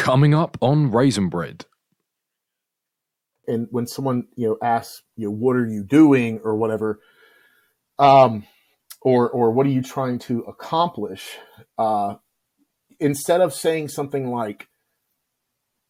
Coming 0.00 0.32
up 0.32 0.56
on 0.62 0.90
Raisin 0.90 1.28
Bread. 1.28 1.66
And 3.46 3.68
when 3.70 3.86
someone 3.86 4.28
you 4.34 4.48
know 4.48 4.58
asks 4.62 5.02
you 5.16 5.26
know 5.26 5.30
what 5.30 5.56
are 5.56 5.66
you 5.66 5.84
doing 5.84 6.40
or 6.42 6.56
whatever, 6.56 7.00
um, 7.98 8.46
or 9.02 9.28
or 9.28 9.50
what 9.50 9.66
are 9.66 9.70
you 9.70 9.82
trying 9.82 10.18
to 10.20 10.40
accomplish, 10.44 11.36
uh, 11.76 12.14
instead 12.98 13.42
of 13.42 13.52
saying 13.52 13.88
something 13.88 14.30
like, 14.30 14.68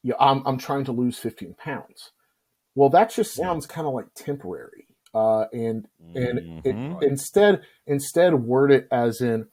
"Yeah, 0.03 0.15
I'm 0.19 0.45
I'm 0.45 0.59
trying 0.59 0.85
to 0.87 0.93
lose 0.93 1.17
15 1.17 1.55
pounds," 1.55 2.11
well, 2.75 2.89
that 2.91 3.11
just 3.11 3.33
sounds 3.35 3.65
kind 3.65 3.87
of 3.87 3.95
like 3.95 4.13
temporary. 4.17 4.89
Uh, 5.15 5.45
and 5.53 5.87
and 6.17 6.41
it, 6.65 6.75
Mhm. 6.75 7.03
instead 7.05 7.63
instead 7.87 8.35
word 8.35 8.73
it 8.73 8.89
as 8.91 9.21
in 9.21 9.47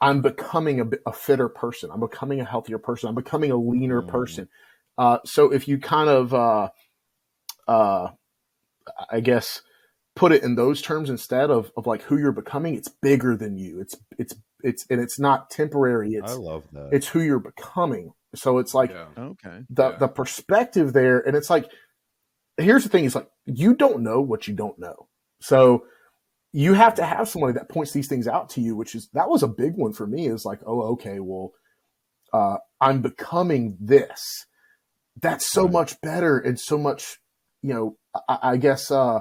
I'm 0.00 0.22
becoming 0.22 0.80
a, 0.80 0.86
a 1.06 1.12
fitter 1.12 1.48
person. 1.48 1.90
I'm 1.92 2.00
becoming 2.00 2.40
a 2.40 2.44
healthier 2.44 2.78
person. 2.78 3.08
I'm 3.08 3.14
becoming 3.14 3.50
a 3.50 3.56
leaner 3.56 4.02
Mhm. 4.02 4.08
person. 4.08 4.48
Uh, 4.96 5.18
so 5.24 5.52
if 5.52 5.68
you 5.68 5.78
kind 5.78 6.08
of, 6.08 6.34
uh, 6.34 6.70
uh, 7.66 8.10
I 9.10 9.20
guess, 9.20 9.62
put 10.16 10.32
it 10.32 10.42
in 10.42 10.54
those 10.56 10.82
terms 10.82 11.10
instead 11.10 11.50
of, 11.50 11.70
of 11.76 11.86
like 11.86 12.02
who 12.02 12.18
you're 12.18 12.32
becoming, 12.32 12.74
it's 12.74 12.88
bigger 12.88 13.36
than 13.36 13.56
you. 13.56 13.80
It's 13.80 13.96
it's 14.18 14.34
it's 14.62 14.86
and 14.90 15.00
it's 15.00 15.18
not 15.18 15.50
temporary. 15.50 16.16
I 16.16 16.18
It's 16.18 16.36
love 16.36 16.64
that. 16.72 16.88
it's 16.92 17.08
who 17.08 17.20
you're 17.20 17.38
becoming. 17.38 18.12
So 18.34 18.58
it's 18.58 18.74
like 18.74 18.90
yeah. 18.90 19.06
Okay. 19.16 19.62
the 19.70 19.90
Yeah. 19.90 19.96
the 19.98 20.08
perspective 20.08 20.92
there, 20.92 21.20
and 21.20 21.36
it's 21.36 21.50
like 21.50 21.70
here's 22.56 22.82
the 22.82 22.88
thing: 22.90 23.04
is 23.04 23.14
like 23.14 23.28
you 23.46 23.74
don't 23.74 24.02
know 24.02 24.20
what 24.20 24.48
you 24.48 24.54
don't 24.54 24.78
know. 24.78 25.08
So 25.40 25.84
you 26.52 26.74
have 26.74 26.94
to 26.94 27.04
have 27.04 27.28
somebody 27.28 27.52
that 27.54 27.68
points 27.68 27.92
these 27.92 28.08
things 28.08 28.26
out 28.26 28.50
to 28.50 28.60
you, 28.60 28.74
which 28.76 28.94
is 28.94 29.08
that 29.12 29.28
was 29.28 29.42
a 29.42 29.48
big 29.48 29.74
one 29.76 29.92
for 29.92 30.06
me. 30.06 30.26
Is 30.28 30.44
like, 30.44 30.60
oh, 30.66 30.82
okay, 30.92 31.20
well, 31.20 31.52
uh, 32.32 32.56
I'm 32.80 33.02
becoming 33.02 33.76
this. 33.80 34.46
That's 35.20 35.50
so 35.50 35.64
Right. 35.64 35.72
much 35.72 36.00
better 36.00 36.38
and 36.38 36.58
so 36.58 36.78
much, 36.78 37.18
you 37.62 37.74
know, 37.74 37.96
I, 38.28 38.38
I 38.52 38.56
guess 38.56 38.90
uh, 38.90 39.20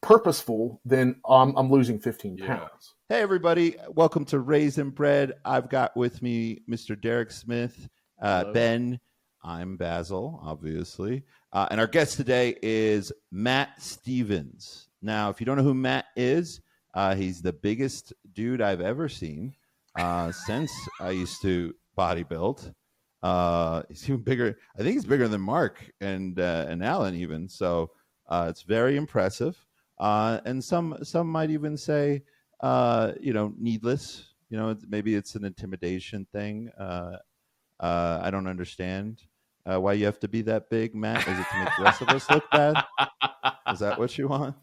purposeful 0.00 0.80
than 0.84 1.20
um, 1.28 1.54
I'm 1.56 1.70
losing 1.70 1.98
15 1.98 2.36
Yeah. 2.38 2.46
pounds. 2.46 2.94
Hey, 3.08 3.20
everybody. 3.20 3.74
Welcome 3.88 4.24
to 4.26 4.38
Raisin 4.38 4.90
Bread. 4.90 5.32
I've 5.44 5.68
got 5.68 5.96
with 5.96 6.22
me 6.22 6.60
Mr. 6.70 7.00
Derek 7.00 7.32
Smith, 7.32 7.88
uh, 8.22 8.52
Ben. 8.52 9.00
I'm 9.42 9.76
Basil, 9.76 10.38
obviously. 10.44 11.24
Uh, 11.52 11.66
and 11.70 11.80
our 11.80 11.86
guest 11.88 12.16
today 12.16 12.54
is 12.62 13.10
Matt 13.32 13.80
Stephens. 13.82 14.89
Now, 15.02 15.30
if 15.30 15.40
you 15.40 15.46
don't 15.46 15.56
know 15.56 15.62
who 15.62 15.74
Matt 15.74 16.06
is, 16.16 16.60
uh, 16.94 17.14
he's 17.14 17.42
the 17.42 17.52
biggest 17.52 18.12
dude 18.32 18.60
I've 18.60 18.80
ever 18.80 19.08
seen 19.08 19.54
uh, 19.98 20.32
since 20.32 20.72
I 21.00 21.10
used 21.10 21.40
to 21.42 21.74
bodybuild. 21.96 22.72
Uh, 23.22 23.82
he's 23.88 24.08
even 24.08 24.22
bigger. 24.22 24.58
I 24.78 24.82
think 24.82 24.94
he's 24.94 25.04
bigger 25.04 25.28
than 25.28 25.40
Mark 25.40 25.90
and 26.00 26.38
uh, 26.38 26.66
and 26.68 26.82
Alan 26.82 27.14
even. 27.14 27.48
So 27.48 27.90
uh, 28.28 28.46
it's 28.48 28.62
very 28.62 28.96
impressive. 28.96 29.56
Uh, 29.98 30.40
and 30.44 30.62
some 30.64 30.96
some 31.02 31.28
might 31.28 31.50
even 31.50 31.76
say 31.76 32.22
you 32.62 33.32
know, 33.32 33.52
needless. 33.58 34.26
You 34.48 34.56
know, 34.58 34.76
maybe 34.88 35.14
it's 35.14 35.36
an 35.36 35.44
intimidation 35.44 36.26
thing. 36.32 36.70
I 36.78 38.30
don't 38.30 38.46
understand 38.46 39.22
uh, 39.70 39.80
why 39.80 39.92
you 39.92 40.06
have 40.06 40.18
to 40.20 40.28
be 40.28 40.42
that 40.42 40.70
big, 40.70 40.94
Matt. 40.94 41.26
Is 41.28 41.38
it 41.38 41.46
to 41.50 41.58
make 41.58 41.68
the 41.76 41.84
rest 41.84 42.02
of 42.02 42.08
us 42.08 42.30
look 42.30 42.44
bad? 42.50 42.82
Is 43.72 43.80
that 43.80 43.98
what 43.98 44.16
you 44.18 44.28
want? 44.28 44.56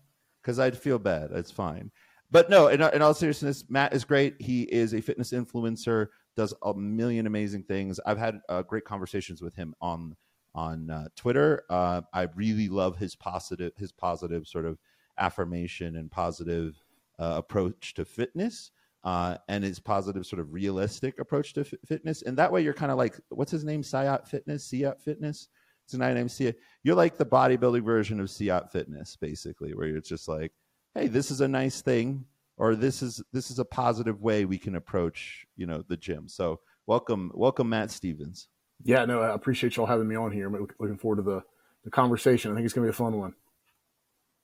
Because 0.47 0.59
I'd 0.59 0.77
feel 0.77 0.97
bad. 0.97 1.31
It's 1.33 1.51
fine. 1.51 1.91
But 2.31 2.49
no, 2.49 2.67
in, 2.69 2.81
in 2.81 3.01
all 3.01 3.13
seriousness, 3.13 3.65
Matt 3.67 3.93
is 3.93 4.05
great. 4.05 4.35
He 4.39 4.61
is 4.61 4.93
a 4.93 5.01
fitness 5.01 5.33
influencer, 5.33 6.07
does 6.37 6.53
a 6.63 6.73
million 6.73 7.27
amazing 7.27 7.63
things. 7.63 7.99
I've 8.05 8.17
had 8.17 8.39
uh, 8.47 8.61
great 8.61 8.85
conversations 8.85 9.41
with 9.41 9.53
him 9.55 9.75
on 9.81 10.15
on 10.55 10.89
uh, 10.89 11.09
Twitter. 11.17 11.63
Uh, 11.69 12.01
I 12.13 12.29
really 12.33 12.69
love 12.69 12.95
his 12.95 13.13
positive 13.13 13.73
his 13.75 13.91
positive 13.91 14.47
sort 14.47 14.63
of 14.63 14.79
affirmation 15.17 15.97
and 15.97 16.09
positive 16.09 16.81
uh, 17.19 17.33
approach 17.35 17.93
to 17.95 18.05
fitness 18.05 18.71
uh, 19.03 19.35
and 19.49 19.65
his 19.65 19.81
positive 19.81 20.25
sort 20.25 20.39
of 20.39 20.53
realistic 20.53 21.19
approach 21.19 21.51
to 21.55 21.65
fi- 21.65 21.77
fitness. 21.85 22.21
And 22.21 22.37
that 22.37 22.53
way 22.53 22.61
you're 22.61 22.73
kind 22.73 22.91
of 22.93 22.97
like, 22.97 23.19
what's 23.31 23.51
his 23.51 23.65
name? 23.65 23.81
Siat 23.81 24.29
Fitness, 24.29 24.71
Siat 24.71 25.01
Fitness. 25.01 25.49
It's 25.87 25.93
a 25.93 25.97
guy 25.99 26.13
named 26.13 26.29
Siat. 26.29 26.55
You're 26.83 26.95
like 26.95 27.15
the 27.15 27.25
bodybuilding 27.25 27.85
version 27.85 28.19
of 28.19 28.27
Siat 28.27 28.73
Fitness, 28.73 29.15
basically, 29.15 29.73
where 29.73 29.87
you're 29.87 30.01
just 30.01 30.27
like, 30.27 30.51
hey, 30.93 31.07
this 31.07 31.31
is 31.31 31.39
a 31.39 31.47
nice 31.47 31.79
thing, 31.79 32.25
or 32.57 32.75
this 32.75 33.01
is 33.01 33.23
this 33.31 33.49
is 33.49 33.59
a 33.59 33.63
positive 33.63 34.21
way 34.21 34.43
we 34.43 34.57
can 34.57 34.75
approach, 34.75 35.45
you 35.55 35.65
know, 35.65 35.85
the 35.87 35.95
gym. 35.95 36.27
So 36.27 36.59
welcome, 36.87 37.31
welcome, 37.33 37.69
Matt 37.69 37.89
Stephens. 37.89 38.49
Yeah, 38.83 39.05
no, 39.05 39.21
I 39.21 39.33
appreciate 39.33 39.77
y'all 39.77 39.85
having 39.85 40.09
me 40.09 40.17
on 40.17 40.29
here. 40.29 40.47
I'm 40.47 40.67
looking 40.77 40.97
forward 40.97 41.17
to 41.17 41.21
the, 41.21 41.41
the 41.85 41.89
conversation. 41.89 42.51
I 42.51 42.55
think 42.55 42.65
it's 42.65 42.73
going 42.73 42.85
to 42.85 42.91
be 42.91 42.93
a 42.93 42.97
fun 42.97 43.17
one. 43.17 43.33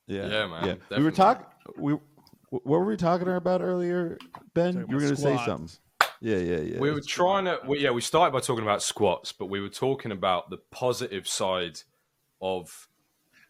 Yeah, 0.07 0.27
Yeah, 0.27 0.47
man, 0.47 0.79
Yeah, 0.89 0.97
we 0.97 1.03
were 1.03 1.11
talking. 1.11 1.45
We 1.77 1.97
what 2.51 2.65
were 2.65 2.85
we 2.85 2.95
talking 2.95 3.27
about 3.27 3.61
earlier, 3.61 4.17
Ben? 4.53 4.75
Talking 4.75 4.89
you 4.89 4.95
were 4.95 5.01
going 5.01 5.11
about 5.11 5.21
to 5.21 5.37
say 5.39 5.45
something. 5.45 5.77
Yeah, 6.25 6.37
yeah, 6.37 6.59
yeah. 6.61 6.79
we 6.79 6.89
were 6.91 7.01
trying 7.05 7.45
to 7.45 7.59
we, 7.67 7.79
yeah 7.79 7.91
we 7.91 7.99
started 8.01 8.31
by 8.31 8.39
talking 8.39 8.63
about 8.63 8.81
squats 8.81 9.33
but 9.33 9.47
we 9.47 9.59
were 9.59 9.67
talking 9.69 10.11
about 10.11 10.49
the 10.49 10.57
positive 10.71 11.27
side 11.27 11.79
of 12.41 12.87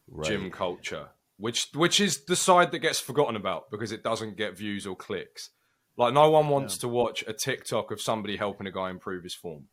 Right. 0.10 0.28
gym 0.28 0.52
culture 0.52 1.08
which 1.38 1.68
which 1.76 2.00
is 2.02 2.26
the 2.26 2.36
side 2.36 2.72
that 2.72 2.80
gets 2.80 3.00
forgotten 3.00 3.36
about 3.36 3.72
because 3.72 3.92
it 3.92 4.04
doesn't 4.04 4.36
get 4.38 4.58
views 4.58 4.86
or 4.88 4.96
clicks 4.96 5.52
like 5.98 6.14
no 6.14 6.30
one 6.30 6.50
wants 6.50 6.78
to 6.80 6.88
watch 6.90 7.24
a 7.28 7.34
tiktok 7.34 7.92
of 7.92 8.02
somebody 8.02 8.36
helping 8.38 8.68
a 8.68 8.72
guy 8.72 8.90
improve 8.90 9.24
his 9.24 9.34
form 9.36 9.66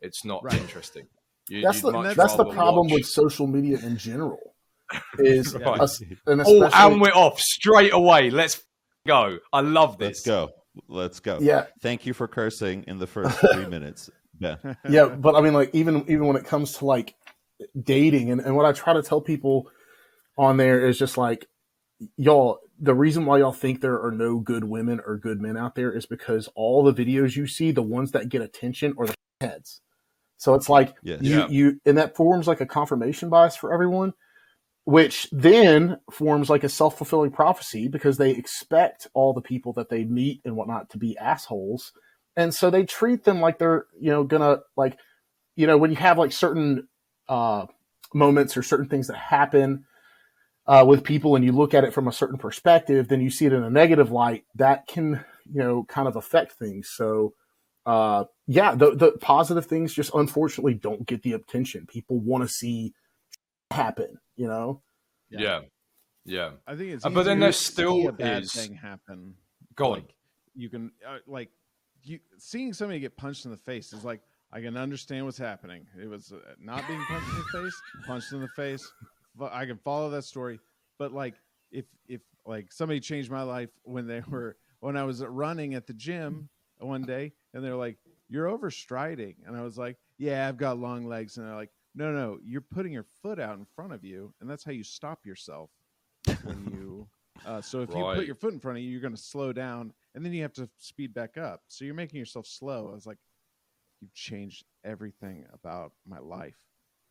it's 0.00 0.24
not 0.24 0.44
Right. 0.44 0.60
interesting 0.60 1.06
You- 1.48 1.62
That's 1.62 1.80
the 1.80 1.90
much 1.90 2.16
that's 2.16 2.36
the 2.36 2.44
problem 2.44 2.86
watch- 2.88 2.98
with 3.00 3.06
social 3.06 3.46
media 3.48 3.78
in 3.82 3.96
general. 3.96 4.54
Is 5.18 5.54
Right. 5.66 5.80
us- 5.80 6.00
and 6.26 6.42
oh 6.46 6.70
and 6.72 7.00
we're 7.00 7.08
off 7.24 7.40
straight 7.40 7.92
away 7.92 8.30
let's 8.30 8.62
go 9.06 9.38
i 9.52 9.60
love 9.62 9.98
this 9.98 10.24
Let's 10.24 10.26
go. 10.26 10.50
Let's 10.88 11.20
go. 11.20 11.38
yeah 11.40 11.66
Thank 11.80 12.06
you 12.06 12.14
for 12.14 12.26
cursing 12.28 12.84
in 12.86 12.98
the 12.98 13.06
first 13.06 13.38
three 13.52 13.66
minutes. 13.66 14.10
Yeah. 14.38 14.56
yeah, 14.88 15.06
but 15.06 15.34
I 15.34 15.40
mean, 15.40 15.52
like 15.52 15.70
even 15.74 16.02
even 16.08 16.26
when 16.26 16.36
it 16.36 16.44
comes 16.44 16.78
to 16.78 16.86
like 16.86 17.14
dating, 17.80 18.30
and, 18.30 18.40
and 18.40 18.56
what 18.56 18.66
I 18.66 18.72
try 18.72 18.92
to 18.94 19.02
tell 19.02 19.20
people 19.20 19.70
on 20.38 20.56
there 20.56 20.88
is 20.88 20.98
just 20.98 21.16
like, 21.18 21.46
y'all, 22.16 22.58
the 22.80 22.94
reason 22.94 23.26
why 23.26 23.38
y'all 23.38 23.52
think 23.52 23.80
there 23.80 24.02
are 24.02 24.10
no 24.10 24.38
good 24.38 24.64
women 24.64 25.00
or 25.06 25.16
good 25.18 25.40
men 25.40 25.56
out 25.56 25.74
there 25.74 25.92
is 25.92 26.06
because 26.06 26.48
all 26.56 26.82
the 26.82 26.92
videos 26.94 27.36
you 27.36 27.46
see, 27.46 27.70
the 27.70 27.82
ones 27.82 28.12
that 28.12 28.28
get 28.30 28.42
attention 28.42 28.94
are 28.98 29.06
the 29.06 29.14
heads. 29.40 29.80
So 30.38 30.54
it's 30.54 30.68
like 30.68 30.94
Yes. 31.02 31.20
you 31.22 31.38
Yeah. 31.38 31.48
you 31.48 31.80
and 31.86 31.98
that 31.98 32.16
forms 32.16 32.48
like 32.48 32.60
a 32.60 32.66
confirmation 32.66 33.28
bias 33.28 33.54
for 33.54 33.72
everyone, 33.72 34.14
which 34.84 35.28
then 35.30 35.98
forms 36.10 36.50
like 36.50 36.64
a 36.64 36.68
self 36.68 36.96
fulfilling 36.98 37.30
prophecy 37.30 37.88
because 37.88 38.16
they 38.18 38.30
expect 38.30 39.06
all 39.14 39.32
the 39.32 39.40
people 39.40 39.72
that 39.74 39.88
they 39.88 40.04
meet 40.04 40.40
and 40.44 40.56
whatnot 40.56 40.90
to 40.90 40.98
be 40.98 41.16
assholes, 41.18 41.92
and 42.36 42.54
so 42.54 42.70
they 42.70 42.84
treat 42.84 43.24
them 43.24 43.40
like 43.40 43.58
they're 43.58 43.86
you 44.00 44.10
know 44.10 44.24
gonna 44.24 44.58
like 44.76 44.98
you 45.56 45.66
know 45.66 45.78
when 45.78 45.90
you 45.90 45.96
have 45.96 46.18
like 46.18 46.32
certain 46.32 46.88
uh, 47.28 47.66
moments 48.14 48.56
or 48.56 48.62
certain 48.62 48.88
things 48.88 49.06
that 49.08 49.16
happen 49.16 49.84
uh, 50.66 50.84
with 50.86 51.04
people 51.04 51.36
and 51.36 51.44
you 51.44 51.52
look 51.52 51.74
at 51.74 51.84
it 51.84 51.94
from 51.94 52.08
a 52.08 52.12
certain 52.12 52.38
perspective, 52.38 53.08
then 53.08 53.20
you 53.20 53.30
see 53.30 53.46
it 53.46 53.52
in 53.52 53.62
a 53.62 53.70
negative 53.70 54.10
light. 54.10 54.44
That 54.56 54.86
can 54.86 55.24
you 55.46 55.60
know 55.62 55.84
kind 55.84 56.08
of 56.08 56.16
affect 56.16 56.52
things. 56.52 56.90
So 56.92 57.34
uh, 57.86 58.24
yeah, 58.48 58.74
the 58.74 58.96
the 58.96 59.12
positive 59.20 59.66
things 59.66 59.94
just 59.94 60.12
unfortunately 60.14 60.74
don't 60.74 61.06
get 61.06 61.22
the 61.22 61.34
attention 61.34 61.86
people 61.86 62.18
want 62.20 62.42
to 62.42 62.48
see 62.48 62.94
happen. 63.70 64.18
You 64.36 64.48
know. 64.48 64.82
yeah 65.30 65.60
yeah 66.24 66.50
I 66.66 66.74
think 66.76 66.90
it's 66.92 67.04
Uh, 67.04 67.10
but 67.10 67.24
then 67.24 67.38
easier 67.38 67.46
there 67.46 67.52
still 67.52 68.08
a 68.08 68.12
bad 68.12 68.42
is- 68.44 68.52
thing 68.52 68.74
happen. 68.74 69.34
go 69.74 69.86
on 69.86 69.90
Like, 70.00 70.14
you 70.54 70.68
can 70.68 70.92
uh, 71.06 71.18
like 71.26 71.50
you 72.02 72.18
seeing 72.38 72.72
somebody 72.72 73.00
get 73.00 73.16
punched 73.16 73.44
in 73.44 73.50
the 73.50 73.56
face 73.56 73.92
is 73.92 74.04
like 74.04 74.20
I 74.52 74.60
can 74.60 74.76
understand 74.76 75.24
what's 75.24 75.38
happening. 75.38 75.86
It 76.00 76.06
was 76.08 76.30
uh, 76.30 76.36
not 76.60 76.86
being 76.86 77.00
punched 77.08 77.28
in 77.30 77.36
the 77.38 77.62
face, 77.62 77.74
punched 78.06 78.32
in 78.34 78.40
the 78.40 78.48
face. 78.48 78.86
But 79.34 79.52
I 79.54 79.64
can 79.64 79.78
follow 79.78 80.10
that 80.10 80.24
story. 80.24 80.60
But 80.98 81.12
like 81.12 81.34
if 81.70 81.86
if 82.06 82.20
like 82.44 82.70
somebody 82.72 83.00
changed 83.00 83.30
my 83.30 83.42
life 83.42 83.70
when 83.84 84.06
they 84.06 84.20
were 84.28 84.56
when 84.80 84.96
I 84.96 85.04
was 85.04 85.24
running 85.24 85.74
at 85.74 85.86
the 85.86 85.94
gym 85.94 86.48
one 86.78 87.02
day 87.02 87.32
and 87.54 87.64
they're 87.64 87.76
like 87.76 87.96
you're 88.28 88.46
overstriding 88.48 89.36
and 89.46 89.56
I 89.56 89.62
was 89.62 89.78
like 89.78 89.96
yeah 90.18 90.48
I've 90.48 90.56
got 90.56 90.78
long 90.78 91.06
legs 91.06 91.36
and 91.38 91.46
they're 91.46 91.54
like 91.54 91.70
no 91.94 92.10
no 92.12 92.38
you're 92.42 92.60
putting 92.60 92.92
your 92.92 93.06
foot 93.22 93.38
out 93.38 93.58
in 93.58 93.64
front 93.64 93.92
of 93.92 94.04
you 94.04 94.32
and 94.40 94.48
that's 94.48 94.64
how 94.64 94.72
you 94.72 94.82
stop 94.84 95.26
yourself 95.26 95.70
when 96.44 96.64
you 96.72 97.08
uh, 97.46 97.60
so 97.60 97.80
if 97.80 97.90
you 97.90 98.04
put 98.14 98.26
your 98.26 98.34
foot 98.34 98.52
in 98.52 98.60
front 98.60 98.78
of 98.78 98.84
you, 98.84 98.90
you're 98.90 99.00
going 99.00 99.14
to 99.14 99.20
slow 99.20 99.52
down, 99.52 99.92
and 100.14 100.24
then 100.24 100.32
you 100.32 100.42
have 100.42 100.52
to 100.54 100.68
speed 100.78 101.12
back 101.14 101.36
up. 101.36 101.62
So 101.68 101.84
you're 101.84 101.94
making 101.94 102.18
yourself 102.18 102.46
slow. 102.46 102.88
I 102.90 102.94
was 102.94 103.06
like, 103.06 103.18
you've 104.00 104.14
changed 104.14 104.64
everything 104.84 105.44
about 105.52 105.92
my 106.06 106.18
life. 106.18 106.58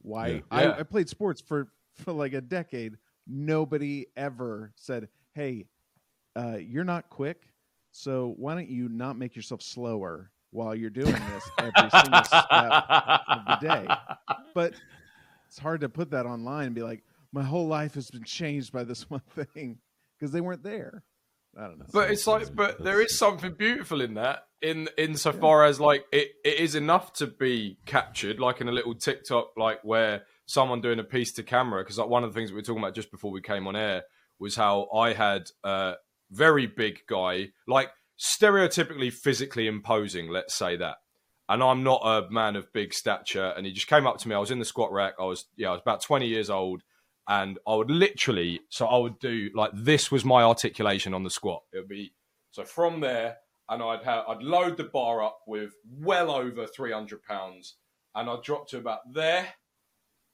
Why 0.01 0.27
Yeah. 0.27 0.41
I, 0.51 0.63
Yeah. 0.63 0.75
I 0.79 0.83
played 0.83 1.09
sports 1.09 1.41
for 1.41 1.71
for 1.95 2.13
like 2.13 2.33
a 2.33 2.41
decade. 2.41 2.97
Nobody 3.27 4.07
ever 4.15 4.71
said, 4.75 5.09
"Hey, 5.33 5.67
uh, 6.35 6.57
you're 6.59 6.83
not 6.83 7.09
quick, 7.09 7.53
so 7.91 8.33
why 8.37 8.55
don't 8.55 8.69
you 8.69 8.89
not 8.89 9.17
make 9.17 9.35
yourself 9.35 9.61
slower 9.61 10.31
while 10.51 10.75
you're 10.75 10.89
doing 10.89 11.11
this 11.11 11.49
every 11.57 11.89
single 11.89 12.23
step 12.23 12.45
of 12.51 13.45
the 13.47 13.57
day. 13.61 13.87
But 14.53 14.73
it's 15.47 15.57
hard 15.57 15.79
to 15.79 15.87
put 15.87 16.11
that 16.11 16.25
online 16.25 16.65
and 16.65 16.75
be 16.75 16.83
like, 16.83 17.03
my 17.31 17.41
whole 17.43 17.67
life 17.67 17.93
has 17.93 18.11
been 18.11 18.25
changed 18.25 18.73
by 18.73 18.83
this 18.83 19.09
one 19.09 19.21
thing 19.33 19.79
because 20.19 20.33
they 20.33 20.41
weren't 20.41 20.63
there. 20.63 21.03
I 21.57 21.67
don't 21.67 21.79
know. 21.79 21.85
But 21.91 22.11
it's 22.11 22.27
like, 22.27 22.53
but 22.55 22.83
there 22.83 23.01
is 23.01 23.17
something 23.17 23.53
beautiful 23.53 24.01
in 24.01 24.15
that, 24.15 24.47
in 24.61 24.87
insofar 24.97 25.65
as 25.65 25.79
like 25.79 26.05
it, 26.11 26.31
it 26.45 26.59
is 26.59 26.75
enough 26.75 27.13
to 27.13 27.27
be 27.27 27.77
captured, 27.85 28.39
like 28.39 28.61
in 28.61 28.67
a 28.67 28.71
little 28.71 28.95
TikTok, 28.95 29.51
like 29.57 29.79
where 29.83 30.23
someone 30.45 30.81
doing 30.81 30.99
a 30.99 31.03
piece 31.03 31.33
to 31.33 31.43
camera. 31.43 31.83
Because 31.83 31.97
like 31.97 32.09
one 32.09 32.23
of 32.23 32.33
the 32.33 32.37
things 32.37 32.49
that 32.49 32.55
we 32.55 32.59
were 32.59 32.65
talking 32.65 32.83
about 32.83 32.95
just 32.95 33.11
before 33.11 33.31
we 33.31 33.41
came 33.41 33.67
on 33.67 33.75
air 33.75 34.03
was 34.39 34.55
how 34.55 34.89
I 34.93 35.13
had 35.13 35.49
a 35.63 35.95
very 36.29 36.67
big 36.67 36.99
guy, 37.07 37.49
like 37.67 37.89
stereotypically 38.21 39.11
physically 39.11 39.67
imposing, 39.67 40.29
let's 40.29 40.53
say 40.53 40.77
that. 40.77 40.97
And 41.49 41.61
I'm 41.61 41.83
not 41.83 42.01
a 42.05 42.29
man 42.29 42.55
of 42.55 42.71
big 42.71 42.93
stature, 42.93 43.53
and 43.57 43.65
he 43.65 43.73
just 43.73 43.87
came 43.87 44.07
up 44.07 44.19
to 44.19 44.29
me. 44.29 44.35
I 44.35 44.39
was 44.39 44.51
in 44.51 44.59
the 44.59 44.65
squat 44.65 44.91
rack. 44.93 45.15
I 45.19 45.25
was, 45.25 45.45
yeah, 45.57 45.69
I 45.69 45.71
was 45.71 45.81
about 45.81 46.01
20 46.01 46.27
years 46.27 46.49
old, 46.49 46.83
and 47.27 47.57
I 47.67 47.75
would 47.75 47.91
literally, 47.91 48.61
so 48.69 48.85
I 48.85 48.97
would 48.97 49.19
do 49.19 49.49
like 49.53 49.71
this 49.73 50.11
was 50.11 50.23
my 50.23 50.43
articulation 50.43 51.13
on 51.13 51.23
the 51.23 51.29
squat. 51.29 51.63
It 51.73 51.79
would 51.79 51.89
be 51.89 52.13
so 52.51 52.63
from 52.63 53.01
there, 53.01 53.37
and 53.67 53.81
I'd 53.83 54.03
have 54.03 54.25
I'd 54.27 54.43
load 54.43 54.77
the 54.77 54.85
bar 54.85 55.23
up 55.23 55.39
with 55.47 55.71
well 55.89 56.31
over 56.31 56.67
300 56.67 57.23
pounds, 57.23 57.75
and 58.15 58.29
I'd 58.29 58.43
drop 58.43 58.69
to 58.69 58.77
about 58.77 59.13
there, 59.13 59.47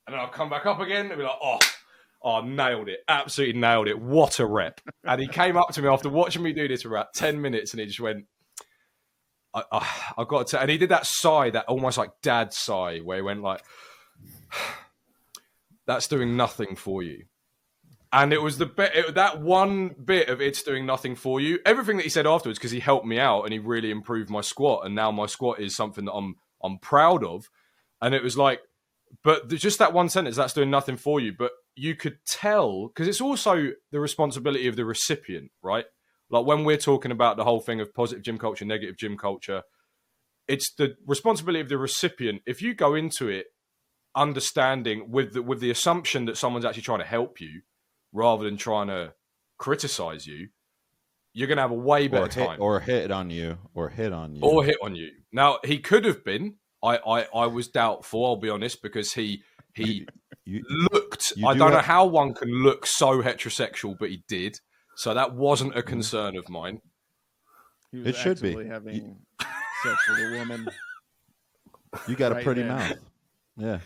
and 0.06 0.14
then 0.14 0.20
I'll 0.20 0.28
come 0.28 0.50
back 0.50 0.66
up 0.66 0.80
again 0.80 1.08
and 1.08 1.18
be 1.18 1.24
like, 1.24 1.40
oh, 1.42 1.60
oh, 2.28 2.42
nailed 2.42 2.90
it, 2.90 3.00
absolutely 3.08 3.60
nailed 3.60 3.88
it. 3.88 4.00
What 4.00 4.40
a 4.40 4.46
rep! 4.46 4.82
And 5.04 5.22
he 5.22 5.28
came 5.28 5.56
up 5.56 5.70
to 5.70 5.82
me 5.82 5.88
after 5.88 6.10
watching 6.10 6.44
me 6.44 6.52
do 6.52 6.68
this 6.68 6.82
for 6.82 6.90
about 6.90 7.14
10 7.14 7.42
minutes, 7.42 7.72
and 7.72 7.80
he 7.80 7.86
just 7.88 8.00
went. 8.00 8.26
I, 9.54 9.64
I, 9.72 9.88
I 10.18 10.24
got 10.28 10.48
to, 10.48 10.62
and 10.62 10.70
he 10.70 10.78
did 10.78 10.90
that 10.90 11.06
sigh, 11.06 11.50
that 11.52 11.66
almost 11.66 11.98
like 11.98 12.12
dad 12.22 12.54
sigh, 12.54 13.00
where 13.00 13.18
he 13.18 13.22
went 13.22 13.42
like, 13.42 13.62
"That's 15.88 16.08
doing 16.08 16.36
nothing 16.36 16.76
for 16.76 17.02
you." 17.02 17.26
And 18.12 18.34
it 18.34 18.42
was 18.42 18.58
the 18.58 18.66
bit 18.66 18.92
it, 18.94 19.16
that 19.16 19.42
one 19.42 19.96
bit 20.04 20.30
of 20.30 20.42
it's 20.42 20.64
doing 20.64 20.86
nothing 20.86 21.16
for 21.16 21.40
you. 21.40 21.60
Everything 21.66 21.98
that 21.98 22.04
he 22.04 22.10
said 22.10 22.28
afterwards, 22.28 22.60
because 22.60 22.72
he 22.72 22.80
helped 22.80 23.06
me 23.06 23.20
out 23.20 23.44
and 23.44 23.54
he 23.54 23.60
really 23.60 23.90
improved 23.90 24.30
my 24.30 24.42
squat, 24.42 24.86
and 24.86 24.96
now 24.96 25.12
my 25.12 25.26
squat 25.26 25.60
is 25.60 25.76
something 25.76 26.06
that 26.06 26.14
I'm 26.14 26.36
I'm 26.62 26.78
proud 26.80 27.24
of. 27.24 27.50
And 28.02 28.14
it 28.14 28.24
was 28.24 28.38
like, 28.38 28.60
but 29.24 29.48
just 29.50 29.80
that 29.80 29.94
one 29.94 30.10
sentence, 30.10 30.36
that's 30.36 30.54
doing 30.54 30.70
nothing 30.70 30.98
for 30.98 31.20
you. 31.20 31.34
But 31.38 31.52
you 31.78 31.96
could 31.96 32.18
tell 32.26 32.88
because 32.88 33.08
it's 33.08 33.22
also 33.22 33.72
the 33.92 34.00
responsibility 34.00 34.68
of 34.68 34.76
the 34.76 34.86
recipient, 34.86 35.52
right? 35.62 35.86
Like 36.30 36.46
when 36.46 36.66
we're 36.66 36.78
talking 36.78 37.12
about 37.12 37.38
the 37.38 37.44
whole 37.44 37.62
thing 37.62 37.80
of 37.80 37.94
positive 37.94 38.24
gym 38.24 38.38
culture, 38.38 38.66
negative 38.66 38.98
gym 38.98 39.18
culture, 39.18 39.64
it's 40.48 40.74
the 40.74 40.96
responsibility 41.06 41.62
of 41.62 41.70
the 41.70 41.78
recipient. 41.78 42.42
If 42.46 42.62
you 42.62 42.74
go 42.74 42.96
into 42.96 43.28
it 43.30 43.48
understanding 44.16 45.12
with 45.12 45.34
the, 45.34 45.44
with 45.44 45.60
the 45.60 45.70
assumption 45.70 46.26
that 46.26 46.38
someone's 46.38 46.66
actually 46.66 46.82
trying 46.82 47.00
to 47.00 47.06
help 47.06 47.40
you 47.40 47.62
rather 48.12 48.44
than 48.44 48.58
trying 48.58 48.88
to 48.88 49.14
criticize 49.58 50.26
you, 50.26 50.50
you're 51.34 51.48
going 51.48 51.58
to 51.58 51.62
have 51.62 51.72
a 51.72 51.76
way 51.76 52.08
better 52.08 52.24
or 52.24 52.30
hit, 52.30 52.48
time. 52.48 52.62
or 52.62 52.80
hit 52.80 53.12
on 53.12 53.30
you, 53.30 53.60
or 53.76 53.90
hit 53.90 54.12
on 54.12 54.36
you, 54.36 54.42
or 54.42 54.64
hit 54.64 54.78
on 54.82 54.96
you. 54.96 55.12
Now 55.32 55.60
he 55.64 55.78
could 55.78 56.04
have 56.06 56.26
been. 56.26 56.56
I, 56.84 56.98
I, 56.98 57.22
I 57.34 57.46
was 57.48 57.68
doubtful. 57.68 58.26
I'll 58.26 58.36
be 58.38 58.50
honest 58.50 58.82
because 58.82 59.14
he 59.14 59.44
he 59.78 60.08
You, 60.46 60.64
looked. 60.94 61.34
You 61.36 61.46
I 61.48 61.54
do 61.54 61.60
don't 61.60 61.72
know 61.72 61.80
how 61.80 62.06
one 62.06 62.34
can 62.34 62.50
look 62.50 62.86
so 62.86 63.22
heterosexual, 63.22 63.98
but 64.00 64.10
he 64.10 64.24
did. 64.30 64.60
So 64.96 65.14
that 65.14 65.36
wasn't 65.36 65.76
a 65.78 65.84
concern 65.84 66.38
of 66.38 66.48
mine. 66.50 66.80
He 67.92 67.98
was 68.00 68.08
It 68.08 68.16
should 68.16 68.42
be. 68.42 68.50
actively 68.52 68.68
having 68.70 69.18
sex 69.84 70.10
with 70.10 70.20
a 70.20 70.38
woman. 70.40 70.70
you 72.08 72.16
got 72.16 72.32
a 72.32 72.42
pretty 72.42 72.62
there. 72.64 72.72
mouth. 72.72 72.98
Yeah, 73.58 73.80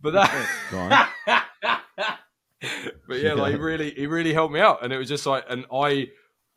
But 0.00 0.12
that. 0.14 0.48
go 0.72 0.78
on. 0.78 1.38
but 3.08 3.20
yeah, 3.20 3.34
like 3.34 3.54
he 3.54 3.60
really, 3.60 3.90
he 3.92 4.06
really 4.08 4.32
helped 4.32 4.52
me 4.52 4.60
out, 4.60 4.82
and 4.82 4.92
it 4.92 4.98
was 4.98 5.08
just 5.08 5.24
like, 5.26 5.44
and 5.48 5.66
I, 5.72 6.08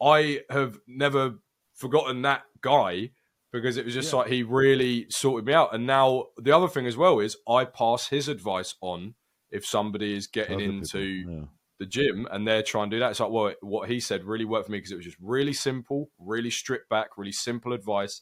I 0.02 0.42
have 0.50 0.80
never 0.88 1.36
forgotten 1.76 2.24
that 2.24 2.44
guy 2.62 3.12
because 3.51 3.77
it 3.77 3.86
was 3.86 3.94
just 3.94 4.12
Yeah. 4.13 4.19
like 4.19 4.27
he 4.30 4.44
really 4.44 5.07
sorted 5.09 5.45
me 5.45 5.53
out. 5.53 5.74
And 5.74 5.86
now 5.86 6.27
the 6.38 6.56
other 6.56 6.68
thing 6.68 6.86
as 6.88 6.98
well 6.98 7.19
is 7.19 7.38
I 7.48 7.65
pass 7.65 8.07
his 8.07 8.27
advice 8.27 8.75
on 8.81 9.15
if 9.50 9.65
somebody 9.65 10.15
is 10.15 10.27
getting 10.27 10.56
Other 10.56 10.63
into 10.65 10.98
people, 10.98 11.33
yeah. 11.33 11.45
the 11.80 11.86
gym 11.86 12.27
and 12.31 12.48
they're 12.48 12.63
trying 12.63 12.89
to 12.89 12.95
do 12.95 13.00
that. 13.01 13.12
It's 13.12 13.19
like, 13.19 13.31
well, 13.31 13.53
what 13.62 13.89
he 13.89 14.00
said 14.00 14.24
really 14.24 14.45
worked 14.45 14.68
for 14.68 14.71
me 14.71 14.77
because 14.77 14.92
it 14.92 14.95
was 14.95 15.06
just 15.06 15.18
really 15.19 15.53
simple, 15.53 16.09
really 16.18 16.50
stripped 16.50 16.89
back, 16.89 17.18
really 17.18 17.33
simple 17.33 17.74
advice. 17.74 18.21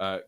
Uh, 0.00 0.18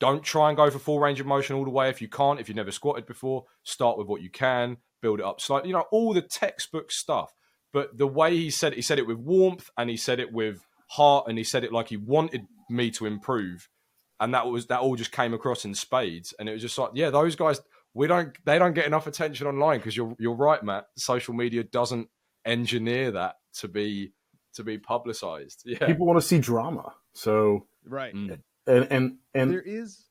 don't 0.00 0.22
try 0.22 0.48
and 0.48 0.56
go 0.56 0.70
for 0.70 0.78
full 0.78 1.00
range 1.00 1.20
of 1.20 1.26
motion 1.26 1.56
all 1.56 1.64
the 1.64 1.70
way 1.70 1.88
if 1.88 2.02
you 2.02 2.08
can't. 2.08 2.38
If 2.40 2.48
you've 2.48 2.56
never 2.56 2.72
squatted 2.72 3.06
before, 3.06 3.44
start 3.62 3.96
with 3.98 4.06
what 4.06 4.22
you 4.22 4.30
can, 4.30 4.76
build 5.00 5.20
it 5.20 5.24
up 5.24 5.40
slightly. 5.40 5.68
You 5.70 5.74
know, 5.74 5.84
all 5.90 6.12
the 6.12 6.22
textbook 6.22 6.90
stuff. 6.92 7.32
But 7.72 7.96
the 7.98 8.06
way 8.06 8.36
he 8.36 8.50
said 8.50 8.72
it, 8.72 8.76
he 8.76 8.82
said 8.82 8.98
it 9.00 9.06
with 9.06 9.18
warmth 9.18 9.70
and 9.76 9.90
he 9.90 9.96
said 9.96 10.20
it 10.20 10.32
with 10.32 10.64
heart 10.96 11.26
and 11.28 11.36
he 11.38 11.44
said 11.44 11.64
it 11.64 11.72
like 11.72 11.88
he 11.88 11.96
wanted 11.96 12.46
me 12.70 12.90
to 12.92 13.06
improve. 13.06 13.68
And 14.20 14.32
that 14.34 14.46
was 14.46 14.66
that 14.66 14.80
all 14.80 14.96
just 14.96 15.12
came 15.12 15.34
across 15.34 15.64
in 15.64 15.74
spades. 15.74 16.32
And 16.38 16.48
it 16.48 16.52
was 16.52 16.62
just 16.62 16.78
like, 16.78 16.90
yeah, 16.94 17.10
those 17.10 17.36
guys 17.36 17.60
we 17.94 18.06
don't 18.06 18.36
they 18.44 18.58
don't 18.58 18.74
get 18.74 18.86
enough 18.86 19.06
attention 19.06 19.46
online 19.46 19.78
because 19.78 19.96
you're 19.96 20.14
you're 20.18 20.34
right, 20.36 20.62
Matt. 20.62 20.86
Social 20.96 21.34
media 21.34 21.64
doesn't 21.64 22.08
engineer 22.44 23.10
that 23.12 23.36
to 23.60 23.68
be 23.68 24.12
to 24.54 24.62
be 24.64 24.78
publicized. 24.78 25.62
Yeah. 25.66 25.86
People 25.86 26.06
want 26.06 26.20
to 26.20 26.26
see 26.26 26.38
drama. 26.38 26.92
So 27.14 27.66
Right. 27.84 28.14
Mm. 28.14 28.38
and 28.66 28.86
and 28.90 29.16
and 29.34 29.50
there 29.52 29.60
is. 29.62 30.04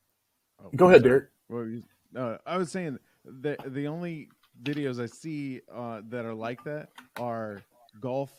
Oh, 0.63 0.69
go 0.75 0.87
ahead, 0.89 1.01
sorry. 1.01 1.09
Derek. 1.09 1.29
What 1.47 1.59
you- 1.63 1.83
No, 2.11 2.37
I 2.45 2.57
was 2.57 2.71
saying 2.71 2.99
the 3.25 3.55
the 3.65 3.87
only 3.87 4.29
videos 4.61 5.01
I 5.01 5.07
see 5.07 5.61
uh, 5.73 6.01
that 6.09 6.25
are 6.25 6.33
like 6.35 6.63
that 6.65 6.89
are 7.19 7.61
golf 7.99 8.31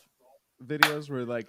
videos 0.63 1.09
where 1.09 1.25
like 1.25 1.47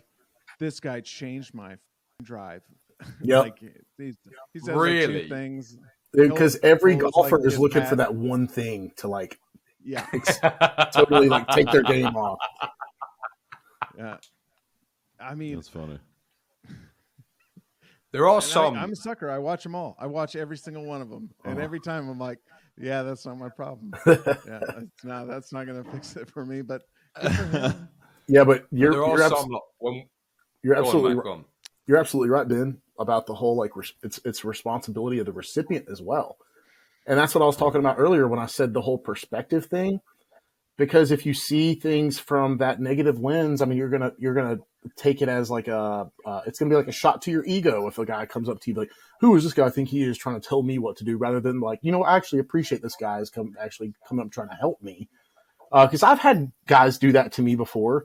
this 0.58 0.80
guy 0.80 1.00
changed 1.00 1.54
my 1.54 1.76
drive. 2.22 2.62
Yeah, 3.22 3.40
like 3.40 3.58
he, 3.58 3.68
he 3.98 4.12
says 4.58 4.74
like 4.74 5.06
two 5.06 5.28
things. 5.28 5.76
Because 6.14 6.58
every 6.62 6.96
golfer 6.96 7.36
like, 7.38 7.46
is 7.46 7.58
looking 7.58 7.80
bat. 7.80 7.90
for 7.90 7.96
that 7.96 8.14
one 8.14 8.48
thing 8.48 8.90
to 8.96 9.08
like 9.08 9.38
Yeah, 9.84 10.06
totally 10.94 11.28
like 11.28 11.46
take 11.48 11.70
their 11.70 11.82
game 11.82 12.06
off. 12.16 12.38
yeah. 13.98 14.16
I 15.20 15.34
mean, 15.34 15.56
That's 15.56 15.68
funny. 15.68 15.98
there 18.12 18.26
are 18.26 18.36
and 18.36 18.44
some 18.44 18.76
I, 18.76 18.82
am 18.82 18.92
a 18.92 18.96
sucker. 18.96 19.30
I 19.30 19.38
watch 19.38 19.62
them 19.62 19.74
all. 19.74 19.94
I 19.98 20.06
watch 20.06 20.36
every 20.36 20.56
single 20.56 20.84
one 20.86 21.02
of 21.02 21.10
them, 21.10 21.28
and 21.44 21.58
Oh. 21.58 21.62
every 21.62 21.80
time 21.80 22.08
I'm 22.08 22.18
like, 22.18 22.38
"Yeah, 22.78 23.02
that's 23.02 23.26
not 23.26 23.36
my 23.38 23.48
problem. 23.50 23.92
yeah, 24.06 24.14
that's 24.46 25.04
not 25.04 25.26
that's 25.28 25.52
not 25.52 25.66
gonna 25.66 25.84
fix 25.84 26.16
it 26.16 26.30
for 26.30 26.46
me." 26.46 26.62
But 26.62 26.82
good 27.20 27.32
for 27.34 27.42
him. 27.44 27.88
Yeah, 28.28 28.44
but 28.44 28.66
you're 28.70 28.92
there 28.92 29.04
are 29.04 29.18
you're, 29.18 29.22
abs- 29.22 29.38
some 29.38 29.50
like, 29.50 29.62
when, 29.78 30.04
you're 30.66 30.74
go 30.74 30.80
on, 30.80 30.86
absolutely 30.86 31.14
right. 31.14 31.44
you're 31.86 31.98
absolutely 31.98 32.30
right, 32.30 32.48
Ben, 32.48 32.78
about 32.98 33.26
the 33.26 33.34
whole 33.34 33.56
like 33.56 33.76
res- 33.76 33.92
it's 34.02 34.20
it's 34.24 34.44
responsibility 34.44 35.20
of 35.20 35.26
the 35.26 35.32
recipient 35.32 35.86
as 35.90 36.02
well, 36.02 36.36
and 37.06 37.18
that's 37.18 37.34
what 37.34 37.42
I 37.42 37.46
was 37.46 37.56
talking 37.56 37.78
about 37.78 37.98
earlier 37.98 38.26
when 38.26 38.40
I 38.40 38.46
said 38.46 38.74
the 38.74 38.82
whole 38.82 38.98
perspective 38.98 39.66
thing. 39.66 40.00
Because 40.78 41.10
if 41.10 41.24
you 41.24 41.32
see 41.32 41.74
things 41.74 42.18
from 42.18 42.58
that 42.58 42.80
negative 42.80 43.18
lens, 43.18 43.62
I 43.62 43.64
mean, 43.64 43.78
you're 43.78 43.88
gonna 43.88 44.12
you're 44.18 44.34
gonna 44.34 44.58
take 44.96 45.22
it 45.22 45.28
as 45.28 45.50
like 45.50 45.68
a 45.68 46.10
uh, 46.26 46.40
it's 46.46 46.58
gonna 46.58 46.68
be 46.68 46.76
like 46.76 46.88
a 46.88 46.92
shot 46.92 47.22
to 47.22 47.30
your 47.30 47.44
ego 47.46 47.86
if 47.86 47.98
a 47.98 48.04
guy 48.04 48.26
comes 48.26 48.48
up 48.48 48.60
to 48.60 48.70
you 48.70 48.76
like, 48.76 48.90
who 49.20 49.34
is 49.36 49.44
this 49.44 49.54
guy? 49.54 49.66
I 49.66 49.70
think 49.70 49.88
he 49.88 50.02
is 50.02 50.18
trying 50.18 50.38
to 50.38 50.46
tell 50.46 50.62
me 50.62 50.78
what 50.78 50.96
to 50.96 51.04
do, 51.04 51.16
rather 51.16 51.40
than 51.40 51.60
like, 51.60 51.78
you 51.82 51.92
know, 51.92 52.02
I 52.02 52.16
actually 52.16 52.40
appreciate 52.40 52.82
this 52.82 52.96
guy 53.00 53.20
is 53.20 53.30
come 53.30 53.54
actually 53.58 53.94
coming 54.08 54.26
up 54.26 54.32
trying 54.32 54.48
to 54.48 54.54
help 54.54 54.82
me. 54.82 55.08
Because 55.72 56.02
I've 56.02 56.20
had 56.20 56.52
guys 56.66 56.98
do 56.98 57.12
that 57.12 57.32
to 57.32 57.42
me 57.42 57.56
before, 57.56 58.04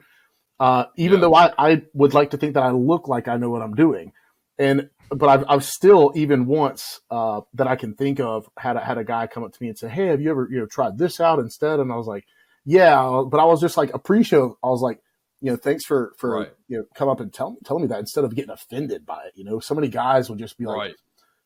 uh, 0.62 0.86
even 0.96 1.18
Yeah. 1.18 1.22
though 1.22 1.36
I, 1.36 1.53
I 1.58 1.82
would 1.94 2.13
like 2.13 2.30
to 2.32 2.38
think 2.38 2.53
that 2.53 2.63
I 2.63 2.72
look 2.72 3.08
like 3.08 3.27
I 3.27 3.38
know 3.38 3.50
what 3.50 3.62
I'm 3.63 3.74
doing, 3.75 4.13
and 4.60 4.89
but 5.10 5.27
I've, 5.27 5.44
I've 5.50 5.63
still 5.65 6.12
even 6.15 6.46
once 6.46 7.01
uh, 7.10 7.41
that 7.56 7.68
I 7.68 7.75
can 7.75 7.96
think 7.96 8.20
of 8.20 8.48
had 8.58 8.77
a, 8.77 8.80
had 8.80 8.98
a 8.98 9.03
guy 9.03 9.27
come 9.27 9.44
up 9.44 9.53
to 9.53 9.62
me 9.63 9.70
and 9.70 9.77
say, 9.77 9.89
"Hey, 9.89 10.08
have 10.08 10.22
you 10.22 10.30
ever 10.30 10.48
you 10.51 10.60
know 10.60 10.68
tried 10.68 10.98
this 10.98 11.20
out 11.20 11.39
instead?" 11.39 11.80
And 11.80 11.91
I 11.91 11.96
was 11.96 12.08
like, 12.08 12.25
"Yeah," 12.63 13.24
but 13.30 13.39
I 13.39 13.46
was 13.46 13.60
just 13.60 13.75
like 13.75 13.94
appreciative. 13.94 14.51
I 14.63 14.68
was 14.68 14.82
like, 14.82 15.00
you 15.41 15.50
know, 15.51 15.58
thanks 15.58 15.84
for 15.86 16.13
for 16.20 16.30
Right. 16.38 16.53
you 16.68 16.77
know 16.77 16.86
come 16.96 17.10
up 17.10 17.20
and 17.20 17.34
tell 17.34 17.58
telling 17.65 17.82
me 17.84 17.88
that 17.89 18.00
instead 18.00 18.24
of 18.24 18.36
getting 18.36 18.51
offended 18.51 19.06
by 19.06 19.24
it. 19.25 19.34
You 19.36 19.44
know, 19.44 19.60
so 19.60 19.74
many 19.75 19.88
guys 19.88 20.30
will 20.30 20.38
just 20.38 20.58
be 20.60 20.65
like, 20.68 20.77
right. 20.77 20.96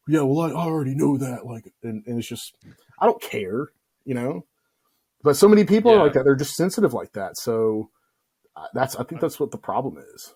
yeah, 0.09 0.21
well, 0.21 0.41
I 0.41 0.51
already 0.51 0.93
know 0.93 1.17
that. 1.17 1.45
Like, 1.45 1.71
and, 1.83 2.03
and 2.05 2.19
it's 2.19 2.27
just, 2.27 2.53
I 2.99 3.05
don't 3.05 3.21
care, 3.21 3.69
you 4.03 4.13
know. 4.13 4.45
But 5.23 5.37
so 5.37 5.47
many 5.47 5.63
people 5.63 5.91
Yeah. 5.91 5.97
are 5.99 6.03
like 6.03 6.13
that. 6.13 6.25
They're 6.25 6.35
just 6.35 6.55
sensitive 6.55 6.93
like 6.93 7.13
that. 7.13 7.37
So 7.37 7.89
that's, 8.73 8.95
I 8.95 9.03
think 9.03 9.21
that's 9.21 9.39
what 9.39 9.51
the 9.51 9.57
problem 9.57 9.97
is. 9.97 10.33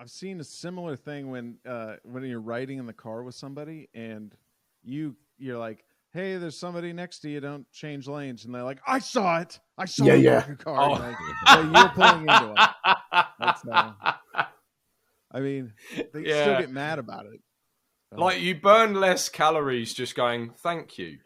I've 0.00 0.10
seen 0.10 0.40
a 0.40 0.44
similar 0.44 0.96
thing 0.96 1.30
when 1.30 1.58
uh, 1.68 1.96
when 2.04 2.24
you're 2.24 2.40
riding 2.40 2.78
in 2.78 2.86
the 2.86 2.92
car 2.94 3.22
with 3.22 3.34
somebody 3.34 3.90
and 3.92 4.34
you 4.82 5.14
you're 5.36 5.58
like, 5.58 5.84
"Hey, 6.14 6.38
there's 6.38 6.58
somebody 6.58 6.94
next 6.94 7.18
to 7.20 7.28
you. 7.28 7.38
Don't 7.38 7.70
change 7.70 8.08
lanes." 8.08 8.46
And 8.46 8.54
they're 8.54 8.62
like, 8.62 8.80
"I 8.86 8.98
saw 8.98 9.40
it. 9.40 9.60
I 9.76 9.84
saw 9.84 10.06
Yeah, 10.06 10.14
yeah. 10.14 10.44
in 10.46 10.56
the 10.56 10.64
car." 10.64 10.80
Oh. 10.80 10.92
Like, 10.92 11.16
well, 11.44 11.82
you're 11.82 11.88
pulling 11.90 12.20
into 12.22 12.54
it. 12.56 12.68
That's, 13.38 13.66
uh, 13.66 13.92
I 15.30 15.40
mean, 15.40 15.74
they 16.14 16.22
still 16.22 16.58
get 16.60 16.70
mad 16.70 16.98
about 16.98 17.26
it. 17.26 17.42
Like 18.12 18.40
you 18.40 18.58
burn 18.58 18.94
less 18.94 19.28
calories 19.28 19.92
just 19.92 20.14
going 20.14 20.52
thank 20.62 20.96
you. 20.96 21.18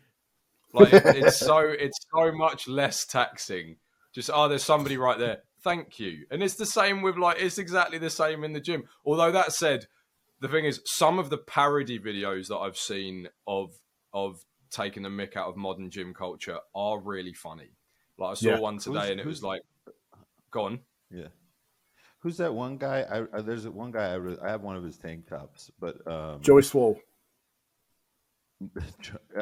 Like 0.72 0.92
it's 0.92 1.38
so 1.38 1.58
it's 1.58 1.98
so 2.12 2.32
much 2.32 2.66
less 2.66 3.04
taxing. 3.04 3.76
Just 4.12 4.30
oh, 4.34 4.48
there's 4.48 4.64
somebody 4.64 4.96
right 4.96 5.18
there. 5.18 5.42
Thank 5.64 5.98
you. 5.98 6.26
And 6.30 6.42
it's 6.42 6.54
the 6.54 6.66
same 6.66 7.00
with 7.02 7.16
like 7.16 7.38
it's 7.40 7.58
exactly 7.58 7.98
the 7.98 8.10
same 8.10 8.44
in 8.44 8.52
the 8.52 8.60
gym. 8.60 8.84
Although 9.04 9.32
that 9.32 9.52
said, 9.52 9.86
the 10.40 10.48
thing 10.48 10.66
is, 10.66 10.80
some 10.84 11.18
of 11.18 11.30
the 11.30 11.38
parody 11.38 11.98
videos 11.98 12.48
that 12.48 12.58
I've 12.58 12.76
seen 12.76 13.28
of 13.46 13.70
of 14.12 14.44
taking 14.70 15.02
the 15.02 15.08
mick 15.08 15.36
out 15.36 15.48
of 15.48 15.56
modern 15.56 15.90
gym 15.90 16.12
culture 16.14 16.58
are 16.74 17.00
really 17.00 17.32
funny. 17.32 17.70
Like 18.18 18.32
I 18.32 18.34
saw 18.34 18.48
Yeah. 18.50 18.58
one 18.60 18.78
today, 18.78 18.98
Who's- 19.00 19.10
and 19.10 19.20
it 19.20 19.26
was 19.26 19.42
like, 19.42 19.62
"Gone." 20.50 20.80
Yeah. 21.10 21.28
Who's 22.20 22.36
that 22.38 22.54
one 22.54 22.78
guy? 22.78 23.00
I, 23.02 23.38
I 23.38 23.40
there's 23.42 23.68
one 23.68 23.90
guy 23.90 24.12
I, 24.12 24.14
re- 24.14 24.38
I 24.42 24.50
have 24.50 24.62
one 24.62 24.76
of 24.76 24.84
his 24.84 24.96
tank 24.96 25.26
tops, 25.28 25.70
but 25.80 26.06
um, 26.10 26.40
Joey 26.40 26.62
Swole. 26.62 26.98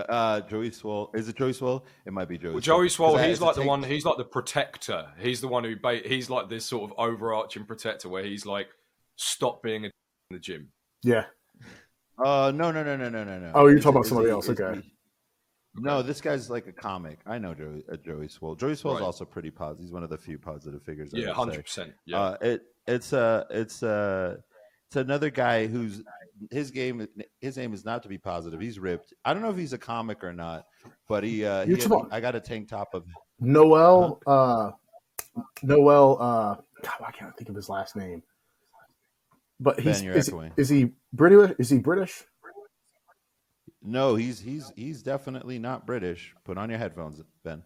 Uh, 0.08 0.40
Joey 0.42 0.70
Swole. 0.70 1.10
Is 1.14 1.28
it 1.28 1.36
Joey 1.36 1.52
Swole? 1.52 1.84
It 2.06 2.12
might 2.12 2.28
be 2.28 2.38
Joey. 2.38 2.52
Well, 2.52 2.60
Joey 2.60 2.88
Swole, 2.88 3.16
'Cause 3.16 3.26
he's 3.26 3.40
like 3.40 3.54
the 3.54 3.60
tank- 3.62 3.68
one. 3.68 3.82
He's 3.82 4.04
like 4.04 4.16
the 4.16 4.24
protector. 4.24 5.12
He's 5.18 5.40
the 5.40 5.48
one 5.48 5.64
who. 5.64 5.76
Ba- 5.76 6.02
he's 6.06 6.30
like 6.30 6.48
this 6.48 6.64
sort 6.66 6.90
of 6.90 6.98
overarching 6.98 7.64
protector, 7.66 8.08
where 8.08 8.24
he's 8.24 8.46
like, 8.46 8.68
stop 9.16 9.62
being 9.62 9.84
a 9.84 9.86
in 9.86 9.92
the 10.30 10.38
gym. 10.38 10.72
Yeah. 11.02 11.26
Uh, 12.22 12.52
no, 12.54 12.70
no, 12.70 12.82
no, 12.82 12.96
no, 12.96 13.08
no, 13.08 13.24
no, 13.24 13.38
no. 13.38 13.52
Oh, 13.54 13.66
you're 13.66 13.78
Is 13.78 13.84
talking 13.84 13.96
about 13.96 14.06
somebody 14.06 14.28
he- 14.28 14.32
else, 14.32 14.48
okay. 14.48 14.80
he- 14.82 14.92
No, 15.74 16.02
this 16.02 16.20
guy's 16.20 16.50
like 16.50 16.66
a 16.66 16.72
comic. 16.72 17.18
I 17.26 17.38
know 17.38 17.54
Joey, 17.54 17.82
uh, 17.90 17.96
Joey 17.96 18.28
Swole. 18.28 18.54
Joey 18.54 18.74
Swole's 18.76 19.00
Right. 19.00 19.06
also 19.06 19.24
pretty 19.24 19.50
positive. 19.50 19.84
He's 19.84 19.92
one 19.92 20.02
of 20.02 20.10
the 20.10 20.18
few 20.18 20.38
positive 20.38 20.82
figures. 20.82 21.12
I 21.14 21.18
Yeah, 21.18 21.32
hundred 21.32 21.62
percent. 21.64 21.94
Yeah, 22.04 22.20
Uh, 22.20 22.36
it 22.42 22.62
it's 22.86 23.12
uh 23.12 23.44
it's 23.50 23.82
uh 23.82 24.36
it's 24.88 24.96
another 24.96 25.30
guy 25.30 25.66
who's 25.66 26.02
his 26.50 26.70
game 26.70 27.06
his 27.40 27.58
aim 27.58 27.72
is 27.74 27.84
not 27.84 28.02
to 28.02 28.08
be 28.08 28.18
positive. 28.18 28.60
He's 28.60 28.78
ripped. 28.78 29.12
I 29.24 29.32
don't 29.32 29.42
know 29.42 29.50
if 29.50 29.56
he's 29.56 29.72
a 29.72 29.78
comic 29.78 30.24
or 30.24 30.32
not, 30.32 30.66
but 31.08 31.24
he 31.24 31.44
uh 31.44 31.64
he 31.64 31.72
had- 31.72 31.90
I 32.10 32.20
got 32.20 32.34
a 32.34 32.40
tank 32.40 32.68
top 32.68 32.94
of 32.94 33.04
Noel. 33.40 34.20
Uh, 34.26 34.72
Noel. 35.62 36.16
Uh, 36.20 36.54
God, 36.82 36.94
why 36.98 37.10
can't 37.12 37.30
I 37.32 37.36
think 37.36 37.48
of 37.48 37.54
his 37.56 37.68
last 37.68 37.96
name? 37.96 38.22
But 39.60 39.78
he's 39.80 40.02
Ben, 40.02 40.10
is, 40.12 40.32
is 40.56 40.68
he 40.68 40.90
British? 41.12 41.56
Is 41.58 41.70
he 41.70 41.78
British? 41.78 42.24
No, 43.82 44.14
he's 44.14 44.38
he's 44.40 44.72
he's 44.76 45.02
definitely 45.02 45.58
not 45.58 45.86
British. 45.86 46.34
Put 46.44 46.58
on 46.58 46.70
your 46.70 46.78
headphones, 46.78 47.20
Ben. 47.44 47.62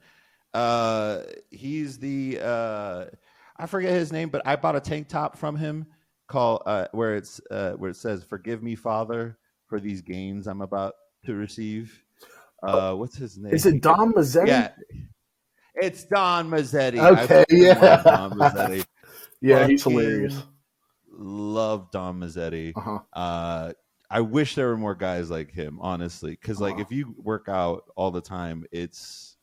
Uh 0.54 1.22
he's 1.50 1.98
the 1.98 2.38
uh 2.42 3.04
I 3.56 3.66
forget 3.66 3.92
his 3.92 4.12
name, 4.12 4.28
but 4.28 4.42
I 4.46 4.56
bought 4.56 4.76
a 4.76 4.80
tank 4.80 5.08
top 5.08 5.36
from 5.36 5.56
him 5.56 5.86
called 6.28 6.62
uh 6.66 6.86
where 6.92 7.16
it's 7.16 7.40
uh 7.50 7.72
where 7.72 7.90
it 7.90 7.96
says 7.96 8.24
forgive 8.24 8.62
me 8.62 8.74
father 8.74 9.38
for 9.68 9.80
these 9.80 10.02
gains 10.02 10.46
I'm 10.46 10.60
about 10.62 10.94
to 11.24 11.34
receive. 11.34 12.02
Uh 12.62 12.94
what's 12.94 13.16
his 13.16 13.38
name? 13.38 13.54
Is 13.54 13.66
it 13.66 13.80
Dom 13.82 14.12
Mazzetti? 14.14 14.48
Yeah. 14.48 14.70
It's 15.74 16.04
Dom 16.04 16.50
Mazzetti. 16.50 16.98
Okay, 16.98 17.26
fucking 17.26 17.58
yeah. 17.62 18.02
Dom 18.02 18.32
Mazzetti. 18.32 18.84
Yeah, 19.42 19.66
he's 19.66 19.82
hilarious. 19.84 20.42
Love 21.10 21.90
Dom 21.90 22.20
Mazzetti. 22.22 22.72
Uh-huh. 22.74 22.98
Uh, 23.12 23.72
I 24.10 24.20
wish 24.22 24.54
there 24.54 24.68
were 24.68 24.78
more 24.78 24.94
guys 24.94 25.30
like 25.30 25.52
him, 25.52 25.78
honestly, 25.80 26.30
because 26.30 26.58
like 26.58 26.74
Uh-huh. 26.74 26.82
if 26.82 26.90
you 26.90 27.14
work 27.18 27.46
out 27.48 27.84
all 27.96 28.10
the 28.10 28.22
time, 28.22 28.64
it's 28.72 29.36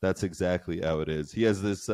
that's 0.00 0.22
exactly 0.22 0.80
how 0.80 1.00
it 1.00 1.08
is. 1.10 1.30
He 1.32 1.42
has 1.42 1.60
this. 1.60 1.88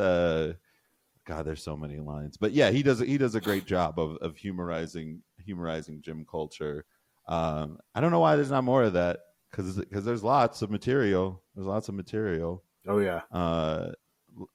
God, 1.25 1.45
there's 1.45 1.63
so 1.63 1.77
many 1.77 1.97
lines, 1.99 2.37
but 2.37 2.51
yeah, 2.51 2.69
he 2.71 2.83
does. 2.83 2.99
He 2.99 3.17
does 3.17 3.35
a 3.35 3.41
great 3.41 3.65
job 3.65 3.97
of 3.99 4.17
of 4.17 4.35
humorizing 4.37 5.21
humorizing 5.39 6.01
gym 6.01 6.25
culture. 6.29 6.85
Um, 7.27 7.79
I 7.95 8.01
don't 8.01 8.11
know 8.11 8.19
why 8.19 8.35
there's 8.35 8.51
not 8.51 8.63
more 8.65 8.83
of 8.83 8.93
that 8.93 9.19
because 9.51 9.77
because 9.77 10.03
there's 10.05 10.23
lots 10.23 10.61
of 10.61 10.69
material. 10.69 11.41
There's 11.55 11.67
lots 11.67 11.87
of 11.89 11.95
material 11.95 12.63
Oh 12.87 12.99
yeah. 12.99 13.21
uh 13.31 13.91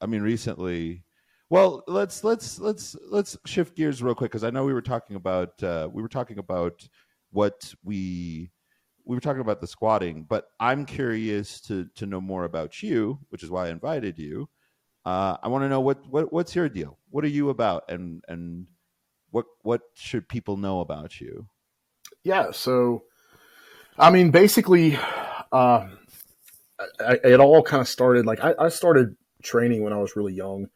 i 0.00 0.06
mean 0.06 0.22
recently 0.22 1.04
well 1.50 1.82
let's 1.86 2.24
let's 2.24 2.58
let's 2.58 2.96
let's 3.10 3.36
shift 3.46 3.76
gears 3.76 4.02
real 4.02 4.14
quick 4.14 4.30
because 4.30 4.44
i 4.44 4.50
know 4.50 4.64
we 4.64 4.72
were 4.72 4.82
talking 4.82 5.16
about 5.16 5.62
uh 5.62 5.88
we 5.92 6.02
were 6.02 6.08
talking 6.08 6.38
about 6.38 6.86
what 7.30 7.72
we 7.84 8.50
we 9.04 9.16
were 9.16 9.20
talking 9.20 9.40
about 9.40 9.60
the 9.60 9.66
squatting 9.66 10.24
but 10.28 10.48
i'm 10.60 10.84
curious 10.84 11.60
to 11.60 11.86
to 11.94 12.06
know 12.06 12.20
more 12.20 12.44
about 12.44 12.82
you 12.82 13.18
which 13.30 13.42
is 13.42 13.50
why 13.50 13.66
i 13.66 13.70
invited 13.70 14.18
you 14.18 14.48
uh 15.08 15.36
i 15.42 15.48
want 15.48 15.62
to 15.62 15.68
know 15.68 15.80
what 15.80 15.98
what 16.08 16.32
what's 16.32 16.54
your 16.54 16.68
deal 16.68 16.98
what 17.10 17.24
are 17.24 17.28
you 17.28 17.50
about 17.50 17.84
and 17.88 18.22
and 18.28 18.66
what 19.30 19.46
what 19.62 19.82
should 19.94 20.28
people 20.28 20.56
know 20.56 20.80
about 20.80 21.20
you 21.20 21.46
Yeah. 22.24 22.50
So, 22.52 23.04
I 23.98 24.10
mean, 24.10 24.30
basically, 24.30 24.96
uh, 25.52 25.88
I, 27.00 27.18
it 27.24 27.40
all 27.40 27.62
kind 27.62 27.80
of 27.80 27.88
started 27.88 28.26
like 28.26 28.40
I, 28.40 28.54
I 28.58 28.68
started 28.68 29.16
training 29.42 29.82
when 29.82 29.92
I 29.92 29.98
was 29.98 30.16
really 30.16 30.34
young. 30.34 30.68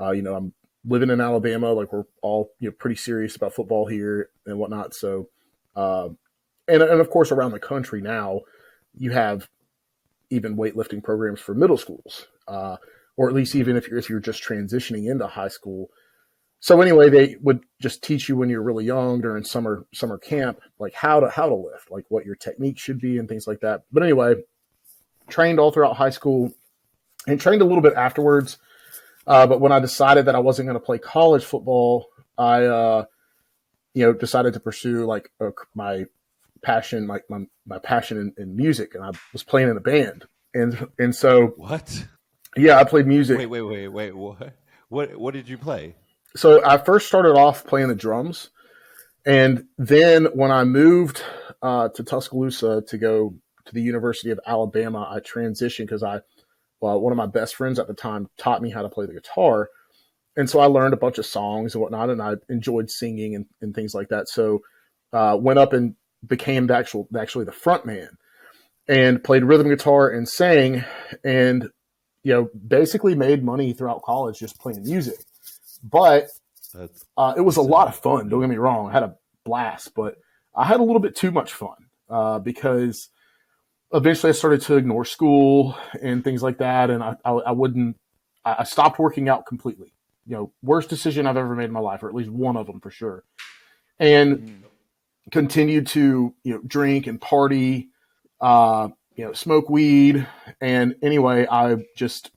Uh, 0.00 0.12
you 0.12 0.22
know, 0.22 0.34
I'm 0.34 0.52
living 0.84 1.10
in 1.10 1.20
Alabama, 1.20 1.72
like 1.72 1.92
we're 1.92 2.04
all 2.22 2.52
you 2.58 2.68
know 2.68 2.74
pretty 2.78 2.96
serious 2.96 3.36
about 3.36 3.54
football 3.54 3.86
here 3.86 4.30
and 4.46 4.58
whatnot. 4.58 4.94
So, 4.94 5.28
uh, 5.76 6.08
and 6.68 6.82
and 6.82 7.00
of 7.00 7.10
course 7.10 7.32
around 7.32 7.52
the 7.52 7.60
country 7.60 8.00
now, 8.00 8.40
you 8.94 9.10
have 9.10 9.48
even 10.30 10.56
weightlifting 10.56 11.02
programs 11.02 11.40
for 11.40 11.54
middle 11.54 11.76
schools, 11.76 12.28
uh, 12.46 12.76
or 13.20 13.28
at 13.28 13.34
least 13.34 13.54
even 13.54 13.76
if 13.76 13.86
you're 13.86 13.98
if 13.98 14.08
you're 14.08 14.18
just 14.18 14.42
transitioning 14.42 15.10
into 15.10 15.26
high 15.26 15.48
school. 15.48 15.90
So 16.58 16.80
anyway, 16.80 17.10
they 17.10 17.36
would 17.42 17.60
just 17.78 18.02
teach 18.02 18.30
you 18.30 18.36
when 18.36 18.48
you're 18.48 18.62
really 18.62 18.86
young 18.86 19.20
during 19.20 19.44
summer 19.44 19.86
summer 19.92 20.16
camp, 20.16 20.60
like 20.78 20.94
how 20.94 21.20
to 21.20 21.28
how 21.28 21.46
to 21.46 21.54
lift, 21.54 21.90
like 21.90 22.06
what 22.08 22.24
your 22.24 22.34
technique 22.34 22.78
should 22.78 22.98
be 22.98 23.18
and 23.18 23.28
things 23.28 23.46
like 23.46 23.60
that. 23.60 23.82
But 23.92 24.04
anyway, 24.04 24.36
trained 25.28 25.60
all 25.60 25.70
throughout 25.70 25.96
high 25.96 26.08
school 26.08 26.50
and 27.26 27.38
trained 27.38 27.60
a 27.60 27.66
little 27.66 27.82
bit 27.82 27.92
afterwards. 27.92 28.56
Uh, 29.26 29.46
but 29.46 29.60
when 29.60 29.70
I 29.70 29.80
decided 29.80 30.24
that 30.24 30.34
I 30.34 30.38
wasn't 30.38 30.68
going 30.68 30.80
to 30.80 30.84
play 30.84 30.98
college 30.98 31.44
football, 31.44 32.06
I 32.38 32.64
uh, 32.64 33.04
you 33.92 34.06
know 34.06 34.14
decided 34.14 34.54
to 34.54 34.60
pursue 34.60 35.04
like 35.04 35.30
uh, 35.42 35.50
my 35.74 36.06
passion, 36.62 37.06
my 37.06 37.20
my, 37.28 37.40
my 37.66 37.80
passion 37.80 38.16
in, 38.16 38.42
in 38.42 38.56
music, 38.56 38.94
and 38.94 39.04
I 39.04 39.10
was 39.34 39.42
playing 39.42 39.68
in 39.68 39.76
a 39.76 39.80
band, 39.80 40.24
and 40.54 40.88
and 40.98 41.14
so 41.14 41.48
what 41.58 42.06
yeah, 42.56 42.78
I 42.78 42.84
played 42.84 43.06
music. 43.06 43.38
wait 43.38 43.46
wait 43.46 43.62
wait 43.62 43.88
wait 43.88 44.16
what 44.16 44.54
what 44.88 45.16
what 45.16 45.34
did 45.34 45.48
you 45.48 45.58
play 45.58 45.94
so 46.36 46.64
I 46.64 46.78
first 46.78 47.08
started 47.08 47.36
off 47.36 47.66
playing 47.66 47.88
the 47.88 47.94
drums, 47.94 48.50
and 49.26 49.64
then 49.78 50.26
when 50.26 50.50
I 50.50 50.64
moved 50.64 51.22
uh, 51.60 51.88
to 51.88 52.04
Tuscaloosa 52.04 52.82
to 52.86 52.98
go 52.98 53.34
to 53.66 53.74
the 53.74 53.82
University 53.82 54.30
of 54.30 54.40
Alabama, 54.46 55.08
I 55.10 55.20
transitioned 55.20 55.86
because 55.86 56.02
I, 56.02 56.20
well, 56.80 57.00
one 57.00 57.12
of 57.12 57.16
my 57.16 57.26
best 57.26 57.56
friends 57.56 57.78
at 57.78 57.88
the 57.88 57.94
time 57.94 58.28
taught 58.38 58.62
me 58.62 58.70
how 58.70 58.82
to 58.82 58.88
play 58.88 59.06
the 59.06 59.14
guitar, 59.14 59.70
and 60.36 60.48
so 60.48 60.60
I 60.60 60.66
learned 60.66 60.94
a 60.94 60.98
bunch 60.98 61.18
of 61.18 61.26
songs 61.26 61.74
and 61.74 61.82
whatnot, 61.82 62.10
and 62.10 62.22
I 62.22 62.34
enjoyed 62.48 62.90
singing 62.90 63.34
and, 63.34 63.46
and 63.60 63.74
things 63.74 63.94
like 63.94 64.10
that. 64.10 64.28
So 64.28 64.60
uh, 65.12 65.36
went 65.40 65.58
up 65.58 65.72
and 65.72 65.96
became 66.24 66.68
the 66.68 66.76
actual 66.76 67.08
actually 67.18 67.46
the 67.46 67.52
front 67.52 67.86
man, 67.86 68.10
and 68.86 69.22
played 69.24 69.42
rhythm 69.42 69.68
guitar 69.68 70.10
and 70.10 70.28
sang, 70.28 70.84
and 71.24 71.70
you 72.22 72.32
know 72.32 72.48
basically 72.66 73.14
made 73.14 73.42
money 73.44 73.72
throughout 73.72 74.02
college 74.02 74.38
just 74.38 74.58
playing 74.58 74.82
music 74.82 75.16
but 75.82 76.28
uh, 77.16 77.34
it 77.36 77.40
was 77.40 77.56
a 77.56 77.62
lot 77.62 77.88
of 77.88 77.96
fun. 77.96 78.28
Don't 78.28 78.40
get 78.40 78.50
me 78.50 78.56
wrong; 78.56 78.88
I 78.88 78.92
had 78.92 79.02
a 79.02 79.16
blast, 79.44 79.94
but 79.94 80.16
I 80.54 80.64
had 80.64 80.80
a 80.80 80.82
little 80.82 81.00
bit 81.00 81.16
too 81.16 81.30
much 81.30 81.52
fun 81.52 81.76
uh, 82.08 82.38
because 82.38 83.08
eventually 83.92 84.30
I 84.30 84.32
started 84.32 84.62
to 84.62 84.76
ignore 84.76 85.04
school 85.04 85.76
and 86.00 86.22
things 86.22 86.42
like 86.42 86.58
that, 86.58 86.90
and 86.90 87.02
I, 87.02 87.16
I, 87.24 87.30
I 87.30 87.52
wouldn't. 87.52 87.96
I 88.44 88.56
I 88.60 88.64
stopped 88.64 88.98
working 88.98 89.28
out 89.28 89.46
completely. 89.46 89.92
You 90.26 90.36
know, 90.36 90.52
worst 90.62 90.88
decision 90.88 91.26
I've 91.26 91.36
ever 91.36 91.54
made 91.54 91.64
in 91.64 91.72
my 91.72 91.80
life, 91.80 92.02
or 92.02 92.08
at 92.08 92.14
least 92.14 92.30
one 92.30 92.56
of 92.56 92.66
them 92.66 92.80
for 92.80 92.90
sure. 92.90 93.24
And 93.98 94.64
continued 95.30 95.86
to 95.88 96.34
you 96.44 96.54
know 96.54 96.60
drink 96.66 97.06
and 97.06 97.20
party, 97.20 97.88
uh, 98.40 98.88
you 99.20 99.26
know, 99.26 99.34
smoke 99.34 99.68
weed, 99.68 100.26
and 100.62 100.94
anyway, 101.02 101.46
I 101.46 101.76
just 101.94 102.30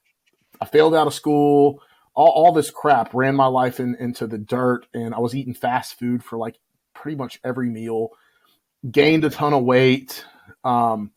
I 0.60 0.66
failed 0.66 0.94
out 0.94 1.08
of 1.08 1.14
school. 1.14 1.82
All, 2.14 2.28
all 2.28 2.52
this 2.52 2.72
crap 2.72 3.14
ran 3.14 3.38
my 3.38 3.46
life 3.46 3.80
in, 3.80 3.96
into 3.96 4.28
the 4.28 4.38
dirt. 4.38 4.86
And 4.94 5.16
i 5.16 5.20
was 5.20 5.34
eating 5.34 5.54
fast 5.54 5.98
food 5.98 6.26
for 6.26 6.38
like 6.38 6.60
pretty 6.94 7.16
much 7.16 7.40
every 7.42 7.70
meal. 7.70 8.10
Gained 8.92 9.24
a 9.24 9.30
ton 9.30 9.54
of 9.54 9.64
weight. 9.64 10.26
Um, 10.66 11.12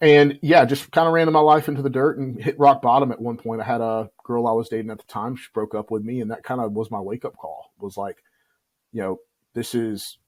and 0.00 0.38
yeah 0.42 0.64
just 0.64 0.92
kind 0.92 1.08
of 1.08 1.12
ran 1.14 1.30
my 1.32 1.40
life 1.40 1.68
into 1.68 1.82
the 1.82 1.90
dirt 1.90 2.18
and 2.18 2.40
hit 2.40 2.58
rock 2.60 2.80
bottom 2.80 3.10
at 3.10 3.20
one 3.20 3.36
point. 3.36 3.60
I 3.60 3.64
had 3.64 3.80
a 3.80 4.10
girl 4.22 4.46
i 4.46 4.52
was 4.52 4.68
dating 4.68 4.92
at 4.92 4.98
the 4.98 5.04
time. 5.04 5.34
She 5.34 5.48
broke 5.52 5.74
up 5.74 5.90
with 5.90 6.04
me 6.04 6.20
and 6.20 6.30
that 6.30 6.44
kind 6.44 6.60
of 6.60 6.70
was 6.72 6.90
my 6.90 7.00
wake 7.00 7.24
up 7.24 7.36
call 7.36 7.72
was 7.80 7.96
like 7.96 8.22
you 8.92 9.02
know 9.02 9.18
this 9.54 9.74
is 9.74 10.18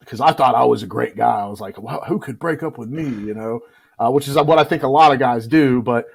because 0.00 0.20
i 0.20 0.32
thought 0.32 0.54
i 0.54 0.64
was 0.64 0.82
a 0.82 0.88
great 0.88 1.16
guy. 1.16 1.40
I 1.40 1.46
was 1.46 1.60
like 1.60 1.80
well, 1.80 2.02
who 2.06 2.18
could 2.18 2.40
break 2.40 2.64
up 2.64 2.78
with 2.78 2.88
me? 2.88 3.04
You 3.04 3.34
know 3.34 3.60
uh, 3.98 4.10
which 4.10 4.28
is 4.28 4.36
what 4.36 4.58
i 4.58 4.64
think 4.64 4.82
a 4.82 4.88
lot 4.88 5.12
of 5.12 5.18
guys 5.18 5.46
do 5.46 5.82
but 5.82 6.06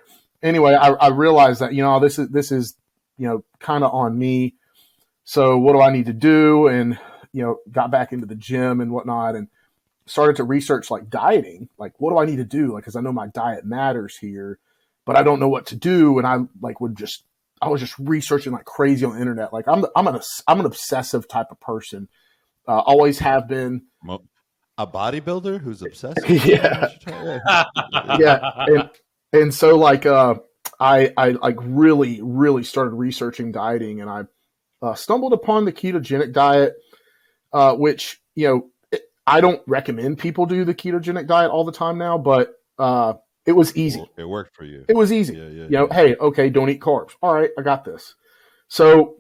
anyway 0.42 0.74
I, 0.74 0.90
I 0.90 1.08
realized 1.10 1.62
that 1.62 1.74
you 1.74 1.84
know 1.84 2.00
this 2.00 2.20
is 2.20 2.30
this 2.30 2.52
is 2.52 2.78
you 3.18 3.28
know, 3.28 3.44
kind 3.60 3.84
of 3.84 3.94
on 3.94 4.18
me. 4.18 4.56
So 5.24 5.58
what 5.58 5.74
do 5.74 5.82
I 5.82 5.92
need 5.92 6.06
to 6.06 6.14
do? 6.14 6.68
And, 6.68 6.98
you 7.34 7.44
know, 7.44 7.58
got 7.72 7.92
back 7.92 8.14
into 8.14 8.26
the 8.26 8.36
gym 8.36 8.80
and 8.80 8.92
whatnot 8.92 9.36
and 9.36 9.50
started 10.06 10.38
to 10.38 10.44
research 10.44 10.90
like 10.90 11.10
dieting, 11.10 11.68
like 11.78 11.94
what 11.98 12.12
do 12.12 12.18
I 12.18 12.26
need 12.26 12.38
to 12.38 12.46
do? 12.46 12.74
Like, 12.74 12.86
cause 12.86 12.96
I 12.96 13.02
know 13.02 13.12
my 13.12 13.28
diet 13.28 13.66
matters 13.66 14.16
here, 14.18 14.60
but 15.06 15.18
I 15.18 15.24
don't 15.24 15.40
know 15.40 15.50
what 15.50 15.66
to 15.68 15.76
do. 15.76 16.18
And 16.18 16.26
I 16.26 16.38
like 16.62 16.80
would 16.80 16.96
just, 16.96 17.24
I 17.62 17.68
was 17.70 17.82
just 17.82 17.98
researching 18.00 18.54
like 18.54 18.66
crazy 18.66 19.06
on 19.06 19.16
the 19.16 19.20
internet. 19.20 19.52
Like 19.52 19.68
I'm, 19.68 19.86
I'm 19.96 20.08
an, 20.08 20.22
I'm 20.48 20.60
an 20.60 20.66
obsessive 20.66 21.28
type 21.28 21.48
of 21.52 21.60
person. 21.60 22.08
Uh, 22.68 22.80
always 22.80 23.20
have 23.20 23.48
been. 23.48 23.84
Mo- 24.78 24.84
A 24.84 24.88
bodybuilder 24.88 25.62
who's 25.62 25.82
obsessed. 25.82 26.20
Yeah. 26.30 26.90
yeah. 28.20 28.52
And, 28.68 28.90
and 29.34 29.54
so 29.54 29.78
like, 29.78 30.06
uh, 30.06 30.36
I, 30.80 31.14
I 31.18 31.30
like 31.32 31.58
really, 31.60 32.22
really 32.22 32.64
started 32.64 32.92
researching 32.92 33.52
dieting 33.52 34.02
and 34.02 34.10
I 34.10 34.24
uh, 34.82 34.94
stumbled 34.94 35.34
upon 35.34 35.66
the 35.66 35.74
ketogenic 35.74 36.34
diet, 36.34 36.76
uh, 37.54 37.76
which, 37.76 38.22
you 38.36 38.48
know, 38.48 38.70
it, 38.92 39.02
I 39.26 39.42
don't 39.42 39.62
recommend 39.68 40.20
people 40.20 40.46
do 40.46 40.64
the 40.66 40.76
ketogenic 40.76 41.28
diet 41.28 41.52
all 41.52 41.64
the 41.64 41.72
time 41.72 41.98
now, 41.98 42.18
but 42.18 42.54
uh, 42.78 43.14
it 43.46 43.54
was 43.54 43.76
easy. 43.76 44.06
It 44.18 44.26
worked 44.28 44.56
for 44.56 44.66
you. 44.66 44.86
It 44.88 44.96
was 44.96 45.12
easy. 45.12 45.36
Yeah, 45.36 45.48
yeah. 45.48 45.64
You 45.64 45.70
know, 45.70 45.88
yeah. 45.90 45.96
hey, 45.96 46.16
okay, 46.18 46.50
don't 46.50 46.70
eat 46.70 46.82
carbs. 46.82 47.12
All 47.22 47.34
right, 47.34 47.50
I 47.58 47.62
got 47.62 47.86
this. 47.86 48.14
So 48.68 49.16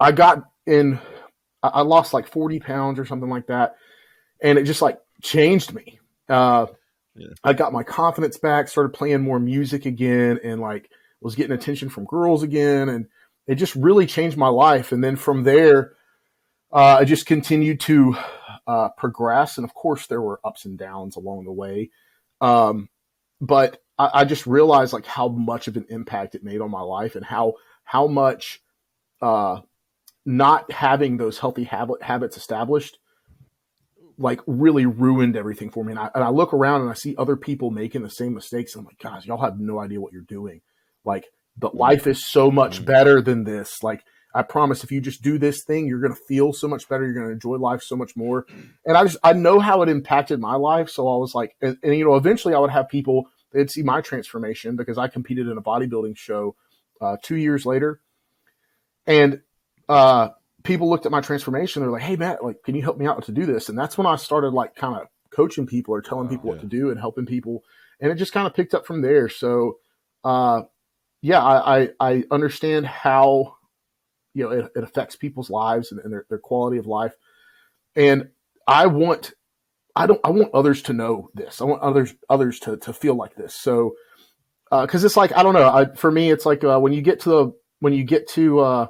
I 0.00 0.12
got 0.12 0.42
in, 0.66 0.98
I 1.62 1.68
I 1.68 1.80
lost 1.82 2.14
like 2.14 2.26
40 2.26 2.58
pounds 2.60 2.98
or 2.98 3.04
something 3.04 3.28
like 3.28 3.46
that. 3.48 3.76
And 4.42 4.58
it 4.58 4.64
just 4.64 4.82
like 4.82 4.98
changed 5.22 5.72
me. 5.74 5.98
Uh, 6.28 6.66
Yeah. 7.14 7.28
I 7.42 7.54
got 7.54 7.72
my 7.72 7.82
confidence 7.82 8.36
back, 8.38 8.68
started 8.68 8.90
playing 8.90 9.22
more 9.22 9.40
music 9.40 9.86
again, 9.86 10.38
and 10.44 10.60
like 10.60 10.90
was 11.22 11.34
getting 11.34 11.56
attention 11.56 11.88
from 11.88 12.04
girls 12.04 12.42
again. 12.42 12.90
And 12.90 13.06
it 13.46 13.54
just 13.54 13.74
really 13.74 14.06
changed 14.06 14.36
my 14.36 14.48
life. 14.48 14.92
And 14.92 15.02
then 15.02 15.16
from 15.16 15.44
there, 15.44 15.94
uh, 16.72 16.98
I 17.00 17.04
just 17.04 17.24
continued 17.24 17.80
to 17.80 18.16
uh, 18.66 18.90
progress. 18.90 19.56
And 19.56 19.64
of 19.64 19.72
course, 19.72 20.06
there 20.08 20.20
were 20.20 20.40
ups 20.44 20.66
and 20.66 20.76
downs 20.76 21.16
along 21.16 21.44
the 21.44 21.52
way. 21.52 21.90
Um, 22.42 22.90
but 23.40 23.82
I, 23.98 24.10
I 24.12 24.24
just 24.24 24.46
realized 24.46 24.92
like 24.92 25.06
how 25.06 25.28
much 25.28 25.68
of 25.68 25.76
an 25.76 25.86
impact 25.88 26.34
it 26.34 26.44
made 26.44 26.60
on 26.60 26.70
my 26.70 26.82
life 26.82 27.16
and 27.16 27.24
how 27.24 27.54
how 27.84 28.08
much 28.08 28.60
uh, 29.22 29.60
not 30.26 30.70
having 30.70 31.16
those 31.16 31.38
healthy 31.38 31.64
habit, 31.64 32.02
habits 32.02 32.36
established 32.36 32.98
like 34.18 34.40
really 34.46 34.86
ruined 34.86 35.36
everything 35.36 35.70
for 35.70 35.84
me. 35.84 35.92
And 35.92 35.98
I, 35.98 36.10
and 36.14 36.24
I 36.24 36.30
look 36.30 36.54
around 36.54 36.82
and 36.82 36.90
I 36.90 36.94
see 36.94 37.14
other 37.16 37.36
people 37.36 37.70
making 37.70 38.02
the 38.02 38.10
same 38.10 38.34
mistakes. 38.34 38.74
And 38.74 38.80
I'm 38.80 38.86
like, 38.86 38.98
guys, 38.98 39.26
y'all 39.26 39.42
have 39.42 39.58
no 39.58 39.78
idea 39.78 40.00
what 40.00 40.12
you're 40.12 40.22
doing. 40.22 40.60
Like, 41.04 41.26
the 41.58 41.70
life 41.72 42.06
is 42.06 42.26
so 42.26 42.50
much 42.50 42.84
better 42.84 43.20
than 43.22 43.44
this. 43.44 43.82
Like, 43.82 44.04
I 44.34 44.42
promise 44.42 44.84
if 44.84 44.92
you 44.92 45.00
just 45.00 45.22
do 45.22 45.38
this 45.38 45.64
thing, 45.64 45.86
you're 45.86 46.00
going 46.00 46.12
to 46.12 46.20
feel 46.28 46.52
so 46.52 46.68
much 46.68 46.88
better. 46.88 47.04
You're 47.04 47.14
going 47.14 47.28
to 47.28 47.32
enjoy 47.32 47.56
life 47.56 47.82
so 47.82 47.96
much 47.96 48.14
more. 48.16 48.44
And 48.84 48.96
I 48.96 49.04
just, 49.04 49.16
I 49.24 49.32
know 49.32 49.58
how 49.58 49.80
it 49.80 49.88
impacted 49.88 50.40
my 50.40 50.56
life. 50.56 50.90
So 50.90 51.08
I 51.08 51.16
was 51.16 51.34
like, 51.34 51.56
and, 51.62 51.78
and 51.82 51.96
you 51.96 52.04
know, 52.04 52.16
eventually 52.16 52.52
I 52.52 52.58
would 52.58 52.70
have 52.70 52.90
people, 52.90 53.30
they'd 53.52 53.70
see 53.70 53.82
my 53.82 54.02
transformation 54.02 54.76
because 54.76 54.98
I 54.98 55.08
competed 55.08 55.48
in 55.48 55.56
a 55.56 55.62
bodybuilding 55.62 56.18
show 56.18 56.54
uh, 57.00 57.16
two 57.22 57.36
years 57.36 57.64
later. 57.64 58.00
And 59.06 59.40
uh, 59.88 60.30
people 60.66 60.90
looked 60.90 61.06
at 61.06 61.12
my 61.12 61.20
transformation. 61.20 61.82
They're 61.82 61.90
like, 61.90 62.02
"Hey, 62.02 62.16
Matt, 62.16 62.44
like, 62.44 62.62
can 62.62 62.74
you 62.74 62.82
help 62.82 62.98
me 62.98 63.06
out 63.06 63.24
to 63.24 63.32
do 63.32 63.46
this?" 63.46 63.68
And 63.68 63.78
that's 63.78 63.96
when 63.96 64.06
I 64.06 64.16
started 64.16 64.50
like 64.50 64.74
kind 64.74 64.96
of 65.00 65.06
coaching 65.30 65.66
people 65.66 65.94
or 65.94 66.02
telling 66.02 66.26
Wow, 66.26 66.30
people 66.30 66.48
what 66.48 66.56
yeah. 66.56 66.62
to 66.62 66.66
do 66.66 66.90
and 66.90 66.98
helping 67.00 67.26
people. 67.26 67.64
And 68.00 68.12
it 68.12 68.16
just 68.16 68.32
kind 68.32 68.46
of 68.46 68.54
picked 68.54 68.74
up 68.74 68.86
from 68.86 69.02
there. 69.02 69.28
So, 69.28 69.78
uh, 70.24 70.62
yeah, 71.22 71.42
I, 71.42 71.82
I 71.82 71.90
I 72.00 72.24
understand 72.30 72.86
how 72.86 73.56
you 74.34 74.44
know 74.44 74.50
it, 74.50 74.72
it 74.76 74.84
affects 74.84 75.16
people's 75.16 75.50
lives 75.50 75.92
and, 75.92 76.00
and 76.00 76.12
their, 76.12 76.26
their 76.28 76.38
quality 76.38 76.78
of 76.78 76.86
life. 76.86 77.14
And 77.94 78.28
I 78.66 78.86
want 78.88 79.32
I 79.94 80.06
don't 80.06 80.20
I 80.24 80.30
want 80.30 80.52
others 80.52 80.82
to 80.82 80.92
know 80.92 81.30
this. 81.34 81.60
I 81.60 81.64
want 81.64 81.82
others 81.82 82.14
others 82.28 82.60
to 82.60 82.76
to 82.78 82.92
feel 82.92 83.14
like 83.14 83.34
this. 83.34 83.54
So 83.54 83.94
because 84.70 85.04
it's 85.04 85.16
like 85.16 85.34
I 85.36 85.42
don't 85.42 85.54
know. 85.54 85.68
I, 85.68 85.86
for 85.94 86.10
me, 86.10 86.30
it's 86.30 86.44
like 86.44 86.64
uh, 86.64 86.78
when 86.78 86.92
you 86.92 87.02
get 87.02 87.20
to 87.20 87.28
the 87.30 87.52
when 87.80 87.92
you 87.92 88.04
get 88.04 88.28
to 88.30 88.88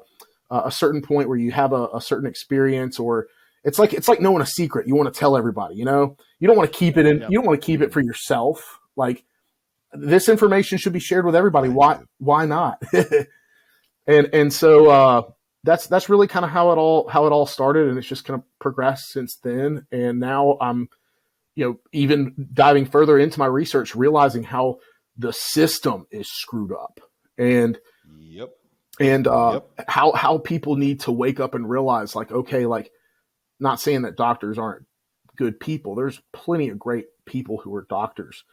uh, 0.50 0.62
a 0.64 0.70
certain 0.70 1.02
point 1.02 1.28
where 1.28 1.38
you 1.38 1.50
have 1.52 1.72
a, 1.72 1.88
a 1.94 2.00
certain 2.00 2.28
experience, 2.28 2.98
or 2.98 3.26
it's 3.64 3.78
like 3.78 3.92
it's 3.92 4.08
like 4.08 4.20
knowing 4.20 4.42
a 4.42 4.46
secret. 4.46 4.86
You 4.86 4.94
want 4.94 5.12
to 5.12 5.18
tell 5.18 5.36
everybody. 5.36 5.76
You 5.76 5.84
know, 5.84 6.16
you 6.38 6.48
don't 6.48 6.56
want 6.56 6.72
to 6.72 6.78
keep 6.78 6.96
it 6.96 7.06
in. 7.06 7.20
Yeah. 7.20 7.28
You 7.28 7.38
don't 7.38 7.46
want 7.46 7.60
to 7.60 7.66
keep 7.66 7.80
it 7.80 7.92
for 7.92 8.00
yourself. 8.00 8.80
Like 8.96 9.24
this 9.92 10.28
information 10.28 10.78
should 10.78 10.92
be 10.92 11.00
shared 11.00 11.24
with 11.26 11.36
everybody. 11.36 11.68
Why? 11.68 12.00
Why 12.18 12.46
not? 12.46 12.82
and 14.06 14.28
and 14.32 14.52
so 14.52 14.90
uh, 14.90 15.22
that's 15.64 15.86
that's 15.86 16.08
really 16.08 16.28
kind 16.28 16.44
of 16.44 16.50
how 16.50 16.72
it 16.72 16.76
all 16.76 17.08
how 17.08 17.26
it 17.26 17.32
all 17.32 17.46
started, 17.46 17.88
and 17.88 17.98
it's 17.98 18.06
just 18.06 18.24
kind 18.24 18.38
of 18.38 18.58
progressed 18.58 19.10
since 19.10 19.36
then. 19.42 19.86
And 19.90 20.20
now 20.20 20.58
I'm, 20.60 20.88
you 21.54 21.64
know, 21.64 21.80
even 21.92 22.48
diving 22.52 22.86
further 22.86 23.18
into 23.18 23.38
my 23.38 23.46
research, 23.46 23.94
realizing 23.94 24.44
how 24.44 24.78
the 25.18 25.32
system 25.32 26.06
is 26.10 26.30
screwed 26.30 26.72
up, 26.72 27.00
and 27.38 27.78
Yep. 28.36 28.50
And 29.00 29.26
uh, 29.26 29.52
Yep. 29.52 29.70
how 29.88 30.12
how 30.12 30.38
people 30.38 30.76
need 30.76 31.00
to 31.00 31.12
wake 31.12 31.40
up 31.40 31.54
and 31.54 31.68
realize, 31.68 32.14
like, 32.16 32.32
okay, 32.32 32.66
like, 32.66 32.90
not 33.60 33.80
saying 33.80 34.02
that 34.02 34.16
doctors 34.16 34.58
aren't 34.58 34.86
good 35.36 35.60
people. 35.60 35.94
There's 35.94 36.20
plenty 36.32 36.68
of 36.70 36.78
great 36.78 37.06
people 37.26 37.58
who 37.58 37.74
are 37.74 37.86
doctors, 37.88 38.44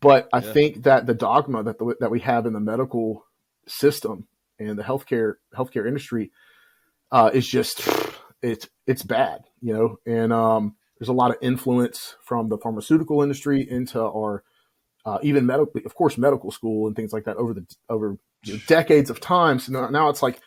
but 0.00 0.28
I 0.32 0.40
Yeah. 0.40 0.52
think 0.52 0.82
that 0.84 1.06
the 1.06 1.14
dogma 1.14 1.62
that 1.64 1.78
the, 1.78 1.96
that 2.00 2.10
we 2.10 2.20
have 2.20 2.46
in 2.46 2.52
the 2.52 2.60
medical 2.60 3.24
system 3.66 4.26
and 4.58 4.78
the 4.78 4.82
healthcare 4.82 5.34
healthcare 5.54 5.86
industry 5.86 6.30
uh, 7.10 7.30
is 7.32 7.46
just 7.46 7.86
it's 8.42 8.68
it's 8.86 9.02
bad, 9.02 9.44
you 9.60 9.74
know. 9.74 9.98
And 10.06 10.32
um, 10.32 10.76
there's 10.98 11.08
a 11.08 11.12
lot 11.14 11.30
of 11.30 11.36
influence 11.42 12.16
from 12.22 12.48
the 12.48 12.58
pharmaceutical 12.58 13.22
industry 13.22 13.68
into 13.68 14.00
our 14.00 14.42
uh, 15.04 15.18
even 15.22 15.46
medical, 15.46 15.80
of 15.84 15.94
course, 15.94 16.16
medical 16.16 16.50
school 16.50 16.86
and 16.86 16.96
things 16.96 17.12
like 17.12 17.24
that 17.24 17.36
over 17.36 17.54
the 17.54 17.66
over 17.88 18.16
you 18.44 18.54
know, 18.54 18.60
decades 18.66 19.10
of 19.10 19.20
time. 19.20 19.58
So 19.58 19.72
now, 19.72 19.88
now 19.88 20.08
it's 20.08 20.22
like, 20.22 20.40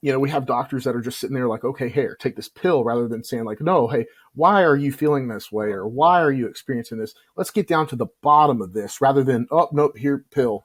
you 0.00 0.12
know, 0.12 0.18
we 0.18 0.30
have 0.30 0.46
doctors 0.46 0.84
that 0.84 0.94
are 0.94 1.00
just 1.00 1.18
sitting 1.18 1.34
there 1.34 1.48
like, 1.48 1.64
okay, 1.64 1.88
here, 1.88 2.16
take 2.20 2.36
this 2.36 2.48
pill, 2.48 2.84
rather 2.84 3.08
than 3.08 3.24
saying 3.24 3.44
like, 3.44 3.60
no, 3.60 3.88
hey, 3.88 4.06
why 4.34 4.62
are 4.62 4.76
you 4.76 4.92
feeling 4.92 5.28
this 5.28 5.50
way 5.50 5.68
or 5.68 5.88
why 5.88 6.20
are 6.20 6.30
you 6.30 6.46
experiencing 6.46 6.98
this? 6.98 7.14
Let's 7.36 7.50
get 7.50 7.66
down 7.66 7.86
to 7.88 7.96
the 7.96 8.06
bottom 8.22 8.60
of 8.62 8.72
this, 8.72 9.00
rather 9.00 9.24
than 9.24 9.46
oh, 9.50 9.68
nope, 9.72 9.96
here, 9.96 10.24
pill. 10.30 10.64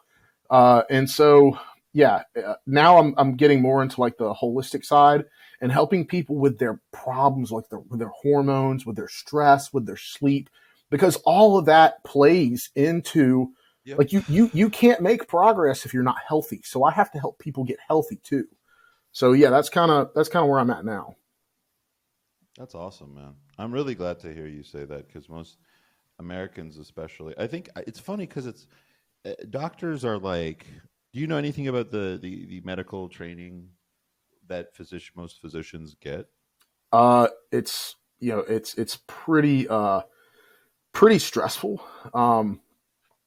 Uh, 0.49 0.83
and 0.89 1.09
so, 1.09 1.57
yeah, 1.93 2.23
uh, 2.36 2.55
now 2.67 2.99
I'm 2.99 3.15
I'm 3.17 3.36
getting 3.36 3.62
more 3.62 3.81
into 3.81 4.01
like 4.01 4.17
the 4.17 4.33
holistic 4.33 4.83
side 4.86 5.25
and 5.62 5.71
helping 5.71 6.05
people 6.05 6.36
with 6.36 6.59
their 6.59 6.81
problems, 6.91 7.51
like 7.51 7.69
their 7.69 7.79
with 7.79 7.99
their 7.99 8.09
hormones, 8.09 8.86
with 8.86 8.97
their 8.97 9.07
stress, 9.07 9.71
with 9.71 9.86
their 9.86 9.97
sleep, 9.97 10.49
because 10.93 11.15
all 11.25 11.58
of 11.58 11.65
that 11.65 12.03
plays 12.03 12.69
into 12.75 13.51
Yep. 13.86 13.97
like 13.97 14.13
you 14.13 14.23
you 14.29 14.49
you 14.53 14.69
can't 14.69 15.01
make 15.01 15.27
progress 15.27 15.86
if 15.86 15.93
you're 15.93 16.03
not 16.03 16.19
healthy. 16.27 16.62
So 16.63 16.84
I 16.84 16.91
have 16.91 17.12
to 17.13 17.19
help 17.19 17.39
people 17.39 17.63
get 17.63 17.79
healthy 17.88 18.17
too. 18.23 18.45
So 19.12 19.34
yeah, 19.34 19.49
that's 19.49 19.69
kind 19.69 19.91
of 19.91 20.12
that's 20.13 20.29
kind 20.29 20.43
of 20.43 20.49
where 20.49 20.60
I'm 20.60 20.69
at 20.69 20.86
now. 20.86 21.15
That's 22.58 22.75
awesome, 22.75 23.15
man. 23.15 23.36
I'm 23.58 23.71
really 23.71 23.95
glad 23.95 24.19
to 24.19 24.34
hear 24.34 24.47
you 24.47 24.63
say 24.63 24.86
that 24.86 25.08
because 25.08 25.27
most 25.29 25.58
Americans, 26.19 26.77
especially, 26.77 27.34
I 27.38 27.47
think 27.47 27.69
it's 27.88 27.99
funny 27.99 28.27
because 28.27 28.45
it's 28.45 28.67
uh, 29.25 29.34
doctors 29.49 30.06
are 30.06 30.17
like. 30.19 30.65
Do 31.13 31.19
you 31.19 31.27
know 31.27 31.38
anything 31.38 31.67
about 31.67 31.91
the 31.91 32.19
the, 32.21 32.45
the 32.47 32.62
medical 32.65 33.10
training 33.10 33.69
that 34.47 34.75
physician 34.75 35.13
most 35.15 35.41
physicians 35.41 35.95
get? 35.99 36.27
Uh, 36.91 37.27
it's 37.51 37.95
you 38.19 38.32
know 38.32 38.39
it's 38.39 38.75
it's 38.75 38.99
pretty 39.08 39.67
uh 39.67 40.01
pretty 40.93 41.19
stressful. 41.19 41.84
Um, 42.13 42.62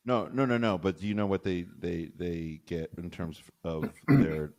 No, 0.04 0.28
no, 0.32 0.44
no, 0.46 0.56
no. 0.56 0.78
But 0.78 1.00
do 1.00 1.06
you 1.06 1.14
know 1.14 1.26
what 1.26 1.42
they 1.42 1.66
they 1.78 2.10
they 2.16 2.60
get 2.66 2.90
in 2.96 3.10
terms 3.10 3.42
of 3.64 3.92
their 4.08 4.52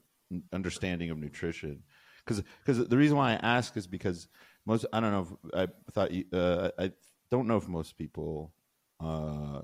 understanding 0.53 1.09
of 1.09 1.17
nutrition? 1.17 1.81
Because 2.25 2.43
because 2.65 2.87
the 2.87 2.97
reason 2.97 3.17
why 3.17 3.31
I 3.31 3.35
ask 3.35 3.75
is 3.77 3.87
because 3.87 4.27
most 4.65 4.85
I 4.93 4.99
don't 4.99 5.11
know. 5.11 5.39
If, 5.53 5.69
I 5.69 5.91
thought 5.93 6.11
you, 6.11 6.25
uh, 6.33 6.71
I 6.77 6.91
don't 7.31 7.47
know 7.47 7.57
if 7.57 7.67
most 7.67 7.97
people 7.97 8.51
uh, 8.99 9.61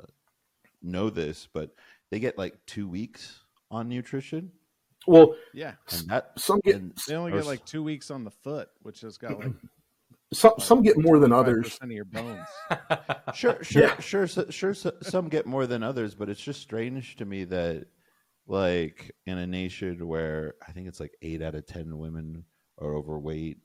know 0.81 1.09
this, 1.09 1.47
but 1.53 1.75
they 2.11 2.19
get 2.19 2.37
like 2.37 2.55
two 2.65 2.87
weeks 2.87 3.41
on 3.69 3.89
nutrition, 3.89 4.51
well, 5.07 5.35
Yeah. 5.53 5.73
and 5.91 6.07
that 6.09 6.31
some 6.39 6.59
get 6.63 6.75
and- 6.75 6.97
They 7.07 7.15
only 7.15 7.31
get 7.33 7.45
like 7.45 7.65
two 7.65 7.83
weeks 7.83 8.09
on 8.11 8.23
the 8.23 8.31
foot, 8.31 8.69
which 8.83 9.01
has 9.01 9.17
got 9.17 9.39
like 9.39 9.51
some 10.33 10.53
some 10.59 10.81
get 10.81 10.97
more 10.97 11.19
than 11.19 11.31
others. 11.31 11.77
of 11.81 11.91
your 11.91 12.05
bones. 12.05 12.45
sure, 13.33 13.63
sure, 13.63 13.95
sure, 14.01 14.27
so- 14.27 14.49
sure. 14.49 14.73
Some 14.73 15.29
get 15.29 15.45
more 15.45 15.65
than 15.67 15.83
others, 15.83 16.15
but 16.15 16.29
it's 16.29 16.41
just 16.41 16.61
strange 16.61 17.15
to 17.17 17.25
me 17.25 17.43
that, 17.45 17.85
like, 18.47 19.11
in 19.25 19.37
a 19.37 19.47
nation 19.47 20.07
where 20.07 20.55
I 20.67 20.71
think 20.71 20.87
it's 20.87 20.99
like 20.99 21.13
eight 21.21 21.41
out 21.41 21.55
of 21.55 21.65
ten 21.65 21.97
women 21.97 22.43
are 22.79 22.95
overweight, 22.95 23.57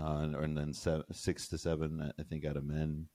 uh, 0.00 0.18
and, 0.22 0.34
and 0.36 0.56
then 0.56 0.72
seven, 0.72 1.04
six 1.12 1.48
to 1.48 1.58
seven, 1.58 2.12
I 2.18 2.22
think, 2.24 2.44
out 2.44 2.56
of 2.56 2.64
men 2.64 3.08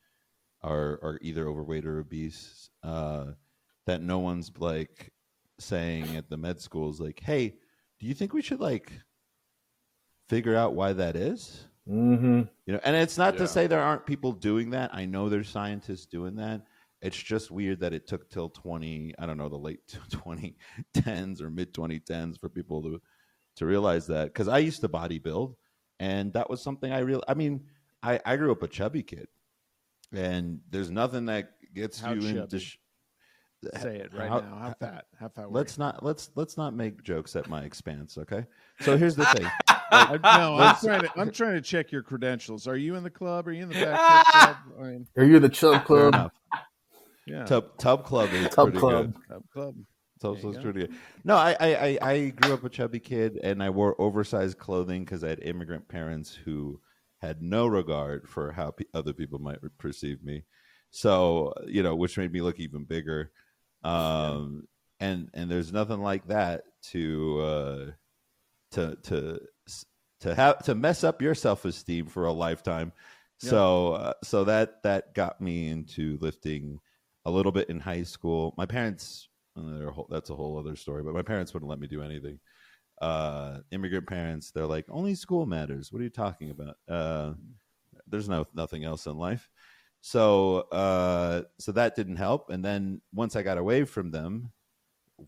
are 0.63 0.99
are 1.03 1.19
either 1.21 1.47
overweight 1.47 1.85
or 1.85 1.99
obese. 1.99 2.69
Uh, 2.83 3.31
that 3.87 4.01
no 4.01 4.19
one's 4.19 4.51
like 4.59 5.11
saying 5.59 6.15
at 6.15 6.29
the 6.29 6.37
med 6.37 6.59
schools, 6.59 6.99
like, 6.99 7.19
"Hey, 7.19 7.55
do 7.99 8.05
you 8.07 8.13
think 8.13 8.33
we 8.33 8.41
should 8.41 8.59
like 8.59 8.91
figure 10.29 10.55
out 10.55 10.75
why 10.75 10.93
that 10.93 11.15
is?" 11.15 11.67
Mm-hmm. 11.89 12.41
You 12.65 12.73
know, 12.73 12.79
and 12.83 12.95
it's 12.95 13.17
not 13.17 13.33
Yeah. 13.35 13.39
to 13.41 13.47
say 13.47 13.67
there 13.67 13.81
aren't 13.81 14.05
people 14.05 14.31
doing 14.31 14.69
that. 14.71 14.93
I 14.93 15.05
know 15.05 15.29
there's 15.29 15.49
scientists 15.49 16.05
doing 16.05 16.35
that. 16.35 16.61
It's 17.01 17.17
just 17.17 17.49
weird 17.49 17.79
that 17.79 17.93
it 17.93 18.05
took 18.07 18.29
till 18.29 18.49
20, 18.49 19.15
I 19.17 19.25
don't 19.25 19.37
know, 19.37 19.49
the 19.49 19.57
late 19.57 19.79
2010s 20.11 21.41
or 21.41 21.49
mid 21.49 21.73
2010s 21.73 22.39
for 22.39 22.49
people 22.49 22.81
to 22.83 23.01
to 23.57 23.65
realize 23.65 24.07
that 24.07 24.33
cuz 24.33 24.47
I 24.47 24.59
used 24.59 24.79
to 24.81 24.87
bodybuild 24.89 25.55
and 25.99 26.31
that 26.33 26.49
was 26.49 26.61
something 26.61 26.91
I 26.91 26.99
real 26.99 27.23
I 27.27 27.33
mean, 27.33 27.67
I 28.03 28.19
I 28.25 28.37
grew 28.37 28.51
up 28.51 28.63
a 28.63 28.67
chubby 28.67 29.03
kid. 29.03 29.27
And 30.13 30.59
there's 30.69 30.91
nothing 30.91 31.25
that 31.27 31.51
gets 31.73 31.99
How 31.99 32.13
you 32.13 32.27
into 32.39 32.59
sh- 32.59 32.77
Say 33.79 33.97
it 33.97 34.11
right 34.13 34.27
How- 34.27 34.39
now. 34.39 34.55
How 34.55 34.73
fat? 34.79 35.05
How 35.19 35.29
fat? 35.29 35.49
were 35.51 35.57
Let's 35.57 35.77
you? 35.77 35.83
not 35.83 36.03
let's 36.03 36.31
let's 36.35 36.57
not 36.57 36.73
make 36.75 37.03
jokes 37.03 37.35
at 37.35 37.47
my 37.47 37.61
expense, 37.63 38.17
okay? 38.17 38.45
So 38.81 38.97
here's 38.97 39.15
the 39.15 39.25
thing. 39.25 39.45
I, 39.91 40.17
no, 40.23 40.55
I'm 40.57 40.75
trying 40.77 41.01
to. 41.01 41.11
I'm 41.17 41.31
trying 41.31 41.53
to 41.53 41.61
check 41.61 41.91
your 41.91 42.01
credentials. 42.01 42.65
Are 42.67 42.77
you 42.77 42.95
in 42.95 43.03
the 43.03 43.09
club? 43.09 43.47
Are 43.47 43.51
you 43.51 43.63
in 43.63 43.69
the 43.69 43.75
back 43.75 44.25
club? 44.31 44.55
I 44.79 44.83
mean, 44.83 45.07
Are 45.17 45.25
you 45.25 45.39
the 45.39 45.49
Chub 45.49 45.73
Fair 45.73 45.83
Club? 45.85 46.15
enough. 46.15 46.31
yeah, 47.27 47.43
Tub 47.45 47.77
Tub 47.77 48.03
Club 48.05 48.29
is 48.33 48.47
Tub 48.49 48.67
pretty 48.67 48.79
Club. 48.79 49.13
good. 49.13 49.13
club, 49.13 49.27
Tub 49.27 49.43
club. 49.53 49.75
So, 50.21 50.33
There 50.33 50.41
so 50.41 50.47
you 50.47 50.53
it's 50.53 50.57
go. 50.57 50.63
pretty 50.63 50.79
good. 50.87 50.95
No, 51.23 51.35
I, 51.35 51.55
I, 51.59 51.75
I, 51.75 51.97
I 52.11 52.29
grew 52.29 52.53
up 52.53 52.63
a 52.63 52.69
chubby 52.69 52.99
kid 52.99 53.39
and 53.43 53.61
I 53.61 53.69
wore 53.71 53.99
oversized 53.99 54.57
clothing 54.59 55.03
because 55.03 55.23
I 55.23 55.29
had 55.29 55.39
immigrant 55.43 55.87
parents 55.87 56.33
who 56.33 56.79
had 57.19 57.41
no 57.41 57.65
regard 57.67 58.29
for 58.29 58.51
how 58.51 58.71
pe 58.71 58.85
other 58.93 59.13
people 59.13 59.39
might 59.39 59.57
perceive 59.79 60.23
me. 60.23 60.43
So, 60.91 61.53
you 61.67 61.81
know, 61.83 61.95
which 61.95 62.17
made 62.17 62.31
me 62.31 62.41
look 62.41 62.59
even 62.59 62.83
bigger. 62.85 63.31
Um, 63.83 64.67
and, 64.99 65.29
and 65.33 65.49
there's 65.49 65.73
nothing 65.73 66.01
like 66.01 66.27
that 66.27 66.63
to, 66.91 67.39
uh, 67.41 67.85
to, 68.71 68.97
to, 69.03 69.39
to 70.21 70.35
have, 70.35 70.59
to 70.63 70.75
mess 70.75 71.03
up 71.03 71.21
your 71.21 71.35
self-esteem 71.35 72.07
for 72.07 72.25
a 72.25 72.31
lifetime. 72.31 72.93
So, 73.39 73.93
uh, 73.93 74.13
so 74.23 74.43
that, 74.43 74.83
that 74.83 75.15
got 75.15 75.41
me 75.41 75.69
into 75.69 76.19
lifting 76.21 76.79
a 77.25 77.31
little 77.31 77.51
bit 77.51 77.69
in 77.69 77.79
high 77.79 78.03
school. 78.03 78.53
My 78.55 78.67
parents, 78.67 79.29
they're 79.55 79.89
a 79.89 79.91
whole, 79.91 80.07
that's 80.11 80.29
a 80.29 80.35
whole 80.35 80.59
other 80.59 80.75
story, 80.75 81.01
but 81.03 81.15
my 81.15 81.23
parents 81.23 81.51
wouldn't 81.51 81.69
let 81.69 81.79
me 81.79 81.87
do 81.87 82.03
anything. 82.03 82.39
Uh, 83.01 83.61
immigrant 83.71 84.05
parents, 84.05 84.51
they're 84.51 84.67
like, 84.67 84.85
only 84.89 85.15
school 85.15 85.47
matters. 85.47 85.91
What 85.91 86.01
are 86.01 86.03
you 86.03 86.11
talking 86.11 86.51
about? 86.51 86.75
Uh, 86.87 87.33
there's 88.05 88.29
no 88.29 88.45
nothing 88.53 88.83
else 88.83 89.07
in 89.07 89.17
life. 89.17 89.49
So, 90.01 90.61
uh, 90.71 91.43
so 91.59 91.71
that 91.73 91.95
didn't 91.95 92.15
help. 92.15 92.49
And 92.49 92.65
then 92.65 93.01
once 93.13 93.35
I 93.35 93.43
got 93.43 93.57
away 93.57 93.85
from 93.85 94.11
them, 94.11 94.51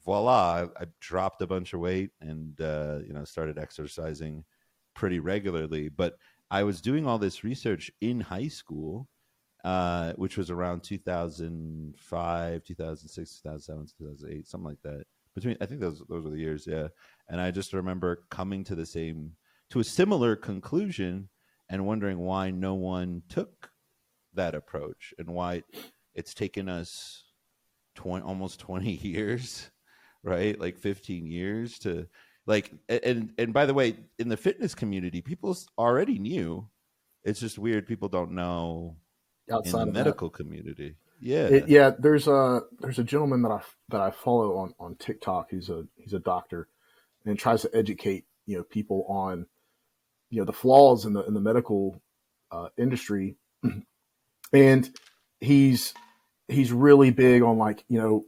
voila, 0.03 0.67
I, 0.77 0.83
I 0.83 0.85
dropped 0.99 1.41
a 1.41 1.47
bunch 1.47 1.73
of 1.73 1.79
weight 1.79 2.11
and 2.19 2.59
uh, 2.59 2.99
you 3.05 3.13
know 3.13 3.23
started 3.23 3.59
exercising 3.59 4.43
pretty 4.95 5.19
regularly. 5.19 5.89
But 5.89 6.17
I 6.49 6.63
was 6.63 6.81
doing 6.81 7.05
all 7.05 7.19
this 7.19 7.43
research 7.43 7.91
in 8.01 8.19
high 8.19 8.47
school 8.47 9.07
uh, 9.63 10.13
which 10.13 10.37
was 10.37 10.49
around 10.49 10.83
2005, 10.83 12.63
2006, 12.63 13.41
2007, 13.41 13.87
2008, 13.97 14.47
something 14.47 14.67
like 14.67 14.81
that. 14.83 15.05
Between, 15.35 15.57
I 15.61 15.65
think 15.65 15.79
those 15.79 16.03
those 16.09 16.25
were 16.25 16.29
the 16.29 16.37
years, 16.37 16.67
yeah. 16.67 16.89
And 17.29 17.41
I 17.41 17.49
just 17.49 17.73
remember 17.73 18.23
coming 18.29 18.63
to 18.65 18.75
the 18.75 18.85
same, 18.85 19.31
to 19.71 19.79
a 19.79 19.83
similar 19.83 20.35
conclusion, 20.35 21.29
and 21.69 21.85
wondering 21.85 22.19
why 22.19 22.51
no 22.51 22.75
one 22.75 23.23
took 23.29 23.71
that 24.35 24.55
approach 24.55 25.13
and 25.17 25.27
why 25.29 25.63
it's 26.15 26.33
taken 26.33 26.69
us 26.69 27.23
20, 27.95 28.25
almost 28.25 28.59
20 28.59 28.91
years, 29.01 29.69
right? 30.23 30.59
Like 30.59 30.77
15 30.77 31.27
years 31.27 31.79
to 31.79 32.07
like 32.45 32.71
and 32.89 33.31
and 33.37 33.53
by 33.53 33.65
the 33.65 33.73
way, 33.73 33.95
in 34.19 34.29
the 34.29 34.37
fitness 34.37 34.75
community, 34.75 35.21
people 35.21 35.57
already 35.77 36.19
knew. 36.19 36.67
It's 37.23 37.39
just 37.39 37.57
weird 37.57 37.87
people 37.87 38.09
don't 38.09 38.31
know 38.33 38.97
in 39.47 39.55
Outside 39.55 39.85
the 39.85 39.89
of 39.89 39.93
medical 39.93 40.29
community. 40.29 40.95
Yeah. 41.21 41.45
It- 41.47 41.69
yeah, 41.69 41.91
there's 41.97 42.27
a 42.27 42.61
there's 42.79 42.99
a 42.99 43.03
gentleman 43.03 43.43
that 43.43 43.51
I 43.51 43.61
that 43.89 44.01
I 44.01 44.11
follow 44.11 44.57
on 44.57 44.73
on 44.77 44.95
TikTok. 44.95 45.51
He's 45.51 45.69
a 45.69 45.85
he's 45.95 46.13
a 46.13 46.19
doctor 46.19 46.67
and 47.25 47.39
tries 47.39 47.61
to 47.61 47.69
educate 47.73 48.25
you 48.45 48.57
know 48.57 48.63
people 48.63 49.05
on 49.07 49.45
you 50.29 50.39
know 50.39 50.45
the 50.45 50.51
flaws 50.51 51.05
in 51.05 51.13
the 51.13 51.23
in 51.23 51.33
the 51.33 51.39
medical 51.39 52.01
uh, 52.51 52.67
industry, 52.77 53.37
and 54.53 54.89
he's 55.39 55.93
he's 56.47 56.71
really 56.71 57.11
big 57.11 57.41
on 57.41 57.57
like 57.57 57.83
you 57.89 57.99
know 57.99 58.23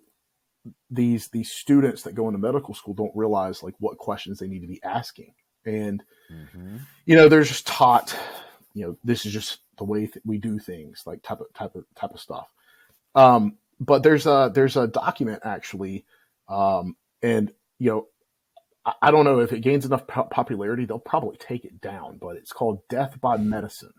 these 0.90 1.28
these 1.30 1.52
students 1.52 2.04
that 2.04 2.16
go 2.16 2.28
into 2.28 2.40
medical 2.40 2.74
school 2.74 2.94
don't 2.94 3.16
realize 3.16 3.62
like 3.64 3.76
what 3.80 3.98
questions 3.98 4.40
they 4.40 4.48
need 4.48 4.62
to 4.62 4.68
be 4.68 4.82
asking. 4.84 5.34
And 5.66 6.04
Mhm. 6.32 6.82
you 7.06 7.16
know 7.16 7.30
they're 7.30 7.44
just 7.44 7.68
taught 7.68 8.18
you 8.74 8.86
know 8.86 8.98
this 9.04 9.26
is 9.26 9.34
just 9.34 9.60
the 9.78 9.84
way 9.84 10.08
that 10.08 10.26
we 10.26 10.38
do 10.38 10.58
things 10.60 11.04
like 11.06 11.22
type 11.22 11.40
of 11.42 11.54
type 11.54 11.76
of 11.76 11.86
type 11.96 12.12
of 12.14 12.20
stuff. 12.20 12.48
Um 13.14 13.58
but 13.80 14.04
there's 14.04 14.26
a 14.26 14.52
there's 14.54 14.78
a 14.78 14.88
document 14.88 15.42
actually 15.44 16.06
um 16.48 16.96
and 17.22 17.52
you 17.80 17.92
know 17.92 18.08
I, 18.86 18.94
I 19.04 19.12
don't 19.12 19.26
know 19.26 19.40
if 19.40 19.52
it 19.54 19.60
gains 19.62 19.86
enough 19.86 20.08
po- 20.08 20.24
popularity 20.24 20.86
they'll 20.86 21.00
probably 21.00 21.38
take 21.38 21.66
it 21.66 21.82
down 21.82 22.18
but 22.18 22.38
it's 22.38 22.52
called 22.54 22.88
death 22.88 23.20
by 23.22 23.38
medicine. 23.38 23.94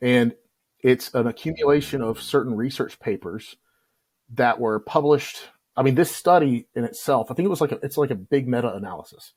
And 0.00 0.34
it's 0.82 1.12
an 1.14 1.26
accumulation 1.26 2.02
of 2.02 2.20
certain 2.20 2.54
research 2.54 2.98
papers 3.00 3.56
that 4.34 4.60
were 4.60 4.80
published. 4.80 5.48
I 5.76 5.82
mean 5.82 5.94
this 5.94 6.14
study 6.14 6.66
in 6.74 6.84
itself 6.84 7.30
i 7.30 7.34
think 7.34 7.46
it 7.46 7.50
was 7.50 7.60
like 7.60 7.72
a, 7.72 7.78
it's 7.82 7.96
like 7.96 8.10
a 8.10 8.16
big 8.16 8.46
meta 8.46 8.74
analysis 8.74 9.32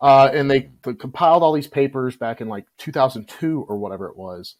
uh, 0.00 0.30
and 0.32 0.50
they, 0.50 0.70
they 0.82 0.94
compiled 0.94 1.42
all 1.42 1.52
these 1.52 1.66
papers 1.66 2.16
back 2.16 2.40
in 2.40 2.48
like 2.48 2.64
2002 2.78 3.66
or 3.68 3.76
whatever 3.76 4.06
it 4.06 4.16
was. 4.16 4.56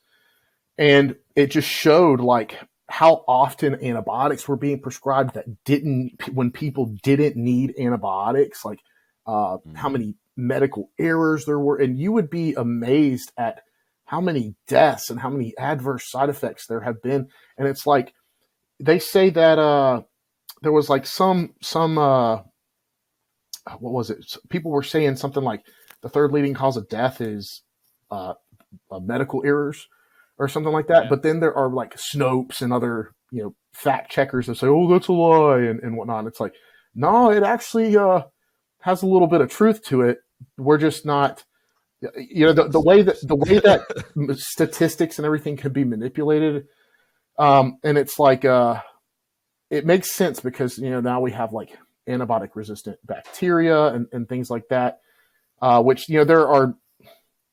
And 0.76 1.16
it 1.34 1.50
just 1.50 1.68
showed 1.68 2.20
like 2.20 2.58
how 2.88 3.24
often 3.26 3.82
antibiotics 3.82 4.46
were 4.46 4.56
being 4.56 4.80
prescribed 4.80 5.34
that 5.34 5.64
didn't 5.64 6.28
when 6.32 6.50
people 6.50 6.94
didn't 7.02 7.36
need 7.36 7.74
antibiotics 7.78 8.64
like 8.64 8.80
uh, 9.26 9.58
how 9.74 9.88
many 9.88 10.16
medical 10.36 10.90
errors 10.98 11.46
there 11.46 11.58
were. 11.58 11.78
And 11.78 11.98
you 11.98 12.12
would 12.12 12.28
be 12.28 12.54
amazed 12.54 13.32
at 13.38 13.62
how 14.10 14.20
many 14.20 14.56
deaths 14.66 15.08
and 15.08 15.20
how 15.20 15.30
many 15.30 15.54
adverse 15.56 16.10
side 16.10 16.28
effects 16.28 16.66
there 16.66 16.80
have 16.80 17.00
been. 17.00 17.28
And 17.56 17.68
it's 17.68 17.86
like 17.86 18.12
they 18.80 18.98
say 18.98 19.30
that 19.30 19.56
uh 19.56 20.02
there 20.62 20.72
was 20.72 20.90
like 20.90 21.06
some 21.06 21.54
some 21.62 21.96
uh 21.96 22.38
what 23.78 23.92
was 23.92 24.10
it? 24.10 24.36
People 24.48 24.72
were 24.72 24.82
saying 24.82 25.14
something 25.14 25.44
like 25.44 25.64
the 26.02 26.08
third 26.08 26.32
leading 26.32 26.54
cause 26.54 26.76
of 26.76 26.88
death 26.88 27.20
is 27.20 27.62
uh, 28.10 28.34
uh 28.90 28.98
medical 28.98 29.44
errors 29.46 29.86
or 30.40 30.48
something 30.48 30.72
like 30.72 30.88
that. 30.88 31.04
Yeah. 31.04 31.08
but 31.08 31.22
then 31.22 31.38
there 31.38 31.54
are 31.54 31.70
like 31.70 31.94
snopes 31.94 32.62
and 32.62 32.72
other 32.72 33.12
you 33.30 33.44
know 33.44 33.54
fact 33.74 34.10
checkers 34.10 34.48
that 34.48 34.56
say 34.56 34.66
oh 34.66 34.92
that's 34.92 35.06
a 35.06 35.12
lie 35.12 35.58
and, 35.58 35.78
and 35.84 35.96
whatnot. 35.96 36.26
It's 36.26 36.40
like 36.40 36.54
no 36.96 37.30
it 37.30 37.44
actually 37.44 37.96
uh 37.96 38.22
has 38.80 39.02
a 39.04 39.06
little 39.06 39.28
bit 39.28 39.40
of 39.40 39.52
truth 39.52 39.84
to 39.84 40.02
it. 40.02 40.18
We're 40.58 40.78
just 40.78 41.06
not 41.06 41.44
you 42.16 42.46
know 42.46 42.52
the, 42.52 42.68
the 42.68 42.80
way 42.80 43.02
that 43.02 43.16
the 43.22 43.36
way 43.36 43.58
that 43.58 43.82
statistics 44.38 45.18
and 45.18 45.26
everything 45.26 45.56
can 45.56 45.72
be 45.72 45.84
manipulated 45.84 46.66
um 47.38 47.78
and 47.84 47.98
it's 47.98 48.18
like 48.18 48.44
uh 48.44 48.80
it 49.68 49.86
makes 49.86 50.12
sense 50.12 50.40
because 50.40 50.78
you 50.78 50.90
know 50.90 51.00
now 51.00 51.20
we 51.20 51.30
have 51.30 51.52
like 51.52 51.76
antibiotic 52.08 52.50
resistant 52.54 52.98
bacteria 53.04 53.86
and, 53.86 54.06
and 54.12 54.28
things 54.28 54.50
like 54.50 54.66
that 54.68 55.00
uh 55.60 55.82
which 55.82 56.08
you 56.08 56.18
know 56.18 56.24
there 56.24 56.48
are 56.48 56.74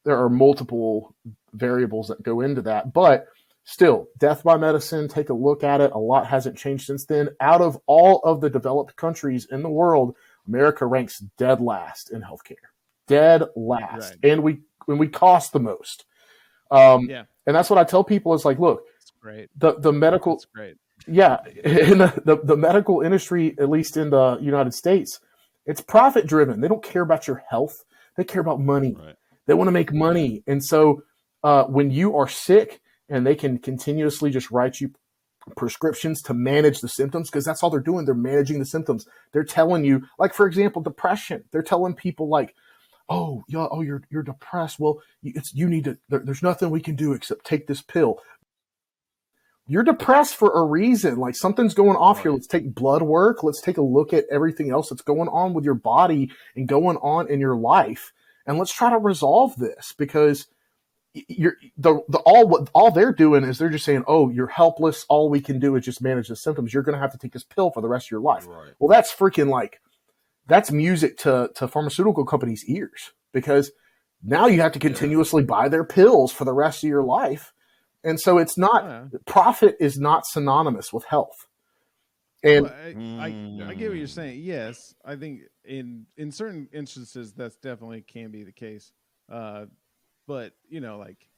there 0.06 0.18
are 0.18 0.30
multiple 0.30 1.14
variables 1.54 2.08
that 2.08 2.24
go 2.24 2.42
into 2.42 2.62
that 2.62 2.94
but 2.94 3.28
still 3.66 4.08
death 4.18 4.44
by 4.44 4.56
medicine 4.56 5.10
take 5.10 5.30
a 5.30 5.34
look 5.34 5.62
at 5.62 5.82
it. 5.82 5.92
A 5.92 5.98
lot 5.98 6.26
hasn't 6.26 6.58
changed 6.58 6.86
since 6.86 7.06
then. 7.06 7.30
Out 7.42 7.60
of 7.60 7.78
all 7.86 8.20
of 8.24 8.40
the 8.40 8.50
developed 8.50 8.96
countries 8.96 9.46
in 9.52 9.62
the 9.62 9.70
world 9.70 10.16
america 10.48 10.86
ranks 10.86 11.20
dead 11.38 11.60
last 11.60 12.10
in 12.12 12.22
healthcare 12.22 12.56
dead 13.08 13.44
last. 13.56 14.12
Right. 14.12 14.32
and 14.32 14.44
we 14.44 14.60
and 14.88 15.00
we 15.00 15.08
cost 15.08 15.54
the 15.54 15.60
most. 15.60 16.06
Um 16.72 17.10
Yeah, 17.10 17.24
and 17.46 17.56
that's 17.56 17.70
what 17.70 17.80
i 17.80 17.84
tell 17.84 18.04
people 18.04 18.34
is 18.34 18.44
like 18.46 18.60
look 18.60 18.84
great. 19.22 19.50
the 19.58 19.76
the 19.80 19.94
medical 19.94 20.42
great. 20.54 20.76
yeah. 21.08 21.38
In 21.64 22.00
the, 22.00 22.22
the, 22.26 22.38
the 22.44 22.58
medical 22.58 23.02
industry 23.02 23.56
at 23.60 23.70
least 23.70 23.96
in 23.98 24.10
the 24.10 24.38
united 24.42 24.74
states 24.74 25.20
it's 25.66 25.82
profit 25.82 26.28
driven 26.28 26.62
they 26.62 26.68
don't 26.68 26.84
care 26.84 27.02
about 27.02 27.28
your 27.28 27.44
health. 27.50 27.84
They 28.16 28.24
care 28.24 28.42
about 28.42 28.60
money. 28.60 28.96
Right. 28.98 29.16
they 29.46 29.54
want 29.54 29.68
to 29.68 29.72
make 29.72 29.94
money. 29.94 30.44
And 30.48 30.64
so 30.64 31.04
uh, 31.44 31.66
when 31.66 31.92
you 31.92 32.18
are 32.18 32.28
sick 32.28 32.82
and 33.10 33.26
they 33.28 33.36
can 33.36 33.60
continuously 33.60 34.32
just 34.32 34.50
write 34.50 34.82
you 34.82 34.92
prescriptions 35.56 36.22
to 36.24 36.34
manage 36.34 36.82
the 36.82 36.90
symptoms 36.90 37.30
because 37.30 37.46
that's 37.46 37.64
all 37.64 37.70
they're 37.70 37.80
doing. 37.80 38.06
They're 38.06 38.16
managing 38.16 38.60
the 38.60 38.66
symptoms. 38.66 39.06
They're 39.32 39.44
telling 39.46 39.86
you 39.86 40.04
like 40.20 40.34
for 40.34 40.48
example 40.48 40.82
depression. 40.82 41.44
They're 41.52 41.62
telling 41.62 41.94
people 41.96 42.28
like 42.28 42.56
oh 43.10 43.44
yeah 43.48 43.68
oh 43.72 43.82
you're 43.82 44.04
you're 44.10 44.24
depressed 44.24 44.80
well 44.80 45.00
it's 45.24 45.54
you 45.54 45.68
need 45.70 45.84
to 45.86 45.98
there, 46.10 46.20
there's 46.20 46.44
nothing 46.44 46.70
we 46.70 46.82
can 46.82 46.96
do 46.96 47.14
except 47.14 47.46
take 47.46 47.68
this 47.68 47.82
pill 47.82 48.20
you're 49.68 49.84
depressed 49.84 50.36
for 50.36 50.52
a 50.54 50.64
reason. 50.64 51.18
Like 51.18 51.36
something's 51.36 51.74
going 51.74 51.98
off 51.98 52.22
here. 52.22 52.32
Let's 52.32 52.48
take 52.48 52.74
blood 52.74 53.02
work. 53.02 53.44
Let's 53.44 53.62
take 53.62 53.78
a 53.78 53.82
look 53.82 54.14
at 54.14 54.26
everything 54.32 54.72
else 54.72 54.90
that's 54.90 55.02
going 55.02 55.28
on 55.28 55.54
with 55.54 55.66
your 55.66 55.74
body 55.74 56.32
and 56.56 56.68
going 56.68 56.98
on 56.98 57.30
in 57.30 57.40
your 57.40 57.56
life. 57.56 58.14
And 58.46 58.58
let's 58.58 58.74
try 58.74 58.90
to 58.90 58.98
resolve 58.98 59.58
this 59.58 59.94
because 59.98 60.48
you're 61.28 61.58
the, 61.78 62.02
the 62.08 62.20
all 62.20 62.48
what 62.48 62.70
all 62.74 62.92
they're 62.92 63.12
doing 63.12 63.44
is 63.44 63.58
they're 63.58 63.70
just 63.70 63.84
saying, 63.84 64.06
"Oh, 64.08 64.30
you're 64.30 64.48
helpless. 64.48 65.06
All 65.10 65.30
we 65.30 65.42
can 65.42 65.60
do 65.60 65.76
is 65.76 65.84
just 65.84 66.02
manage 66.02 66.30
the 66.30 66.36
symptoms. 66.36 66.74
You're 66.74 66.84
going 66.84 66.96
to 66.96 67.02
have 67.02 67.12
to 67.12 67.18
take 67.18 67.34
this 67.34 67.44
pill 67.44 67.72
for 67.72 67.82
the 67.82 67.90
rest 67.90 68.08
of 68.08 68.12
your 68.12 68.22
life." 68.22 68.48
Right. 68.48 68.74
Well, 68.80 68.88
that's 68.88 69.14
freaking 69.14 69.50
like 69.50 69.82
that's 70.48 70.72
music 70.72 71.18
to 71.20 71.50
to 71.56 71.68
pharmaceutical 71.68 72.26
companies' 72.26 72.66
ears 72.66 73.12
because 73.34 73.72
now 74.24 74.48
you 74.48 74.62
have 74.62 74.72
to 74.72 74.80
continuously 74.80 75.44
buy 75.44 75.70
their 75.70 75.84
pills 75.84 76.32
for 76.32 76.46
the 76.46 76.54
rest 76.54 76.84
of 76.84 76.90
your 76.90 77.04
life, 77.04 77.54
and 78.04 78.20
so 78.20 78.38
it's 78.38 78.58
not 78.58 78.84
Yeah. 78.84 79.08
profit 79.26 79.76
is 79.80 80.00
not 80.00 80.26
synonymous 80.26 80.92
with 80.92 81.06
health. 81.06 81.48
And 82.44 82.66
Well, 82.66 82.74
I, 82.74 82.96
I, 83.20 83.26
I 83.66 83.74
get 83.74 83.90
what 83.90 83.98
you're 83.98 84.08
saying. 84.08 84.42
Yes, 84.42 84.96
I 85.04 85.16
think 85.16 85.42
in 85.66 86.06
in 86.18 86.32
certain 86.32 86.70
instances 86.72 87.34
that's 87.34 87.56
definitely 87.58 88.02
can 88.02 88.32
be 88.32 88.44
the 88.44 88.52
case. 88.52 88.92
Uh, 89.30 89.66
but 90.28 90.54
you 90.70 90.80
know, 90.80 90.98
like, 90.98 91.30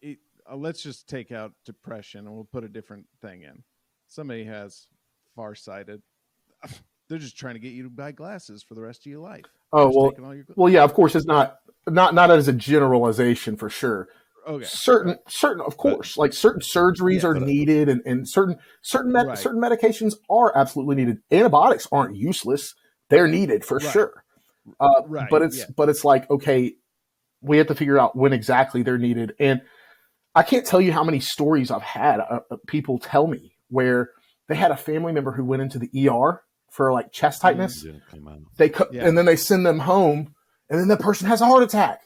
it, 0.00 0.18
uh, 0.50 0.56
let's 0.56 0.82
just 0.82 1.08
take 1.08 1.30
out 1.30 1.52
depression 1.64 2.26
and 2.26 2.34
we'll 2.34 2.44
put 2.44 2.64
a 2.64 2.68
different 2.68 3.06
thing 3.20 3.42
in. 3.42 3.62
Somebody 4.08 4.44
has 4.44 4.86
farsighted. 5.34 6.02
They're 7.08 7.18
just 7.18 7.36
trying 7.36 7.54
to 7.54 7.60
get 7.60 7.72
you 7.72 7.82
to 7.84 7.90
buy 7.90 8.12
glasses 8.12 8.62
for 8.62 8.74
the 8.74 8.80
rest 8.80 9.04
of 9.06 9.10
your 9.10 9.20
life. 9.20 9.44
oh 9.72 9.90
well, 9.94 10.34
your 10.34 10.44
well, 10.56 10.72
yeah, 10.72 10.82
of 10.84 10.94
course, 10.94 11.14
it's 11.14 11.26
not 11.26 11.56
not 11.88 12.14
not 12.14 12.30
as 12.30 12.48
a 12.48 12.52
generalization 12.52 13.56
for 13.56 13.68
sure. 13.68 14.08
okay. 14.46 14.64
certain 14.64 15.16
certain 15.28 15.62
of 15.64 15.76
course 15.76 16.16
like 16.16 16.32
certain 16.32 16.60
surgeries 16.60 17.22
Yeah, 17.22 17.28
are 17.28 17.34
but- 17.34 17.42
needed 17.44 17.88
and, 17.88 18.00
and 18.06 18.28
certain 18.28 18.56
certain 18.82 19.12
med- 19.12 19.26
Right. 19.28 19.38
certain 19.38 19.60
medications 19.60 20.14
are 20.30 20.56
absolutely 20.56 20.96
needed 20.96 21.18
antibiotics 21.30 21.86
aren't 21.92 22.16
useless 22.16 22.74
they're 23.08 23.28
needed 23.28 23.64
for 23.64 23.76
Right. 23.78 23.92
sure 23.92 24.24
uh, 24.80 25.02
Right, 25.06 25.28
but 25.30 25.42
it's 25.42 25.58
yeah. 25.58 25.64
but 25.76 25.88
it's 25.88 26.04
like 26.04 26.28
okay 26.30 26.74
we 27.40 27.58
have 27.58 27.66
to 27.68 27.74
figure 27.74 27.98
out 27.98 28.16
when 28.16 28.32
exactly 28.32 28.82
they're 28.82 28.98
needed 28.98 29.32
and 29.40 29.60
i 30.34 30.42
can't 30.42 30.66
tell 30.66 30.80
you 30.80 30.92
how 30.92 31.04
many 31.04 31.20
stories 31.20 31.70
i've 31.70 31.82
had 31.82 32.18
uh, 32.20 32.40
uh, 32.50 32.56
people 32.68 32.98
tell 32.98 33.26
me 33.28 33.54
where 33.68 34.10
they 34.48 34.54
had 34.56 34.70
a 34.72 34.76
family 34.76 35.12
member 35.12 35.32
who 35.32 35.44
went 35.44 35.62
into 35.62 35.78
the 35.78 35.90
er 36.08 36.42
for 36.72 36.90
like 36.92 37.12
chest 37.12 37.42
tightness 37.42 37.82
Didn't 37.82 38.02
come 38.10 38.26
out. 38.26 38.40
they 38.56 38.68
co- 38.70 38.88
Yeah. 38.90 39.06
and 39.06 39.16
then 39.16 39.26
they 39.26 39.36
send 39.36 39.64
them 39.66 39.78
home 39.80 40.34
and 40.70 40.80
then 40.80 40.88
the 40.88 40.96
person 40.96 41.28
has 41.28 41.40
a 41.42 41.46
heart 41.46 41.62
attack 41.62 42.00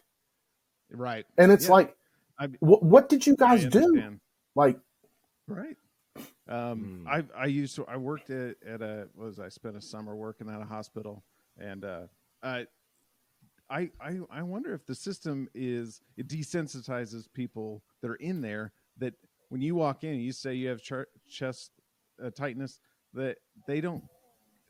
Right. 0.90 1.24
and 1.38 1.50
it's 1.52 1.66
Yeah. 1.66 1.72
like 1.72 1.96
I- 2.38 2.48
what, 2.61 2.83
what 2.83 3.09
did 3.09 3.26
you 3.26 3.37
guys 3.37 3.64
do 3.66 4.18
like 4.55 4.79
Right. 5.46 5.76
Um, 6.48 7.05
Hmm. 7.05 7.09
I 7.09 7.24
I 7.37 7.46
used 7.46 7.76
to 7.76 7.85
I 7.87 7.96
worked 7.96 8.31
at, 8.31 8.57
at 8.66 8.83
a 8.83 9.09
what 9.14 9.26
was 9.26 9.38
I 9.38 9.48
spent 9.48 9.76
a 9.76 9.81
summer 9.81 10.16
working 10.16 10.48
at 10.50 10.61
a 10.61 10.64
hospital 10.64 11.24
and 11.59 11.85
uh, 11.85 12.07
I, 12.42 12.66
I 13.70 13.90
I 14.00 14.18
I 14.31 14.42
wonder 14.42 14.74
if 14.74 14.85
the 14.87 14.94
system 14.94 15.48
is 15.55 16.00
it 16.16 16.26
desensitizes 16.29 17.26
people 17.33 17.83
that 18.02 18.11
are 18.11 18.16
in 18.16 18.40
there 18.40 18.72
that 18.98 19.14
when 19.50 19.61
you 19.61 19.74
walk 19.76 20.02
in 20.05 20.16
you 20.18 20.33
say 20.33 20.55
you 20.55 20.68
have 20.68 20.81
char- 20.83 21.09
chest 21.29 21.70
uh, 22.22 22.31
tightness 22.31 22.81
that 23.14 23.37
they 23.68 23.81
don't 23.81 24.02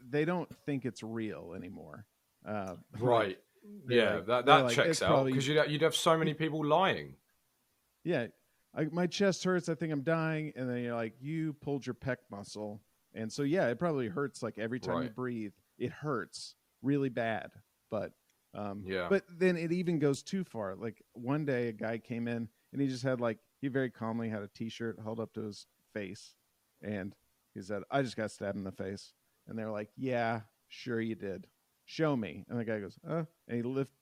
they 0.09 0.25
don't 0.25 0.49
think 0.64 0.85
it's 0.85 1.03
real 1.03 1.55
anymore. 1.57 2.07
Uh, 2.47 2.77
Right. 2.99 3.38
Yeah, 3.88 4.16
like- 4.16 4.27
that, 4.27 4.47
that 4.47 4.64
like, 4.66 4.75
checks 4.77 5.03
out 5.03 5.27
because 5.27 5.49
you'd, 5.49 5.69
you'd 5.69 5.83
have 5.83 5.97
so 5.97 6.16
many 6.16 6.35
people 6.35 6.64
lying. 6.64 7.16
yeah, 8.05 8.29
I, 8.73 8.85
my 8.92 9.09
chest 9.09 9.42
hurts. 9.42 9.69
I 9.69 9.75
think 9.75 9.92
I'm 9.92 10.03
dying. 10.03 10.53
And 10.55 10.71
then 10.71 10.85
you're 10.85 10.95
like, 10.95 11.14
you 11.21 11.55
pulled 11.55 11.85
your 11.85 11.95
pec 11.95 12.19
muscle. 12.31 12.81
And 13.12 13.33
so, 13.33 13.42
yeah, 13.42 13.66
it 13.66 13.79
probably 13.81 14.07
hurts 14.07 14.40
like 14.40 14.57
every 14.59 14.79
time 14.79 15.03
you 15.03 15.09
breathe. 15.09 15.53
It 15.79 15.90
hurts 15.90 16.55
really 16.83 17.09
bad. 17.09 17.51
But, 17.90 18.12
um, 18.55 18.85
Yeah. 18.87 19.09
but 19.11 19.25
then 19.37 19.57
it 19.57 19.73
even 19.73 19.99
goes 19.99 20.23
too 20.23 20.45
far. 20.45 20.77
Like 20.77 21.03
one 21.14 21.45
day 21.45 21.66
a 21.69 21.73
guy 21.73 21.99
came 21.99 22.29
in 22.29 22.49
and 22.73 22.81
he 22.81 22.87
just 22.87 23.03
had 23.03 23.21
like, 23.21 23.38
he 23.61 23.66
very 23.66 23.90
calmly 23.90 24.29
had 24.29 24.42
a 24.42 24.49
t 24.55 24.69
shirt 24.69 24.99
held 25.03 25.19
up 25.19 25.33
to 25.33 25.40
his 25.42 25.66
face. 25.92 26.35
And 26.83 27.14
he 27.53 27.62
said, 27.62 27.83
I 27.90 28.03
just 28.03 28.16
got 28.16 28.31
stabbed 28.31 28.57
in 28.59 28.62
the 28.64 28.71
face. 28.71 29.12
And 29.48 29.59
they're 29.59 29.70
like, 29.70 29.90
yeah, 29.96 30.40
sure 30.68 31.00
you 31.00 31.14
did. 31.14 31.46
Show 31.85 32.16
me. 32.16 32.44
And 32.48 32.59
the 32.59 32.64
guy 32.64 32.80
goes, 32.80 32.98
uh, 33.09 33.24
and 33.48 33.56
he 33.56 33.62
lifted 33.62 33.94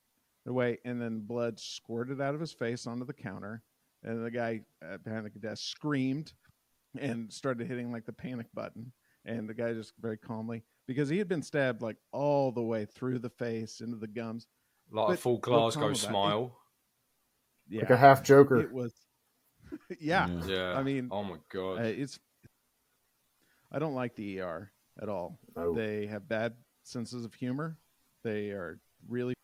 away 0.46 0.78
and 0.85 1.00
then 1.00 1.20
blood 1.20 1.59
squirted 1.59 2.20
out 2.20 2.35
of 2.35 2.40
his 2.40 2.52
face 2.52 2.87
onto 2.87 3.04
the 3.07 3.12
counter 3.14 3.62
and 4.02 4.24
the 4.24 4.30
guy 4.30 4.61
uh, 4.87 4.98
behind 4.98 5.24
the 5.24 5.30
desk 5.38 5.62
screamed 5.64 6.33
and 7.00 7.33
started 7.33 7.66
hitting 7.66 7.90
like 7.90 8.04
the 8.04 8.12
panic 8.12 8.46
button 8.52 8.92
and 9.24 9.48
the 9.48 9.54
guy 9.54 9.72
just 9.72 9.94
very 10.00 10.18
calmly 10.18 10.62
because 10.87 11.09
he 11.09 11.16
had 11.16 11.28
been 11.28 11.40
stabbed 11.42 11.80
like 11.80 11.96
all 12.12 12.52
the 12.52 12.62
way 12.62 12.85
through 12.85 13.18
the 13.18 13.30
face 13.30 13.80
into 13.80 13.96
the 13.96 14.07
gums 14.07 14.46
Like 14.92 15.14
a 15.14 15.16
full 15.16 15.38
Glasgow 15.38 15.85
about 15.87 15.92
it. 15.92 15.96
smile. 16.00 16.59
yeah 17.68 17.80
like 17.80 17.90
a 17.90 17.96
half 17.96 18.22
joker 18.22 18.61
it 18.61 18.70
was 18.72 18.92
yeah, 19.98 20.28
Yeah. 20.46 20.46
Yeah. 20.46 20.78
I 20.78 20.83
mean, 20.83 21.09
oh 21.11 21.24
my 21.24 21.37
god. 21.50 21.78
Uh, 21.78 21.85
it's 21.85 22.18
i 23.72 23.78
don't 23.78 23.94
like 23.94 24.14
the 24.14 24.40
er 24.40 24.70
at 25.00 25.09
all. 25.09 25.38
No. 25.57 25.74
they 25.74 26.07
have 26.07 26.28
bad 26.28 26.54
senses 26.85 27.24
of 27.24 27.35
humor. 27.35 27.76
They 28.22 28.50
are 28.50 28.78
really 29.09 29.35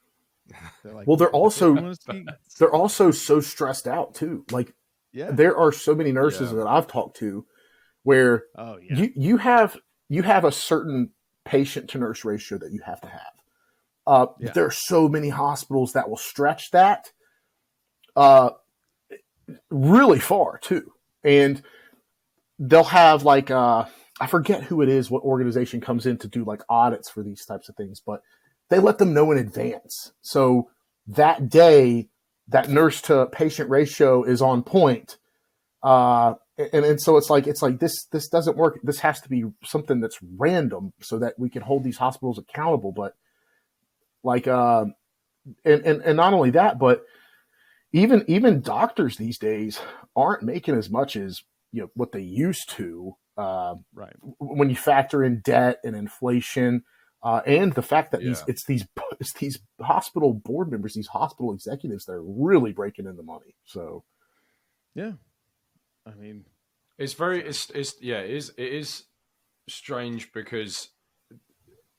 they're 0.84 0.94
like 0.94 1.06
Well, 1.06 1.16
they're 1.16 1.30
also- 1.30 1.76
"I 1.76 1.80
wanna 1.80 1.94
see-" 1.96 2.26
they're 2.58 2.72
also 2.74 3.10
so 3.10 3.40
stressed 3.40 3.86
out 3.86 4.14
too. 4.14 4.44
Like 4.50 4.72
yeah. 5.12 5.30
there 5.30 5.56
are 5.56 5.72
so 5.72 5.94
many 5.94 6.12
nurses 6.12 6.50
Yeah. 6.50 6.58
that 6.58 6.66
i've 6.68 6.86
talked 6.86 7.16
to 7.18 7.44
where 8.04 8.44
oh 8.56 8.78
yeah. 8.78 8.96
you 8.96 9.12
you 9.16 9.36
have 9.38 9.76
you 10.08 10.22
have 10.22 10.44
a 10.44 10.52
certain 10.52 11.10
patient 11.44 11.90
to 11.90 11.98
nurse 11.98 12.24
ratio 12.24 12.58
that 12.58 12.72
you 12.72 12.80
have 12.84 13.00
to 13.00 13.08
have. 13.08 13.32
Uh 14.06 14.26
Yeah. 14.38 14.52
there 14.52 14.66
are 14.66 14.70
so 14.70 15.08
many 15.08 15.28
hospitals 15.30 15.92
that 15.94 16.08
will 16.08 16.16
stretch 16.16 16.70
that 16.70 17.10
uh 18.16 18.50
really 19.70 20.20
far 20.20 20.58
too. 20.58 20.92
And 21.24 21.62
they'll 22.58 22.84
have 22.84 23.24
like 23.24 23.50
uh 23.50 23.86
i 24.20 24.26
forget 24.26 24.62
who 24.64 24.82
it 24.82 24.88
is 24.88 25.10
what 25.10 25.22
organization 25.22 25.80
comes 25.80 26.06
in 26.06 26.16
to 26.18 26.28
do 26.28 26.44
like 26.44 26.62
audits 26.68 27.10
for 27.10 27.22
these 27.22 27.44
types 27.44 27.68
of 27.68 27.76
things 27.76 28.00
but 28.04 28.22
they 28.70 28.78
let 28.78 28.98
them 28.98 29.12
know 29.12 29.30
in 29.32 29.38
advance. 29.38 30.12
So 30.22 30.70
that 31.08 31.50
day 31.50 32.08
that 32.48 32.70
nurse 32.70 33.02
to 33.02 33.26
patient 33.26 33.68
ratio 33.68 34.24
is 34.24 34.42
on 34.42 34.62
point 34.62 35.18
uh 35.82 36.34
and, 36.58 36.84
and 36.84 37.00
so 37.00 37.16
it's 37.16 37.30
like 37.30 37.46
it's 37.46 37.62
like 37.62 37.78
this 37.78 38.06
this 38.06 38.28
doesn't 38.28 38.56
work. 38.56 38.78
This 38.82 39.00
has 39.00 39.20
to 39.22 39.28
be 39.28 39.44
something 39.64 40.00
that's 40.00 40.18
random 40.36 40.92
so 41.00 41.18
that 41.18 41.38
we 41.38 41.48
can 41.50 41.62
hold 41.62 41.84
these 41.84 41.96
hospitals 41.98 42.38
accountable. 42.38 42.92
But 42.92 43.14
like 44.22 44.46
um 44.46 44.94
and, 45.64 45.82
and 45.82 46.02
and 46.02 46.16
not 46.16 46.34
only 46.34 46.50
that 46.50 46.78
but 46.78 47.02
even 47.92 48.24
even 48.28 48.60
doctors 48.60 49.16
these 49.16 49.38
days 49.38 49.80
aren't 50.14 50.42
making 50.42 50.74
as 50.74 50.90
much 50.90 51.16
as 51.16 51.42
you 51.72 51.82
know 51.82 51.90
what 51.94 52.12
they 52.12 52.20
used 52.20 52.68
to 52.70 53.16
uh, 53.40 53.74
right. 53.94 54.14
when 54.38 54.70
you 54.70 54.76
factor 54.76 55.24
in 55.24 55.40
debt 55.40 55.78
and 55.84 55.96
inflation 55.96 56.82
uh, 57.22 57.40
and 57.46 57.72
the 57.74 57.82
fact 57.82 58.12
that 58.12 58.20
these 58.20 58.42
it's 58.46 58.64
these 58.64 58.86
it's 59.20 59.32
these 59.34 59.58
hospital 59.80 60.32
board 60.32 60.70
members 60.70 60.94
these 60.94 61.06
hospital 61.06 61.52
executives 61.52 62.04
that 62.04 62.12
are 62.12 62.22
really 62.22 62.72
breaking 62.72 63.06
in 63.06 63.16
the 63.16 63.22
money 63.22 63.54
so. 63.64 64.04
Yeah. 64.94 65.12
I 66.06 66.14
mean 66.14 66.44
It's 66.98 67.14
very 67.14 67.42
it's 67.42 67.70
it's 67.70 67.94
yeah, 68.00 68.18
it 68.18 68.30
is 68.30 68.52
it 68.58 68.72
is 68.72 69.04
strange 69.68 70.32
because 70.32 70.90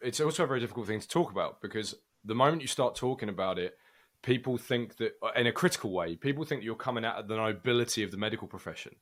it's 0.01 0.19
also 0.19 0.43
a 0.43 0.47
very 0.47 0.59
difficult 0.59 0.87
thing 0.87 0.99
to 0.99 1.07
talk 1.07 1.31
about 1.31 1.61
because 1.61 1.95
the 2.23 2.35
moment 2.35 2.61
you 2.61 2.67
start 2.67 2.95
talking 2.95 3.29
about 3.29 3.57
it, 3.57 3.77
people 4.21 4.57
think 4.57 4.97
that 4.97 5.13
in 5.35 5.47
a 5.47 5.51
critical 5.51 5.91
way, 5.91 6.15
people 6.15 6.43
think 6.43 6.61
that 6.61 6.65
you're 6.65 6.75
coming 6.75 7.05
out 7.05 7.17
of 7.17 7.27
the 7.27 7.35
nobility 7.35 8.03
of 8.03 8.11
the 8.11 8.17
medical 8.17 8.47
profession, 8.47 8.95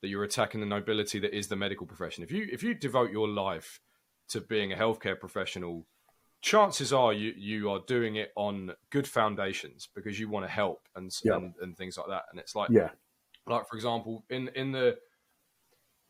that 0.00 0.08
you're 0.08 0.24
attacking 0.24 0.60
the 0.60 0.66
nobility 0.66 1.18
that 1.18 1.36
is 1.36 1.48
the 1.48 1.56
medical 1.56 1.86
profession. 1.86 2.22
If 2.24 2.30
you 2.30 2.46
if 2.52 2.62
you 2.62 2.74
devote 2.74 3.10
your 3.10 3.28
life 3.28 3.80
to 4.28 4.40
being 4.40 4.72
a 4.72 4.76
healthcare 4.76 5.18
professional, 5.18 5.86
chances 6.40 6.92
are 6.92 7.12
you 7.12 7.32
you 7.36 7.70
are 7.70 7.80
doing 7.86 8.16
it 8.16 8.32
on 8.36 8.72
good 8.90 9.06
foundations 9.08 9.88
because 9.94 10.20
you 10.20 10.28
want 10.28 10.46
to 10.46 10.50
help 10.50 10.86
and 10.94 11.10
Yeah. 11.24 11.36
and, 11.36 11.54
and 11.60 11.76
things 11.76 11.96
like 11.98 12.08
that. 12.08 12.24
And 12.30 12.38
it's 12.40 12.54
like 12.54 12.70
yeah 12.70 12.90
like 13.46 13.66
for 13.68 13.76
example 13.76 14.24
in 14.30 14.48
in 14.54 14.72
the 14.72 14.98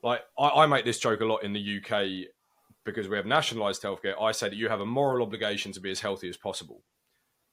like 0.03 0.23
I, 0.39 0.49
I 0.49 0.67
make 0.67 0.85
this 0.85 0.99
joke 0.99 1.21
a 1.21 1.25
lot 1.25 1.45
in 1.45 1.53
the 1.53 1.79
uk 1.79 2.03
because 2.85 3.09
we 3.09 3.17
have 3.17 3.27
nationalized 3.27 3.83
healthcare 3.83 4.21
i 4.21 4.33
say 4.33 4.49
that 4.49 4.57
you 4.57 4.69
have 4.69 4.81
a 4.81 4.87
moral 4.87 5.23
obligation 5.23 5.73
to 5.73 5.81
be 5.81 5.91
as 5.91 6.01
healthy 6.01 6.29
as 6.29 6.37
possible 6.37 6.83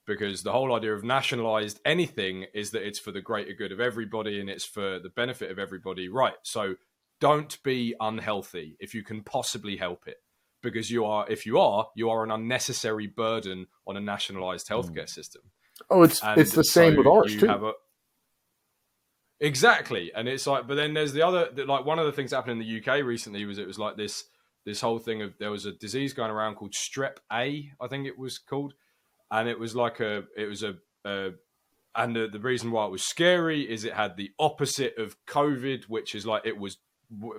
because 0.05 0.43
the 0.43 0.51
whole 0.51 0.75
idea 0.75 0.93
of 0.93 1.03
nationalized 1.03 1.79
anything 1.85 2.45
is 2.53 2.71
that 2.71 2.85
it's 2.85 2.99
for 2.99 3.11
the 3.11 3.21
greater 3.21 3.53
good 3.53 3.71
of 3.71 3.79
everybody 3.79 4.39
and 4.39 4.49
it's 4.49 4.65
for 4.65 4.99
the 4.99 5.09
benefit 5.09 5.51
of 5.51 5.59
everybody. 5.59 6.07
Right 6.07 6.35
so 6.43 6.75
don't 7.21 7.61
be 7.63 7.95
unhealthy 7.99 8.75
if 8.79 8.93
you 8.93 9.03
can 9.03 9.23
possibly 9.23 9.77
help 9.77 10.07
it 10.07 10.17
because 10.61 10.89
you 10.89 11.05
are 11.05 11.29
if 11.29 11.45
you 11.45 11.59
are 11.59 11.87
you 11.95 12.09
are 12.09 12.23
an 12.23 12.31
unnecessary 12.31 13.07
burden 13.07 13.67
on 13.87 13.95
a 13.95 14.01
nationalized 14.01 14.67
hmm. 14.67 14.73
healthcare 14.73 15.07
system. 15.07 15.43
Oh 15.89 16.03
it's 16.03 16.21
and 16.23 16.39
it's 16.39 16.53
the 16.53 16.63
same 16.63 16.93
so 16.93 16.97
with 16.97 17.07
ours 17.07 17.35
too. 17.35 17.47
have 17.47 17.63
a- 17.63 17.73
exactly, 19.39 20.11
and 20.13 20.27
it's 20.27 20.47
like, 20.47 20.67
but 20.67 20.75
then 20.75 20.93
there's 20.93 21.13
the 21.13 21.25
other, 21.25 21.49
like 21.65 21.85
one 21.85 21.99
of 21.99 22.05
the 22.05 22.11
things 22.11 22.31
that 22.31 22.37
happened 22.37 22.61
in 22.61 22.67
the 22.67 22.81
UK 22.81 23.03
recently 23.03 23.45
was 23.45 23.57
it 23.57 23.67
was 23.67 23.79
like 23.79 23.97
this 23.97 24.25
this 24.65 24.81
whole 24.81 24.99
thing 24.99 25.21
of 25.21 25.37
there 25.37 25.51
was 25.51 25.65
a 25.65 25.71
disease 25.71 26.13
going 26.13 26.31
around 26.31 26.55
called 26.55 26.73
strep 26.73 27.17
A, 27.31 27.71
I 27.79 27.87
think 27.87 28.07
it 28.07 28.17
was 28.17 28.39
called, 28.39 28.73
and 29.31 29.49
it 29.49 29.59
was 29.59 29.75
like 29.75 29.99
a 29.99 30.23
it 30.37 30.45
was 30.45 30.63
a 30.63 30.75
a, 31.05 31.31
and 31.95 32.15
the, 32.15 32.27
the 32.27 32.39
reason 32.39 32.71
why 32.71 32.85
it 32.85 32.91
was 32.91 33.03
scary 33.03 33.61
is 33.61 33.83
it 33.83 33.93
had 33.93 34.17
the 34.17 34.31
opposite 34.39 34.97
of 34.97 35.15
COVID, 35.25 35.85
which 35.85 36.13
is 36.13 36.25
like 36.25 36.45
it 36.45 36.57
was 36.57 36.77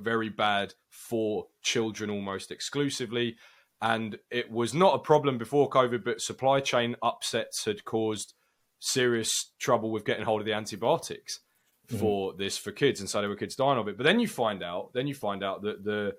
very 0.01 0.29
bad 0.29 0.75
for 0.88 1.49
children 1.62 2.11
almost 2.11 2.51
exclusively. 2.51 3.37
And 3.83 4.18
it 4.31 4.51
was 4.51 4.72
not 4.72 4.94
a 4.94 4.99
problem 4.99 5.37
before 5.37 5.68
COVID, 5.68 6.03
but 6.05 6.22
supply 6.22 6.61
chain 6.61 6.96
upsets 7.03 7.64
had 7.66 7.85
caused 7.85 8.33
serious 8.79 9.53
trouble 9.59 9.90
with 9.90 10.05
getting 10.05 10.25
hold 10.25 10.40
of 10.40 10.46
the 10.46 10.55
antibiotics 10.55 11.40
mm-hmm. 11.88 11.99
for 11.99 12.33
this 12.35 12.57
for 12.57 12.72
kids, 12.72 13.01
and 13.01 13.11
so 13.11 13.20
there 13.20 13.29
were 13.29 13.37
kids 13.37 13.57
dying 13.57 13.79
of 13.79 13.88
it. 13.88 13.96
But 13.96 14.05
then 14.05 14.20
you 14.20 14.29
find 14.29 14.62
out, 14.62 14.92
then 14.94 15.07
you 15.07 15.14
find 15.14 15.44
out 15.44 15.62
that 15.62 15.85
the 15.85 16.16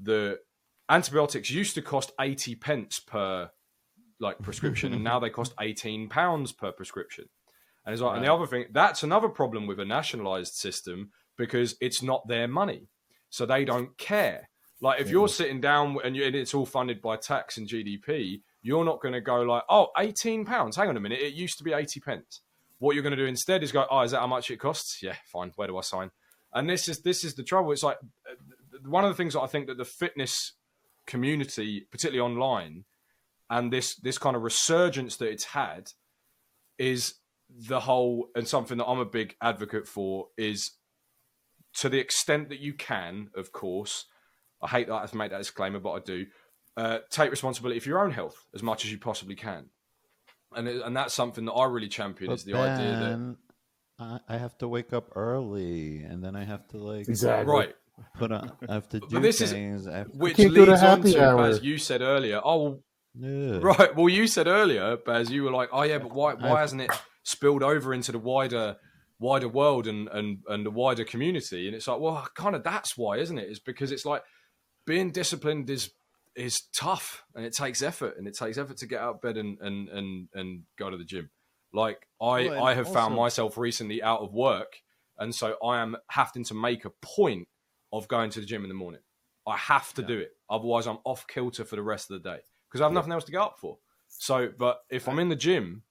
the 0.00 0.40
antibiotics 0.88 1.50
used 1.50 1.74
to 1.76 1.82
cost 1.82 2.12
eighty 2.20 2.54
pence 2.54 2.98
per 2.98 3.50
like 4.20 4.38
prescription, 4.40 4.92
and 4.92 5.04
now 5.10 5.18
they 5.18 5.30
cost 5.30 5.54
eighteen 5.60 6.08
pounds 6.08 6.52
per 6.52 6.72
prescription. 6.72 7.26
And 7.84 7.92
it's 7.92 8.02
like, 8.02 8.16
and 8.16 8.24
the 8.24 8.32
other 8.32 8.46
thing, 8.46 8.64
that's 8.72 9.04
another 9.04 9.28
problem 9.28 9.68
with 9.68 9.78
a 9.78 9.84
nationalized 9.84 10.54
system 10.54 11.10
because 11.38 11.76
it's 11.80 12.02
not 12.02 12.26
their 12.26 12.48
money, 12.48 12.88
so 13.30 13.46
they 13.46 13.64
don't 13.64 13.96
care. 13.96 14.48
Like 14.80 15.00
if 15.00 15.08
you're 15.08 15.28
sitting 15.28 15.60
down 15.60 15.96
and, 16.04 16.14
you, 16.14 16.24
and 16.24 16.34
it's 16.34 16.52
all 16.52 16.66
funded 16.66 17.00
by 17.00 17.16
tax 17.16 17.56
and 17.56 17.68
GDP, 17.68 18.42
you're 18.60 18.84
not 18.84 19.00
going 19.00 19.14
to 19.14 19.20
go 19.20 19.42
like, 19.42 19.62
oh, 19.70 19.88
18 19.96 20.44
pounds. 20.44 20.76
Hang 20.76 20.88
on 20.88 20.96
a 20.96 21.00
minute, 21.00 21.20
it 21.20 21.32
used 21.32 21.58
to 21.58 21.64
be 21.64 21.72
80 21.72 22.00
pence. 22.00 22.42
What 22.78 22.94
you're 22.94 23.02
going 23.02 23.16
to 23.16 23.22
do 23.22 23.24
instead 23.26 23.62
is 23.62 23.72
go, 23.72 23.86
oh, 23.90 24.02
is 24.02 24.10
that 24.10 24.20
how 24.20 24.26
much 24.26 24.50
it 24.50 24.58
costs? 24.58 25.02
Yeah, 25.02 25.14
fine. 25.24 25.52
Where 25.56 25.68
do 25.68 25.78
I 25.78 25.80
sign? 25.80 26.10
And 26.52 26.68
this 26.68 26.88
is 26.88 27.00
this 27.00 27.24
is 27.24 27.34
the 27.34 27.42
trouble. 27.42 27.72
It's 27.72 27.82
like 27.82 27.98
uh, 28.30 28.78
one 28.88 29.04
of 29.04 29.10
the 29.10 29.14
things 29.14 29.34
that 29.34 29.40
I 29.40 29.46
think 29.46 29.66
that 29.68 29.78
the 29.78 29.84
fitness 29.84 30.52
community, 31.06 31.86
particularly 31.90 32.20
online, 32.20 32.84
and 33.50 33.72
this 33.72 33.96
this 33.96 34.18
kind 34.18 34.36
of 34.36 34.42
resurgence 34.42 35.16
that 35.16 35.28
it's 35.28 35.44
had, 35.44 35.90
is 36.78 37.14
the 37.48 37.80
whole 37.80 38.28
and 38.34 38.46
something 38.46 38.78
that 38.78 38.86
I'm 38.86 38.98
a 38.98 39.04
big 39.04 39.36
advocate 39.40 39.86
for 39.86 40.28
is 40.36 40.72
to 41.74 41.88
the 41.88 41.98
extent 41.98 42.48
that 42.48 42.60
you 42.60 42.72
can, 42.72 43.30
of 43.36 43.52
course. 43.52 44.06
I 44.62 44.68
hate 44.68 44.88
that 44.88 44.94
I 44.94 45.00
have 45.02 45.10
to 45.10 45.16
make 45.16 45.30
that 45.30 45.38
disclaimer, 45.38 45.78
but 45.78 45.92
I 45.92 46.00
do. 46.00 46.26
Uh, 46.76 46.98
take 47.10 47.30
responsibility 47.30 47.80
for 47.80 47.88
your 47.88 48.04
own 48.04 48.10
health 48.10 48.44
as 48.54 48.62
much 48.62 48.84
as 48.84 48.92
you 48.92 48.98
possibly 48.98 49.34
can, 49.34 49.70
and 50.54 50.68
it, 50.68 50.82
and 50.84 50.94
that's 50.94 51.14
something 51.14 51.46
that 51.46 51.52
I 51.52 51.64
really 51.64 51.88
champion 51.88 52.30
is 52.32 52.44
the 52.44 52.54
idea 52.54 52.90
that 52.90 53.36
I, 53.98 54.20
I 54.28 54.36
have 54.36 54.58
to 54.58 54.68
wake 54.68 54.92
up 54.92 55.10
early, 55.16 56.02
and 56.02 56.22
then 56.22 56.36
I 56.36 56.44
have 56.44 56.66
to 56.68 56.78
like 56.78 57.08
Exactly. 57.08 57.50
right 57.50 57.74
put 58.18 58.32
on. 58.32 58.52
I 58.68 58.74
have 58.74 58.88
to 58.90 59.00
do 59.00 59.06
But 59.10 59.22
this 59.22 59.38
things. 59.38 59.86
I 59.86 59.98
have 59.98 60.12
to, 60.12 60.18
which 60.18 60.36
can't 60.36 60.54
to 60.54 60.66
leads 60.66 60.82
on 60.82 61.02
to 61.02 61.24
hour. 61.24 61.46
as 61.46 61.62
you 61.62 61.78
said 61.78 62.02
earlier 62.02 62.40
oh 62.44 62.82
Yeah. 63.18 63.58
right. 63.62 63.94
Well 63.96 64.08
you 64.08 64.26
said 64.26 64.46
earlier 64.46 64.96
Baz 64.98 65.30
you 65.30 65.42
were 65.44 65.50
like 65.50 65.70
oh 65.72 65.82
yeah 65.82 65.98
but 65.98 66.12
why 66.12 66.34
why 66.34 66.60
hasn't 66.60 66.82
it 66.82 66.90
spilled 67.22 67.62
over 67.62 67.94
into 67.94 68.12
the 68.12 68.18
wider 68.18 68.76
wider 69.18 69.48
world 69.48 69.86
and 69.86 70.08
and 70.08 70.38
and 70.48 70.66
the 70.66 70.70
wider 70.70 71.04
community? 71.04 71.66
And 71.66 71.74
it's 71.74 71.88
like 71.88 72.00
well 72.00 72.26
kind 72.34 72.54
of 72.54 72.62
that's 72.62 72.96
why 72.96 73.16
isn't 73.18 73.38
it's 73.38 73.58
because 73.58 73.90
it's 73.92 74.04
like 74.04 74.22
being 74.86 75.10
disciplined 75.10 75.70
is 75.70 75.90
is 76.36 76.60
tough 76.78 77.24
and 77.34 77.46
it 77.46 77.54
takes 77.54 77.80
effort 77.80 78.16
and 78.18 78.28
it 78.28 78.36
takes 78.36 78.58
effort 78.58 78.76
to 78.76 78.86
get 78.86 79.00
out 79.00 79.14
of 79.16 79.20
bed 79.22 79.36
and 79.38 79.58
and 79.60 79.88
and, 79.88 80.28
and 80.34 80.62
go 80.78 80.90
to 80.90 80.96
the 80.98 81.04
gym. 81.04 81.30
Like 81.72 82.06
i 82.20 82.46
Well, 82.48 82.64
i 82.64 82.74
have 82.74 82.92
found 82.92 83.14
myself 83.14 83.56
recently 83.58 84.02
out 84.02 84.20
of 84.20 84.32
work 84.32 84.80
and 85.18 85.34
so 85.34 85.56
i 85.64 85.80
am 85.80 85.96
having 86.10 86.44
to 86.44 86.54
make 86.54 86.84
a 86.84 86.90
point 87.02 87.48
of 87.92 88.06
going 88.08 88.30
to 88.30 88.40
the 88.40 88.46
gym 88.46 88.62
in 88.62 88.68
the 88.68 88.74
morning. 88.74 89.00
I 89.46 89.56
have 89.56 89.92
to 89.94 90.02
Yeah. 90.02 90.08
do 90.08 90.18
it. 90.18 90.32
Otherwise 90.50 90.86
i'm 90.86 90.98
off 91.04 91.26
kilter 91.26 91.64
for 91.64 91.76
the 91.76 91.82
rest 91.82 92.10
of 92.10 92.22
the 92.22 92.28
day 92.30 92.40
because 92.68 92.80
i 92.80 92.84
have 92.84 92.92
nothing 92.92 93.12
else 93.12 93.24
to 93.24 93.32
get 93.32 93.40
up 93.40 93.58
for. 93.58 93.78
So 94.08 94.50
but 94.56 94.80
if 94.90 95.08
i'm 95.08 95.18
in 95.18 95.28
the 95.28 95.36
gym 95.36 95.82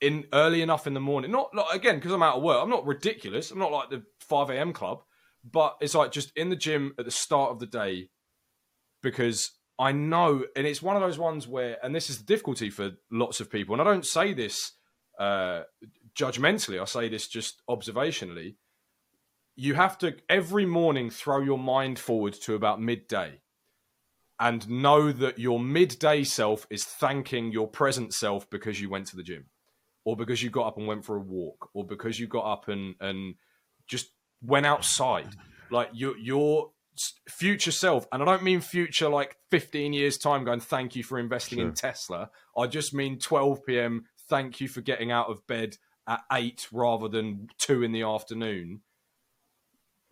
in 0.00 0.26
early 0.32 0.62
enough 0.62 0.86
in 0.86 0.94
the 0.94 1.00
morning 1.00 1.30
not 1.30 1.54
like, 1.54 1.74
again 1.74 1.96
because 1.96 2.12
i'm 2.12 2.22
out 2.22 2.36
of 2.36 2.42
work 2.42 2.62
i'm 2.62 2.70
not 2.70 2.86
ridiculous 2.86 3.50
i'm 3.50 3.58
not 3.58 3.72
like 3.72 3.90
the 3.90 4.02
5 4.20 4.50
a.m 4.50 4.72
club 4.72 5.02
but 5.44 5.76
it's 5.80 5.94
like 5.94 6.12
just 6.12 6.32
in 6.36 6.50
the 6.50 6.56
gym 6.56 6.94
at 6.98 7.04
the 7.04 7.10
start 7.10 7.50
of 7.50 7.58
the 7.58 7.66
day 7.66 8.08
because 9.02 9.52
I 9.78 9.92
know, 9.92 10.44
and 10.56 10.66
it's 10.66 10.82
one 10.82 10.96
of 10.96 11.02
those 11.02 11.18
ones 11.18 11.46
where, 11.46 11.78
and 11.84 11.94
this 11.94 12.10
is 12.10 12.18
the 12.18 12.24
difficulty 12.24 12.68
for 12.68 12.92
lots 13.12 13.38
of 13.38 13.50
people, 13.50 13.74
and 13.74 13.80
I 13.80 13.84
don't 13.84 14.04
say 14.04 14.34
this 14.34 14.72
uh, 15.18 15.62
judgmentally, 16.18 16.80
I 16.80 16.84
say 16.84 17.08
this 17.08 17.28
just 17.28 17.62
observationally. 17.70 18.56
You 19.54 19.74
have 19.74 19.98
to 19.98 20.16
every 20.28 20.66
morning 20.66 21.10
throw 21.10 21.40
your 21.40 21.58
mind 21.58 21.98
forward 21.98 22.34
to 22.42 22.54
about 22.54 22.80
midday 22.80 23.40
and 24.40 24.68
know 24.68 25.10
that 25.12 25.38
your 25.38 25.58
midday 25.58 26.24
self 26.24 26.66
is 26.70 26.84
thanking 26.84 27.50
your 27.52 27.66
present 27.68 28.14
self 28.14 28.48
because 28.50 28.80
you 28.80 28.88
went 28.88 29.06
to 29.08 29.16
the 29.16 29.22
gym 29.22 29.46
or 30.04 30.16
because 30.16 30.42
you 30.42 30.50
got 30.50 30.66
up 30.68 30.78
and 30.78 30.86
went 30.86 31.04
for 31.04 31.16
a 31.16 31.20
walk 31.20 31.70
or 31.74 31.84
because 31.84 32.18
you 32.20 32.26
got 32.26 32.44
up 32.50 32.68
and, 32.68 32.94
and 33.00 33.34
just 33.86 34.10
went 34.42 34.64
outside. 34.66 35.28
Like 35.70 35.90
your 35.92 36.16
your 36.16 36.70
future 37.28 37.70
self, 37.70 38.06
and 38.10 38.22
I 38.22 38.24
don't 38.24 38.42
mean 38.42 38.60
future 38.60 39.08
like 39.08 39.36
15 39.50 39.92
years 39.92 40.16
time 40.18 40.44
going, 40.44 40.60
thank 40.60 40.96
you 40.96 41.04
for 41.04 41.18
investing 41.18 41.58
in 41.58 41.72
Tesla. 41.74 42.30
I 42.56 42.66
just 42.66 42.94
mean 42.94 43.18
12 43.18 43.64
p.m. 43.66 44.06
Thank 44.28 44.60
you 44.60 44.68
for 44.68 44.80
getting 44.80 45.10
out 45.12 45.28
of 45.28 45.46
bed 45.46 45.76
at 46.08 46.20
eight 46.32 46.66
rather 46.72 47.08
than 47.08 47.48
two 47.58 47.82
in 47.82 47.92
the 47.92 48.02
afternoon. 48.02 48.80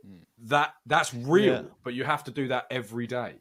Hmm. 0.05 0.19
That 0.49 0.75
that's 0.85 1.15
real, 1.15 1.55
Yeah. 1.55 1.63
but 1.83 1.95
you 1.95 2.05
have 2.05 2.25
to 2.25 2.31
do 2.31 2.49
that 2.49 2.67
every 2.71 3.07
day. 3.07 3.37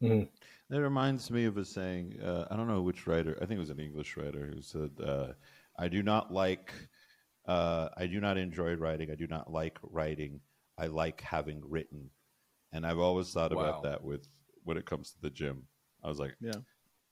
That 0.00 0.82
reminds 0.82 1.30
me 1.30 1.44
of 1.46 1.56
a 1.56 1.64
saying. 1.64 2.20
Uh, 2.22 2.46
I 2.50 2.56
don't 2.56 2.68
know 2.68 2.82
which 2.82 3.06
writer. 3.06 3.36
I 3.40 3.46
think 3.46 3.56
it 3.56 3.60
was 3.60 3.70
an 3.70 3.80
English 3.80 4.16
writer 4.16 4.46
who 4.54 4.60
said, 4.62 4.90
uh, 5.02 5.32
"I 5.78 5.88
do 5.88 6.02
not 6.02 6.32
like. 6.32 6.72
Uh, 7.46 7.88
I 7.96 8.06
do 8.06 8.20
not 8.20 8.36
enjoy 8.36 8.74
writing. 8.74 9.10
I 9.10 9.14
do 9.14 9.26
not 9.26 9.50
like 9.50 9.78
writing. 9.82 10.40
I 10.76 10.86
like 10.86 11.20
having 11.22 11.62
written." 11.64 12.10
And 12.72 12.86
I've 12.86 12.98
always 12.98 13.32
thought 13.32 13.52
Wow. 13.52 13.62
about 13.62 13.82
that 13.84 14.04
with 14.04 14.28
when 14.64 14.76
it 14.76 14.84
comes 14.84 15.12
to 15.12 15.20
the 15.22 15.30
gym. 15.30 15.66
I 16.04 16.08
was 16.08 16.18
like, 16.18 16.36
Yeah. 16.40 16.60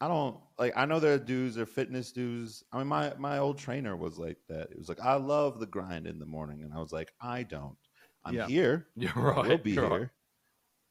I 0.03 0.09
don't 0.09 0.39
like. 0.59 0.75
I 0.77 0.85
know 0.85 1.01
there 1.01 1.15
are 1.15 1.19
dudes, 1.19 1.55
there 1.55 1.63
are 1.63 1.67
fitness 1.67 2.13
dudes. 2.13 2.63
I 2.73 2.79
mean, 2.79 2.87
my 2.87 3.15
my 3.17 3.39
old 3.39 3.57
trainer 3.59 3.97
was 3.97 4.19
like 4.19 4.37
that. 4.49 4.71
It 4.71 4.77
was 4.79 4.91
like, 4.91 5.01
I 5.01 5.15
love 5.15 5.59
the 5.59 5.67
grind 5.67 6.07
in 6.07 6.19
the 6.19 6.27
morning, 6.27 6.63
and 6.63 6.75
I 6.75 6.79
was 6.81 6.93
like, 6.93 7.13
I 7.23 7.43
don't. 7.45 7.79
I'm 8.27 8.35
Yeah. 8.35 8.47
here. 8.47 8.89
You're 8.97 9.13
I 9.17 9.21
right. 9.41 9.49
will 9.49 9.59
be 9.59 9.73
you're 9.73 9.89
here. 9.89 10.01
right. 10.01 10.09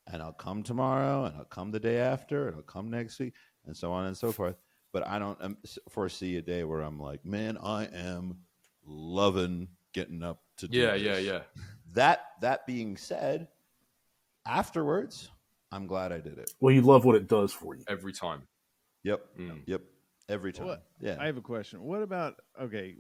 And 0.08 0.22
I'll 0.22 0.34
come 0.34 0.62
tomorrow, 0.62 1.26
and 1.26 1.36
I'll 1.36 1.46
come 1.46 1.72
the 1.72 1.80
day 1.80 1.98
after, 1.98 2.48
and 2.48 2.58
I'll 2.58 2.62
come 2.64 2.90
next 2.92 3.20
week, 3.20 3.34
and 3.66 3.76
so 3.76 3.92
on 3.92 4.06
and 4.06 4.16
so 4.16 4.32
forth. 4.32 4.56
But 4.94 5.08
I 5.08 5.18
don't 5.20 5.38
um, 5.42 5.58
foresee 5.90 6.38
a 6.38 6.42
day 6.42 6.64
where 6.64 6.82
I'm 6.82 7.00
like, 7.00 7.26
man, 7.26 7.58
I 7.58 7.86
am 7.86 8.38
loving 8.86 9.68
getting 9.94 10.22
up 10.24 10.42
to 10.58 10.68
do 10.68 10.78
Yeah, 10.78 10.92
this." 10.94 11.02
yeah, 11.02 11.18
yeah. 11.18 11.42
That 11.94 12.26
that 12.42 12.68
being 12.68 12.98
said, 12.98 13.48
afterwards, 14.46 15.30
I'm 15.72 15.88
glad 15.88 16.12
I 16.12 16.20
did 16.20 16.38
it. 16.38 16.52
Well, 16.60 16.74
you 16.74 16.82
love 16.82 17.06
what 17.06 17.16
it 17.16 17.28
does 17.28 17.52
for 17.54 17.76
you. 17.76 17.84
Every 17.88 18.12
time. 18.14 18.44
Yep, 19.04 19.26
Mm. 19.40 19.62
yep, 19.66 19.82
every 20.30 20.52
time. 20.54 20.68
What- 20.68 20.88
Yeah, 21.00 21.18
I 21.20 21.26
have 21.26 21.38
a 21.38 21.42
question. 21.42 21.82
What 21.84 22.02
about 22.02 22.36
okay? 22.60 22.96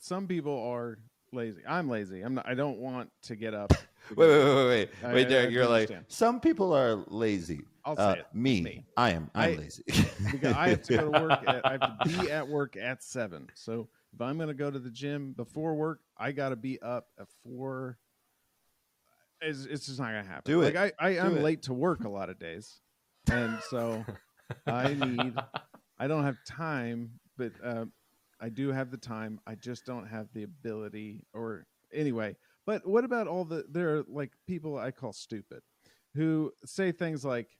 Some 0.00 0.26
people 0.26 0.56
are 0.62 0.98
lazy. 1.34 1.60
I'm 1.68 1.88
lazy. 1.88 2.22
I'm 2.22 2.34
not. 2.34 2.48
I 2.48 2.54
don't 2.54 2.78
want 2.78 3.10
to 3.22 3.36
get 3.36 3.54
up. 3.54 3.72
Wait, 4.16 4.28
wait, 4.28 4.28
wait, 4.28 4.54
wait, 4.54 4.68
wait, 4.68 4.88
I- 5.02 5.14
wait, 5.14 5.28
Derek. 5.30 5.48
I 5.48 5.52
you're 5.52 5.66
like 5.66 5.90
some 6.08 6.38
people 6.38 6.74
are 6.74 6.96
lazy. 7.08 7.62
I'll 7.86 7.96
say 7.96 8.02
Uh, 8.02 8.12
it. 8.16 8.26
me, 8.34 8.60
Me. 8.60 8.84
I 8.98 9.12
am. 9.12 9.30
I'm 9.34 9.52
I- 9.52 9.54
lazy 9.54 9.82
because 10.30 10.52
I 10.54 10.68
have 10.68 10.82
to 10.82 10.96
go 10.98 11.10
to 11.10 11.20
work. 11.22 11.40
At, 11.46 11.64
I 11.66 11.70
have 11.72 11.98
to 12.00 12.08
be 12.20 12.30
at 12.30 12.46
work 12.46 12.76
at 12.76 13.02
seven. 13.02 13.48
So 13.54 13.88
if 14.12 14.20
I'm 14.20 14.36
going 14.36 14.48
to 14.48 14.54
go 14.54 14.70
to 14.70 14.78
the 14.78 14.90
gym 14.90 15.32
before 15.32 15.74
work, 15.74 16.00
I 16.18 16.32
got 16.32 16.50
to 16.50 16.56
be 16.56 16.80
up 16.82 17.06
at 17.18 17.28
four. 17.42 17.96
It's, 19.40 19.64
it's 19.64 19.86
just 19.86 19.98
not 19.98 20.10
going 20.12 20.22
to 20.24 20.28
happen. 20.28 20.42
Do 20.52 20.60
it. 20.62 20.74
Like 20.74 20.94
I, 21.00 21.06
I 21.08 21.12
Do 21.14 21.18
am 21.20 21.36
it. 21.38 21.42
late 21.42 21.62
to 21.62 21.72
work 21.74 22.04
a 22.04 22.08
lot 22.10 22.28
of 22.30 22.38
days, 22.38 22.80
and 23.30 23.58
so 23.70 24.04
I 24.66 24.92
need. 24.94 25.34
I 25.98 26.06
don't 26.08 26.24
have 26.24 26.36
time, 26.46 27.12
but 27.38 27.52
uh, 27.64 27.84
I 28.44 28.50
do 28.50 28.72
have 28.72 28.90
the 28.90 28.98
time. 28.98 29.40
I 29.46 29.54
just 29.54 29.86
don't 29.86 30.06
have 30.06 30.28
the 30.34 30.42
ability, 30.42 31.24
or 31.32 31.66
anyway. 31.94 32.36
But 32.66 32.86
what 32.86 33.02
about 33.02 33.26
all 33.26 33.46
the 33.46 33.64
there 33.70 33.96
are 33.96 34.04
like 34.06 34.32
people 34.46 34.76
I 34.76 34.90
call 34.90 35.14
stupid, 35.14 35.62
who 36.14 36.52
say 36.66 36.92
things 36.92 37.24
like, 37.24 37.56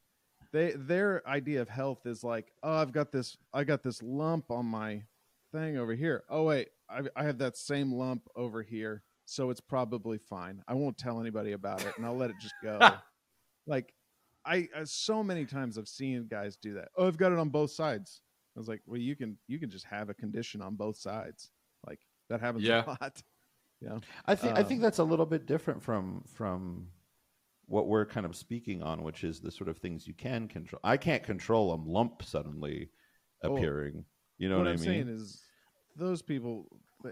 they 0.53 0.73
their 0.77 1.27
idea 1.27 1.63
of 1.63 1.71
health 1.71 2.05
is 2.05 2.23
like, 2.23 2.53
oh, 2.63 2.77
I've 2.77 2.93
got 2.93 3.13
this, 3.13 3.39
I 3.55 3.65
got 3.65 3.83
this 3.83 4.03
lump 4.03 4.51
on 4.51 4.67
my 4.67 5.05
thing 5.53 5.79
over 5.79 5.95
here. 5.95 6.25
Oh 6.29 6.43
wait, 6.43 6.69
I, 6.91 7.05
I 7.17 7.25
have 7.25 7.39
that 7.39 7.57
same 7.57 7.91
lump 7.91 8.29
over 8.37 8.63
here, 8.63 9.05
so 9.25 9.49
it's 9.49 9.63
probably 9.63 10.19
fine. 10.19 10.63
I 10.69 10.75
won't 10.75 10.99
tell 10.99 11.19
anybody 11.19 11.53
about 11.53 11.81
it, 11.81 11.95
and 11.97 12.05
I'll 12.05 12.19
let 12.19 12.29
it 12.29 12.37
just 12.43 12.57
go. 12.63 12.79
like, 13.67 13.95
I, 14.45 14.69
I 14.77 14.85
so 14.85 15.25
many 15.25 15.47
times 15.47 15.79
I've 15.79 15.89
seen 15.89 16.27
guys 16.27 16.57
do 16.57 16.75
that. 16.75 16.89
Oh, 16.95 17.07
I've 17.07 17.17
got 17.17 17.33
it 17.33 17.39
on 17.39 17.49
both 17.49 17.71
sides. 17.71 18.21
I 18.57 18.61
was 18.61 18.69
like, 18.69 18.83
well, 18.87 18.99
you 19.01 19.17
can 19.17 19.39
you 19.49 19.59
can 19.59 19.71
just 19.71 19.85
have 19.87 20.09
a 20.11 20.15
condition 20.15 20.63
on 20.63 20.75
both 20.77 20.97
sides. 20.97 21.51
Like 21.87 22.01
that 22.31 22.41
happens 22.41 22.65
Yeah. 22.65 22.85
a 22.87 22.91
lot. 22.91 23.23
Yeah. 23.81 23.99
I 24.25 24.35
think 24.35 24.57
I 24.57 24.63
Uh, 24.63 24.65
think 24.65 24.81
that's 24.81 24.99
a 24.99 25.05
little 25.05 25.27
bit 25.27 25.47
different 25.47 25.83
from 25.83 26.23
from 26.27 26.89
what 27.67 27.87
we're 27.89 28.07
kind 28.07 28.27
of 28.27 28.37
speaking 28.37 28.83
on, 28.83 29.03
which 29.03 29.25
is 29.25 29.41
the 29.41 29.51
sort 29.51 29.69
of 29.69 29.79
things 29.79 30.07
you 30.07 30.15
can 30.15 30.49
control. 30.49 30.81
I 30.85 30.97
can't 30.97 31.23
control 31.23 31.75
a 31.75 31.77
lump 31.77 32.23
suddenly 32.23 32.91
Oh. 33.43 33.57
appearing. 33.57 34.05
You 34.39 34.49
know 34.49 34.59
what, 34.59 34.67
what, 34.67 34.71
I'm 34.71 34.75
I 34.75 34.77
mean? 34.77 34.85
saying 34.85 35.09
is, 35.09 35.43
those 35.97 36.23
people 36.23 36.67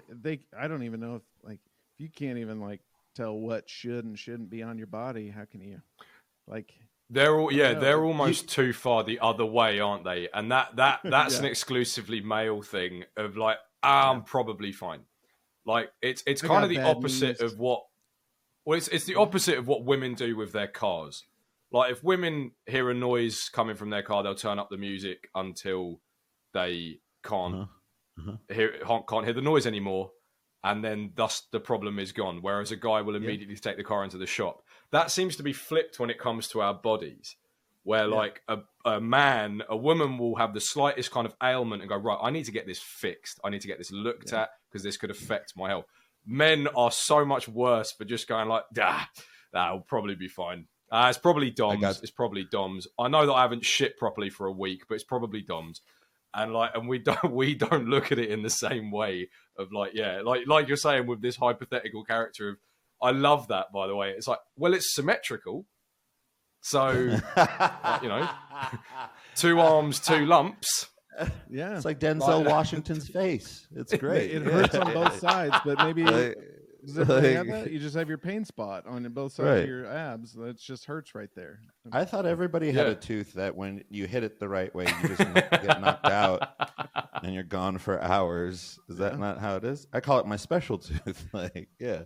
they 0.08 0.40
I 0.56 0.68
don't 0.68 0.82
even 0.84 1.00
know 1.00 1.16
if 1.16 1.22
like 1.42 1.60
if 1.94 2.00
you 2.00 2.08
can't 2.08 2.38
even 2.38 2.60
like 2.60 2.80
tell 3.14 3.38
what 3.38 3.68
should 3.68 4.04
and 4.04 4.18
shouldn't 4.18 4.50
be 4.50 4.62
on 4.62 4.78
your 4.78 4.86
body, 4.86 5.28
how 5.28 5.44
can 5.44 5.60
you 5.60 5.80
like 6.46 6.72
They're 7.12 7.38
all 7.38 7.52
yeah, 7.52 7.74
they're 7.74 7.98
you- 7.98 8.04
almost 8.04 8.48
too 8.48 8.72
far 8.72 9.04
the 9.04 9.20
other 9.20 9.44
way, 9.44 9.80
aren't 9.80 10.04
they? 10.04 10.28
And 10.32 10.50
that 10.50 10.76
that 10.76 11.00
that's 11.04 11.38
an 11.38 11.44
exclusively 11.44 12.20
male 12.22 12.62
thing 12.62 13.04
of 13.16 13.36
like 13.36 13.58
ah, 13.82 14.10
I'm 14.10 14.22
probably 14.24 14.72
fine. 14.72 15.00
Like 15.66 15.90
it's 16.00 16.22
it's 16.26 16.42
I 16.42 16.48
kind 16.48 16.64
of 16.64 16.70
the 16.70 16.80
opposite 16.82 17.40
knees. 17.40 17.52
of 17.52 17.58
what 17.58 17.82
well 18.64 18.78
it's 18.78 18.88
it's 18.88 19.04
the 19.04 19.16
opposite 19.16 19.58
of 19.58 19.66
what 19.68 19.84
women 19.84 20.14
do 20.14 20.36
with 20.36 20.52
their 20.52 20.68
cars. 20.68 21.24
Like 21.70 21.92
if 21.92 22.02
women 22.02 22.52
hear 22.66 22.90
a 22.90 22.94
noise 22.94 23.48
coming 23.50 23.76
from 23.76 23.90
their 23.90 24.02
car, 24.02 24.22
they'll 24.22 24.34
turn 24.34 24.58
up 24.58 24.70
the 24.70 24.76
music 24.78 25.28
until 25.34 26.00
they 26.54 27.00
can't 27.24 27.54
Uh-huh. 27.54 27.66
Uh-huh. 28.30 28.36
hear 28.54 28.74
can't, 28.86 29.06
can't 29.08 29.24
hear 29.24 29.32
the 29.34 29.40
noise 29.40 29.66
anymore, 29.66 30.10
and 30.64 30.84
then 30.84 31.12
thus 31.14 31.46
the 31.52 31.60
problem 31.60 31.98
is 31.98 32.12
gone. 32.12 32.38
Whereas 32.42 32.70
a 32.72 32.76
guy 32.76 33.00
will 33.02 33.16
immediately 33.16 33.56
take 33.56 33.76
the 33.76 33.84
car 33.84 34.04
into 34.04 34.18
the 34.18 34.26
shop. 34.26 34.62
That 34.92 35.10
seems 35.10 35.36
to 35.36 35.42
be 35.42 35.52
flipped 35.52 35.98
when 35.98 36.10
it 36.10 36.18
comes 36.18 36.48
to 36.48 36.60
our 36.60 36.74
bodies, 36.74 37.36
where 37.82 38.06
Yeah. 38.08 38.14
like 38.14 38.42
a, 38.48 38.58
a 38.84 39.00
man, 39.00 39.62
a 39.68 39.76
woman 39.76 40.18
will 40.18 40.36
have 40.36 40.54
the 40.54 40.60
slightest 40.60 41.10
kind 41.10 41.26
of 41.26 41.34
ailment 41.42 41.82
and 41.82 41.88
go 41.88 41.96
right. 41.96 42.18
I 42.22 42.30
need 42.30 42.44
to 42.44 42.52
get 42.52 42.66
this 42.66 42.78
fixed. 42.80 43.40
I 43.44 43.50
need 43.50 43.62
to 43.62 43.68
get 43.68 43.78
this 43.78 43.90
looked 43.90 44.32
Yeah. 44.32 44.42
at 44.42 44.50
because 44.70 44.82
this 44.84 44.96
could 44.96 45.10
affect 45.10 45.54
my 45.56 45.68
health. 45.68 45.86
Men 46.24 46.68
are 46.76 46.90
so 46.92 47.24
much 47.24 47.48
worse 47.48 47.90
for 47.90 48.04
just 48.04 48.28
going 48.28 48.48
like, 48.48 48.64
ah, 48.80 49.08
that'll 49.52 49.80
probably 49.80 50.14
be 50.14 50.28
fine. 50.28 50.66
Uh, 50.90 51.06
it's 51.08 51.18
probably 51.18 51.50
DOMS. 51.50 52.00
It's 52.02 52.10
probably 52.10 52.44
DOMS. 52.44 52.86
I 52.98 53.08
know 53.08 53.24
that 53.26 53.32
I 53.32 53.40
haven't 53.42 53.64
shit 53.64 53.96
properly 53.98 54.28
for 54.28 54.46
a 54.46 54.52
week, 54.52 54.82
but 54.88 54.94
it's 54.96 55.04
probably 55.04 55.40
DOMS. 55.40 55.80
And 56.34 56.52
like, 56.52 56.72
and 56.74 56.86
we 56.86 56.98
don't 56.98 57.32
we 57.32 57.54
don't 57.54 57.88
look 57.88 58.12
at 58.12 58.18
it 58.18 58.30
in 58.30 58.42
the 58.42 58.50
same 58.50 58.90
way 58.90 59.30
of 59.56 59.72
like, 59.72 59.92
yeah, 59.94 60.20
like 60.22 60.46
like 60.46 60.68
you're 60.68 60.76
saying 60.76 61.06
with 61.06 61.22
this 61.22 61.36
hypothetical 61.36 62.04
character 62.04 62.50
of. 62.50 62.56
I 63.02 63.10
love 63.10 63.48
that, 63.48 63.66
by 63.72 63.86
the 63.86 63.96
way. 63.96 64.10
It's 64.10 64.28
like, 64.28 64.38
well, 64.56 64.72
it's 64.74 64.94
symmetrical. 64.94 65.66
So, 66.60 66.90
you 68.02 68.08
know, 68.08 68.28
two 69.34 69.58
arms, 69.60 69.98
two 70.00 70.24
lumps. 70.26 70.88
yeah. 71.50 71.74
It's 71.76 71.84
like 71.84 71.98
Denzel 71.98 72.44
Like- 72.44 72.46
Washington's 72.48 73.08
face. 73.08 73.66
It's 73.74 73.92
great. 73.98 74.30
it 74.30 74.42
hurts 74.42 74.74
on 74.74 74.92
both 74.94 75.18
sides, 75.20 75.56
but 75.64 75.78
maybe 75.78 76.04
Like- 76.04 76.36
does 76.86 76.98
it 76.98 77.08
really 77.08 77.34
have 77.34 77.46
like- 77.46 77.70
You 77.70 77.78
just 77.80 77.96
have 77.96 78.08
your 78.08 78.18
pain 78.18 78.44
spot 78.44 78.86
on 78.86 79.02
both 79.12 79.32
sides 79.34 79.46
Right. 79.48 79.62
of 79.62 79.68
your 79.68 79.86
abs. 79.86 80.32
That 80.34 80.58
just 80.58 80.84
hurts 80.84 81.14
right 81.14 81.28
there. 81.34 81.60
I 81.92 82.04
thought 82.04 82.26
everybody 82.26 82.70
had 82.72 82.86
Yeah. 82.86 82.92
a 82.92 82.96
tooth 82.96 83.32
that 83.34 83.56
when 83.56 83.82
you 83.90 84.06
hit 84.06 84.22
it 84.24 84.38
the 84.38 84.48
right 84.48 84.72
way, 84.74 84.86
you 85.02 85.08
just 85.08 85.18
get 85.34 85.80
knocked 85.80 86.06
out 86.06 86.42
and 87.22 87.34
you're 87.34 87.42
gone 87.44 87.78
for 87.78 88.00
hours. 88.00 88.78
Is 88.88 88.98
that 88.98 89.12
Yeah. 89.14 89.18
not 89.18 89.38
how 89.38 89.56
it 89.56 89.64
is? 89.64 89.86
I 89.92 90.00
call 90.00 90.18
it 90.20 90.26
my 90.26 90.36
special 90.36 90.78
tooth. 90.78 91.24
like, 91.32 91.68
yeah, 91.80 92.02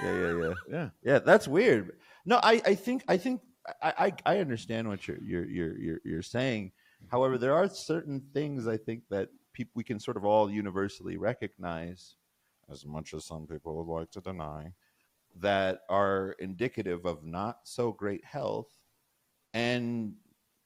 yeah, 0.00 0.10
yeah, 0.12 0.30
yeah. 0.30 0.54
yeah. 0.70 0.88
Yeah, 1.02 1.18
that's 1.20 1.48
weird. 1.48 1.92
No, 2.24 2.40
I, 2.42 2.60
I 2.64 2.74
think 2.74 3.04
I 3.08 3.16
think 3.16 3.40
I, 3.82 4.12
I, 4.26 4.34
I 4.34 4.38
understand 4.38 4.88
what 4.88 5.06
you're, 5.06 5.22
you're 5.22 5.48
you're 5.48 5.78
you're 5.78 6.00
you're 6.04 6.22
saying. 6.22 6.72
However, 7.08 7.38
there 7.38 7.54
are 7.54 7.68
certain 7.68 8.22
things 8.32 8.66
I 8.66 8.76
think 8.76 9.02
that 9.10 9.28
people 9.52 9.72
we 9.74 9.84
can 9.84 10.00
sort 10.00 10.16
of 10.16 10.24
all 10.24 10.50
universally 10.50 11.16
recognize, 11.16 12.16
as 12.70 12.84
much 12.86 13.14
as 13.14 13.24
some 13.24 13.46
people 13.46 13.76
would 13.76 13.92
like 13.92 14.10
to 14.12 14.20
deny, 14.20 14.72
that 15.40 15.80
are 15.88 16.34
indicative 16.38 17.04
of 17.04 17.24
not 17.24 17.60
so 17.64 17.92
great 17.92 18.24
health, 18.24 18.68
and 19.52 20.14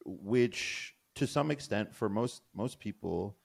which 0.04 0.94
to 1.16 1.26
some 1.26 1.50
extent 1.50 1.94
for 1.94 2.08
most 2.08 2.42
most 2.54 2.78
people 2.78 3.36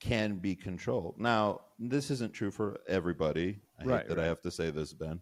can 0.00 0.36
be 0.36 0.54
controlled. 0.54 1.14
Now, 1.18 1.60
this 1.78 2.10
isn't 2.10 2.34
true 2.34 2.50
for 2.50 2.80
everybody. 2.88 3.60
I 3.80 3.84
Right, 3.84 3.98
hate 4.00 4.08
that 4.08 4.18
I 4.18 4.26
have 4.26 4.42
to 4.42 4.50
say 4.50 4.70
this, 4.70 4.92
Ben, 4.92 5.20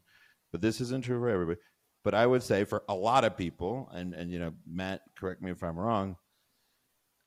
but 0.51 0.61
this 0.61 0.81
isn't 0.81 1.05
true 1.05 1.19
for 1.21 1.29
everybody. 1.29 1.61
But 2.05 2.15
I 2.15 2.27
would 2.27 2.43
say 2.43 2.65
for 2.65 2.83
a 2.89 2.95
lot 2.95 3.25
of 3.25 3.37
people, 3.37 3.89
and 3.93 4.13
and 4.15 4.31
you 4.31 4.39
know, 4.39 4.53
Matt, 4.67 5.03
correct 5.17 5.41
me 5.43 5.51
if 5.51 5.63
I'm 5.63 5.79
wrong. 5.79 6.17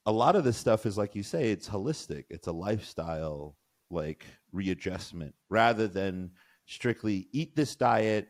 A 0.05 0.11
lot 0.11 0.35
of 0.35 0.43
this 0.43 0.57
stuff 0.57 0.85
is 0.85 0.97
like 0.97 1.15
you 1.15 1.23
say, 1.23 1.51
it's 1.51 1.67
holistic. 1.69 2.25
It's 2.29 2.47
a 2.47 2.51
lifestyle 2.51 3.55
like 3.89 4.25
readjustment 4.51 5.33
rather 5.49 5.87
than 5.87 6.31
strictly 6.65 7.27
eat 7.31 7.55
this 7.55 7.75
diet. 7.75 8.27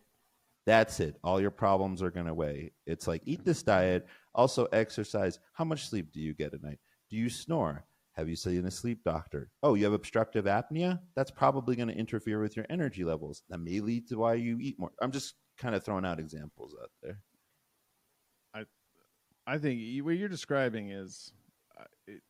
That's 0.65 0.99
it. 0.99 1.17
All 1.23 1.41
your 1.41 1.51
problems 1.51 2.01
are 2.01 2.11
going 2.11 2.27
away. 2.27 2.71
It's 2.85 3.07
like 3.07 3.21
eat 3.25 3.43
this 3.43 3.61
diet, 3.63 4.07
also 4.33 4.65
exercise. 4.65 5.39
How 5.53 5.63
much 5.63 5.87
sleep 5.89 6.11
do 6.11 6.19
you 6.19 6.33
get 6.33 6.53
at 6.53 6.63
night? 6.63 6.79
Do 7.09 7.17
you 7.17 7.29
snore? 7.29 7.85
Have 8.17 8.29
you 8.29 8.35
seen 8.37 8.65
a 8.65 8.71
sleep 8.71 9.03
doctor? 9.03 9.49
Oh, 9.61 9.73
you 9.73 9.83
have 9.83 9.93
obstructive 9.93 10.45
apnea? 10.45 10.99
That's 11.15 11.31
probably 11.31 11.75
going 11.75 11.89
to 11.89 11.95
interfere 11.97 12.39
with 12.39 12.55
your 12.55 12.65
energy 12.69 13.03
levels. 13.03 13.43
That 13.49 13.57
may 13.59 13.81
lead 13.81 14.07
to 14.07 14.15
why 14.17 14.35
you 14.35 14.57
eat 14.61 14.79
more. 14.79 14.91
I'm 15.01 15.11
just 15.11 15.35
kind 15.57 15.75
of 15.75 15.83
throwing 15.83 16.05
out 16.05 16.19
examples 16.19 16.73
out 16.81 16.91
there. 17.03 17.19
I 18.53 18.63
I 19.45 19.57
think 19.57 19.81
you, 19.81 20.05
what 20.05 20.11
you're 20.15 20.29
describing 20.29 20.91
is 20.91 21.33
uh, 21.79 21.83
it, 22.07 22.21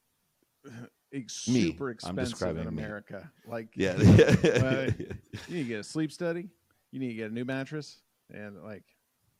it's 1.11 1.47
Me. 1.47 1.61
super 1.67 1.89
I'm 1.89 1.91
expensive 1.93 2.29
describing 2.31 2.67
in 2.67 2.75
me. 2.75 2.81
America. 2.83 3.29
Like, 3.47 3.67
Yeah. 3.75 3.95
you 3.99 5.07
need 5.49 5.61
to 5.61 5.63
get 5.65 5.79
a 5.81 5.83
sleep 5.83 6.11
study. 6.11 6.49
You 6.91 6.99
need 6.99 7.09
to 7.09 7.13
get 7.15 7.29
a 7.29 7.33
new 7.33 7.45
mattress, 7.45 7.99
and 8.33 8.63
like, 8.63 8.83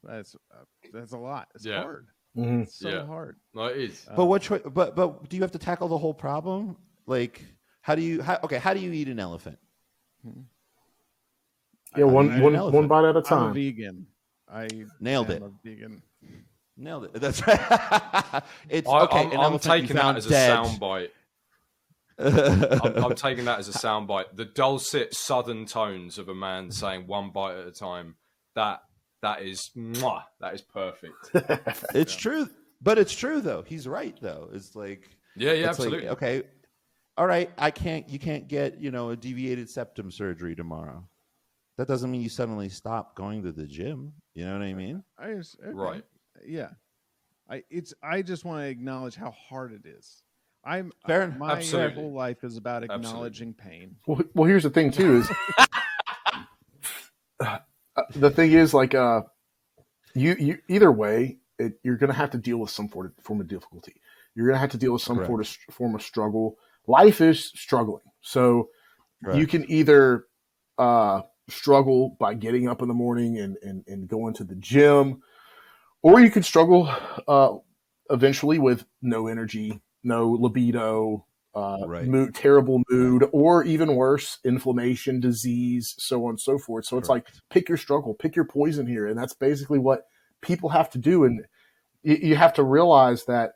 that's 0.04 0.36
uh, 0.54 0.64
that's 0.94 1.14
a 1.14 1.18
lot. 1.18 1.48
It's 1.56 1.66
Yeah. 1.66 1.82
hard. 1.82 2.08
Mhm. 2.38 2.64
It's 2.64 2.76
so 2.80 2.90
Yeah. 2.90 3.06
hard. 3.06 3.38
No, 3.54 3.66
it 3.66 3.78
is. 3.78 4.06
but 4.16 4.26
what? 4.26 4.42
Choi- 4.42 4.60
but 4.60 4.96
but 4.96 5.30
do 5.30 5.38
you 5.38 5.42
have 5.44 5.52
to 5.54 5.60
tackle 5.60 5.88
the 5.88 5.98
whole 5.98 6.14
problem? 6.14 6.76
Like, 7.06 7.44
how 7.82 7.96
do 7.96 8.02
you? 8.02 8.22
How, 8.22 8.40
okay, 8.44 8.58
how 8.58 8.74
do 8.74 8.80
you 8.80 8.92
eat 8.92 9.08
an 9.08 9.20
elephant? 9.20 9.58
Yeah, 11.96 12.04
I 12.04 12.04
one 12.06 12.30
mean, 12.30 12.42
one 12.42 12.56
an 12.56 12.60
one 12.62 12.74
elephant. 12.74 12.90
bite 12.90 13.06
at 13.06 13.16
a 13.16 13.20
I'm 13.20 13.20
a 13.20 13.22
time. 13.24 13.54
vegan. 13.54 14.08
I 14.52 14.68
Nailed 15.00 15.30
it. 15.30 15.42
Vegan. 15.64 16.02
Nailed 16.78 17.06
it. 17.06 17.14
That's 17.14 17.46
right. 17.48 18.44
it's 18.70 18.88
I, 18.90 19.00
okay. 19.04 19.36
I'm, 19.38 19.54
I'm 19.54 19.60
taking 19.60 19.96
that 19.96 20.02
found 20.02 20.18
as 20.18 20.26
a 20.26 20.30
dead. 20.30 20.58
soundbite. 20.60 21.10
I'm, 22.20 23.04
I'm 23.06 23.16
taking 23.16 23.46
that 23.46 23.60
as 23.60 23.68
a 23.70 23.72
soundbite. 23.74 24.36
The 24.36 24.46
dulcet 24.46 25.14
southern 25.16 25.66
tones 25.66 26.18
of 26.18 26.28
a 26.30 26.36
man 26.36 26.72
saying 26.72 27.08
one 27.08 27.32
bite 27.32 27.58
at 27.58 27.68
a 27.68 27.72
time. 27.72 28.16
That 28.56 28.82
that 29.26 29.42
is 29.42 29.72
mwah, 29.76 30.24
that 30.40 30.54
is 30.54 30.62
perfect. 30.62 31.32
it's 31.96 32.16
true, 32.16 32.48
but 32.82 32.98
it's 33.00 33.14
true 33.14 33.42
though. 33.42 33.64
He's 33.66 33.88
right 33.88 34.16
though. 34.22 34.50
It's 34.54 34.76
like 34.76 35.10
Yeah, 35.36 35.52
yeah, 35.54 35.70
it's 35.70 35.80
like, 35.80 35.88
absolutely. 35.88 36.10
okay, 36.10 36.44
all 37.18 37.26
right. 37.26 37.50
I 37.58 37.72
can't. 37.72 38.08
You 38.08 38.20
can't 38.20 38.48
get 38.48 38.80
you 38.80 38.92
know 38.92 39.10
a 39.10 39.16
deviated 39.16 39.70
septum 39.70 40.12
surgery 40.12 40.56
tomorrow. 40.56 41.08
That 41.78 41.88
doesn't 41.88 42.10
mean 42.10 42.22
you 42.22 42.30
suddenly 42.30 42.70
stop 42.70 43.16
going 43.16 43.44
to 43.44 43.52
the 43.52 43.66
gym. 43.66 44.14
You 44.34 44.46
know 44.46 44.54
what 44.54 44.62
I 44.62 44.74
mean? 44.74 45.04
I 45.18 45.34
just, 45.34 45.58
okay. 45.60 45.74
Right. 45.74 46.04
Yeah. 46.46 46.70
I 47.50 47.64
it's 47.70 47.94
I 48.04 48.22
just 48.22 48.46
want 48.46 48.62
to 48.62 48.68
acknowledge 48.68 49.16
how 49.16 49.32
hard 49.32 49.74
it 49.74 49.86
is. 49.86 50.24
I'm 50.64 50.92
Fair 51.06 51.24
uh, 51.24 51.38
my 51.38 51.54
Absolutely. 51.54 52.02
whole 52.02 52.14
life 52.14 52.44
is 52.44 52.58
about 52.58 52.84
Absolutely. 52.84 53.08
acknowledging 53.08 53.54
pain. 53.54 53.96
Well, 54.08 54.22
well, 54.34 54.48
here's 54.48 54.64
the 54.64 54.70
thing 54.70 54.92
too 54.92 55.18
is 55.18 55.32
uh, 57.40 57.60
the 58.16 58.30
thing 58.30 58.52
is 58.52 58.74
like 58.74 58.94
uh, 58.94 59.22
you 60.14 60.36
you 60.40 60.58
either 60.68 60.92
way 60.92 61.38
it, 61.58 61.74
you're 61.84 61.98
going 61.98 62.12
to 62.12 62.18
have 62.18 62.32
to 62.32 62.38
deal 62.38 62.58
with 62.58 62.70
some 62.70 62.88
form 62.90 63.08
of, 63.08 63.24
form 63.24 63.42
of 63.42 63.48
difficulty. 63.48 63.96
You're 64.36 64.48
going 64.48 64.56
to 64.56 64.60
have 64.60 64.72
to 64.72 64.78
deal 64.78 64.94
with 64.94 65.02
some 65.02 65.24
form 65.26 65.40
of, 65.42 65.48
form 65.72 65.96
of 65.96 66.02
struggle. 66.02 66.58
Life 66.88 67.22
is 67.22 67.52
struggling, 67.56 68.04
so 68.22 68.70
you 69.34 69.48
can 69.48 69.70
either 69.72 70.26
uh, 70.78 71.22
struggle 71.50 72.16
by 72.20 72.34
getting 72.34 72.68
up 72.68 72.82
in 72.82 72.88
the 72.88 72.94
morning 72.94 73.40
and, 73.40 73.58
and, 73.62 73.84
and 73.88 74.08
going 74.08 74.34
to 74.36 74.44
the 74.44 74.56
gym, 74.56 75.22
or 76.02 76.20
you 76.20 76.30
could 76.30 76.46
struggle 76.46 76.94
uh, 77.28 77.54
eventually 78.10 78.60
with 78.60 78.86
no 79.02 79.28
energy, 79.28 79.82
no 80.04 80.30
libido, 80.30 81.26
uh, 81.56 81.88
Right. 81.88 82.06
mood, 82.06 82.36
terrible 82.36 82.82
mood, 82.90 83.26
or 83.32 83.64
even 83.64 83.96
worse, 83.96 84.40
inflammation, 84.44 85.20
disease, 85.22 85.96
so 85.98 86.26
on 86.26 86.32
and 86.32 86.40
so 86.40 86.58
forth. 86.58 86.86
So 86.86 86.98
it's 86.98 87.10
like 87.10 87.28
pick 87.50 87.70
your 87.70 87.78
struggle, 87.78 88.14
pick 88.14 88.36
your 88.36 88.46
poison 88.46 88.86
here, 88.88 89.08
and 89.08 89.18
that's 89.18 89.34
basically 89.34 89.80
what 89.80 90.02
people 90.42 90.70
have 90.70 90.90
to 90.92 90.98
do. 90.98 91.24
And 91.24 91.46
you, 92.04 92.16
you 92.22 92.36
have 92.36 92.54
to 92.56 92.64
realize 92.64 93.26
that, 93.26 93.54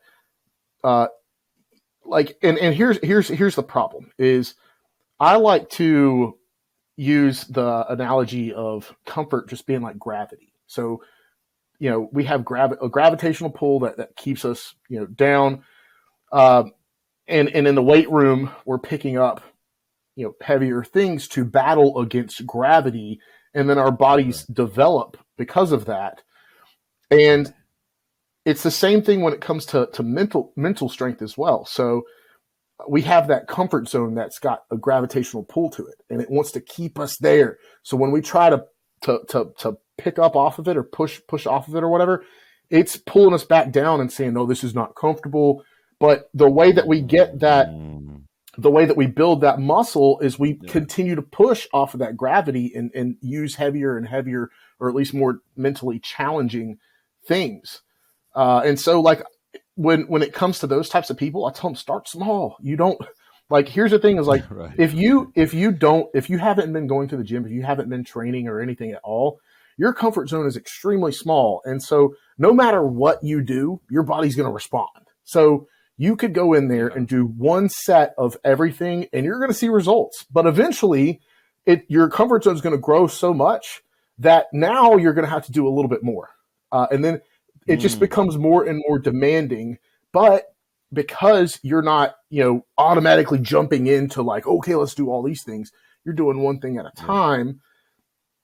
uh, 0.84 1.08
like, 2.06 2.38
and 2.41 2.58
and 2.58 2.74
here's 2.74 2.97
here's 3.04 3.28
here's 3.28 3.56
the 3.56 3.64
problem 3.64 4.12
is, 4.18 4.56
I 5.20 5.36
like 5.36 5.70
to 5.72 6.38
use 6.95 7.43
the 7.45 7.86
analogy 7.91 8.54
of 8.54 8.93
comfort 9.06 9.50
just 9.50 9.66
being 9.68 9.82
like 9.82 10.00
gravity. 10.00 10.54
So, 10.68 11.02
you 11.80 11.89
know, 11.89 12.10
we 12.12 12.24
have 12.26 12.45
gravi- 12.45 12.78
a 12.82 12.89
gravitational 12.89 13.50
pull 13.50 13.80
that, 13.82 13.97
that 13.97 14.16
keeps 14.16 14.45
us, 14.45 14.74
you 14.89 15.00
know, 15.00 15.06
down. 15.06 15.64
Um, 16.32 16.72
and, 17.30 17.49
and 17.49 17.67
in 17.67 17.75
the 17.75 17.84
weight 17.84 18.09
room, 18.09 18.51
we're 18.65 18.80
picking 18.80 19.17
up, 19.17 19.43
you 20.15 20.25
know, 20.25 20.36
heavier 20.41 20.84
things 20.84 21.27
to 21.30 21.45
battle 21.45 21.99
against 21.99 22.45
gravity. 22.45 23.19
And 23.53 23.69
then 23.69 23.77
our 23.77 23.91
bodies 23.91 24.43
mm-hmm. 24.43 24.53
develop 24.53 25.17
because 25.38 25.71
of 25.71 25.86
that. 25.86 26.21
And 27.11 27.53
it's 28.45 28.63
the 28.63 28.71
same 28.71 29.01
thing 29.01 29.21
when 29.21 29.34
it 29.34 29.41
comes 29.41 29.65
to, 29.67 29.89
to 29.93 30.03
mental, 30.03 30.53
mental 30.55 30.89
strength 30.89 31.21
as 31.21 31.38
well. 31.38 31.65
So, 31.65 32.03
we 32.88 33.01
have 33.01 33.27
that 33.27 33.47
comfort 33.47 33.89
zone 33.89 34.15
that's 34.15 34.39
got 34.39 34.63
a 34.71 34.77
gravitational 34.77 35.43
pull 35.43 35.69
to 35.71 35.86
it 35.88 35.95
and 36.09 36.21
it 36.21 36.30
wants 36.30 36.51
to 36.51 36.61
keep 36.61 36.99
us 36.99 37.17
there. 37.17 37.57
So 37.84 37.97
when 37.97 38.11
we 38.11 38.21
try 38.21 38.49
to, 38.49 38.63
to, 39.01 39.19
to, 39.30 39.51
to 39.59 39.77
pick 39.97 40.17
up 40.17 40.36
off 40.36 40.59
of 40.59 40.67
it 40.67 40.77
or 40.77 40.84
push, 40.84 41.19
push 41.27 41.45
off 41.45 41.67
of 41.67 41.75
it 41.75 41.84
or 41.84 41.89
whatever, 41.89 42.23
it's 42.69 42.97
pulling 42.97 43.34
us 43.34 43.43
back 43.43 43.71
down 43.71 43.99
and 43.99 44.11
saying, 44.11 44.34
no, 44.34 44.45
this 44.45 44.63
is 44.63 44.75
not 44.75 44.95
comfortable. 44.95 45.63
But 46.00 46.30
the 46.34 46.50
way 46.50 46.72
that 46.72 46.88
we 46.88 47.02
get 47.02 47.39
that, 47.39 47.70
Mm. 47.70 48.24
the 48.58 48.72
way 48.72 48.86
that 48.86 48.97
we 48.97 49.06
build 49.08 49.41
that 49.41 49.60
muscle 49.60 50.20
is 50.20 50.39
we 50.39 50.60
Yeah. 50.62 50.72
continue 50.72 51.16
to 51.16 51.22
push 51.22 51.68
off 51.74 51.93
of 51.93 52.00
that 52.00 52.18
gravity 52.18 52.74
and, 52.76 52.91
and 52.95 53.16
use 53.22 53.56
heavier 53.56 53.97
and 53.97 54.08
heavier, 54.08 54.50
or 54.80 54.89
at 54.89 54.95
least 54.95 55.14
more 55.14 55.39
mentally 55.56 56.00
challenging 56.00 56.78
things. 57.26 57.82
Uh, 58.36 58.62
and 58.66 58.80
so 58.80 59.02
like 59.02 59.24
when, 59.76 60.04
when 60.04 60.22
it 60.22 60.34
comes 60.34 60.60
to 60.60 60.68
those 60.68 60.89
types 60.89 61.10
of 61.10 61.18
people, 61.18 61.45
I 61.45 61.52
tell 61.52 61.70
them 61.70 61.76
start 61.76 62.08
small. 62.08 62.58
You 62.62 62.76
don't 62.76 63.00
like, 63.50 63.68
here's 63.68 63.91
the 63.91 64.00
thing 64.00 64.18
is 64.18 64.28
like, 64.28 64.43
right. 64.52 64.74
if 64.78 64.93
you 64.93 65.32
if 65.36 65.54
you 65.54 65.72
don't 65.72 66.08
if 66.14 66.30
you 66.30 66.38
haven't 66.38 66.72
been 66.72 66.88
going 66.88 67.08
to 67.10 67.18
the 67.18 67.24
gym 67.24 67.45
if 67.45 67.52
you 67.52 67.64
haven't 67.64 67.89
been 67.89 68.04
training 68.04 68.47
or 68.47 68.62
anything 68.62 68.91
at 68.91 69.02
all 69.04 69.39
your 69.78 69.93
comfort 69.93 70.28
zone 70.30 70.45
is 70.45 70.56
extremely 70.58 71.12
small 71.12 71.62
and 71.66 71.82
so 71.82 72.14
no 72.38 72.54
matter 72.54 72.84
what 72.86 73.24
you 73.24 73.41
do 73.41 73.80
your 73.89 74.04
body's 74.04 74.36
going 74.36 74.47
to 74.47 74.54
respond 74.54 74.89
so 75.24 75.66
you 76.00 76.16
could 76.16 76.34
go 76.34 76.54
in 76.54 76.68
there 76.70 76.88
and 76.88 77.08
do 77.08 77.26
one 77.26 77.70
set 77.70 78.16
of 78.18 78.36
everything 78.43 79.06
and 79.14 79.26
you're 79.26 79.38
going 79.38 79.52
to 79.52 79.54
see 79.54 79.70
results 79.70 80.26
but 80.32 80.47
eventually 80.47 81.20
it 81.68 81.86
your 81.89 82.10
comfort 82.10 82.43
zone 82.43 82.56
is 82.56 82.62
going 82.62 82.76
to 82.76 82.82
grow 82.82 83.06
so 83.06 83.34
much 83.34 83.84
that 84.18 84.47
now 84.54 84.95
you're 84.95 85.14
going 85.14 85.26
to 85.28 85.32
have 85.32 85.45
to 85.45 85.52
do 85.52 85.68
a 85.68 85.70
little 85.76 85.89
bit 85.89 86.02
more 86.04 86.30
uh, 86.72 86.88
and 86.91 87.06
then 87.06 87.22
it 87.68 87.78
just 87.78 87.97
Mm. 87.97 88.02
becomes 88.08 88.38
more 88.38 88.64
and 88.64 88.82
more 88.88 88.97
demanding 88.97 89.78
but 90.12 90.45
because 90.91 91.60
you're 91.62 91.84
not, 91.84 92.16
you 92.32 92.43
know, 92.43 92.66
automatically 92.80 93.38
jumping 93.38 93.86
into 93.86 94.24
like, 94.24 94.47
okay, 94.47 94.74
let's 94.74 94.95
do 94.95 95.12
all 95.12 95.22
these 95.22 95.43
things. 95.43 95.72
You're 96.04 96.16
doing 96.16 96.39
one 96.39 96.60
thing 96.60 96.80
at 96.80 96.88
a 96.88 96.91
time, 96.95 97.62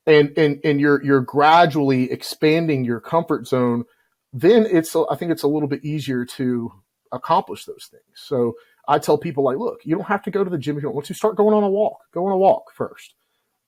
and 0.06 0.32
and 0.38 0.60
and 0.64 0.80
you're 0.80 1.04
you're 1.04 1.22
gradually 1.22 2.12
expanding 2.12 2.86
your 2.86 3.00
comfort 3.00 3.48
zone. 3.48 3.86
Then 4.32 4.68
it's 4.70 4.96
I 4.96 5.16
think 5.16 5.32
it's 5.32 5.42
a 5.42 5.48
little 5.48 5.68
bit 5.68 5.84
easier 5.84 6.24
to 6.38 6.72
accomplish 7.16 7.66
those 7.66 7.88
things. 7.90 8.04
So 8.16 8.56
I 8.88 9.00
tell 9.00 9.18
people 9.18 9.44
like, 9.44 9.58
look, 9.58 9.82
you 9.84 9.96
don't 9.96 10.06
have 10.06 10.24
to 10.24 10.32
go 10.32 10.44
to 10.44 10.50
the 10.50 10.58
gym 10.58 10.78
if 10.78 10.84
you 10.84 10.88
don't 10.90 10.96
want 10.96 11.08
to. 11.08 11.14
Start 11.14 11.36
going 11.36 11.56
on 11.56 11.64
a 11.64 11.70
walk. 11.70 12.00
Go 12.14 12.26
on 12.26 12.32
a 12.32 12.38
walk 12.38 12.72
first 12.74 13.16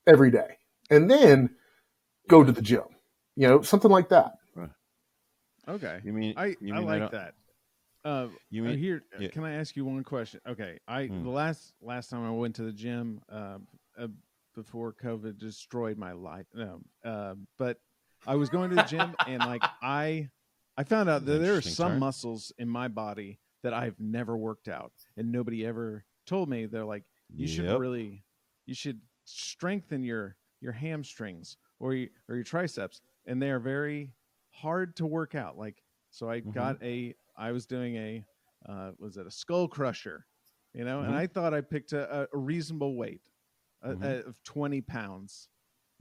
every 0.06 0.30
day, 0.30 0.58
and 0.90 1.10
then 1.10 1.50
go 2.28 2.44
to 2.44 2.52
the 2.52 2.62
gym. 2.62 2.84
You 3.36 3.48
know, 3.48 3.62
something 3.62 3.90
like 3.90 4.08
that. 4.10 4.32
Okay. 5.68 6.00
You 6.02 6.12
mean 6.12 6.34
I, 6.36 6.56
you 6.60 6.74
I 6.74 6.78
like 6.78 7.10
that. 7.10 7.34
Uh, 8.04 8.28
You 8.50 8.62
uh, 8.62 8.68
mean 8.68 8.78
here, 8.78 9.02
yeah. 9.18 9.28
can 9.28 9.44
I 9.44 9.54
ask 9.54 9.76
you 9.76 9.84
one 9.84 10.02
question? 10.04 10.40
Okay, 10.48 10.78
I 10.86 11.06
Hmm. 11.06 11.24
the 11.24 11.30
last 11.30 11.74
last 11.82 12.10
time 12.10 12.24
I 12.24 12.30
went 12.30 12.56
to 12.56 12.62
the 12.62 12.72
gym 12.72 13.20
uh, 13.30 13.58
uh, 13.98 14.08
before 14.54 14.94
COVID 14.94 15.38
destroyed 15.38 15.98
my 15.98 16.12
life. 16.12 16.46
No, 16.54 16.80
uh, 17.04 17.34
but 17.58 17.78
I 18.26 18.36
was 18.36 18.48
going 18.48 18.70
to 18.70 18.76
the 18.76 18.88
gym 18.88 19.14
and 19.26 19.44
like 19.44 19.62
I 19.82 20.30
I 20.78 20.84
found 20.84 21.08
out 21.08 21.24
that 21.26 21.40
there 21.42 21.56
are 21.56 21.60
some 21.60 21.92
turn. 21.92 21.98
muscles 21.98 22.52
in 22.58 22.68
my 22.68 22.86
body 22.86 23.40
that 23.64 23.74
I've 23.74 23.98
never 23.98 24.36
worked 24.36 24.68
out, 24.68 24.92
and 25.16 25.32
nobody 25.32 25.66
ever 25.66 26.04
told 26.24 26.48
me. 26.48 26.66
They're 26.66 26.84
like, 26.84 27.02
you 27.34 27.48
should 27.48 27.66
really, 27.80 28.24
you 28.66 28.74
should 28.74 29.00
strengthen 29.24 30.04
your 30.04 30.36
your 30.60 30.72
hamstrings 30.72 31.56
or 31.80 31.94
your, 31.94 32.08
or 32.28 32.36
your 32.36 32.44
triceps, 32.44 33.00
and 33.26 33.42
they 33.42 33.50
are 33.50 33.58
very 33.60 34.12
hard 34.50 34.94
to 34.96 35.06
work 35.06 35.34
out. 35.34 35.58
Like, 35.58 35.82
so 36.10 36.30
I 36.30 36.40
Mhm. 36.40 36.52
got 36.52 36.82
a, 36.82 37.14
I 37.36 37.50
was 37.52 37.66
doing 37.66 37.96
a, 37.96 38.24
uh, 38.68 38.92
was 38.98 39.16
it 39.16 39.26
a 39.26 39.30
skull 39.30 39.66
crusher, 39.68 40.26
you 40.74 40.84
know, 40.84 41.00
and 41.02 41.12
Mhm. 41.12 41.16
I 41.16 41.26
thought 41.26 41.54
I 41.54 41.60
picked 41.60 41.92
a, 41.92 42.22
a- 42.22 42.28
a 42.32 42.38
reasonable 42.38 42.94
weight 42.96 43.20
Mhm. 43.84 44.02
uh, 44.24 44.28
of 44.28 44.40
twenty 44.44 44.80
pounds. 44.80 45.48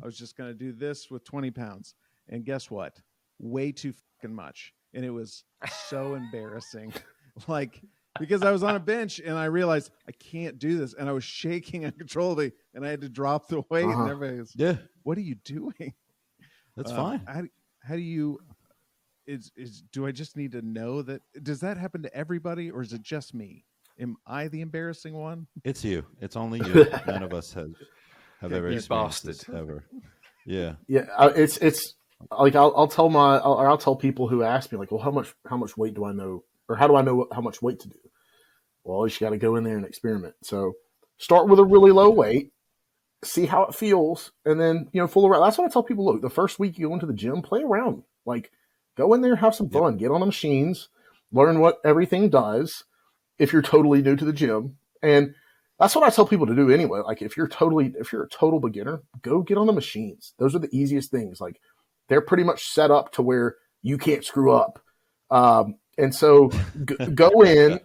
I 0.01 0.05
was 0.05 0.17
just 0.19 0.35
going 0.37 0.51
to 0.51 0.57
do 0.57 0.71
this 0.71 1.09
with 1.09 1.23
twenty 1.23 1.49
pounds, 1.51 1.95
and 2.29 2.45
guess 2.45 2.69
what? 2.69 3.01
Way 3.39 3.71
too 3.71 3.93
much, 4.23 4.73
and 4.93 5.03
it 5.05 5.09
was 5.11 5.43
so 5.89 6.15
embarrassing. 6.21 6.93
Like 7.47 7.79
because 8.19 8.41
I 8.41 8.49
was 8.51 8.63
on 8.63 8.75
a 8.75 8.79
bench 8.79 9.19
and 9.19 9.37
I 9.37 9.45
realized 9.45 9.91
I 10.07 10.11
can't 10.13 10.57
do 10.57 10.79
this, 10.79 10.95
and 10.95 11.07
I 11.07 11.11
was 11.11 11.23
shaking 11.23 11.85
uncontrollably, 11.89 12.51
and 12.73 12.83
I 12.83 12.89
had 12.89 13.01
to 13.01 13.09
drop 13.09 13.47
the 13.47 13.61
weight, 13.69 13.85
Uh-huh. 13.85 14.01
and 14.01 14.09
everybody 14.11 14.39
was, 14.39 14.53
Yeah, 14.55 14.77
"What 15.03 15.19
are 15.19 15.21
you 15.21 15.35
doing?" 15.35 15.93
that's 16.75 16.91
Uh, 16.91 16.95
fine. 16.95 17.21
How 17.27 17.41
do, 17.41 17.49
how 17.83 17.93
do 17.95 18.01
you? 18.01 18.39
Is 19.27 19.51
is 19.55 19.83
do 19.91 20.07
I 20.07 20.11
just 20.11 20.35
need 20.35 20.51
to 20.53 20.63
know 20.63 21.03
that? 21.03 21.21
Does 21.43 21.59
that 21.59 21.77
happen 21.77 22.01
to 22.03 22.15
everybody, 22.15 22.71
or 22.71 22.81
is 22.81 22.91
it 22.91 23.03
just 23.03 23.35
me? 23.35 23.65
Am 23.99 24.15
I 24.25 24.47
the 24.47 24.61
embarrassing 24.61 25.13
one? 25.13 25.45
It's 25.63 25.83
you. 25.83 26.03
It's 26.21 26.35
only 26.35 26.59
you. 26.67 26.87
None 27.05 27.21
of 27.21 27.33
us 27.33 27.53
have 27.53 27.69
have 28.41 28.51
ever 28.51 28.69
You 28.71 28.77
experienced 28.77 29.25
bastard. 29.25 29.29
this 29.35 29.49
ever. 29.49 29.83
Yeah. 30.45 30.75
Yeah, 30.87 31.05
uh, 31.17 31.31
it's 31.35 31.57
it's 31.57 31.93
like 32.31 32.55
I'll, 32.55 32.73
I'll 32.75 32.87
tell 32.87 33.09
my 33.09 33.37
I'll, 33.37 33.57
I'll 33.59 33.77
tell 33.77 33.95
people 33.95 34.27
who 34.27 34.43
ask 34.43 34.71
me 34.71 34.77
like, 34.77 34.91
well, 34.91 35.01
how 35.01 35.11
much 35.11 35.33
how 35.49 35.57
much 35.57 35.77
weight 35.77 35.93
do 35.93 36.05
I 36.05 36.11
know, 36.11 36.43
or 36.67 36.75
how 36.75 36.87
do 36.87 36.95
I 36.95 37.01
know 37.01 37.27
how 37.31 37.41
much 37.41 37.61
weight 37.61 37.79
to 37.81 37.89
do? 37.89 37.99
Well, 38.83 39.05
you 39.05 39.09
just 39.09 39.19
got 39.19 39.31
to 39.31 39.37
go 39.37 39.55
in 39.55 39.63
there 39.63 39.77
and 39.77 39.85
experiment. 39.85 40.35
So 40.43 40.73
start 41.17 41.47
with 41.47 41.59
a 41.59 41.63
really 41.63 41.91
low 41.91 42.09
weight, 42.09 42.51
see 43.23 43.45
how 43.45 43.63
it 43.63 43.75
feels, 43.75 44.31
and 44.45 44.59
then 44.59 44.89
you 44.91 45.01
know 45.01 45.07
fool 45.07 45.27
around. 45.27 45.43
That's 45.43 45.57
what 45.57 45.69
I 45.69 45.73
tell 45.73 45.83
people. 45.83 46.05
Look, 46.05 46.21
the 46.21 46.29
first 46.29 46.59
week 46.59 46.77
you 46.77 46.87
go 46.87 46.93
into 46.93 47.05
the 47.05 47.13
gym, 47.13 47.41
play 47.41 47.63
around. 47.63 48.03
Like 48.25 48.51
go 48.95 49.13
in 49.13 49.21
there, 49.21 49.35
have 49.35 49.55
some 49.55 49.69
fun, 49.69 49.97
get 49.97 50.11
on 50.11 50.19
the 50.19 50.25
machines, 50.25 50.89
learn 51.31 51.59
what 51.59 51.79
everything 51.85 52.29
does. 52.29 52.83
If 53.37 53.53
you're 53.53 53.61
totally 53.61 54.01
new 54.01 54.15
to 54.15 54.25
the 54.25 54.33
gym, 54.33 54.77
and 55.03 55.35
that's 55.79 55.95
what 55.95 56.03
I 56.03 56.09
tell 56.09 56.25
people 56.25 56.47
to 56.47 56.55
do 56.55 56.71
anyway. 56.71 57.01
Like 57.05 57.21
if 57.21 57.37
you're 57.37 57.47
totally 57.47 57.93
if 57.99 58.11
you're 58.11 58.23
a 58.23 58.29
total 58.29 58.59
beginner, 58.59 59.03
go 59.21 59.41
get 59.41 59.57
on 59.57 59.67
the 59.67 59.73
machines. 59.73 60.33
Those 60.39 60.55
are 60.55 60.59
the 60.59 60.75
easiest 60.75 61.11
things. 61.11 61.39
Like 61.39 61.61
they're 62.09 62.21
pretty 62.21 62.43
much 62.43 62.63
set 62.67 62.91
up 62.91 63.11
to 63.13 63.21
where 63.21 63.55
you 63.81 63.97
can't 63.97 64.23
screw 64.25 64.51
up. 64.53 64.79
Um, 65.29 65.75
and 65.97 66.13
so 66.13 66.49
g- 66.85 66.95
go 67.13 67.41
in 67.43 67.79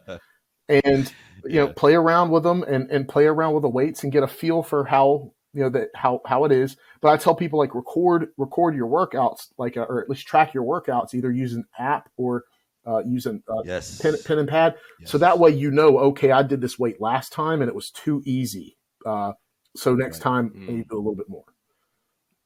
and 0.68 1.12
you 1.44 1.56
know 1.60 1.66
Yeah. 1.68 1.72
play 1.76 1.94
around 1.94 2.30
with 2.30 2.42
them 2.44 2.62
and, 2.62 2.90
and 2.90 3.08
play 3.08 3.26
around 3.26 3.54
with 3.54 3.62
the 3.62 3.68
weights 3.68 4.02
and 4.04 4.12
get 4.12 4.22
a 4.22 4.28
feel 4.28 4.62
for 4.62 4.84
how 4.84 5.32
you 5.54 5.62
know 5.62 5.70
that 5.70 5.88
how 5.94 6.20
how 6.26 6.44
it 6.44 6.52
is. 6.52 6.76
But 7.00 7.08
I 7.10 7.16
tell 7.16 7.34
people 7.34 7.58
like 7.58 7.74
record 7.74 8.28
record 8.36 8.74
your 8.76 8.88
workouts 8.88 9.48
like 9.58 9.76
uh, 9.76 9.82
or 9.88 10.00
at 10.02 10.08
least 10.08 10.26
track 10.26 10.54
your 10.54 10.64
workouts 10.64 11.14
either 11.14 11.30
use 11.32 11.52
an 11.54 11.64
app 11.78 12.10
or 12.16 12.44
uh, 12.86 13.02
using 13.06 13.42
uh, 13.48 13.62
Yes. 13.64 14.00
pen, 14.00 14.14
pen 14.24 14.38
and 14.38 14.48
pad. 14.48 14.74
So 15.04 15.18
that 15.18 15.38
way 15.38 15.50
you 15.50 15.70
know, 15.70 15.98
okay, 15.98 16.30
I 16.32 16.42
did 16.42 16.60
this 16.60 16.78
weight 16.78 17.00
last 17.00 17.32
time 17.32 17.60
and 17.60 17.68
it 17.68 17.74
was 17.74 17.90
too 17.90 18.22
easy. 18.24 18.76
Uh, 19.06 19.32
so 19.76 19.94
next 19.94 20.18
Right. 20.18 20.22
time 20.22 20.50
Mm. 20.50 20.68
I 20.68 20.72
need 20.72 20.82
to 20.84 20.88
do 20.90 20.96
a 20.96 20.98
little 20.98 21.14
bit 21.14 21.28
more. 21.28 21.44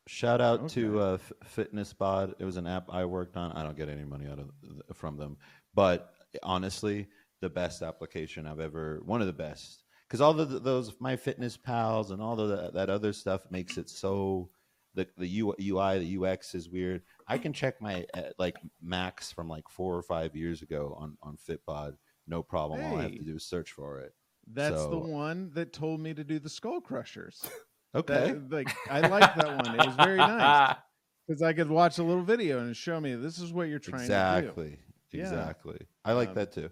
Shout 0.09 0.41
out 0.41 0.69
to 0.71 1.01
uh, 1.01 1.15
F- 1.15 1.33
Fitbod. 1.57 2.35
It 2.39 2.45
was 2.45 2.57
an 2.57 2.67
app 2.67 2.87
I 2.91 3.05
worked 3.05 3.37
on. 3.37 3.53
I 3.53 3.63
don't 3.63 3.77
get 3.77 3.89
any 3.89 4.05
money 4.05 4.27
out 4.31 4.39
of 4.39 4.51
from 4.97 5.17
them, 5.17 5.37
but 5.75 6.13
honestly, 6.43 7.09
the 7.41 7.51
best 7.51 7.83
application 7.83 8.47
I've 8.47 8.61
ever. 8.61 9.03
One 9.05 9.21
of 9.21 9.27
the 9.27 9.33
best 9.33 9.83
because 10.07 10.21
all 10.21 10.33
the, 10.33 10.45
those 10.45 10.93
MyFitnessPals 10.93 12.11
and 12.13 12.23
all 12.23 12.41
of 12.41 12.49
the, 12.49 12.71
that 12.75 12.89
other 12.89 13.13
stuff 13.13 13.43
makes 13.51 13.77
it 13.77 13.91
so 13.91 14.49
the 14.95 15.07
the 15.19 15.43
UI 15.43 15.99
the 15.99 16.25
UX 16.25 16.55
is 16.55 16.69
weird. 16.69 17.03
I 17.29 17.39
can 17.39 17.53
check 17.53 17.81
my 17.81 18.07
uh, 18.15 18.23
like 18.39 18.57
max 18.81 19.33
from 19.33 19.49
like 19.49 19.69
four 19.69 19.97
or 19.97 20.03
five 20.03 20.35
years 20.35 20.63
ago 20.63 20.97
on 20.99 21.17
on 21.23 21.37
Fitbod. 21.37 21.97
No 22.27 22.43
problem. 22.43 22.83
All 22.85 22.99
I 22.99 23.03
have 23.03 23.13
to 23.13 23.25
do 23.25 23.37
is 23.37 23.45
search 23.45 23.73
for 23.73 24.01
it. 24.01 24.15
That's 24.53 24.83
the 24.87 24.99
one 24.99 25.51
that 25.55 25.73
told 25.73 26.01
me 26.01 26.15
to 26.15 26.25
do 26.25 26.39
the 26.39 26.49
skull 26.49 26.81
crushers. 26.81 27.43
Okay. 27.95 28.33
That, 28.33 28.51
like 28.51 28.69
I 28.91 29.01
like 29.07 29.35
that 29.37 29.47
one. 29.65 29.75
It 29.81 29.87
was 29.87 29.97
very 29.97 30.19
nice 30.19 30.77
because 31.29 31.43
I 31.43 31.53
could 31.53 31.71
watch 31.71 31.99
a 31.99 32.03
little 32.03 32.23
video 32.25 32.61
and 32.61 32.77
show 32.77 33.01
me 33.01 33.15
this 33.15 33.39
is 33.39 33.53
what 33.53 33.69
you're 33.69 33.79
trying 33.79 34.03
to 34.03 34.07
do. 34.09 34.13
exactly. 34.13 34.79
Yeah. 35.13 35.23
exactly. 35.23 35.87
I 36.05 36.13
like 36.13 36.31
Um, 36.31 36.35
that 36.35 36.53
too. 36.53 36.71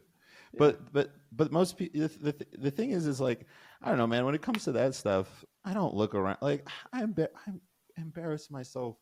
but 0.58 0.92
but 0.92 1.12
but 1.32 1.50
most 1.50 1.76
people 1.78 2.00
the, 2.02 2.32
the, 2.32 2.46
the 2.58 2.70
thing 2.70 2.90
is 2.90 3.06
is 3.08 3.20
like 3.20 3.44
i 3.82 3.88
don't 3.88 3.98
know 3.98 4.06
man 4.06 4.24
when 4.24 4.34
it 4.36 4.42
comes 4.42 4.62
to 4.64 4.70
that 4.72 4.94
stuff 4.94 5.44
i 5.64 5.74
don't 5.74 5.94
look 5.94 6.14
around 6.14 6.36
like 6.42 6.68
i 6.92 7.02
embar- 7.02 7.34
i 7.48 7.50
embarrass 7.96 8.50
myself. 8.52 8.96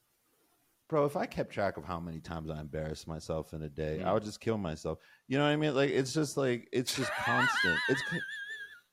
Bro 0.88 1.04
if 1.06 1.14
i 1.16 1.26
kept 1.26 1.52
track 1.52 1.76
of 1.76 1.84
how 1.84 2.00
many 2.00 2.20
times 2.20 2.48
i 2.50 2.58
embarrass 2.60 3.06
myself 3.06 3.52
in 3.52 3.62
a 3.62 3.68
day 3.68 4.02
i 4.02 4.12
would 4.14 4.24
just 4.24 4.40
kill 4.40 4.56
myself. 4.56 4.98
You 5.28 5.36
know 5.38 5.44
what 5.44 5.50
i 5.50 5.56
mean? 5.56 5.74
Like 5.74 5.90
it's 5.90 6.12
just 6.14 6.36
like 6.38 6.68
it's 6.72 6.94
just 6.96 7.10
constant. 7.12 7.78
It's 7.90 8.02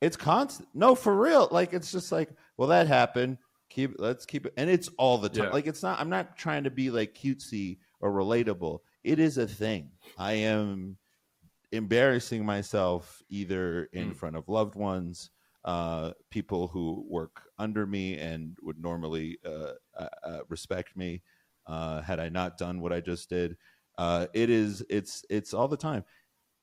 it's 0.01 0.17
constant 0.17 0.67
no 0.73 0.95
for 0.95 1.15
real 1.15 1.47
like 1.51 1.73
it's 1.73 1.91
just 1.91 2.11
like 2.11 2.29
well 2.57 2.69
that 2.69 2.87
happened 2.87 3.37
keep 3.69 3.95
let's 3.99 4.25
keep 4.25 4.45
it 4.45 4.53
and 4.57 4.69
it's 4.69 4.89
all 4.97 5.17
the 5.17 5.29
time 5.29 5.47
Yeah. 5.47 5.51
like 5.53 5.67
it's 5.67 5.83
not 5.83 5.99
i'm 5.99 6.09
not 6.09 6.37
trying 6.37 6.63
to 6.63 6.71
be 6.71 6.89
like 6.89 7.13
cutesy 7.13 7.77
or 7.99 8.11
relatable 8.11 8.79
it 9.03 9.19
is 9.19 9.37
a 9.37 9.47
thing 9.47 9.91
i 10.17 10.33
am 10.33 10.97
embarrassing 11.71 12.45
myself 12.45 13.21
either 13.29 13.85
in 13.93 14.11
Mm. 14.11 14.15
front 14.15 14.35
of 14.35 14.49
loved 14.49 14.75
ones 14.75 15.29
uh 15.65 16.13
people 16.31 16.67
who 16.67 17.05
work 17.07 17.43
under 17.59 17.85
me 17.85 18.17
and 18.17 18.57
would 18.61 18.79
normally 18.81 19.37
uh, 19.45 19.73
uh, 19.99 20.07
uh 20.23 20.39
respect 20.47 20.95
me 20.95 21.21
uh 21.67 22.01
had 22.01 22.19
i 22.19 22.29
not 22.29 22.57
done 22.57 22.79
what 22.79 22.93
i 22.93 22.99
just 23.01 23.29
did 23.29 23.55
uh 23.97 24.25
it 24.33 24.49
is 24.49 24.83
it's 24.89 25.25
it's 25.29 25.53
all 25.53 25.67
the 25.67 25.77
time 25.77 26.03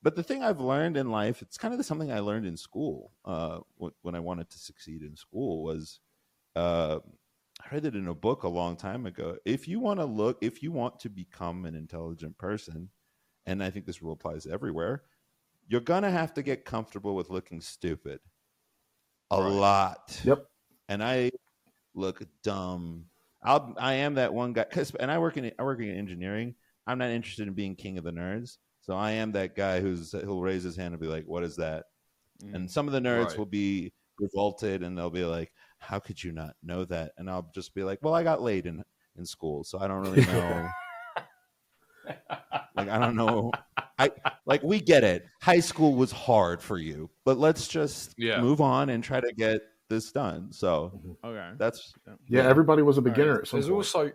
but 0.06 0.14
the 0.14 0.22
thing 0.22 0.40
I've 0.40 0.60
learned 0.60 0.96
in 0.96 1.10
life, 1.10 1.42
it's 1.42 1.58
kind 1.58 1.74
of 1.74 1.84
something 1.84 2.12
I 2.12 2.20
learned 2.20 2.46
in 2.46 2.56
school. 2.56 3.10
Uh, 3.24 3.58
when 4.02 4.14
I 4.14 4.20
wanted 4.20 4.48
to 4.50 4.58
succeed 4.60 5.02
in 5.02 5.16
school, 5.16 5.64
was 5.64 5.98
uh, 6.54 7.00
I 7.60 7.74
read 7.74 7.86
it 7.86 7.96
in 7.96 8.06
a 8.06 8.14
book 8.14 8.44
a 8.44 8.48
long 8.48 8.76
time 8.76 9.04
ago. 9.04 9.36
If 9.44 9.66
you 9.66 9.80
want 9.80 9.98
to 9.98 10.06
look, 10.06 10.38
if 10.42 10.62
you 10.62 10.70
want 10.70 11.00
to 11.00 11.08
become 11.08 11.64
an 11.64 11.74
intelligent 11.74 12.38
person, 12.38 12.90
and 13.46 13.64
I 13.64 13.70
think 13.70 13.84
this 13.84 14.00
rule 14.00 14.12
applies 14.12 14.46
everywhere, 14.46 15.02
you're 15.66 15.80
gonna 15.80 16.12
have 16.12 16.32
to 16.34 16.42
get 16.44 16.64
comfortable 16.64 17.16
with 17.16 17.28
looking 17.28 17.60
stupid 17.60 18.20
a 19.32 19.42
Right. 19.42 19.50
lot. 19.50 20.20
Yep. 20.22 20.46
And 20.88 21.02
I 21.02 21.32
look 21.96 22.22
dumb. 22.44 23.06
I'll, 23.42 23.74
I 23.76 23.94
am 23.94 24.14
that 24.14 24.32
one 24.32 24.52
guy. 24.52 24.66
Cause, 24.70 24.94
and 25.00 25.10
I 25.10 25.18
work 25.18 25.36
in 25.36 25.50
I 25.58 25.64
work 25.64 25.80
in 25.80 25.90
engineering. 25.90 26.54
I'm 26.86 26.98
not 26.98 27.10
interested 27.10 27.48
in 27.48 27.54
being 27.54 27.74
king 27.74 27.98
of 27.98 28.04
the 28.04 28.12
nerds. 28.12 28.58
So 28.86 28.94
I 28.94 29.10
am 29.10 29.32
that 29.32 29.56
guy 29.56 29.80
who's 29.80 30.12
who'll 30.12 30.42
raise 30.42 30.62
his 30.62 30.76
hand 30.76 30.94
and 30.94 31.00
be 31.00 31.08
like, 31.08 31.24
"What 31.26 31.42
is 31.42 31.56
that?" 31.56 31.86
Mm. 32.44 32.54
And 32.54 32.70
some 32.70 32.86
of 32.86 32.92
the 32.92 33.00
nerds 33.00 33.30
Right. 33.30 33.38
will 33.38 33.44
be 33.46 33.92
revolted 34.20 34.84
and 34.84 34.96
they'll 34.96 35.10
be 35.10 35.24
like, 35.24 35.52
"How 35.78 35.98
could 35.98 36.22
you 36.22 36.30
not 36.30 36.54
know 36.62 36.84
that?" 36.84 37.10
And 37.18 37.28
I'll 37.28 37.50
just 37.52 37.74
be 37.74 37.82
like, 37.82 37.98
"Well, 38.02 38.14
I 38.14 38.22
got 38.22 38.42
laid 38.42 38.64
in 38.66 38.84
in 39.18 39.26
school, 39.26 39.64
so 39.64 39.80
I 39.80 39.88
don't 39.88 40.02
really 40.02 40.24
know." 40.26 40.68
like 42.76 42.88
I 42.88 42.98
don't 43.00 43.16
know. 43.16 43.50
I 43.98 44.12
like 44.44 44.62
we 44.62 44.80
get 44.80 45.02
it. 45.02 45.26
High 45.42 45.58
school 45.58 45.96
was 45.96 46.12
hard 46.12 46.62
for 46.62 46.78
you, 46.78 47.10
but 47.24 47.38
let's 47.38 47.66
just 47.66 48.14
Yeah. 48.16 48.40
move 48.40 48.60
on 48.60 48.90
and 48.90 49.02
try 49.02 49.20
to 49.20 49.32
get 49.32 49.60
this 49.88 50.12
done. 50.12 50.52
So 50.52 51.16
okay. 51.24 51.54
that's 51.58 51.92
Yeah, 52.28 52.46
everybody 52.48 52.82
was 52.82 52.98
a 52.98 53.02
beginner 53.02 53.32
right. 53.32 53.40
at 53.40 53.48
some 53.48 53.58
There's 53.58 53.68
point. 53.68 53.76
also 53.78 54.12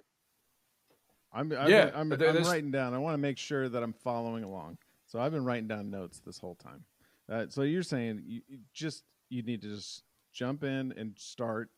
I'm, 1.33 1.51
I've 1.53 1.69
Yeah, 1.69 1.85
been- 1.85 1.95
I'm, 1.95 2.09
there- 2.09 2.29
I'm 2.29 2.43
writing 2.43 2.71
down. 2.71 2.93
I 2.93 2.97
want 2.97 3.13
to 3.13 3.17
make 3.19 3.37
sure 3.37 3.69
that 3.69 3.81
I'm 3.83 3.93
following 3.93 4.43
along. 4.43 4.77
So 5.07 5.19
I've 5.19 5.31
been 5.31 5.45
writing 5.45 5.67
down 5.67 5.89
notes 5.89 6.19
this 6.19 6.37
whole 6.39 6.55
time. 6.55 6.83
Uh, 7.31 7.45
so 7.49 7.61
you're 7.63 7.83
saying 7.83 8.21
you, 8.25 8.41
you 8.47 8.59
just 8.73 9.03
you 9.29 9.41
need 9.43 9.61
to 9.61 9.69
just 9.69 10.03
jump 10.33 10.63
in 10.63 10.93
and 10.97 11.13
start, 11.17 11.69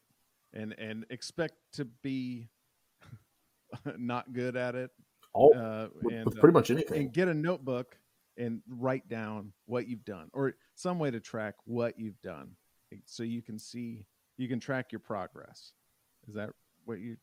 and 0.54 0.74
and 0.80 1.06
expect 1.10 1.54
to 1.74 1.86
be 1.86 2.49
not 3.97 4.34
good 4.34 4.56
at 4.56 4.76
it, 4.76 4.91
All, 5.34 5.54
uh, 5.56 5.88
with, 6.01 6.14
and 6.14 6.26
with 6.26 6.38
uh, 6.38 6.39
pretty 6.39 6.54
much 6.54 6.72
anything. 6.72 7.01
and 7.04 7.14
get 7.14 7.28
a 7.28 7.34
notebook 7.34 7.97
and 8.38 8.62
write 8.68 9.08
down 9.08 9.51
what 9.66 9.88
you've 9.88 10.06
done 10.06 10.30
or 10.34 10.56
some 10.76 10.97
way 10.97 11.12
to 11.12 11.20
track 11.20 11.54
what 11.66 11.99
you've 11.99 12.20
done 12.22 12.49
so 13.06 13.22
you 13.22 13.43
can 13.43 13.60
see 13.60 14.06
you 14.38 14.47
can 14.47 14.60
track 14.60 14.91
your 14.91 14.99
progress 14.99 15.74
is 16.28 16.34
that 16.34 16.49
what 16.86 16.99
you 16.99 17.16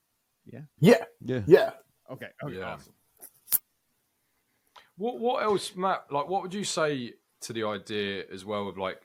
Yeah, 0.46 0.60
yeah. 0.78 1.04
yeah. 1.46 1.70
Okay 2.10 2.28
okay 2.44 2.56
Yeah. 2.56 2.74
awesome 2.74 2.94
What 4.96 5.18
what 5.18 5.42
else, 5.42 5.74
Matt? 5.76 6.04
Like, 6.10 6.28
what 6.28 6.42
would 6.42 6.52
you 6.54 6.64
say 6.64 7.14
to 7.42 7.52
the 7.52 7.64
idea 7.64 8.24
as 8.30 8.44
well 8.44 8.68
of 8.68 8.76
like 8.76 9.00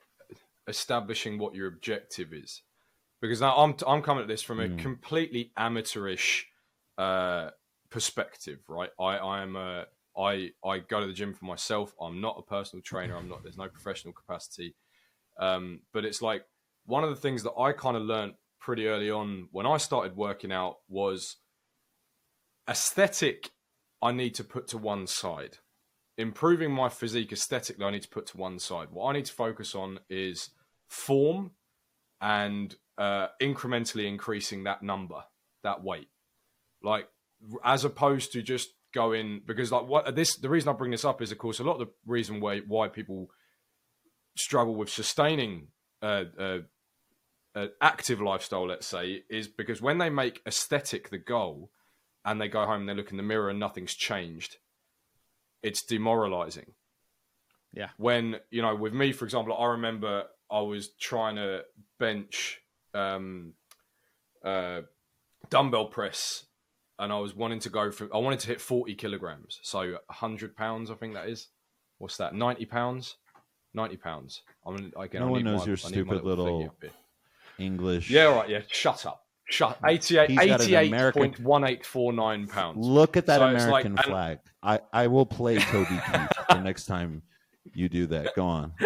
establishing 0.68 1.38
what 1.38 1.56
your 1.56 1.68
objective 1.68 2.34
is? 2.34 2.64
Because 3.22 3.40
now 3.40 3.56
I'm 3.56 3.76
I'm 3.88 4.02
coming 4.02 4.22
at 4.22 4.28
this 4.28 4.42
from 4.42 4.60
a 4.60 4.68
Mm. 4.68 4.78
completely 4.78 5.52
amateurish 5.56 6.48
uh, 6.98 7.52
perspective, 7.90 8.60
right? 8.68 8.90
I 9.00 9.18
I 9.18 9.42
am 9.42 9.56
a 9.56 9.86
I 10.18 10.52
I 10.66 10.80
go 10.80 11.00
to 11.00 11.08
the 11.08 11.14
gym 11.14 11.34
for 11.34 11.46
myself. 11.46 11.96
I'm 12.00 12.20
not 12.20 12.36
a 12.38 12.42
personal 12.42 12.84
trainer. 12.84 13.16
I'm 13.16 13.30
not. 13.30 13.44
There's 13.44 13.58
no 13.58 13.70
professional 13.70 14.14
capacity. 14.14 14.76
Um, 15.40 15.82
but 15.94 16.04
it's 16.04 16.22
like 16.22 16.46
one 16.86 17.04
of 17.04 17.10
the 17.10 17.16
things 17.16 17.44
that 17.44 17.54
I 17.58 17.72
kind 17.72 17.96
of 17.96 18.04
learned 18.04 18.34
pretty 18.60 18.88
early 18.88 19.12
on 19.12 19.48
when 19.52 19.66
I 19.66 19.78
started 19.78 20.16
working 20.18 20.52
out 20.52 20.80
was 20.90 21.38
aesthetic. 22.70 23.52
I 24.02 24.12
need 24.12 24.36
to 24.36 24.44
put 24.44 24.68
to 24.70 24.78
one 24.78 25.08
side 25.08 25.58
improving 26.18 26.72
my 26.72 26.90
physique 26.90 27.32
aesthetically, 27.32 27.86
I 27.86 27.92
need 27.92 28.04
to 28.04 28.10
put 28.10 28.28
to 28.28 28.38
one 28.38 28.60
side. 28.60 28.88
What 28.92 29.10
I 29.10 29.14
need 29.14 29.26
to 29.26 29.34
focus 29.34 29.76
on 29.76 30.00
is 30.10 30.50
form 30.88 31.52
and 32.22 32.76
uh, 32.98 33.28
incrementally 33.42 34.08
increasing 34.08 34.64
that 34.64 34.82
number, 34.82 35.24
that 35.64 35.84
weight. 35.84 36.10
Like, 36.82 37.08
as 37.64 37.84
opposed 37.84 38.32
to 38.34 38.42
just 38.42 38.70
going, 38.94 39.42
because 39.46 39.72
like 39.72 39.88
what 39.88 40.16
this, 40.16 40.38
the 40.38 40.50
reason 40.50 40.70
I 40.70 40.74
bring 40.74 40.92
this 40.92 41.06
up 41.06 41.22
is, 41.22 41.32
of 41.32 41.38
course, 41.38 41.60
a 41.60 41.64
lot 41.64 41.82
of 41.82 41.88
the 41.88 41.94
reason 42.06 42.40
why, 42.40 42.60
why 42.60 42.88
people 42.88 43.30
struggle 44.38 44.76
with 44.76 44.90
sustaining 44.90 45.68
uh, 46.02 46.24
uh, 46.40 46.58
uh, 47.56 47.68
active 47.82 48.22
lifestyle, 48.22 48.68
let's 48.68 48.88
say, 48.88 49.24
is 49.30 49.48
because 49.48 49.82
when 49.82 49.98
they 49.98 50.10
make 50.10 50.42
aesthetic 50.48 51.10
the 51.10 51.18
goal 51.18 51.72
and 52.26 52.42
they 52.42 52.48
go 52.48 52.66
home 52.66 52.82
and 52.82 52.90
they 52.90 52.94
look 52.94 53.12
in 53.12 53.18
the 53.18 53.24
mirror 53.24 53.50
and 53.50 53.60
nothing's 53.60 53.94
changed, 53.94 54.58
it's 55.64 55.84
demoralizing. 55.84 56.74
Yeah. 57.74 57.90
When, 57.98 58.38
you 58.52 58.62
know, 58.62 58.76
with 58.76 58.94
me, 58.94 59.12
for 59.12 59.26
example, 59.26 59.56
I 59.58 59.66
remember 59.68 60.24
I 60.50 60.62
was 60.62 60.90
trying 61.00 61.36
to 61.36 61.64
bench 62.00 62.62
um, 62.94 63.54
uh, 64.44 64.82
dumbbell 65.50 65.86
press 65.88 66.46
and 66.98 67.12
I 67.12 67.20
was 67.20 67.36
wanting 67.36 67.60
to 67.60 67.70
go 67.70 67.92
for, 67.92 68.08
I 68.14 68.18
wanted 68.18 68.40
to 68.40 68.48
hit 68.48 68.62
40 68.62 68.96
kilograms. 68.96 69.60
So 69.64 69.80
100 70.08 70.56
pounds, 70.56 70.90
I 70.90 70.96
think 70.96 71.14
that 71.14 71.28
is. 71.28 71.48
What's 71.98 72.18
that? 72.18 72.34
90 72.34 72.66
pounds? 72.66 73.16
90 73.74 73.98
pounds. 73.98 74.42
I'm, 74.66 74.92
again, 74.98 75.22
No 75.22 75.28
I 75.28 75.32
one 75.32 75.44
need 75.44 75.52
knows 75.52 75.60
my- 75.62 75.66
your 75.66 75.78
I 75.84 75.88
need 75.88 75.94
stupid 75.94 76.24
little- 76.24 76.46
thingy 76.46 76.68
up 76.68 76.78
here. 76.82 76.92
English. 77.58 78.10
Yeah, 78.10 78.26
all 78.26 78.36
right. 78.38 78.50
Yeah, 78.50 78.62
shut 78.68 79.06
up. 79.06 79.25
Shut. 79.48 79.78
88, 79.86 80.30
He's 80.30 80.40
got 80.40 80.62
an 80.62 80.92
88.1849 80.92 82.50
pounds. 82.50 82.78
Look 82.86 83.18
at 83.18 83.28
that 83.28 83.40
So 83.40 83.48
it's 83.50 83.66
like- 83.66 83.86
American 83.86 83.92
and- 83.98 84.00
flag. 84.06 84.40
I, 84.64 84.80
I 84.92 85.08
will 85.08 85.26
play 85.28 85.58
Toby 85.60 85.90
Keith 86.12 86.30
the 86.50 86.62
next 86.62 86.86
time 86.88 87.22
you 87.74 87.88
do 87.90 88.08
that. 88.08 88.36
Go 88.36 88.46
on. 88.48 88.74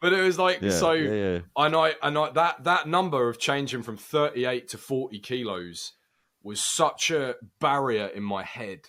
but 0.00 0.12
it 0.12 0.20
was 0.22 0.38
like 0.38 0.60
Yeah, 0.62 0.70
so. 0.70 0.92
yeah, 0.92 1.10
yeah. 1.12 1.38
I 1.56 1.68
know, 1.68 1.90
I 2.02 2.10
know 2.10 2.30
that 2.32 2.64
that 2.64 2.88
number 2.88 3.28
of 3.28 3.38
changing 3.38 3.82
from 3.84 3.96
38 3.96 4.68
to 4.70 4.78
40 4.78 5.18
kilos 5.20 5.92
was 6.42 6.60
such 6.74 7.10
a 7.12 7.36
barrier 7.60 8.06
in 8.06 8.22
my 8.24 8.42
head 8.42 8.80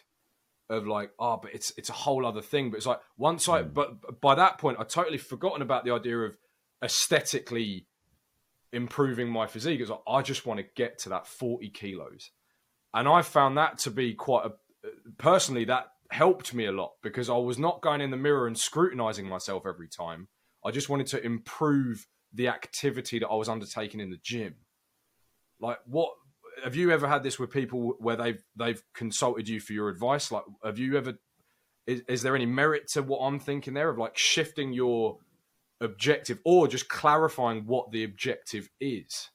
of 0.69 0.87
like, 0.87 1.11
oh, 1.19 1.37
but 1.41 1.53
it's 1.53 1.71
it's 1.77 1.89
a 1.89 1.93
whole 1.93 2.25
other 2.25 2.41
thing. 2.41 2.71
But 2.71 2.77
it's 2.77 2.85
like 2.87 2.99
once 3.17 3.47
I, 3.49 3.61
Mm. 3.63 3.73
but 3.73 4.21
by 4.21 4.33
that 4.35 4.57
point, 4.57 4.77
I 4.79 4.83
totally 4.85 5.17
forgotten 5.19 5.61
about 5.61 5.83
the 5.85 5.91
idea 5.91 6.17
of 6.19 6.37
aesthetically 6.81 7.85
improving 8.73 9.29
my 9.29 9.47
physique. 9.47 9.79
It's 9.79 9.89
like 9.89 10.01
I 10.07 10.21
just 10.21 10.45
want 10.45 10.59
to 10.59 10.65
get 10.75 10.99
to 10.99 11.09
that 11.09 11.27
40 11.27 11.69
kilos, 11.69 12.31
and 12.93 13.07
I 13.07 13.21
found 13.21 13.57
that 13.57 13.77
to 13.79 13.91
be 13.91 14.13
quite 14.13 14.45
a 14.45 14.53
personally 15.17 15.65
that 15.65 15.87
helped 16.11 16.53
me 16.53 16.65
a 16.65 16.71
lot 16.71 16.91
because 17.01 17.29
I 17.29 17.37
was 17.37 17.57
not 17.57 17.81
going 17.81 18.01
in 18.01 18.11
the 18.11 18.17
mirror 18.17 18.47
and 18.47 18.57
scrutinizing 18.57 19.27
myself 19.27 19.63
every 19.65 19.87
time. 19.87 20.27
I 20.63 20.71
just 20.71 20.89
wanted 20.89 21.07
to 21.07 21.23
improve 21.23 22.05
the 22.33 22.49
activity 22.49 23.19
that 23.19 23.29
I 23.29 23.35
was 23.35 23.49
undertaking 23.49 23.99
in 23.99 24.09
the 24.09 24.19
gym. 24.21 24.55
Like 25.59 25.79
what 25.85 26.11
have 26.63 26.75
you 26.75 26.91
ever 26.91 27.07
had 27.07 27.23
this 27.23 27.39
with 27.39 27.49
people 27.49 27.95
where 27.99 28.15
they've 28.15 28.43
they've 28.55 28.83
consulted 28.93 29.47
you 29.47 29.59
for 29.59 29.73
your 29.73 29.89
advice? 29.89 30.31
Like 30.31 30.43
have 30.63 30.77
you 30.77 30.97
ever 30.97 31.13
is, 31.87 32.01
is 32.07 32.21
there 32.21 32.35
any 32.35 32.45
merit 32.45 32.89
to 32.93 33.01
what 33.01 33.19
I'm 33.19 33.39
thinking 33.39 33.73
there 33.73 33.89
of 33.89 33.97
like 33.97 34.17
shifting 34.17 34.73
your 34.73 35.17
objective 35.81 36.39
or 36.45 36.67
just 36.67 36.87
clarifying 36.87 37.65
what 37.65 37.91
the 37.91 38.03
objective 38.03 38.69
is? 38.79 39.29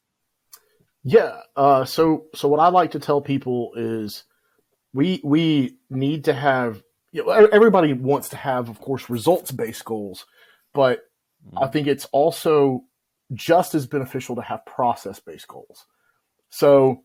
Yeah. 1.03 1.41
Uh, 1.55 1.85
so 1.85 2.27
so 2.35 2.49
what 2.49 2.61
I 2.61 2.69
like 2.69 2.93
to 2.93 2.99
tell 2.99 3.21
people 3.21 3.73
is 3.77 4.25
we 4.93 5.21
we 5.23 5.77
need 5.91 6.25
to 6.25 6.33
have 6.33 6.83
you 7.13 7.25
know, 7.25 7.31
everybody 7.31 7.93
wants 7.93 8.31
to 8.31 8.37
have 8.37 8.69
of 8.69 8.81
course 8.81 9.09
results 9.09 9.53
based 9.53 9.85
goals, 9.85 10.27
but 10.73 11.01
I 11.57 11.69
think 11.69 11.87
it's 11.87 12.07
also 12.07 12.85
just 13.33 13.75
as 13.75 13.87
beneficial 13.87 14.37
to 14.37 14.43
have 14.43 14.67
process 14.67 15.21
based 15.21 15.49
goals. 15.49 15.87
So 16.51 17.05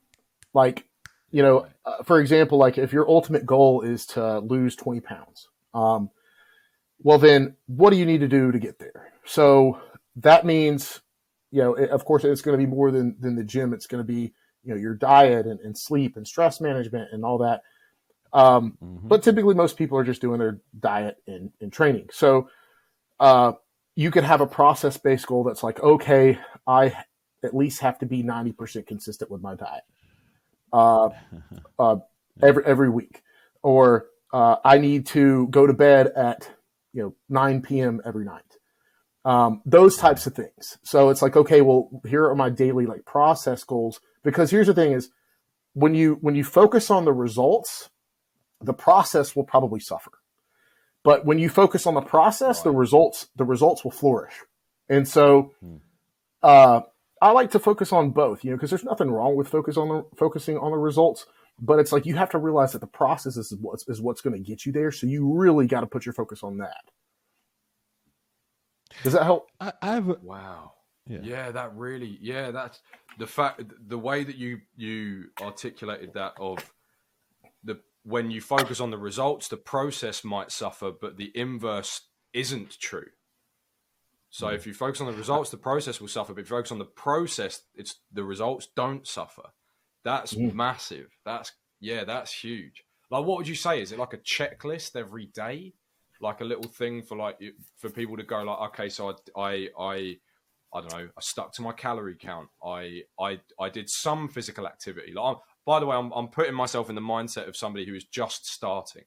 like 0.54 0.86
you 1.32 1.44
know, 1.44 1.68
uh, 1.86 2.04
for 2.04 2.20
example, 2.20 2.58
like 2.58 2.78
if 2.78 2.92
your 2.92 3.08
ultimate 3.08 3.46
goal 3.46 3.82
is 3.82 4.06
to 4.08 4.40
lose 4.40 4.76
20 4.76 5.00
pounds, 5.00 5.48
um, 5.74 6.10
well, 7.04 7.18
then 7.18 7.56
what 7.68 7.90
do 7.92 7.98
you 7.98 8.06
need 8.06 8.20
to 8.22 8.28
do 8.28 8.52
to 8.52 8.60
get 8.60 8.80
there? 8.80 9.12
So 9.26 9.80
that 10.18 10.46
means, 10.46 11.02
you 11.52 11.62
know, 11.62 11.74
it- 11.76 11.90
of 11.90 12.06
course, 12.06 12.24
it's 12.24 12.42
going 12.42 12.58
to 12.60 12.64
be 12.66 12.70
more 12.70 12.92
than, 12.92 13.16
than 13.20 13.36
the 13.36 13.44
gym. 13.44 13.74
It's 13.74 13.88
going 13.88 14.04
to 14.04 14.08
be, 14.08 14.34
you 14.64 14.74
know, 14.74 14.76
your 14.76 14.94
diet 14.96 15.46
and, 15.48 15.60
and 15.62 15.78
sleep 15.78 16.18
and 16.18 16.28
stress 16.28 16.62
management 16.62 17.10
and 17.12 17.24
all 17.26 17.38
that. 17.40 17.62
Um, 18.34 18.78
Mhm. 18.82 19.08
but 19.10 19.24
typically 19.24 19.56
most 19.56 19.78
people 19.78 19.98
are 19.98 20.04
just 20.06 20.22
doing 20.22 20.40
their 20.40 20.62
diet 20.80 21.18
and, 21.28 21.52
and 21.60 21.72
training. 21.74 22.08
So, 22.12 22.50
uh, 23.20 23.54
you 23.96 24.10
could 24.10 24.24
have 24.24 24.40
a 24.42 24.48
process 24.48 24.96
based 24.98 25.28
goal 25.28 25.44
that's 25.44 25.64
like, 25.64 25.82
okay, 25.82 26.40
I 26.66 26.96
at 27.44 27.54
least 27.56 27.82
have 27.82 28.00
to 28.00 28.06
be 28.06 28.24
90% 28.24 28.88
consistent 28.88 29.30
with 29.30 29.42
my 29.42 29.56
diet. 29.56 29.84
Uh, 30.72 31.10
uh, 31.80 31.98
every, 32.42 32.64
every 32.66 32.90
week, 32.90 33.22
or, 33.64 34.08
uh, 34.32 34.56
I 34.64 34.78
need 34.78 35.08
to 35.08 35.48
go 35.50 35.68
to 35.68 35.74
bed 35.74 36.08
at, 36.16 36.50
you 36.94 37.04
know, 37.04 37.16
9 37.30 37.62
PM 37.62 38.02
every 38.06 38.26
night. 38.26 38.58
Um, 39.26 39.62
those 39.66 39.98
types 39.98 40.28
of 40.28 40.36
things. 40.36 40.78
So 40.84 41.10
it's 41.10 41.22
like, 41.22 41.36
okay, 41.38 41.62
well, 41.62 41.90
here 42.08 42.26
are 42.26 42.36
my 42.36 42.50
daily 42.50 42.86
like 42.86 43.06
process 43.06 43.64
goals. 43.64 44.00
Because 44.24 44.52
here's 44.52 44.68
the 44.68 44.74
thing 44.74 44.94
is 44.94 45.10
when 45.74 45.96
you, 45.96 46.18
when 46.22 46.36
you 46.36 46.44
focus 46.44 46.90
on 46.92 47.06
the 47.06 47.14
results, 47.14 47.90
the 48.62 48.74
process 48.74 49.36
will 49.36 49.44
probably 49.46 49.80
suffer 49.80 50.12
But 51.04 51.26
when 51.26 51.40
you 51.40 51.50
focus 51.50 51.88
on 51.88 51.96
the 51.96 52.02
process, 52.02 52.62
the 52.62 52.72
results 52.72 53.30
the 53.36 53.46
results 53.46 53.84
will 53.84 53.92
flourish. 53.92 54.34
And 54.90 55.08
so, 55.08 55.52
Hmm. 55.62 55.78
uh, 56.44 56.82
I 57.22 57.32
like 57.32 57.52
to 57.52 57.60
focus 57.60 57.94
on 57.94 58.12
both, 58.12 58.44
you 58.44 58.52
know, 58.52 58.58
because 58.58 58.72
there's 58.72 58.84
nothing 58.84 59.10
wrong 59.12 59.36
with 59.36 59.48
focus 59.48 59.78
on 59.78 59.90
the 59.90 60.06
focusing 60.18 60.58
on 60.58 60.72
the 60.72 60.78
results. 60.78 61.26
But 61.62 61.80
it's 61.80 61.92
like 61.92 62.08
you 62.08 62.16
have 62.16 62.32
to 62.32 62.40
realize 62.40 62.72
that 62.72 62.82
the 62.82 62.88
process 62.88 63.38
is 63.38 63.56
what's 63.62 63.88
is 63.88 64.02
what's 64.02 64.22
going 64.22 64.34
to 64.34 64.40
get 64.40 64.66
you 64.66 64.72
there. 64.72 64.92
So 64.92 65.06
you 65.06 65.32
really 65.32 65.68
got 65.68 65.82
to 65.82 65.88
put 65.88 66.06
your 66.06 66.14
focus 66.14 66.42
on 66.44 66.58
that. 66.58 66.90
Does 69.04 69.14
that 69.14 69.24
help? 69.24 69.50
I, 69.60 69.72
I 69.82 69.94
have 69.94 70.10
a, 70.10 70.18
Wow. 70.22 70.74
Yeah. 71.08 71.20
Yeah. 71.22 71.52
that 71.52 71.76
really. 71.76 72.18
Yeah, 72.20 72.52
that's 72.52 72.80
the 73.20 73.28
fact. 73.28 73.62
The 73.88 73.98
way 73.98 74.24
that 74.24 74.38
you 74.38 74.62
you 74.76 75.26
articulated 75.40 76.14
that 76.16 76.34
of 76.40 76.74
the 77.64 77.80
when 78.04 78.32
you 78.32 78.42
focus 78.42 78.80
on 78.80 78.90
the 78.90 78.98
results, 78.98 79.48
the 79.48 79.58
process 79.58 80.24
might 80.24 80.52
suffer, 80.52 80.92
but 80.92 81.18
the 81.18 81.32
inverse 81.36 82.02
isn't 82.34 82.80
true. 82.80 83.10
So 84.32 84.48
hmm. 84.48 84.56
if 84.56 84.66
you 84.66 84.74
focus 84.74 85.00
on 85.00 85.08
the 85.08 85.18
results, 85.18 85.52
the 85.52 85.58
process 85.58 86.02
will 86.02 86.08
suffer. 86.08 86.34
But 86.34 86.42
if 86.42 86.50
you 86.50 86.56
focus 86.56 86.72
on 86.72 86.80
the 86.80 86.86
process, 86.86 87.62
it's 87.76 87.98
the 88.12 88.24
results 88.24 88.68
don't 88.76 89.06
suffer. 89.06 89.52
That's 90.04 90.34
Mm. 90.34 90.54
massive. 90.54 91.10
That's 91.26 91.52
yeah, 91.80 92.04
that's 92.04 92.32
huge. 92.32 92.84
Like, 93.10 93.26
what 93.26 93.38
would 93.38 93.48
you 93.48 93.56
say? 93.56 93.82
Is 93.82 93.92
it 93.92 94.00
like 94.00 94.14
a 94.14 94.18
checklist 94.20 94.96
every 94.96 95.28
day? 95.28 95.74
like 96.24 96.40
a 96.42 96.44
little 96.46 96.70
thing 96.70 97.02
for 97.02 97.18
like 97.18 97.40
for 97.80 97.90
people 97.90 98.16
to 98.16 98.22
go 98.22 98.44
like 98.44 98.60
okay 98.60 98.90
so 98.90 99.10
i 99.36 99.42
i 99.42 99.70
i, 99.80 100.18
I 100.72 100.80
don't 100.82 100.92
know 100.92 101.10
i 101.18 101.20
stuck 101.22 101.52
to 101.54 101.64
my 101.64 101.72
calorie 101.72 102.16
count 102.16 102.48
i 102.64 103.02
i 103.20 103.40
i 103.60 103.70
did 103.70 103.90
some 103.90 104.28
physical 104.30 104.68
activity 104.68 105.14
like 105.16 105.26
I'm, 105.26 105.36
by 105.66 105.80
the 105.80 105.88
way 105.88 105.96
I'm, 105.98 106.12
I'm 106.12 106.28
putting 106.28 106.54
myself 106.54 106.90
in 106.90 106.96
the 106.96 107.02
mindset 107.02 107.48
of 107.48 107.58
somebody 107.58 107.88
who 107.88 107.96
is 107.96 108.04
just 108.04 108.46
starting 108.46 109.06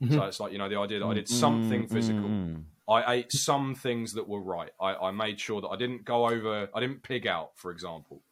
Mhm. 0.00 0.14
so 0.14 0.22
it's 0.22 0.38
like 0.38 0.52
you 0.52 0.58
know 0.58 0.68
the 0.68 0.78
idea 0.78 1.00
that 1.00 1.06
i 1.06 1.14
did 1.14 1.28
something 1.28 1.82
Mm, 1.86 1.90
physical 1.90 2.28
mm, 2.28 2.56
mm. 2.58 2.64
i 2.88 3.14
ate 3.14 3.32
some 3.32 3.74
things 3.74 4.12
that 4.12 4.28
were 4.28 4.40
right 4.40 4.70
i 4.80 4.94
i 4.94 5.10
made 5.10 5.40
sure 5.40 5.60
that 5.60 5.68
i 5.70 5.76
didn't 5.76 6.04
go 6.04 6.28
over 6.28 6.68
i 6.76 6.78
didn't 6.78 7.02
pig 7.02 7.26
out 7.26 7.50
for 7.56 7.72
example 7.72 8.22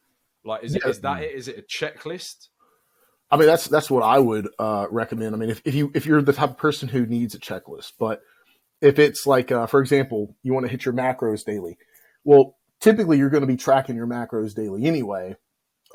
like 0.43 0.63
is, 0.63 0.75
it, 0.75 0.81
Yeah. 0.83 0.89
is 0.89 1.01
that 1.01 1.23
it 1.23 1.35
is 1.35 1.47
it 1.47 1.57
a 1.57 1.61
checklist 1.61 2.47
I 3.33 3.37
mean, 3.37 3.47
that's 3.47 3.65
that's 3.67 3.89
what 3.89 4.03
I 4.03 4.19
would 4.19 4.49
uh, 4.59 4.87
recommend. 4.91 5.33
I 5.33 5.37
mean, 5.37 5.49
if, 5.49 5.61
if 5.63 5.73
you 5.73 5.89
if 5.95 6.05
you're 6.05 6.21
the 6.21 6.33
type 6.33 6.49
of 6.49 6.57
person 6.57 6.89
who 6.89 7.05
needs 7.05 7.33
a 7.33 7.39
checklist, 7.39 7.93
but 7.97 8.21
if 8.81 8.99
it's 8.99 9.25
like, 9.25 9.53
uh, 9.53 9.67
for 9.67 9.79
example, 9.79 10.35
you 10.43 10.53
want 10.53 10.65
to 10.65 10.69
hit 10.69 10.83
your 10.83 10.93
macros 10.93 11.45
daily, 11.45 11.77
well, 12.25 12.57
typically 12.81 13.17
you're 13.17 13.29
going 13.29 13.41
to 13.41 13.47
be 13.47 13.55
tracking 13.55 13.95
your 13.95 14.07
macros 14.07 14.53
daily 14.53 14.85
anyway. 14.85 15.37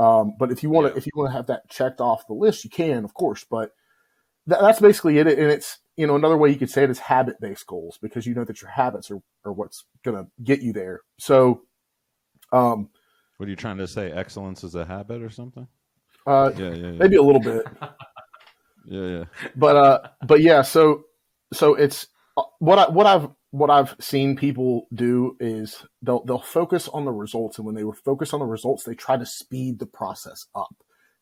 Um, 0.00 0.34
but 0.38 0.50
if 0.50 0.62
you 0.62 0.70
want 0.70 0.86
to 0.86 0.92
Yeah. 0.92 0.96
if 0.96 1.04
you 1.06 1.12
want 1.14 1.28
to 1.30 1.36
have 1.36 1.46
that 1.48 1.68
checked 1.68 2.00
off 2.00 2.26
the 2.26 2.32
list, 2.32 2.64
you 2.64 2.70
can, 2.70 3.04
of 3.04 3.12
course. 3.12 3.44
But 3.44 3.72
that, 4.46 4.62
that's 4.62 4.80
basically 4.80 5.18
it. 5.18 5.26
And 5.26 5.50
it's 5.50 5.78
you 5.94 6.06
know 6.06 6.16
another 6.16 6.38
way 6.38 6.48
you 6.48 6.56
could 6.56 6.70
say 6.70 6.84
it 6.84 6.90
is 6.90 7.00
habit 7.00 7.38
based 7.38 7.66
goals 7.66 7.98
because 8.00 8.26
you 8.26 8.34
know 8.34 8.44
that 8.44 8.62
your 8.62 8.70
habits 8.70 9.10
are 9.10 9.20
are 9.44 9.52
what's 9.52 9.84
going 10.02 10.16
to 10.16 10.30
get 10.42 10.62
you 10.62 10.72
there. 10.72 11.00
So, 11.18 11.64
um, 12.50 12.88
What 13.36 13.46
are 13.46 13.50
you 13.50 13.56
trying 13.56 13.78
to 13.78 13.86
say? 13.86 14.10
Excellence 14.10 14.64
is 14.64 14.74
a 14.74 14.84
habit 14.84 15.22
or 15.22 15.30
something? 15.30 15.66
uh, 16.26 16.50
Yeah, 16.56 16.70
yeah, 16.70 16.90
yeah. 16.92 16.98
maybe 16.98 17.16
a 17.16 17.22
little 17.22 17.40
bit. 17.40 17.64
Yeah, 18.88 19.06
yeah. 19.18 19.24
but 19.56 19.74
uh 19.76 19.98
but 20.28 20.40
yeah 20.40 20.62
so 20.62 21.02
so 21.52 21.74
it's 21.74 22.06
uh, 22.36 22.42
what 22.60 22.78
i 22.78 22.88
what 22.88 23.04
i've 23.04 23.28
what 23.50 23.68
i've 23.68 23.96
seen 23.98 24.36
people 24.36 24.86
do 24.94 25.36
is 25.40 25.84
they'll 26.02 26.24
they'll 26.24 26.38
focus 26.38 26.86
on 26.88 27.04
the 27.04 27.10
results 27.10 27.58
and 27.58 27.66
when 27.66 27.74
they 27.74 27.82
were 27.82 27.94
focus 27.94 28.32
on 28.32 28.38
the 28.38 28.46
results 28.46 28.84
they 28.84 28.94
try 28.94 29.16
to 29.16 29.26
speed 29.26 29.80
the 29.80 29.86
process 29.86 30.46
up 30.54 30.72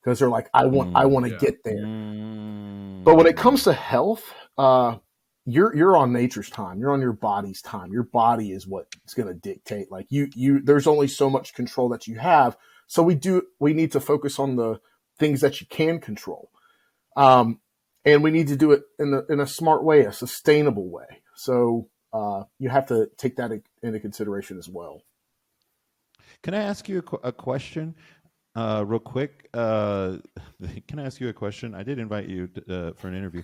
because 0.02 0.18
they're 0.18 0.28
like 0.28 0.50
i 0.52 0.66
want 0.66 0.90
i 0.94 1.06
Mm, 1.06 1.10
want 1.10 1.24
to 1.24 1.32
yeah. 1.32 1.38
get 1.38 1.64
there 1.64 1.86
Mm. 1.86 3.04
but 3.04 3.16
when 3.16 3.26
it 3.26 3.36
comes 3.38 3.64
to 3.64 3.72
health 3.72 4.24
uh 4.58 4.96
you're 5.46 5.74
you're 5.76 5.96
on 5.96 6.12
nature's 6.12 6.48
time 6.48 6.78
you're 6.78 6.92
on 6.92 7.00
your 7.00 7.12
body's 7.12 7.60
time 7.60 7.92
your 7.92 8.02
body 8.02 8.52
is 8.52 8.66
what's 8.66 9.14
going 9.14 9.28
to 9.28 9.34
dictate 9.34 9.90
like 9.90 10.06
you 10.10 10.28
you 10.34 10.60
there's 10.60 10.86
only 10.86 11.06
so 11.08 11.28
much 11.28 11.54
control 11.54 11.88
that 11.88 12.06
you 12.06 12.18
have 12.18 12.56
so 12.86 13.02
we 13.02 13.14
do 13.14 13.42
we 13.58 13.74
need 13.74 13.92
to 13.92 14.00
focus 14.00 14.38
on 14.38 14.56
the 14.56 14.80
things 15.18 15.40
that 15.40 15.60
you 15.60 15.66
can 15.66 15.98
control 15.98 16.50
um 17.16 17.60
and 18.04 18.22
we 18.22 18.30
need 18.30 18.48
to 18.48 18.56
do 18.56 18.72
it 18.72 18.82
in 18.98 19.10
the 19.10 19.26
in 19.28 19.40
a 19.40 19.46
smart 19.46 19.84
way 19.84 20.00
a 20.00 20.12
sustainable 20.12 20.88
way 20.88 21.22
so 21.34 21.88
uh 22.12 22.44
you 22.58 22.68
have 22.70 22.86
to 22.86 23.08
take 23.18 23.36
that 23.36 23.50
into 23.82 24.00
consideration 24.00 24.58
as 24.58 24.68
well 24.68 25.02
Can 26.42 26.52
I 26.52 26.62
ask 26.62 26.88
you 26.90 26.98
a, 26.98 27.02
qu- 27.02 27.20
a 27.22 27.32
question, 27.32 27.94
uh, 28.54 28.84
real 28.86 29.00
quick? 29.00 29.48
Uh, 29.54 30.18
can 30.88 30.98
I 30.98 31.06
ask 31.06 31.18
you 31.18 31.30
a 31.30 31.32
question? 31.32 31.74
I 31.74 31.82
did 31.82 31.98
invite 31.98 32.28
you 32.28 32.48
to, 32.48 32.88
uh, 32.88 32.92
for 32.94 33.08
an 33.08 33.14
interview. 33.14 33.42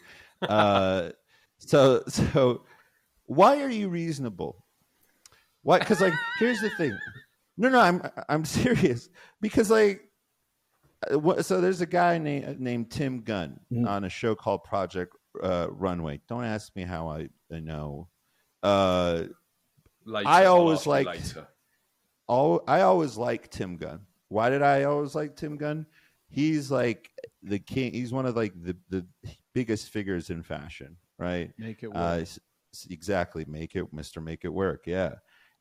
So, 1.60 2.02
so 2.08 2.64
why 3.26 3.62
are 3.62 3.70
you 3.70 3.88
reasonable? 3.88 4.64
Why? 5.62 5.78
Because 5.78 6.00
like, 6.00 6.14
here's 6.38 6.60
the 6.60 6.70
thing. 6.70 6.98
No, 7.56 7.68
no, 7.68 7.78
I'm 7.80 8.02
I'm 8.28 8.44
serious. 8.44 9.08
Because 9.40 9.70
like, 9.70 10.02
uh, 11.10 11.42
so 11.42 11.60
there's 11.60 11.80
a 11.80 11.86
guy 11.86 12.18
named 12.18 12.58
named 12.60 12.90
Tim 12.90 13.20
Gunn 13.22 13.60
Mhm. 13.72 13.86
on 13.88 14.04
a 14.04 14.08
show 14.08 14.34
called 14.34 14.64
Project 14.64 15.14
uh, 15.42 15.68
Runway. 15.70 16.20
Don't 16.28 16.44
ask 16.44 16.74
me 16.74 16.82
how 16.82 17.08
I, 17.08 17.28
I 17.52 17.60
know. 17.60 18.08
Uh, 18.62 19.24
later 20.04 20.28
I 20.28 20.46
always 20.46 20.86
like- 20.86 21.08
all 22.26 22.62
I 22.66 22.80
always 22.82 23.16
liked 23.16 23.52
Tim 23.52 23.76
Gunn. 23.76 24.00
Why 24.28 24.48
did 24.50 24.62
I 24.62 24.84
always 24.84 25.14
like 25.14 25.36
Tim 25.36 25.56
Gunn? 25.56 25.86
He's 26.28 26.70
like 26.70 27.10
the 27.42 27.58
king. 27.58 27.92
He's 27.92 28.12
one 28.12 28.24
of 28.26 28.36
like 28.36 28.52
the 28.62 28.76
the 28.88 29.06
biggest 29.52 29.88
figures 29.90 30.30
in 30.30 30.42
fashion, 30.42 30.96
right? 31.20 31.52
Make 31.58 31.82
it 31.82 31.88
work. 31.88 31.96
Uh, 31.96 32.18
s- 32.22 32.40
s- 32.74 32.86
exactly, 32.90 33.44
make 33.46 33.76
it, 33.76 33.92
Mister, 33.92 34.20
make 34.20 34.44
it 34.44 34.52
work. 34.52 34.84
Yeah, 34.86 35.16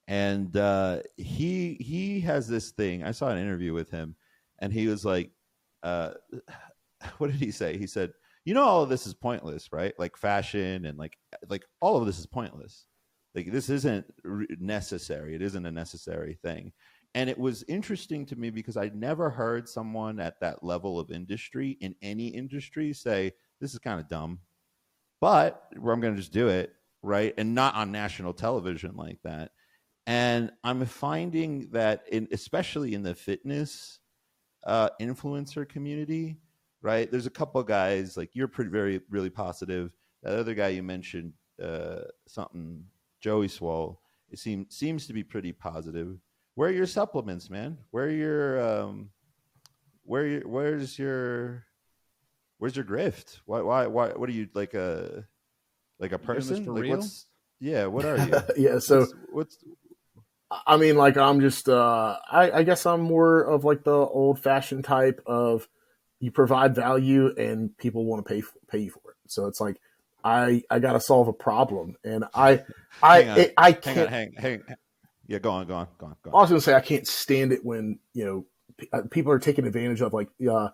and 0.08 0.56
uh, 0.58 1.02
he 1.18 1.76
he 1.76 2.20
has 2.22 2.48
this 2.48 2.72
thing. 2.72 3.04
I 3.04 3.12
saw 3.12 3.30
an 3.30 3.38
interview 3.38 3.74
with 3.74 3.92
him, 3.92 4.16
and 4.60 4.74
he 4.74 4.88
was 4.88 5.06
like, 5.06 5.32
uh, 5.84 6.12
"What 7.18 7.28
did 7.32 7.40
he 7.40 7.52
say?" 7.52 7.78
He 7.78 7.88
said, 7.88 8.12
"You 8.46 8.54
know, 8.54 8.64
all 8.64 8.84
of 8.84 8.90
this 8.90 9.08
is 9.08 9.14
pointless, 9.14 9.72
right? 9.72 9.94
Like 10.00 10.18
fashion 10.18 10.86
and 10.86 10.98
like 10.98 11.18
like 11.50 11.66
all 11.82 11.98
of 11.98 12.06
this 12.06 12.20
is 12.20 12.26
pointless. 12.26 12.86
Like 13.36 13.52
this 13.52 13.70
isn't 13.70 14.06
necessary. 14.60 15.36
It 15.36 15.42
isn't 15.42 15.66
a 15.66 15.72
necessary 15.72 16.36
thing." 16.42 16.74
And 17.16 17.28
it 17.30 17.38
was 17.40 17.64
interesting 17.68 18.26
to 18.28 18.36
me 18.36 18.52
because 18.52 18.78
I'd 18.78 18.96
never 18.96 19.32
heard 19.32 19.68
someone 19.68 20.20
at 20.20 20.40
that 20.42 20.64
level 20.64 21.00
of 21.00 21.10
industry 21.10 21.72
in 21.82 21.96
any 22.04 22.28
industry 22.28 22.94
say, 22.94 23.34
"This 23.60 23.74
is 23.74 23.80
kind 23.80 24.00
of 24.00 24.08
dumb." 24.08 24.40
But 25.22 25.68
where 25.78 25.94
I'm 25.94 26.00
going 26.00 26.14
to 26.14 26.20
just 26.20 26.34
do 26.34 26.48
it, 26.48 26.74
right? 27.02 27.34
And 27.38 27.54
not 27.54 27.76
on 27.76 27.92
national 27.92 28.34
television 28.34 28.96
like 28.96 29.20
that. 29.24 29.52
And 30.08 30.52
I'm 30.64 30.86
finding 30.86 31.70
that, 31.72 32.06
in, 32.12 32.28
especially 32.32 32.94
in 32.94 33.04
the 33.04 33.14
fitness 33.14 34.00
uh, 34.66 34.90
influencer 35.02 35.68
community, 35.68 36.38
right? 36.82 37.10
There's 37.10 37.26
a 37.26 37.32
couple 37.32 37.62
guys 37.64 38.18
like 38.18 38.32
you're 38.34 38.48
pretty 38.48 38.72
very 38.72 39.02
really 39.10 39.30
positive. 39.30 39.94
That 40.24 40.38
other 40.38 40.54
guy 40.54 40.70
you 40.70 40.84
mentioned, 40.84 41.34
uh, 41.64 42.02
something 42.28 42.84
Joey 43.22 43.48
Swoll, 43.48 43.98
it 44.30 44.40
seems 44.40 44.76
seems 44.76 45.08
to 45.08 45.14
be 45.14 45.24
pretty 45.24 45.52
positive. 45.52 46.18
Where 46.56 46.70
are 46.70 46.74
your 46.74 46.88
supplements, 46.88 47.50
man? 47.50 47.78
Where 47.92 48.06
are 48.06 48.12
your 48.12 48.62
um, 48.62 49.10
where 50.04 50.28
your, 50.28 50.48
where's 50.48 50.98
your 50.98 51.66
where's 52.60 52.76
your 52.76 52.86
grift? 52.86 53.40
Why 53.46 53.62
why 53.62 53.88
why 53.88 54.10
what 54.10 54.30
are 54.30 54.34
you 54.34 54.48
like 54.54 54.74
a 54.74 55.26
like 56.00 56.12
a 56.12 56.20
person? 56.20 56.64
for 56.66 56.74
Like 56.74 56.84
real? 56.84 56.98
what's 56.98 57.26
yeah, 57.60 57.86
what 57.88 58.06
are 58.06 58.18
you? 58.18 58.42
yeah 58.58 58.80
so 58.80 59.00
what's, 59.00 59.14
what's 59.32 59.58
I 60.66 60.78
mean, 60.78 60.98
like 60.98 61.16
I'm 61.16 61.42
just, 61.42 61.70
uh, 61.70 62.18
I, 62.32 62.52
I 62.52 62.64
guess 62.64 62.86
I'm 62.86 63.02
more 63.02 63.42
of 63.42 63.66
like 63.66 63.84
the 63.84 63.92
old 63.92 64.42
fashioned 64.42 64.84
type 64.84 65.22
of 65.26 65.68
you 66.20 66.32
provide 66.32 66.76
value 66.76 67.34
and 67.38 67.76
people 67.78 68.04
want 68.06 68.26
to 68.26 68.30
pay 68.34 68.40
f- 68.40 68.58
pay 68.68 68.80
you 68.80 68.90
for 68.90 69.12
it. 69.12 69.18
So 69.28 69.46
it's 69.46 69.62
like 69.62 69.80
I 70.24 70.64
I 70.70 70.80
got 70.80 70.94
to 70.94 71.00
solve 71.00 71.28
a 71.28 71.34
problem, 71.34 71.96
and 72.04 72.26
I 72.34 72.64
I 73.02 73.20
Hang 73.22 73.30
on. 73.30 73.38
it, 73.38 73.54
I 73.58 73.72
hang 73.86 74.00
on, 74.00 74.08
can't. 74.08 74.10
hang 74.10 74.34
hang 74.38 74.64
yeah, 75.28 75.38
go 75.38 75.52
on, 75.52 75.68
go 75.68 75.76
on, 75.76 75.88
go 76.00 76.08
on, 76.08 76.16
go 76.24 76.32
I 76.32 76.42
was 76.42 76.50
gonna 76.50 76.62
say 76.62 76.74
I 76.74 76.82
can't 76.82 77.08
stand 77.08 77.54
it 77.54 77.64
when 77.64 78.00
you 78.14 78.26
know 78.26 78.46
p- 78.78 78.90
uh, 78.92 79.04
people 79.12 79.32
are 79.32 79.40
taking 79.40 79.68
advantage 79.68 80.02
of 80.02 80.14
like 80.14 80.30
uh, 80.52 80.70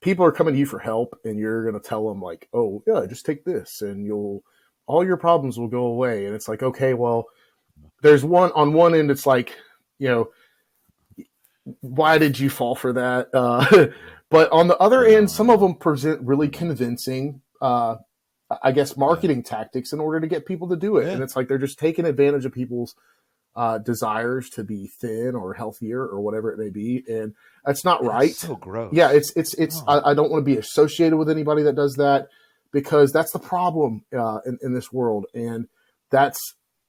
people 0.00 0.24
are 0.24 0.32
coming 0.32 0.54
to 0.54 0.60
you 0.60 0.66
for 0.66 0.78
help, 0.78 1.18
and 1.24 1.38
you're 1.38 1.64
gonna 1.64 1.80
tell 1.82 2.08
them 2.08 2.20
like, 2.20 2.48
oh 2.52 2.82
yeah, 2.86 3.04
just 3.06 3.26
take 3.26 3.44
this, 3.44 3.82
and 3.82 4.04
you'll 4.04 4.42
all 4.86 5.04
your 5.04 5.16
problems 5.16 5.58
will 5.58 5.68
go 5.68 5.86
away. 5.86 6.26
And 6.26 6.34
it's 6.34 6.48
like, 6.48 6.62
okay, 6.62 6.94
well, 6.94 7.26
there's 8.02 8.24
one 8.24 8.52
on 8.52 8.72
one 8.72 8.94
end, 8.94 9.10
it's 9.10 9.26
like 9.26 9.56
you 9.98 10.08
know 10.08 10.30
why 11.80 12.18
did 12.18 12.38
you 12.38 12.50
fall 12.50 12.74
for 12.74 12.92
that? 12.92 13.28
Uh, 13.34 13.88
but 14.28 14.50
on 14.50 14.66
the 14.66 14.76
other 14.78 15.04
end, 15.04 15.30
some 15.30 15.50
of 15.50 15.60
them 15.60 15.76
present 15.76 16.20
really 16.22 16.48
convincing, 16.48 17.40
uh, 17.62 17.94
I 18.60 18.72
guess, 18.72 18.96
marketing 18.96 19.44
tactics 19.44 19.92
in 19.92 20.00
order 20.00 20.18
to 20.20 20.26
get 20.26 20.46
people 20.46 20.68
to 20.70 20.76
do 20.76 20.96
it. 20.96 21.06
Yeah. 21.06 21.12
And 21.12 21.22
it's 21.22 21.36
like 21.36 21.46
they're 21.46 21.58
just 21.58 21.78
taking 21.78 22.04
advantage 22.04 22.44
of 22.44 22.52
people's 22.52 22.96
uh, 23.56 23.78
desires 23.78 24.50
to 24.50 24.62
be 24.62 24.86
thin 25.00 25.34
or 25.34 25.54
healthier 25.54 26.00
or 26.06 26.20
whatever 26.20 26.52
it 26.52 26.58
may 26.58 26.68
be, 26.70 27.02
and 27.08 27.34
that's 27.64 27.84
not 27.84 28.04
right. 28.04 28.34
So 28.34 28.54
gross. 28.54 28.92
Yeah, 28.92 29.10
it's 29.10 29.32
it's 29.34 29.54
it's. 29.54 29.82
Oh. 29.88 30.00
I, 30.00 30.10
I 30.10 30.14
don't 30.14 30.30
want 30.30 30.44
to 30.46 30.50
be 30.52 30.58
associated 30.58 31.16
with 31.16 31.30
anybody 31.30 31.62
that 31.62 31.74
does 31.74 31.94
that. 31.96 32.28
because 32.72 33.12
that's 33.12 33.32
the 33.32 33.38
problem 33.38 34.04
uh, 34.16 34.40
in, 34.44 34.58
in 34.62 34.74
this 34.74 34.92
world, 34.92 35.26
and 35.34 35.66
that's 36.10 36.38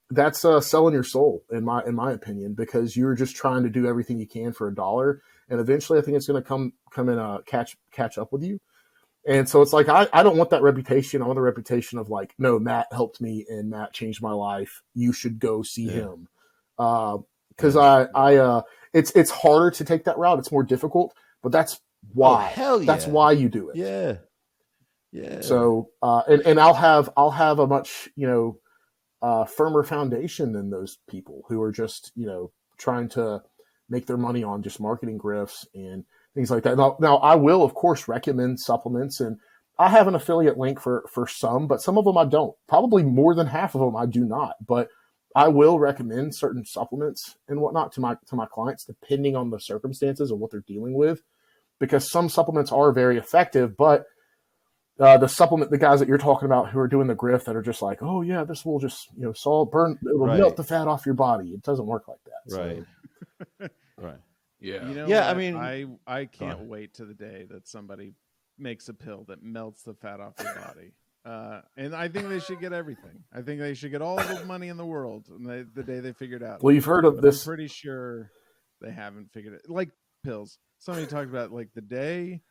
that's 0.10 0.44
uh, 0.46 0.60
selling 0.62 0.94
your 0.94 1.04
soul 1.04 1.44
in 1.52 1.64
my 1.64 1.82
in 1.86 1.96
my 1.96 2.12
opinion 2.12 2.54
because 2.54 2.96
you're 2.98 3.16
just 3.16 3.36
trying 3.36 3.64
to 3.64 3.70
do 3.70 3.88
everything 3.88 4.20
you 4.20 4.28
can 4.28 4.52
for 4.54 4.68
a 4.68 4.76
dollar, 4.76 5.22
and 5.50 5.60
eventually 5.62 6.00
I 6.00 6.02
think 6.02 6.18
it's 6.18 6.28
going 6.28 6.42
to 6.42 6.48
come 6.48 6.74
come 6.92 7.08
in 7.10 7.18
uh, 7.18 7.40
catch 7.46 7.78
catch 7.92 8.18
up 8.18 8.32
with 8.34 8.44
you. 8.44 8.60
And 9.26 9.48
so 9.50 9.62
it's 9.62 9.74
like 9.74 9.90
I, 9.90 10.08
I 10.14 10.24
don't 10.24 10.38
want 10.38 10.50
that 10.52 10.62
reputation. 10.62 11.22
I 11.22 11.26
want 11.26 11.36
the 11.38 11.42
reputation 11.42 12.00
of 12.00 12.10
like, 12.10 12.34
no, 12.38 12.60
Matt 12.60 12.88
helped 12.94 13.20
me 13.20 13.46
and 13.50 13.70
Matt 13.70 13.92
changed 13.94 14.22
my 14.22 14.32
life. 14.32 14.82
You 14.94 15.12
should 15.12 15.40
go 15.40 15.64
see 15.64 15.88
Yeah. 15.88 15.92
him. 16.04 16.28
Because 16.78 17.76
I 17.76 18.08
I 18.16 18.36
uh 18.36 18.62
it's 18.94 19.12
it's 19.12 19.32
harder 19.32 19.72
to 19.72 19.86
take 19.86 20.06
that 20.06 20.18
route. 20.18 20.40
It's 20.40 20.52
more 20.52 20.64
difficult, 20.64 21.14
but 21.42 21.52
that's 21.52 21.80
why. 22.14 22.46
Oh, 22.46 22.56
hell 22.56 22.80
That's 22.80 23.08
why 23.08 23.34
you 23.34 23.50
do 23.50 23.70
it. 23.70 23.76
Yeah. 23.76 24.18
Yeah. 25.12 25.42
So 25.42 25.90
uh, 26.02 26.24
and 26.28 26.42
and 26.46 26.60
I'll 26.60 26.74
have 26.74 27.10
I'll 27.18 27.32
have 27.32 27.60
a 27.60 27.68
much 27.68 28.10
you 28.16 28.28
know 28.28 28.60
uh, 29.22 29.46
firmer 29.46 29.84
foundation 29.84 30.54
than 30.54 30.70
those 30.70 31.00
people 31.10 31.44
who 31.48 31.62
are 31.62 31.72
just 31.72 32.12
you 32.16 32.28
know 32.28 32.52
trying 32.78 33.10
to 33.10 33.42
make 33.90 34.06
their 34.06 34.18
money 34.18 34.44
on 34.44 34.62
just 34.62 34.80
marketing 34.80 35.18
grifts 35.18 35.66
and 35.74 36.04
things 36.36 36.52
like 36.52 36.64
that. 36.64 36.78
Now, 36.78 36.98
now 37.00 37.18
I 37.18 37.36
will 37.36 37.64
of 37.64 37.74
course 37.74 38.08
recommend 38.08 38.60
supplements 38.60 39.20
and 39.20 39.38
I 39.80 39.90
have 39.90 40.08
an 40.08 40.16
affiliate 40.16 40.58
link 40.58 40.80
for 40.80 41.06
for 41.10 41.28
some, 41.28 41.68
but 41.68 41.82
some 41.82 41.98
of 41.98 42.06
them 42.06 42.18
I 42.18 42.26
don't. 42.26 42.56
Probably 42.68 43.04
more 43.04 43.36
than 43.36 43.48
half 43.48 43.76
of 43.76 43.82
them 43.82 43.96
I 43.96 44.06
do 44.06 44.26
not. 44.26 44.56
But 44.66 44.90
I 45.44 45.48
will 45.50 45.78
recommend 45.78 46.36
certain 46.36 46.66
supplements 46.66 47.38
and 47.48 47.62
whatnot 47.62 47.92
to 47.94 48.02
my 48.02 48.16
to 48.30 48.36
my 48.36 48.48
clients 48.48 48.86
depending 48.86 49.36
on 49.36 49.52
the 49.52 49.60
circumstances 49.60 50.32
and 50.32 50.40
what 50.40 50.50
they're 50.52 50.62
dealing 50.76 50.94
with, 50.96 51.22
because 51.80 52.10
some 52.10 52.28
supplements 52.30 52.72
are 52.72 52.92
very 52.92 53.18
effective, 53.18 53.78
but 53.78 54.06
uh, 55.00 55.16
the 55.18 55.28
supplement, 55.30 55.70
the 55.70 55.78
guys 55.78 56.00
that 56.00 56.08
you're 56.10 56.18
talking 56.18 56.48
about 56.48 56.72
who 56.72 56.80
are 56.80 56.88
doing 56.88 57.06
the 57.08 57.16
grift 57.16 57.44
that 57.46 57.56
are 57.56 57.62
just 57.62 57.84
like, 57.84 58.00
oh 58.02 58.22
yeah, 58.24 58.44
this 58.44 58.66
will 58.66 58.80
just 58.80 59.08
you 59.16 59.24
know 59.26 59.34
solve 59.34 59.70
burn, 59.70 60.00
it'll 60.04 60.26
Right. 60.26 60.40
melt 60.40 60.56
the 60.58 60.64
fat 60.64 60.88
off 60.88 61.06
your 61.06 61.14
body. 61.16 61.50
It 61.52 61.62
doesn't 61.62 61.86
work 61.86 62.08
like 62.08 62.24
that. 62.26 62.42
So- 62.52 62.84
right. 63.60 63.72
right. 63.98 64.22
Yeah. 64.60 64.88
You 64.90 64.96
know, 64.96 65.08
Yeah, 65.08 65.26
I 65.26 65.34
what? 65.34 65.38
mean- 65.38 65.56
I 65.56 65.86
I 66.08 66.26
can't 66.26 66.62
wait 66.62 66.96
to 66.96 67.06
the 67.06 67.14
day 67.14 67.46
that 67.52 67.68
somebody 67.68 68.16
makes 68.58 68.90
a 68.90 68.94
pill 68.96 69.24
that 69.28 69.44
melts 69.44 69.84
the 69.84 69.94
fat 69.94 70.20
off 70.20 70.34
your 70.40 70.56
body. 70.56 70.94
Uh, 71.28 71.62
and 71.76 71.94
I 71.94 72.08
think 72.08 72.30
they 72.30 72.40
should 72.40 72.62
get 72.62 72.72
everything. 72.72 73.22
I 73.34 73.42
think 73.42 73.60
they 73.60 73.74
should 73.74 73.92
get 73.92 74.02
all 74.02 74.16
the 74.16 74.46
money 74.46 74.70
in 74.70 74.78
the 74.78 74.86
world 74.86 75.26
and 75.30 75.46
they, 75.46 75.64
the 75.74 75.84
day 75.84 76.00
they 76.00 76.14
figure 76.14 76.38
it 76.38 76.44
out. 76.44 76.64
Well, 76.64 76.74
you've 76.74 76.86
heard 76.86 77.04
of 77.04 77.16
But 77.16 77.24
this. 77.24 77.44
I'm 77.46 77.50
pretty 77.50 77.68
sure 77.68 78.32
they 78.82 78.92
haven't 78.92 79.34
figured 79.34 79.54
it. 79.54 79.70
Like 79.70 79.90
pills. 80.24 80.58
Somebody 80.80 81.06
talked 81.06 81.30
about 81.30 81.52
like 81.52 81.68
the 81.74 81.82
day 81.82 82.42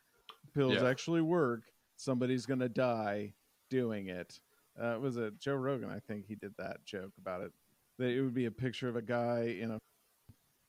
pills 0.53 0.75
Yeah. 0.75 0.87
actually 0.87 1.21
work, 1.21 1.61
somebody's 1.95 2.45
gonna 2.45 2.69
die 2.69 3.33
doing 3.71 4.09
it. 4.09 4.39
Uh, 4.79 4.97
was 5.01 5.17
it 5.17 5.39
Joe 5.39 5.55
Rogan? 5.55 5.89
I 5.89 5.97
think 5.99 6.25
he 6.27 6.35
did 6.35 6.53
that 6.59 6.85
joke 6.85 7.13
about 7.19 7.41
it. 7.41 7.51
That 7.97 8.09
it 8.09 8.21
would 8.21 8.35
be 8.35 8.45
a 8.45 8.51
picture 8.51 8.87
of 8.87 8.95
a 8.95 9.01
guy 9.01 9.57
in 9.59 9.71
a 9.71 9.79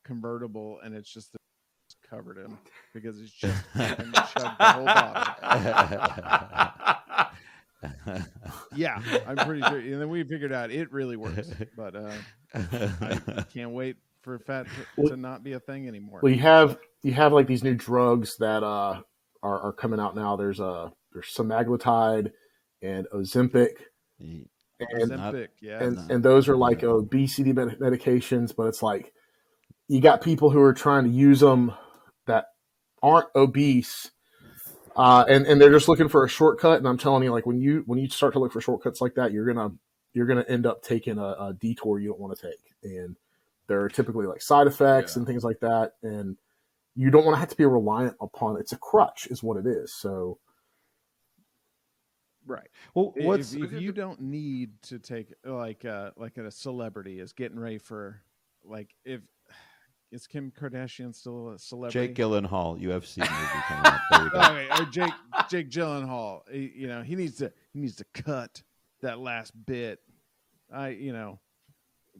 convertible, 0.04 0.80
and 0.82 0.94
it's 0.94 1.12
just 1.12 1.36
covered 2.08 2.38
him 2.38 2.56
because 2.94 3.18
he's 3.18 3.32
just 3.32 3.62
fucking 3.76 4.12
chugged 4.12 4.58
the 4.58 4.72
whole 4.72 4.84
bottle. 4.86 6.94
Yeah, 8.74 9.00
I'm 9.26 9.36
pretty 9.36 9.62
sure. 9.62 9.78
And 9.78 10.00
then 10.00 10.08
we 10.08 10.24
figured 10.24 10.52
out 10.52 10.70
it 10.70 10.92
really 10.92 11.16
works. 11.16 11.48
But 11.76 11.94
uh, 11.96 12.12
I 12.54 13.44
can't 13.52 13.70
wait 13.70 13.96
for 14.22 14.38
fat 14.40 14.66
to, 14.66 14.70
Well- 14.96 15.08
to 15.10 15.16
not 15.16 15.44
be 15.44 15.52
a 15.52 15.60
thing 15.60 15.88
anymore. 15.88 16.20
Well, 16.22 16.32
you 16.32 16.40
have 16.40 16.78
you 17.02 17.12
have 17.12 17.32
like 17.32 17.46
these 17.46 17.62
new 17.62 17.74
drugs 17.74 18.36
that 18.38 18.62
uh, 18.62 19.00
are 19.42 19.60
are 19.60 19.72
coming 19.72 20.00
out 20.00 20.16
now. 20.16 20.36
There's 20.36 20.60
uh 20.60 20.90
there's 21.12 21.32
semaglutide 21.34 22.32
and 22.82 23.06
Ozempic, 23.12 23.70
and 24.18 24.46
Ozempic, 24.80 25.48
yeah. 25.60 25.82
and, 25.82 26.10
and 26.10 26.22
those 26.22 26.48
are 26.48 26.56
like 26.56 26.82
obesity 26.84 27.52
med- 27.52 27.78
medications, 27.80 28.54
but 28.56 28.64
it's 28.64 28.82
like 28.82 29.12
you 29.88 30.00
got 30.00 30.20
people 30.22 30.50
who 30.50 30.60
are 30.60 30.74
trying 30.74 31.04
to 31.04 31.10
use 31.10 31.40
them 31.40 31.72
that 32.26 32.46
aren't 33.02 33.28
obese, 33.34 34.10
uh, 34.98 35.24
and 35.28 35.46
and 35.46 35.60
they're 35.60 35.72
just 35.72 35.88
looking 35.88 36.08
for 36.08 36.24
a 36.24 36.28
shortcut. 36.28 36.78
And 36.78 36.88
I'm 36.88 36.98
telling 36.98 37.22
you, 37.22 37.32
like 37.32 37.46
when 37.46 37.58
you 37.60 37.82
when 37.86 37.98
you 37.98 38.08
start 38.08 38.32
to 38.34 38.38
look 38.40 38.52
for 38.52 38.60
shortcuts 38.60 39.00
like 39.00 39.14
that, 39.14 39.32
you're 39.32 39.46
gonna 39.46 39.72
you're 40.12 40.26
gonna 40.26 40.44
end 40.48 40.66
up 40.66 40.82
taking 40.82 41.18
a, 41.18 41.22
a 41.38 41.56
detour 41.58 41.98
you 41.98 42.08
don't 42.08 42.20
want 42.20 42.36
to 42.38 42.46
take, 42.50 42.74
and 42.82 43.16
there 43.68 43.80
are 43.82 43.88
typically 43.88 44.26
like 44.26 44.42
side 44.42 44.66
effects 44.66 45.14
Yeah. 45.14 45.20
and 45.20 45.26
things 45.26 45.44
like 45.44 45.60
that, 45.60 45.92
and 46.02 46.36
you 46.96 47.10
don't 47.10 47.24
want 47.24 47.36
to 47.36 47.40
have 47.40 47.50
to 47.50 47.56
be 47.56 47.64
reliant 47.64 48.16
upon. 48.20 48.58
It's 48.58 48.72
a 48.72 48.78
crutch, 48.78 49.28
is 49.30 49.42
what 49.42 49.56
it 49.56 49.66
is. 49.66 49.94
So 49.94 50.38
right. 52.46 52.68
well, 52.94 53.12
If- 53.16 53.24
what's 53.24 53.52
if, 53.54 53.72
you 53.72 53.92
don't 53.92 54.20
need 54.20 54.70
to 54.82 54.98
take 54.98 55.32
like 55.44 55.84
uh 55.84 56.10
like 56.16 56.36
a 56.38 56.50
celebrity 56.50 57.20
is 57.20 57.32
getting 57.32 57.58
ready 57.58 57.78
for 57.78 58.20
like 58.64 58.94
if 59.04 59.20
is 60.10 60.26
Kim 60.26 60.50
Kardashian 60.58 61.14
still 61.14 61.50
a 61.50 61.58
celebrity? 61.58 62.08
Jake 62.08 62.16
Gyllenhaal 62.16 62.80
UFC 62.80 63.18
movie 63.18 63.62
coming 63.68 63.86
up? 63.86 64.00
There 64.10 64.22
you 64.24 64.30
go. 64.30 64.38
Okay, 64.40 64.68
or 64.82 64.84
Jake 64.86 65.12
Jake 65.50 65.70
Gyllenhaal. 65.70 66.40
He- 66.50 66.72
you 66.76 66.86
know, 66.88 67.02
he 67.02 67.14
needs 67.16 67.36
to 67.38 67.52
he 67.72 67.80
needs 67.80 67.96
to 67.96 68.04
cut 68.14 68.62
that 69.02 69.18
last 69.18 69.52
bit. 69.66 70.00
I 70.72 70.88
you 70.88 71.12
know 71.12 71.40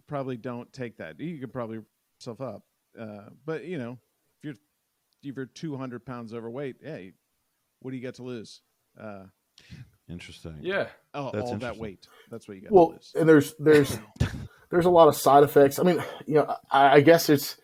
probably 0.07 0.37
don't 0.37 0.73
take 0.73 0.99
that. 0.99 1.19
You 1.21 1.39
could 1.39 1.53
probably 1.53 1.81
yourself 2.21 2.41
up, 2.41 2.63
uh, 2.99 3.31
but 3.45 3.65
you 3.65 3.79
know 3.79 3.99
if 4.39 4.45
you're 4.45 4.55
if 5.23 5.37
you're 5.37 5.47
200 5.47 6.05
pounds 6.05 6.33
overweight, 6.33 6.77
hey, 6.83 7.13
what 7.81 7.91
do 7.91 7.97
you 7.97 8.03
got 8.03 8.15
to 8.15 8.23
lose? 8.23 8.61
Uh, 9.01 9.25
Interesting. 10.09 10.57
Yeah. 10.63 10.87
all, 11.13 11.31
That's 11.33 11.51
all 11.51 11.59
that 11.59 11.77
weight. 11.77 12.07
That's 12.31 12.49
what 12.49 12.57
you 12.57 12.63
got 12.63 12.73
well, 12.73 12.87
to 12.89 12.93
lose. 12.95 13.13
and 13.19 13.29
there's 13.29 13.55
there's 13.59 13.99
there's 14.71 14.87
a 14.87 14.91
lot 14.91 15.09
of 15.09 15.17
side 15.17 15.43
effects. 15.45 15.79
I 15.79 15.83
mean, 15.83 16.03
you 16.27 16.35
know, 16.35 16.55
I, 16.71 16.97
I 16.97 17.01
guess 17.01 17.29
it's 17.29 17.57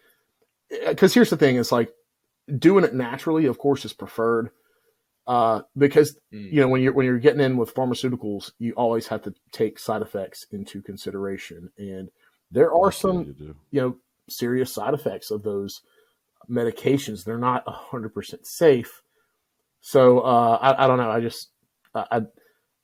because 0.88 1.14
here's 1.14 1.30
the 1.30 1.36
thing: 1.36 1.56
it's 1.56 1.72
like 1.72 1.92
doing 2.58 2.84
it 2.84 2.94
naturally, 2.94 3.46
of 3.46 3.58
course, 3.58 3.84
is 3.84 3.92
preferred. 3.92 4.50
Uh, 5.26 5.62
because 5.76 6.18
Mm. 6.34 6.52
you 6.52 6.60
know 6.60 6.68
when 6.68 6.82
you're 6.82 6.92
when 6.92 7.06
you're 7.06 7.18
getting 7.18 7.40
in 7.40 7.56
with 7.56 7.74
pharmaceuticals, 7.74 8.52
you 8.58 8.74
always 8.74 9.06
have 9.08 9.22
to 9.22 9.34
take 9.52 9.78
side 9.78 10.02
effects 10.02 10.46
into 10.52 10.82
consideration, 10.82 11.70
and 11.78 12.10
there 12.50 12.74
are 12.74 12.86
That's 12.88 12.98
some 12.98 13.34
you 13.38 13.56
you 13.70 13.80
know 13.80 13.96
serious 14.28 14.72
side 14.72 14.94
effects 14.94 15.30
of 15.30 15.42
those 15.42 15.80
medications. 16.50 17.24
They're 17.24 17.38
not 17.38 17.66
hundred 17.66 18.10
percent 18.14 18.46
safe. 18.46 19.02
So 19.80 20.20
uh, 20.20 20.58
I, 20.60 20.84
I 20.84 20.86
don't 20.86 20.98
know. 20.98 21.10
I 21.10 21.20
just 21.20 21.48
I, 21.94 22.22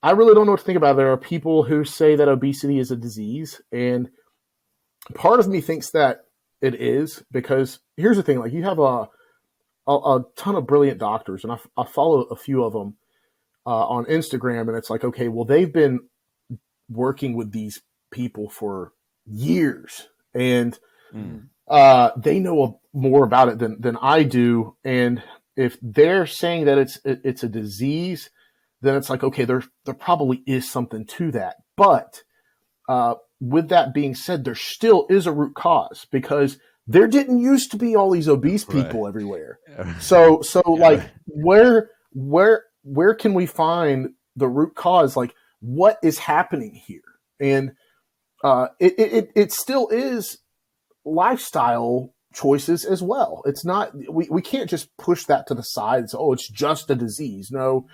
I 0.03 0.13
really 0.13 0.35
don't 0.35 0.47
know 0.47 0.53
what 0.53 0.61
to 0.61 0.67
think 0.67 0.79
about. 0.79 0.97
There 0.97 1.13
are 1.13 1.19
people 1.19 1.65
who 1.65 1.85
say 1.85 2.17
that 2.17 2.29
obesity 2.29 2.79
is 2.79 2.91
a 2.91 2.97
disease, 2.97 3.61
and 3.71 4.09
part 5.15 5.41
of 5.41 5.49
me 5.49 5.61
thinks 5.61 5.91
that 5.91 6.25
it 6.61 6.75
is 6.75 7.23
because 7.31 7.81
here's 7.97 8.17
the 8.17 8.23
thing: 8.23 8.39
like 8.39 8.53
you 8.53 8.63
have 8.65 8.79
a 8.79 9.09
a, 9.87 9.93
a 9.93 10.25
ton 10.37 10.55
of 10.57 10.67
brilliant 10.67 10.99
doctors, 10.99 11.45
and 11.45 11.53
I, 11.53 11.59
I 11.77 11.85
follow 11.85 12.23
a 12.23 12.37
few 12.37 12.65
of 12.65 12.73
them 12.73 12.97
uh, 13.67 13.87
on 13.89 14.05
Instagram, 14.07 14.69
and 14.69 14.77
it's 14.77 14.91
like, 14.91 15.05
okay, 15.05 15.29
well, 15.29 15.45
they've 15.45 15.73
been 15.73 16.01
working 16.89 17.35
with 17.37 17.53
these 17.53 17.83
people 18.11 18.49
for 18.49 18.93
years, 19.27 20.09
and 20.35 20.79
Mm. 21.15 21.49
uh, 21.69 22.11
they 22.17 22.39
know 22.39 22.81
more 22.93 23.25
about 23.25 23.49
it 23.49 23.59
than 23.59 23.81
than 23.81 23.97
I 23.97 24.23
do. 24.23 24.77
And 24.85 25.23
if 25.57 25.77
they're 25.83 26.27
saying 26.27 26.67
that 26.67 26.79
it's 26.79 27.01
it, 27.05 27.21
it's 27.25 27.43
a 27.43 27.49
disease, 27.49 28.31
then 28.81 28.95
it's 28.95 29.11
like 29.11 29.25
okay, 29.25 29.45
there 29.45 29.65
there 29.87 29.95
probably 29.95 30.43
is 30.47 30.71
something 30.71 31.05
to 31.07 31.33
that. 31.33 31.57
But 31.77 32.23
uh, 32.91 33.15
with 33.41 33.69
that 33.69 33.95
being 33.95 34.15
said, 34.15 34.45
there 34.45 34.55
still 34.55 35.07
is 35.09 35.27
a 35.27 35.33
root 35.33 35.55
cause 35.55 36.07
because 36.11 36.59
there 36.87 37.07
didn't 37.07 37.39
used 37.39 37.71
to 37.71 37.77
be 37.77 37.95
all 37.97 38.11
these 38.11 38.29
obese 38.29 38.65
people 38.65 39.03
Right. 39.03 39.09
everywhere. 39.09 39.59
So 40.01 40.43
so 40.43 40.61
like 40.67 41.01
where 41.27 41.91
where 42.13 42.65
where 42.83 43.15
can 43.15 43.33
we 43.35 43.47
find 43.47 44.11
the 44.37 44.49
root 44.49 44.75
cause? 44.75 45.17
Like 45.17 45.35
what 45.61 45.99
is 46.03 46.19
happening 46.19 46.75
here? 46.75 47.01
And 47.39 47.73
uh, 48.43 48.69
it, 48.79 48.95
it 48.99 49.31
it- 49.37 49.53
still 49.53 49.89
is 49.89 50.39
lifestyle 51.05 52.15
choices 52.33 52.85
as 52.85 53.03
well. 53.03 53.43
It's 53.45 53.65
not 53.65 53.93
we, 54.11 54.27
we 54.31 54.43
can't 54.43 54.71
just 54.71 54.89
push 54.97 55.25
that 55.27 55.47
to 55.49 55.55
the 55.55 55.63
side 55.63 56.09
say, 56.11 56.19
oh, 56.19 56.33
it's 56.33 56.49
just 56.49 56.91
a 56.91 56.95
disease. 56.95 57.51
No. 57.51 57.87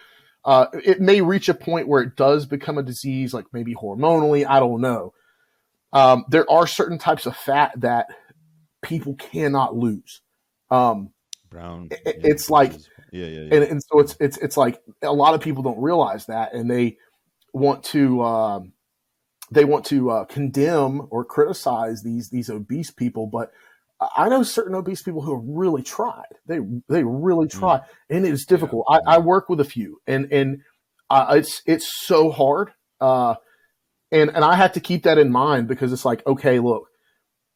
Uh, 0.47 0.67
it 0.73 1.01
may 1.01 1.21
reach 1.21 1.49
a 1.49 1.55
point 1.55 1.89
where 1.89 2.01
it 2.03 2.17
does 2.17 2.47
become 2.47 2.79
a 2.79 2.83
disease, 2.83 3.35
like 3.35 3.47
maybe 3.53 3.75
hormonally. 3.75 4.47
I 4.49 4.61
don't 4.61 4.81
know. 4.81 5.13
Um, 5.93 6.25
there 6.31 6.49
are 6.51 6.67
certain 6.69 6.99
types 6.99 7.27
of 7.27 7.37
fat 7.37 7.73
that 7.81 8.07
people 8.81 9.15
cannot 9.17 9.75
lose. 9.77 10.21
Um, 10.71 11.11
Brown. 11.51 11.89
It- 11.91 12.21
it's 12.25 12.49
like- 12.49 12.73
yeah, 13.13 13.27
yeah, 13.27 13.41
yeah. 13.41 13.55
and, 13.55 13.65
and 13.65 13.83
so 13.83 14.01
it's 14.01 14.17
it's 14.21 14.37
it's 14.39 14.57
like 14.57 14.81
a 15.03 15.13
lot 15.13 15.35
of 15.35 15.41
people 15.41 15.63
don't 15.63 15.81
realize 15.81 16.27
that 16.27 16.53
and 16.55 16.71
they 16.71 16.99
want 17.55 17.83
to 17.85 18.23
um, 18.23 18.73
they 19.51 19.65
want 19.65 19.87
to 19.87 20.11
uh, 20.11 20.25
condemn 20.27 21.07
or 21.11 21.25
criticize 21.25 22.03
these 22.03 22.29
these 22.31 22.51
obese 22.51 22.91
people 22.91 23.27
but 23.27 23.53
I 24.01 24.29
know 24.29 24.43
certain 24.43 24.75
obese 24.75 25.03
people 25.03 25.23
who 25.23 25.35
have 25.37 25.45
really 25.47 25.83
tried. 25.83 26.25
They 26.47 26.59
they 26.89 27.03
really 27.05 27.49
try, 27.49 27.81
and 28.11 28.27
it 28.27 28.33
is 28.33 28.45
difficult. 28.45 28.85
I, 28.89 29.01
I 29.07 29.19
work 29.19 29.49
with 29.49 29.61
a 29.61 29.65
few, 29.65 30.01
and 30.07 30.31
and 30.33 30.61
uh, 31.09 31.35
it's 31.39 31.63
it's 31.67 31.91
so 32.07 32.31
hard. 32.31 32.73
Uh, 33.01 33.37
and 34.13 34.31
and 34.31 34.45
I 34.45 34.55
have 34.55 34.73
to 34.73 34.81
keep 34.81 35.05
that 35.05 35.19
in 35.19 35.31
mind 35.31 35.69
because 35.69 35.93
it's 35.93 36.05
like, 36.05 36.27
okay, 36.27 36.59
look, 36.59 36.89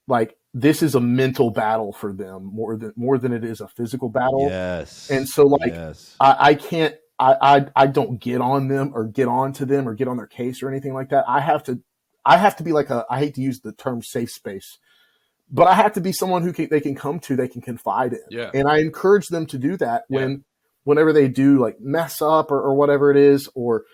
like 0.06 0.36
this 0.52 0.82
is 0.82 0.94
a 0.94 1.00
mental 1.00 1.50
battle 1.50 1.92
for 1.92 2.12
them 2.12 2.50
more 2.52 2.76
than 2.76 2.92
more 2.96 3.18
than 3.18 3.32
it 3.32 3.44
is 3.44 3.60
a 3.60 3.68
physical 3.68 4.08
battle. 4.08 4.48
Yes. 4.48 5.10
And 5.10 5.28
so 5.28 5.46
like 5.46 5.70
yes. 5.70 6.16
I, 6.18 6.36
I 6.40 6.54
can't 6.54 6.94
I, 7.18 7.36
I 7.40 7.66
I 7.76 7.86
don't 7.86 8.20
get 8.20 8.40
on 8.40 8.68
them 8.68 8.92
or 8.94 9.04
get 9.04 9.28
on 9.28 9.52
to 9.54 9.66
them 9.66 9.88
or 9.88 9.94
get 9.94 10.08
on 10.08 10.16
their 10.16 10.26
case 10.26 10.62
or 10.62 10.68
anything 10.68 10.94
like 10.94 11.10
that. 11.10 11.24
I 11.28 11.40
have 11.40 11.62
to 11.64 11.80
I 12.24 12.36
have 12.36 12.56
to 12.56 12.62
be 12.62 12.72
like 12.72 12.90
a 12.90 13.06
I 13.08 13.18
hate 13.20 13.34
to 13.36 13.40
use 13.40 13.60
the 13.60 13.72
term 13.72 14.02
safe 14.02 14.30
space, 14.30 14.78
but 15.50 15.66
I 15.66 15.74
have 15.74 15.92
to 15.94 16.00
be 16.00 16.12
someone 16.12 16.42
who 16.42 16.52
can, 16.52 16.68
they 16.70 16.80
can 16.80 16.94
come 16.94 17.18
to, 17.20 17.36
they 17.36 17.48
can 17.48 17.60
confide 17.60 18.12
in. 18.12 18.20
Yeah. 18.30 18.50
And 18.54 18.68
I 18.68 18.78
encourage 18.78 19.26
them 19.28 19.46
to 19.46 19.58
do 19.58 19.76
that 19.78 20.04
Yeah. 20.08 20.20
when 20.20 20.44
whenever 20.84 21.12
they 21.12 21.28
do 21.28 21.58
like 21.58 21.80
mess 21.80 22.22
up 22.22 22.50
or, 22.50 22.60
or 22.60 22.74
whatever 22.74 23.10
it 23.10 23.16
is, 23.16 23.48
or 23.54 23.84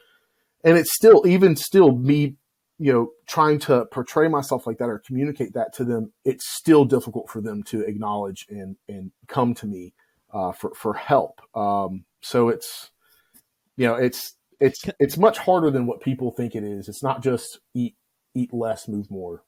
and 0.65 0.77
it's 0.77 0.95
still 0.95 1.27
even 1.27 1.57
still 1.57 1.93
me, 1.97 2.37
you 2.79 2.93
know, 2.93 3.11
trying 3.27 3.59
to 3.61 3.87
portray 3.87 4.29
myself 4.29 4.67
like 4.67 4.79
that 4.79 4.89
or 4.89 4.99
communicate 4.99 5.55
that 5.55 5.75
to 5.75 5.85
them, 5.85 6.13
it's 6.25 6.45
still 6.57 6.85
difficult 6.85 7.31
for 7.31 7.41
them 7.41 7.63
to 7.65 7.81
acknowledge 7.83 8.47
and 8.49 8.77
and 8.89 9.13
come 9.27 9.55
to 9.55 9.67
me 9.67 9.95
uh, 10.33 10.53
for 10.53 10.75
for 10.75 10.95
help. 10.95 11.41
Um, 11.57 12.05
so 12.21 12.49
it's 12.49 12.91
you 13.77 13.87
know 13.87 13.95
it's 13.95 14.35
it's 14.61 14.85
it's 14.99 15.17
much 15.17 15.39
harder 15.39 15.71
than 15.71 15.87
what 15.87 16.01
people 16.01 16.31
think 16.33 16.55
it 16.55 16.65
is. 16.65 16.89
It's 16.89 17.03
not 17.03 17.23
just 17.23 17.61
eat 17.75 17.95
eat 18.35 18.53
less, 18.53 18.89
move 18.89 19.11
more. 19.11 19.43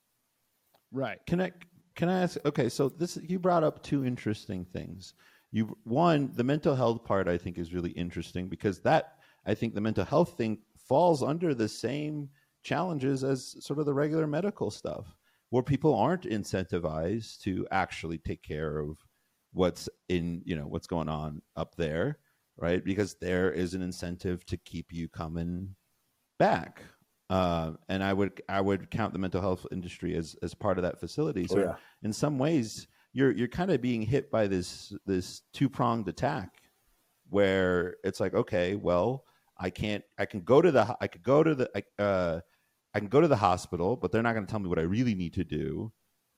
Right. 0.90 1.18
Can 1.26 1.40
I 1.40 1.52
can 1.98 2.08
I 2.08 2.22
ask? 2.22 2.38
Okay, 2.46 2.68
so 2.68 2.88
this 2.88 3.18
you 3.26 3.40
brought 3.40 3.64
up 3.64 3.82
two 3.82 4.04
interesting 4.04 4.64
things. 4.64 5.14
You 5.50 5.76
one 5.82 6.30
the 6.32 6.44
mental 6.44 6.76
health 6.76 7.04
part 7.04 7.26
I 7.26 7.36
think 7.36 7.58
is 7.58 7.74
really 7.74 7.90
interesting 7.90 8.48
because 8.48 8.78
that 8.82 9.14
I 9.44 9.54
think 9.54 9.74
the 9.74 9.80
mental 9.80 10.04
health 10.04 10.36
thing 10.36 10.58
falls 10.76 11.24
under 11.24 11.54
the 11.54 11.68
same 11.68 12.28
challenges 12.62 13.24
as 13.24 13.56
sort 13.58 13.80
of 13.80 13.86
the 13.86 13.94
regular 13.94 14.28
medical 14.28 14.70
stuff, 14.70 15.16
where 15.50 15.64
people 15.64 15.92
aren't 15.92 16.22
incentivized 16.22 17.40
to 17.40 17.66
actually 17.72 18.18
take 18.18 18.44
care 18.44 18.78
of 18.78 18.96
what's 19.52 19.88
in 20.08 20.40
you 20.44 20.54
know 20.54 20.68
what's 20.68 20.86
going 20.86 21.08
on 21.08 21.42
up 21.56 21.74
there, 21.74 22.20
right? 22.56 22.84
Because 22.84 23.16
there 23.20 23.50
is 23.50 23.74
an 23.74 23.82
incentive 23.82 24.46
to 24.46 24.56
keep 24.56 24.92
you 24.92 25.08
coming 25.08 25.74
back. 26.38 26.80
Uh, 27.30 27.72
and 27.88 28.02
I 28.02 28.12
would 28.12 28.40
I 28.48 28.60
would 28.60 28.90
count 28.90 29.12
the 29.12 29.18
mental 29.18 29.40
health 29.40 29.66
industry 29.70 30.14
as 30.16 30.34
as 30.42 30.54
part 30.54 30.78
of 30.78 30.82
that 30.82 30.98
facility. 30.98 31.46
So 31.46 31.58
Oh, 31.58 31.62
yeah. 31.64 31.74
in 32.02 32.12
some 32.12 32.38
ways, 32.38 32.86
you're 33.12 33.32
you're 33.32 33.48
kind 33.48 33.70
of 33.70 33.82
being 33.82 34.02
hit 34.02 34.30
by 34.30 34.46
this 34.46 34.92
this 35.04 35.42
two 35.52 35.68
pronged 35.68 36.08
attack, 36.08 36.54
where 37.28 37.96
it's 38.02 38.18
like, 38.20 38.32
okay, 38.34 38.76
well, 38.76 39.24
I 39.58 39.68
can't 39.70 40.02
I 40.18 40.24
can 40.24 40.40
go 40.40 40.62
to 40.62 40.70
the 40.72 40.96
I 41.00 41.06
could 41.06 41.22
go 41.22 41.42
to 41.42 41.54
the 41.54 41.70
I- 41.74 42.02
uh, 42.02 42.40
I 42.94 42.98
can 43.00 43.08
go 43.08 43.20
to 43.20 43.28
the 43.28 43.36
hospital, 43.36 43.96
but 43.96 44.10
they're 44.10 44.22
not 44.22 44.32
going 44.32 44.46
to 44.46 44.50
tell 44.50 44.60
me 44.60 44.68
what 44.68 44.78
I 44.78 44.82
really 44.82 45.14
need 45.14 45.34
to 45.34 45.44
do, 45.44 45.92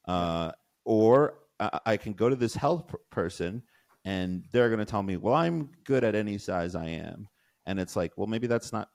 uh, 0.09 0.51
or 0.85 1.39
I, 1.61 1.81
I 1.87 1.97
can 1.97 2.15
go 2.15 2.29
to 2.29 2.35
this 2.35 2.55
health 2.55 2.93
person 3.11 3.63
and 4.05 4.45
they're 4.51 4.69
going 4.69 4.81
to 4.81 4.85
tell 4.85 5.03
me, 5.03 5.17
well, 5.19 5.35
I'm 5.35 5.71
good 5.85 6.03
at 6.03 6.15
any 6.17 6.39
size 6.39 6.75
I 6.75 6.87
am, 6.87 7.29
and 7.67 7.79
it's 7.79 7.95
like, 7.95 8.13
well, 8.17 8.27
maybe 8.27 8.49
that's 8.49 8.73
not 8.73 8.89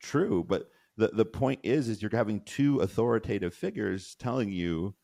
true, 0.00 0.42
but 0.48 0.68
the 0.96 1.08
the 1.08 1.24
point 1.24 1.60
is 1.62 1.88
is 1.88 2.02
you're 2.02 2.10
having 2.12 2.40
two 2.40 2.80
authoritative 2.80 3.54
figures 3.54 4.14
telling 4.18 4.52
you 4.52 4.94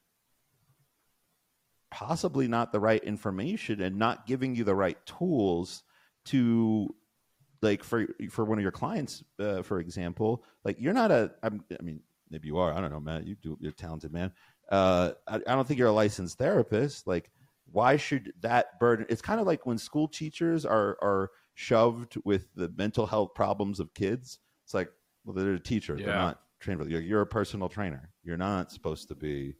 possibly 1.90 2.46
not 2.46 2.72
the 2.72 2.80
right 2.80 3.02
information 3.02 3.80
and 3.80 3.96
not 3.96 4.26
giving 4.26 4.54
you 4.54 4.64
the 4.64 4.74
right 4.74 4.98
tools 5.06 5.82
to 6.24 6.94
like 7.62 7.82
for 7.82 8.06
for 8.30 8.44
one 8.44 8.58
of 8.58 8.62
your 8.62 8.72
clients 8.72 9.24
uh, 9.40 9.62
for 9.62 9.80
example 9.80 10.44
like 10.64 10.76
you're 10.80 10.92
not 10.92 11.10
a 11.10 11.32
I'm, 11.42 11.64
i 11.78 11.82
mean 11.82 12.00
maybe 12.30 12.46
you 12.46 12.58
are 12.58 12.72
i 12.72 12.80
don't 12.80 12.92
know 12.92 13.00
matt 13.00 13.26
you 13.26 13.34
do 13.34 13.58
you're 13.60 13.72
a 13.72 13.74
talented 13.74 14.12
man. 14.12 14.32
Uh 14.70 15.12
I, 15.26 15.36
I 15.36 15.54
don't 15.54 15.66
think 15.66 15.78
you're 15.78 15.88
a 15.88 15.92
licensed 15.92 16.38
therapist 16.38 17.08
like 17.08 17.30
why 17.72 17.96
should 17.96 18.32
that 18.40 18.78
burden 18.78 19.06
it's 19.08 19.22
kind 19.22 19.40
of 19.40 19.46
like 19.46 19.66
when 19.66 19.78
school 19.78 20.06
teachers 20.06 20.64
are 20.64 20.96
are 21.02 21.30
shoved 21.60 22.16
with 22.24 22.46
the 22.54 22.72
mental 22.76 23.06
health 23.06 23.34
problems 23.34 23.80
of 23.80 23.92
kids. 23.92 24.38
It's 24.64 24.72
like 24.72 24.88
well 25.24 25.34
they're 25.34 25.54
a 25.54 25.60
teacher. 25.60 25.96
They're 25.96 26.06
not 26.06 26.40
trained 26.60 26.88
you're, 26.90 27.00
you're 27.00 27.22
a 27.22 27.26
personal 27.26 27.68
trainer. 27.68 28.10
You're 28.22 28.36
not 28.36 28.70
supposed 28.70 29.08
to 29.08 29.14
be 29.14 29.54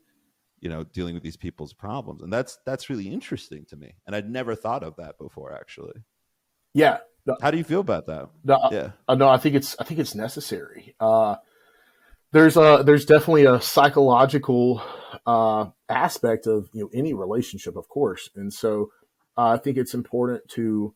you 0.61 0.69
know 0.69 0.85
dealing 0.85 1.15
with 1.15 1.23
these 1.23 1.37
people's 1.37 1.73
problems. 1.73 2.23
And 2.23 2.33
that's 2.33 2.59
that's 2.67 2.91
really 2.91 3.09
interesting 3.09 3.65
to 3.71 3.77
me. 3.77 3.95
And 4.07 4.15
i'd 4.15 4.31
never 4.31 4.55
thought 4.55 4.83
of 4.83 4.97
that 4.97 5.19
before 5.19 5.53
actually. 5.53 6.03
Yeah. 6.75 6.99
No, 7.27 7.37
how 7.43 7.51
do 7.51 7.59
you 7.59 7.65
feel 7.65 7.81
about 7.81 8.07
that? 8.07 8.31
No, 8.45 8.59
yeah. 8.73 8.91
Uh, 9.07 9.15
no, 9.15 9.29
I 9.29 9.37
think 9.37 9.55
it's 9.55 9.77
I 9.79 9.85
think 9.85 10.01
it's 10.01 10.15
necessary. 10.15 10.95
Uh, 10.99 11.37
there's 12.33 12.57
a 12.57 12.83
there's 12.85 13.05
definitely 13.05 13.45
a 13.45 13.61
psychological 13.61 14.83
uh, 15.27 15.67
aspect 15.89 16.47
of 16.47 16.71
you 16.73 16.83
know 16.83 16.91
any 16.95 17.13
relationship, 17.13 17.77
of 17.77 17.89
course, 17.89 18.31
and 18.35 18.53
so 18.53 18.91
uh, 19.37 19.49
I 19.49 19.59
think 19.59 19.77
it's 19.77 19.93
important 19.93 20.49
to 20.51 20.95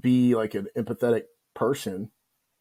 be 0.00 0.34
like 0.34 0.54
an 0.54 0.68
empathetic 0.76 1.24
person 1.54 2.10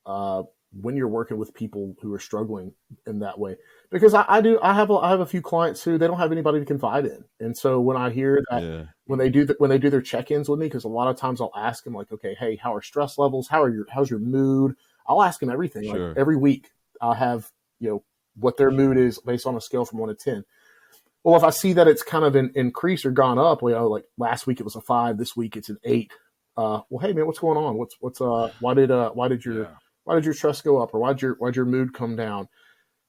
uh, 0.06 0.44
when 0.74 0.96
you're 0.96 1.08
working 1.08 1.38
with 1.38 1.54
people 1.54 1.96
who 2.02 2.14
are 2.14 2.20
struggling 2.20 2.74
in 3.06 3.20
that 3.20 3.40
way. 3.40 3.56
Because 3.90 4.14
I, 4.14 4.26
I 4.28 4.42
do 4.42 4.60
I 4.62 4.74
have 4.74 4.90
a, 4.90 4.96
I 4.96 5.10
have 5.10 5.22
a 5.22 5.26
few 5.26 5.42
clients 5.42 5.84
who 5.84 5.98
they 5.98 6.08
don't 6.08 6.20
have 6.20 6.32
anybody 6.32 6.60
to 6.60 6.66
confide 6.66 7.06
in, 7.06 7.24
and 7.40 7.58
so 7.58 7.80
when 7.80 7.98
I 7.98 8.10
hear 8.10 8.42
that 8.52 8.64
yeah 8.64 8.84
when 9.08 9.20
they 9.20 9.30
do 9.30 9.46
the, 9.46 9.56
when 9.58 9.70
they 9.70 9.78
do 9.78 9.90
their 9.90 10.02
check-ins 10.02 10.48
with 10.50 10.60
me 10.60 10.68
because 10.68 10.84
a 10.84 10.90
lot 10.90 11.08
of 11.08 11.18
times 11.18 11.42
I'll 11.42 11.54
ask 11.56 11.84
them 11.84 11.94
like 11.94 12.12
okay 12.12 12.36
hey 12.38 12.58
how 12.58 12.76
are 12.76 12.82
stress 12.82 13.18
levels 13.18 13.48
how 13.48 13.64
are 13.64 13.70
your 13.70 13.88
how's 13.90 14.10
your 14.10 14.20
mood 14.20 14.76
I'll 15.08 15.24
ask 15.24 15.40
them 15.40 15.50
everything 15.50 15.86
Sure. 15.86 16.10
like 16.10 16.18
every 16.18 16.36
week 16.36 16.70
I'll 17.02 17.14
have 17.14 17.50
you 17.80 17.90
know 17.90 18.04
what 18.36 18.58
their 18.58 18.70
mood 18.70 18.98
is 18.98 19.18
based 19.20 19.48
on 19.48 19.56
a 19.56 19.62
scale 19.62 19.86
from 19.86 20.00
1 20.00 20.10
to 20.10 20.16
10 20.16 20.44
well 21.24 21.38
if 21.38 21.44
I 21.44 21.50
see 21.50 21.74
that 21.74 21.88
it's 21.88 22.04
kind 22.04 22.26
of 22.26 22.36
an 22.36 22.52
increased 22.56 23.06
or 23.06 23.12
gone 23.12 23.40
up 23.40 23.62
you 23.62 23.70
know 23.70 23.88
like 23.88 24.04
last 24.18 24.46
week 24.46 24.60
it 24.60 24.64
was 24.64 24.76
a 24.76 24.82
5 24.82 25.18
this 25.18 25.36
week 25.36 25.56
it's 25.56 25.70
an 25.70 25.80
8 25.84 26.12
uh 26.58 26.82
well 26.90 27.00
hey 27.00 27.14
man 27.14 27.26
what's 27.26 27.40
going 27.40 27.58
on 27.58 27.78
what's 27.78 27.96
what's 28.00 28.20
uh 28.20 28.50
why 28.60 28.74
did 28.74 28.92
uh 28.92 29.10
why 29.12 29.28
did 29.30 29.46
your 29.46 29.64
Yeah. 29.64 29.70
Why 30.08 30.16
did 30.16 30.24
your 30.24 30.34
stress 30.34 30.62
go 30.62 30.82
up 30.82 30.94
or 30.94 31.00
why 31.00 31.12
did 31.12 31.22
your 31.22 31.34
why'd 31.36 31.58
your 31.58 31.66
mood 31.66 31.94
come 31.94 32.16
down? 32.16 32.48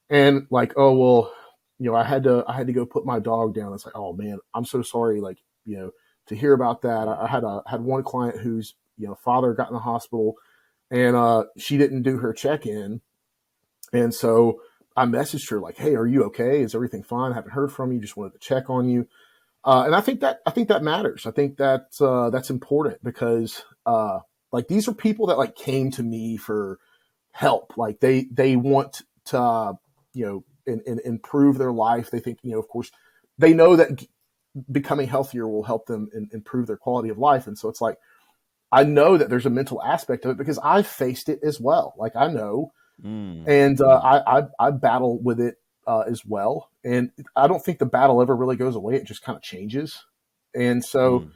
And 0.09 0.47
like 0.49 0.73
oh 0.75 0.97
well 0.97 1.33
you 1.79 1.89
know 1.89 1.95
i 1.95 2.03
had 2.03 2.23
to 2.23 2.43
i 2.45 2.53
had 2.53 2.67
to 2.67 2.73
go 2.73 2.85
put 2.85 3.05
my 3.05 3.19
dog 3.19 3.55
down. 3.55 3.73
It's 3.73 3.85
like 3.85 3.95
oh 3.95 4.11
man 4.11 4.39
i'm 4.53 4.65
so 4.65 4.81
sorry 4.81 5.21
like 5.21 5.37
you 5.63 5.77
know 5.77 5.91
to 6.27 6.35
hear 6.35 6.53
about 6.53 6.81
that. 6.81 7.07
I, 7.07 7.23
I 7.23 7.27
had 7.27 7.45
a 7.45 7.63
had 7.65 7.81
one 7.81 8.03
client 8.03 8.41
whose 8.41 8.75
you 8.97 9.07
know 9.07 9.15
father 9.15 9.53
got 9.53 9.69
in 9.69 9.75
the 9.75 9.79
hospital 9.79 10.35
and 10.91 11.15
uh 11.15 11.45
she 11.57 11.77
didn't 11.77 12.03
do 12.03 12.17
her 12.17 12.33
check-in. 12.33 12.99
And 13.93 14.13
so 14.13 14.59
i 14.97 15.05
messaged 15.05 15.49
her 15.51 15.61
like 15.61 15.77
hey 15.77 15.95
are 15.95 16.07
you 16.07 16.25
okay? 16.25 16.61
Is 16.63 16.75
everything 16.75 17.03
fine? 17.03 17.31
I 17.31 17.35
haven't 17.35 17.51
heard 17.51 17.71
from 17.71 17.93
you. 17.93 18.01
Just 18.01 18.17
wanted 18.17 18.33
to 18.33 18.39
check 18.39 18.69
on 18.69 18.89
you. 18.89 19.07
Uh, 19.63 19.83
and 19.85 19.95
i 19.95 20.01
think 20.01 20.19
that 20.19 20.39
i 20.45 20.51
think 20.51 20.67
that 20.67 20.83
matters. 20.83 21.25
I 21.25 21.31
think 21.31 21.57
that 21.57 21.91
uh, 22.01 22.29
that's 22.29 22.49
important 22.49 23.01
because 23.01 23.63
uh 23.85 24.19
like 24.51 24.67
these 24.67 24.87
are 24.87 24.93
people 24.93 25.27
that 25.27 25.37
like 25.37 25.55
came 25.55 25.91
to 25.91 26.03
me 26.03 26.37
for 26.37 26.79
help 27.39 27.73
like 27.77 28.01
they 28.01 28.25
they 28.31 28.57
want 28.57 29.01
to 29.23 29.73
you 30.13 30.25
know 30.25 30.43
in, 30.67 30.81
in, 30.85 30.99
improve 31.05 31.57
their 31.57 31.71
life 31.71 32.11
they 32.11 32.19
think 32.19 32.37
you 32.43 32.51
know 32.51 32.59
of 32.59 32.67
course 32.67 32.91
they 33.37 33.53
know 33.53 33.77
that 33.77 34.05
becoming 34.69 35.07
healthier 35.07 35.47
will 35.47 35.63
help 35.63 35.85
them 35.85 36.09
in, 36.13 36.27
improve 36.33 36.67
their 36.67 36.75
quality 36.75 37.07
of 37.07 37.17
life 37.17 37.47
and 37.47 37.57
so 37.57 37.69
it's 37.69 37.79
like 37.79 37.97
i 38.73 38.83
know 38.83 39.15
that 39.15 39.29
there's 39.29 39.45
a 39.45 39.49
mental 39.49 39.81
aspect 39.81 40.25
of 40.25 40.31
it 40.31 40.37
because 40.37 40.59
i've 40.63 40.85
faced 40.85 41.29
it 41.29 41.39
as 41.41 41.61
well 41.61 41.93
like 41.97 42.15
i 42.15 42.27
know 42.27 42.71
Mm. 43.01 43.47
and 43.47 43.79
uh, 43.79 43.97
I, 44.03 44.39
I 44.39 44.43
I 44.59 44.71
battle 44.71 45.17
with 45.23 45.39
it 45.39 45.55
uh, 45.87 46.01
as 46.01 46.25
well. 46.25 46.69
And 46.83 47.11
I 47.35 47.47
don't 47.47 47.63
think 47.63 47.79
the 47.79 47.85
battle 47.85 48.21
ever 48.21 48.35
really 48.35 48.57
goes 48.57 48.75
away; 48.75 48.95
it 48.95 49.05
just 49.05 49.23
kind 49.23 49.37
of 49.37 49.41
changes. 49.41 50.03
And 50.53 50.83
so, 50.83 51.29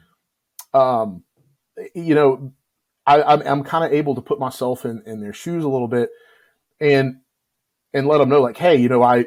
Mm. 0.74 0.78
um, 0.78 1.24
you 1.94 2.14
know, 2.14 2.52
I, 3.06 3.22
I'm 3.22 3.42
I'm 3.42 3.64
kind 3.64 3.84
of 3.84 3.92
able 3.92 4.14
to 4.14 4.22
put 4.22 4.38
myself 4.40 4.84
in 4.84 5.02
in 5.06 5.20
their 5.20 5.32
shoes 5.32 5.64
a 5.64 5.68
little 5.68 5.88
bit, 5.88 6.10
and 6.80 7.16
and 7.92 8.06
let 8.06 8.18
them 8.18 8.28
know, 8.28 8.40
like, 8.40 8.58
hey, 8.58 8.76
you 8.76 8.88
know, 8.88 9.02
I. 9.02 9.26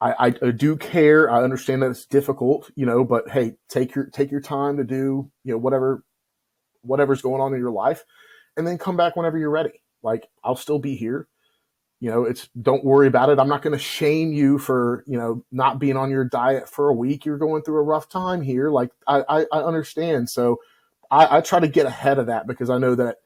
I, 0.00 0.34
I 0.42 0.50
do 0.50 0.76
care. 0.76 1.30
I 1.30 1.42
understand 1.42 1.80
that 1.80 1.90
it's 1.90 2.04
difficult, 2.04 2.70
you 2.76 2.84
know, 2.84 3.04
but 3.04 3.30
hey, 3.30 3.54
take 3.70 3.94
your 3.94 4.04
take 4.06 4.30
your 4.30 4.42
time 4.42 4.76
to 4.76 4.84
do, 4.84 5.30
you 5.44 5.52
know, 5.52 5.56
whatever 5.56 6.04
whatever's 6.82 7.22
going 7.22 7.40
on 7.40 7.54
in 7.54 7.60
your 7.60 7.70
life, 7.70 8.04
and 8.56 8.66
then 8.66 8.76
come 8.76 8.98
back 8.98 9.16
whenever 9.16 9.38
you're 9.38 9.48
ready. 9.48 9.82
Like 10.02 10.28
I'll 10.44 10.56
still 10.56 10.78
be 10.78 10.94
here 10.96 11.26
you 12.00 12.10
know 12.10 12.24
it's 12.24 12.48
don't 12.60 12.84
worry 12.84 13.06
about 13.06 13.30
it 13.30 13.38
i'm 13.38 13.48
not 13.48 13.62
going 13.62 13.72
to 13.72 13.82
shame 13.82 14.32
you 14.32 14.58
for 14.58 15.04
you 15.06 15.16
know 15.16 15.42
not 15.50 15.78
being 15.78 15.96
on 15.96 16.10
your 16.10 16.24
diet 16.24 16.68
for 16.68 16.90
a 16.90 16.94
week 16.94 17.24
you're 17.24 17.38
going 17.38 17.62
through 17.62 17.78
a 17.78 17.82
rough 17.82 18.08
time 18.10 18.42
here 18.42 18.70
like 18.70 18.90
i 19.06 19.22
i, 19.28 19.46
I 19.52 19.62
understand 19.62 20.28
so 20.28 20.58
I, 21.14 21.38
I 21.38 21.40
try 21.40 21.60
to 21.60 21.68
get 21.68 21.86
ahead 21.86 22.18
of 22.18 22.26
that 22.26 22.46
because 22.46 22.70
i 22.70 22.78
know 22.78 22.94
that 22.94 23.16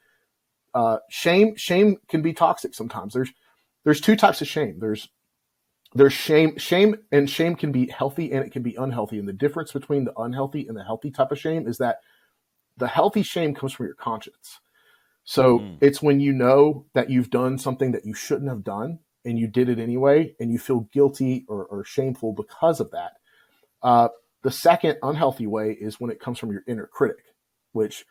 uh, 0.75 0.99
shame 1.09 1.55
shame 1.57 1.97
can 2.09 2.23
be 2.23 2.33
toxic 2.33 2.75
sometimes. 2.75 3.15
There's 3.15 3.33
there's 3.85 4.01
two 4.01 4.17
types 4.17 4.41
of 4.43 4.49
shame. 4.49 4.79
There's 4.81 5.09
there's 5.95 6.13
shame 6.13 6.59
shame 6.59 6.97
and 7.11 7.29
shame 7.29 7.57
can 7.57 7.73
be 7.73 7.89
healthy 7.89 8.33
and 8.33 8.45
it 8.45 8.53
can 8.53 8.63
be 8.63 8.75
unhealthy. 8.75 9.19
And 9.19 9.29
the 9.29 9.33
difference 9.33 9.73
between 9.73 10.05
the 10.05 10.15
unhealthy 10.17 10.67
and 10.69 10.77
the 10.77 10.85
healthy 10.85 11.11
type 11.11 11.33
of 11.33 11.39
shame 11.39 11.67
is 11.67 11.79
that 11.79 11.99
the 12.77 12.89
healthy 12.89 13.23
shame 13.23 13.55
comes 13.55 13.73
from 13.73 13.87
your 13.87 13.95
conscience. 13.95 14.61
So 15.25 15.61
Mm. 15.61 15.79
it's 15.81 16.03
when 16.03 16.21
you 16.21 16.33
know 16.33 16.87
that 16.95 17.11
you've 17.11 17.31
done 17.31 17.59
something 17.59 17.93
that 17.93 18.07
you 18.07 18.15
shouldn't 18.15 18.49
have 18.51 18.65
done 18.65 19.01
and 19.25 19.39
you 19.39 19.47
did 19.49 19.69
it 19.69 19.79
anyway 19.79 20.35
and 20.41 20.53
you 20.53 20.59
feel 20.59 20.89
guilty 20.93 21.45
or, 21.49 21.67
or 21.67 21.85
shameful 21.85 22.33
because 22.33 22.81
of 22.81 22.91
that. 22.93 23.13
Uh, 23.83 24.09
the 24.43 24.51
second 24.51 24.97
unhealthy 25.03 25.47
way 25.47 25.73
is 25.73 26.01
when 26.01 26.11
it 26.11 26.21
comes 26.21 26.39
from 26.39 26.53
your 26.53 26.63
inner 26.69 26.87
critic, 26.87 27.25
which 27.73 28.05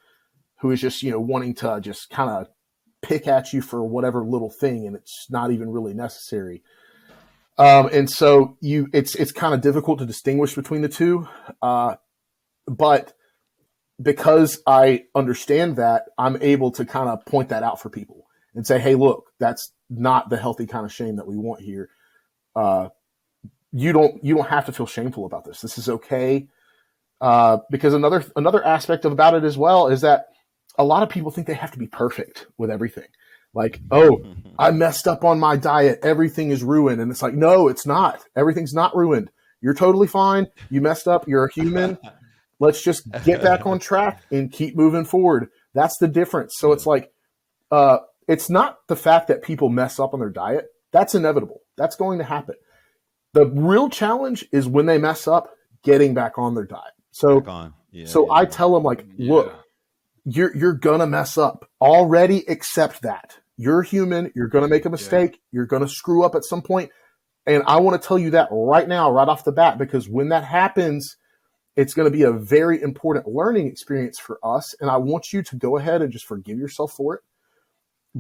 who 0.62 0.72
is 0.72 0.82
just, 0.82 1.04
you 1.04 1.12
know, 1.12 1.20
wanting 1.20 1.54
to 1.56 1.80
just 1.82 2.10
kind 2.10 2.30
of 2.30 2.48
pick 3.02 3.28
at 3.28 3.54
you 3.54 3.62
for 3.62 3.84
whatever 3.84 4.24
little 4.24 4.50
thing 4.50 4.88
and 4.88 4.96
it's 4.96 5.28
not 5.30 5.52
even 5.52 5.70
really 5.70 5.94
necessary. 5.94 6.64
Um, 7.60 7.90
and 7.92 8.10
so 8.10 8.58
you, 8.62 8.88
it's, 8.94 9.16
it's 9.16 9.32
kind 9.32 9.54
of 9.54 9.62
difficult 9.62 10.00
to 10.00 10.06
distinguish 10.06 10.56
between 10.56 10.82
the 10.82 10.90
two. 10.90 11.28
Uh, 11.62 11.96
but 12.68 13.14
because 14.02 14.62
I 14.68 15.06
understand 15.16 15.78
that, 15.78 16.06
I'm 16.18 16.42
able 16.42 16.72
to 16.72 16.86
kind 16.86 17.10
of 17.10 17.26
point 17.26 17.50
that 17.50 17.64
out 17.64 17.82
for 17.82 17.90
people 17.90 18.28
and 18.54 18.66
say, 18.66 18.80
"Hey, 18.80 18.96
look, 18.96 19.26
that's 19.40 19.72
not 19.90 20.30
the 20.30 20.38
healthy 20.38 20.68
kind 20.68 20.86
of 20.86 20.94
shame 20.94 21.16
that 21.16 21.28
we 21.28 21.38
want 21.38 21.62
here. 21.62 21.90
Uh, 22.56 22.90
you 23.72 23.94
don't 23.94 24.24
you 24.24 24.36
don't 24.36 24.50
have 24.50 24.66
to 24.66 24.72
feel 24.72 24.86
shameful 24.86 25.26
about 25.26 25.46
this. 25.46 25.62
This 25.62 25.78
is 25.78 25.90
okay." 25.90 26.48
Uh, 27.20 27.58
because 27.72 27.94
another 27.94 28.24
another 28.36 28.64
aspect 28.64 29.06
about 29.06 29.34
it 29.34 29.44
as 29.44 29.58
well 29.58 29.88
is 29.88 30.02
that 30.02 30.28
a 30.78 30.84
lot 30.84 31.04
of 31.04 31.10
people 31.10 31.32
think 31.32 31.48
they 31.48 31.54
have 31.54 31.72
to 31.72 31.80
be 31.80 31.88
perfect 31.88 32.48
with 32.58 32.70
everything. 32.70 33.08
Like, 33.54 33.80
oh, 33.90 34.24
I 34.60 34.72
messed 34.72 35.08
up 35.08 35.24
on 35.24 35.40
my 35.40 35.56
diet, 35.56 36.00
everything 36.04 36.52
is 36.52 36.64
ruined, 36.64 37.02
and 37.02 37.10
it's 37.10 37.24
like, 37.24 37.34
no, 37.34 37.70
it's 37.70 37.88
not. 37.88 38.24
Everything's 38.36 38.74
not 38.74 38.96
ruined. 38.96 39.32
You're 39.62 39.74
totally 39.74 40.08
fine. 40.08 40.48
You 40.70 40.82
messed 40.82 41.08
up. 41.08 41.28
You're 41.28 41.46
a 41.46 41.52
human 41.52 41.98
let's 42.60 42.82
just 42.82 43.10
get 43.24 43.42
back 43.42 43.66
on 43.66 43.80
track 43.80 44.22
and 44.32 44.52
keep 44.52 44.76
moving 44.76 45.06
forward 45.06 45.50
that's 45.74 45.98
the 46.00 46.08
difference 46.08 46.56
so 46.58 46.72
it's 46.72 46.86
like 46.86 47.12
uh, 47.70 47.98
it's 48.28 48.50
not 48.50 48.78
the 48.88 48.96
fact 48.96 49.28
that 49.28 49.44
people 49.44 49.70
mess 49.70 50.00
up 50.00 50.14
on 50.14 50.20
their 50.20 50.30
diet 50.30 50.66
that's 50.92 51.16
inevitable 51.16 51.62
that's 51.76 51.96
going 51.96 52.20
to 52.20 52.24
happen 52.24 52.56
the 53.34 53.46
real 53.48 53.90
challenge 53.90 54.46
is 54.52 54.68
when 54.68 54.86
they 54.86 54.98
mess 54.98 55.28
up 55.28 55.50
getting 55.84 56.14
back 56.14 56.38
on 56.38 56.56
their 56.56 56.66
diet 56.66 56.94
so. 57.20 57.40
Yeah, 57.92 58.06
so 58.06 58.28
yeah, 58.28 58.34
i 58.34 58.46
tell 58.46 58.74
them 58.74 58.84
like 58.84 59.06
look 59.18 59.54
you're 60.30 60.56
you're 60.56 60.74
gonna 60.74 61.08
mess 61.08 61.38
up. 61.38 61.70
Already 61.80 62.44
accept 62.50 63.02
that. 63.04 63.38
You're 63.56 63.82
human. 63.82 64.32
You're 64.36 64.50
gonna 64.50 64.68
make 64.68 64.86
a 64.86 64.90
mistake. 64.90 65.40
You're 65.52 65.66
gonna 65.66 65.88
screw 65.88 66.24
up 66.24 66.36
at 66.36 66.44
some 66.44 66.62
point. 66.62 66.92
And 67.46 67.64
i 67.66 67.78
want 67.78 68.00
to 68.00 68.06
tell 68.06 68.20
you 68.20 68.32
that 68.32 68.50
right 68.52 68.88
now 68.88 69.10
right 69.10 69.28
off 69.28 69.46
the 69.46 69.54
bat 69.54 69.78
because 69.78 70.10
when 70.10 70.30
that 70.30 70.44
happens 70.44 71.16
it's 71.78 71.94
going 71.94 72.12
to 72.12 72.12
be 72.12 72.24
a 72.24 72.32
very 72.32 72.82
important 72.82 73.28
learning 73.28 73.68
experience 73.68 74.20
for 74.20 74.40
us 74.44 74.74
and 74.82 74.90
i 74.90 74.98
want 74.98 75.32
you 75.32 75.42
to 75.44 75.56
go 75.56 75.78
ahead 75.78 76.02
and 76.02 76.12
just 76.12 76.26
forgive 76.26 76.58
yourself 76.58 76.92
for 76.92 77.16
it. 77.16 77.22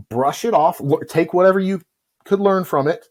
Brush 0.09 0.45
it 0.45 0.53
off. 0.53 0.79
Lo- 0.79 1.01
take 1.09 1.33
whatever 1.33 1.59
you 1.59 1.81
could 2.23 2.39
learn 2.39 2.63
from 2.63 2.87
it 2.87 3.05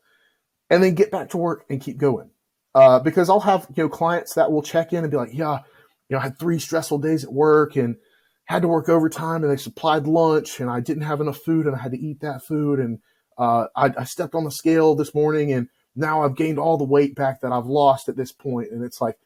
and 0.70 0.82
then 0.82 0.95
get 0.95 1.11
back 1.11 1.28
to 1.30 1.37
work 1.37 1.66
and 1.68 1.82
keep 1.82 1.99
going. 1.99 2.30
Uh, 2.74 2.99
because 2.99 3.28
i'll 3.28 3.41
have 3.41 3.66
you 3.74 3.82
know 3.82 3.89
clients 3.91 4.34
that 4.34 4.51
will 4.51 4.62
check 4.62 4.95
in 4.95 5.05
and 5.05 5.11
be 5.11 5.16
like 5.18 5.34
yeah 5.34 5.61
you 6.09 6.14
know 6.14 6.20
i 6.20 6.24
had 6.24 6.38
three 6.38 6.59
stressful 6.59 6.98
days 6.98 7.24
at 7.24 7.32
work 7.32 7.76
and 7.76 7.96
had 8.44 8.62
to 8.62 8.68
work 8.68 8.88
overtime 8.88 9.42
and 9.42 9.52
they 9.52 9.57
supplied 9.57 10.07
lunch 10.07 10.61
and 10.61 10.70
i 10.70 10.80
didn't 10.80 11.02
have 11.02 11.20
enough 11.20 11.38
food 11.38 11.66
and 11.66 11.74
i 11.74 11.78
had 11.78 11.92
to 11.92 11.98
eat 11.98 12.20
that 12.20 12.44
food 12.44 12.78
and 12.78 12.98
uh, 13.38 13.66
I, 13.76 13.92
I 13.98 14.04
stepped 14.04 14.34
on 14.34 14.44
the 14.44 14.50
scale 14.50 14.94
this 14.94 15.14
morning 15.14 15.52
and 15.52 15.68
now 15.94 16.22
i've 16.22 16.36
gained 16.36 16.59
all 16.59 16.78
the 16.78 16.84
weight 16.84 17.14
back 17.14 17.42
that 17.42 17.52
i've 17.52 17.66
lost 17.66 18.09
at 18.09 18.16
this 18.16 18.32
point. 18.32 18.70
and 18.70 18.82
it's 18.82 19.00
like 19.00 19.16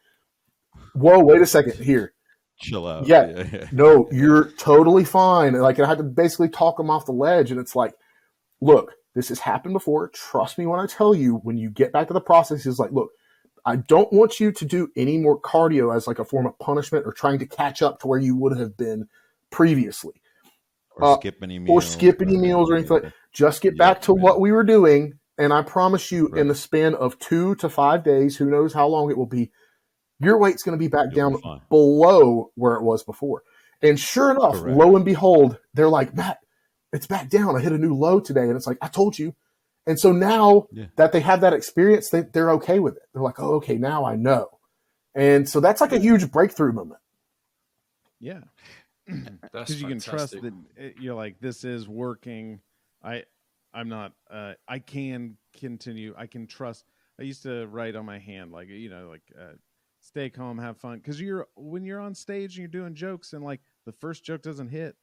whoa 0.94 1.20
wait 1.20 1.42
a 1.42 1.46
second 1.46 1.74
here 1.74 2.12
chill 2.60 2.86
out. 2.86 3.06
Yeah. 3.06 3.44
yeah. 3.52 3.68
no, 3.72 4.08
you're 4.12 4.50
totally 4.52 5.04
fine. 5.04 5.54
And, 5.54 5.62
Like 5.62 5.80
I 5.80 5.86
had 5.86 5.98
to 5.98 6.04
basically 6.04 6.48
talk 6.48 6.76
them 6.76 6.90
off 6.90 7.06
the 7.06 7.12
ledge, 7.12 7.50
and 7.50 7.58
it's 7.58 7.74
like, 7.74 7.94
look, 8.60 8.92
this 9.14 9.28
has 9.30 9.40
happened 9.40 9.74
before. 9.74 10.08
Trust 10.08 10.58
me 10.58 10.66
when 10.66 10.80
I 10.80 10.86
tell 10.86 11.14
you. 11.14 11.36
When 11.42 11.56
you 11.56 11.70
get 11.70 11.92
back 11.92 12.08
to 12.08 12.14
the 12.14 12.20
process, 12.20 12.64
it's 12.66 12.78
like, 12.78 12.92
look, 12.92 13.10
I 13.64 13.76
don't 13.76 14.12
want 14.12 14.40
you 14.40 14.52
to 14.52 14.64
do 14.64 14.88
any 14.96 15.18
more 15.18 15.40
cardio 15.40 15.94
as 15.94 16.06
like 16.06 16.18
a 16.18 16.24
form 16.24 16.46
of 16.46 16.58
punishment 16.58 17.06
or 17.06 17.12
trying 17.12 17.38
to 17.40 17.46
catch 17.46 17.82
up 17.82 18.00
to 18.00 18.06
where 18.06 18.18
you 18.18 18.36
would 18.36 18.56
have 18.58 18.76
been 18.76 19.08
previously. 19.50 20.20
Or 20.96 21.04
Uh, 21.04 21.14
skip 21.16 21.38
any 21.42 21.58
meals. 21.58 21.70
or 21.70 21.86
skip 21.86 22.20
any 22.22 22.36
meals 22.36 22.70
or 22.70 22.74
anything. 22.76 23.02
like- 23.02 23.12
Just 23.32 23.62
get 23.62 23.74
Yeah, 23.76 23.92
back 23.92 24.02
to 24.02 24.14
man. 24.14 24.22
what 24.24 24.40
we 24.40 24.50
were 24.52 24.64
doing, 24.64 25.14
and 25.38 25.52
I 25.52 25.62
promise 25.62 26.10
you, 26.10 26.28
Right. 26.28 26.40
in 26.40 26.48
the 26.48 26.54
span 26.54 26.94
of 26.94 27.18
two 27.18 27.54
to 27.56 27.68
five 27.68 28.02
days, 28.02 28.36
who 28.36 28.46
knows 28.50 28.72
how 28.74 28.88
long 28.88 29.10
it 29.10 29.16
will 29.16 29.26
be, 29.26 29.50
your 30.18 30.36
weight's 30.36 30.62
going 30.62 30.76
to 30.76 30.82
be 30.82 30.88
back 30.88 31.06
You'll 31.14 31.30
down 31.30 31.40
be 31.40 31.62
below 31.70 32.50
where 32.56 32.74
it 32.74 32.82
was 32.82 33.02
before. 33.04 33.42
And 33.82 33.98
sure 33.98 34.30
enough, 34.30 34.56
Correct. 34.56 34.76
lo 34.76 34.96
and 34.96 35.04
behold, 35.04 35.58
they're 35.72 35.88
like, 35.88 36.14
Matt, 36.14 36.38
it's 36.92 37.06
back 37.06 37.30
down. 37.30 37.56
I 37.56 37.60
hit 37.60 37.72
a 37.72 37.78
new 37.78 37.94
low 37.94 38.20
today. 38.20 38.42
And 38.42 38.56
it's 38.56 38.66
like, 38.66 38.78
I 38.82 38.88
told 38.88 39.18
you. 39.18 39.34
And 39.86 39.98
so 39.98 40.12
now 40.12 40.66
Yeah. 40.72 40.86
that 40.96 41.12
they 41.12 41.20
have 41.20 41.40
that 41.40 41.52
experience, 41.52 42.10
they, 42.10 42.20
they're 42.22 42.50
okay 42.52 42.78
with 42.78 42.96
it. 42.96 43.02
They're 43.12 43.22
like, 43.22 43.40
oh, 43.40 43.54
okay, 43.54 43.76
now 43.76 44.04
I 44.04 44.16
know. 44.16 44.58
And 45.14 45.48
so 45.48 45.60
that's 45.60 45.80
like 45.80 45.92
a 45.92 45.98
huge 45.98 46.30
breakthrough 46.30 46.72
moment. 46.72 47.00
Yeah. 48.20 48.40
Because 49.52 49.80
you 49.82 49.88
can 49.88 49.98
trust 49.98 50.40
that 50.40 50.52
it, 50.76 50.96
you're 51.00 51.14
like 51.16 51.40
this 51.40 51.64
is 51.64 51.88
working 51.88 52.60
i 53.02 53.24
i'm 53.74 53.88
not 53.88 54.12
uh 54.30 54.52
i 54.68 54.78
can 54.78 55.36
continue 55.58 56.14
i 56.16 56.26
can 56.26 56.46
trust 56.46 56.84
i 57.18 57.24
used 57.24 57.42
to 57.42 57.66
write 57.66 57.96
on 57.96 58.04
my 58.06 58.18
hand 58.18 58.52
like 58.52 58.68
you 58.68 58.88
know 58.88 59.08
like 59.08 59.22
uh 59.36 59.54
stay 60.00 60.30
calm 60.30 60.58
have 60.58 60.76
fun 60.76 60.98
because 60.98 61.20
you're 61.20 61.48
when 61.56 61.84
you're 61.84 61.98
on 61.98 62.14
stage 62.14 62.52
and 62.52 62.58
you're 62.58 62.68
doing 62.82 62.94
jokes 62.94 63.32
and 63.32 63.42
like 63.42 63.60
the 63.84 63.92
first 63.92 64.24
joke 64.24 64.42
doesn't 64.42 64.68
hit 64.68 64.94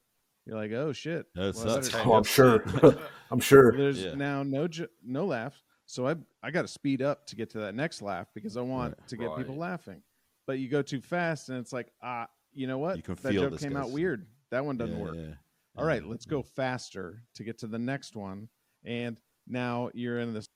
you're 0.47 0.55
like 0.57 0.71
oh 0.71 0.93
shit 0.93 1.25
That 1.35 1.55
Well, 1.55 1.81
oh, 2.05 2.13
I'm 2.13 2.23
sure. 2.23 2.63
I'm 3.31 3.39
sure. 3.39 3.75
there's 3.75 4.01
Yeah. 4.03 4.15
now 4.15 4.43
no 4.43 4.67
jo- 4.67 4.87
no 5.03 5.25
laughs 5.25 5.61
so 5.85 6.07
i 6.07 6.15
i 6.41 6.49
got 6.51 6.61
to 6.63 6.67
speed 6.67 7.01
up 7.01 7.25
to 7.27 7.35
get 7.35 7.49
to 7.51 7.59
that 7.59 7.75
next 7.75 8.01
laugh 8.01 8.27
because 8.33 8.57
i 8.57 8.61
want 8.61 8.95
Right. 8.97 9.07
to 9.09 9.17
get 9.17 9.35
people 9.37 9.55
laughing 9.57 10.01
but 10.47 10.59
you 10.59 10.69
go 10.69 10.81
too 10.81 11.01
fast 11.01 11.49
and 11.49 11.57
it's 11.59 11.73
like 11.73 11.91
ah 12.01 12.27
you 12.53 12.65
know 12.67 12.77
what 12.77 12.95
You 12.97 13.03
can 13.03 13.15
that 13.15 13.31
feel 13.33 13.43
joke 13.43 13.51
this 13.51 13.61
came 13.61 13.75
out 13.77 13.91
weird 13.91 14.25
that 14.51 14.63
one 14.65 14.77
doesn't 14.77 14.97
Yeah, 14.97 15.03
work 15.03 15.15
yeah. 15.15 15.33
all 15.75 15.85
right, 15.85 16.01
Yeah. 16.01 16.09
let's 16.09 16.25
go 16.25 16.41
faster 16.41 17.21
to 17.35 17.43
get 17.43 17.57
to 17.59 17.67
the 17.67 17.77
next 17.77 18.15
one. 18.15 18.47
And 18.85 19.19
now 19.45 19.89
you're 19.93 20.19
in 20.19 20.33
this 20.33 20.47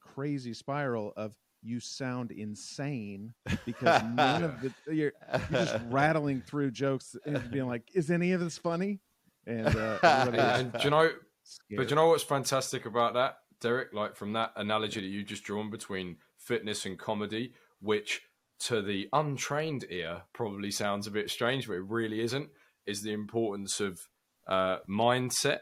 crazy 0.00 0.52
spiral 0.54 1.12
of 1.16 1.34
you 1.62 1.80
sound 1.80 2.30
insane 2.30 3.32
because 3.64 4.02
none 4.14 4.44
of 4.44 4.60
the 4.62 4.72
you're, 4.94 5.12
you're 5.50 5.64
just 5.64 5.76
rattling 5.88 6.40
through 6.42 6.70
jokes 6.70 7.16
and 7.24 7.50
being 7.50 7.66
like, 7.66 7.88
"Is 7.94 8.10
any 8.10 8.32
of 8.32 8.40
this 8.40 8.58
funny?" 8.58 9.00
And 9.48 9.74
uh, 9.74 9.98
And, 10.02 10.36
and 10.36 10.72
do 10.72 10.78
you 10.84 10.90
know? 10.90 11.10
scared. 11.42 11.78
But 11.78 11.88
do 11.88 11.90
you 11.90 11.96
know 11.96 12.08
what's 12.08 12.22
fantastic 12.22 12.86
about 12.86 13.14
that, 13.14 13.38
Derek? 13.60 13.92
Like 13.92 14.16
from 14.16 14.34
that 14.34 14.52
analogy 14.56 15.00
that 15.00 15.06
you 15.06 15.24
just 15.24 15.44
drawn 15.44 15.70
between 15.70 16.16
fitness 16.36 16.86
and 16.86 16.98
comedy, 16.98 17.54
which 17.80 18.22
to 18.60 18.82
the 18.82 19.08
untrained 19.12 19.86
ear 19.90 20.22
probably 20.32 20.70
sounds 20.70 21.06
a 21.06 21.10
bit 21.10 21.30
strange, 21.30 21.66
but 21.66 21.74
it 21.74 21.84
really 21.84 22.20
isn't. 22.20 22.50
Is 22.86 23.02
the 23.02 23.12
importance 23.12 23.80
of 23.80 24.00
uh, 24.46 24.78
mindset? 24.88 25.60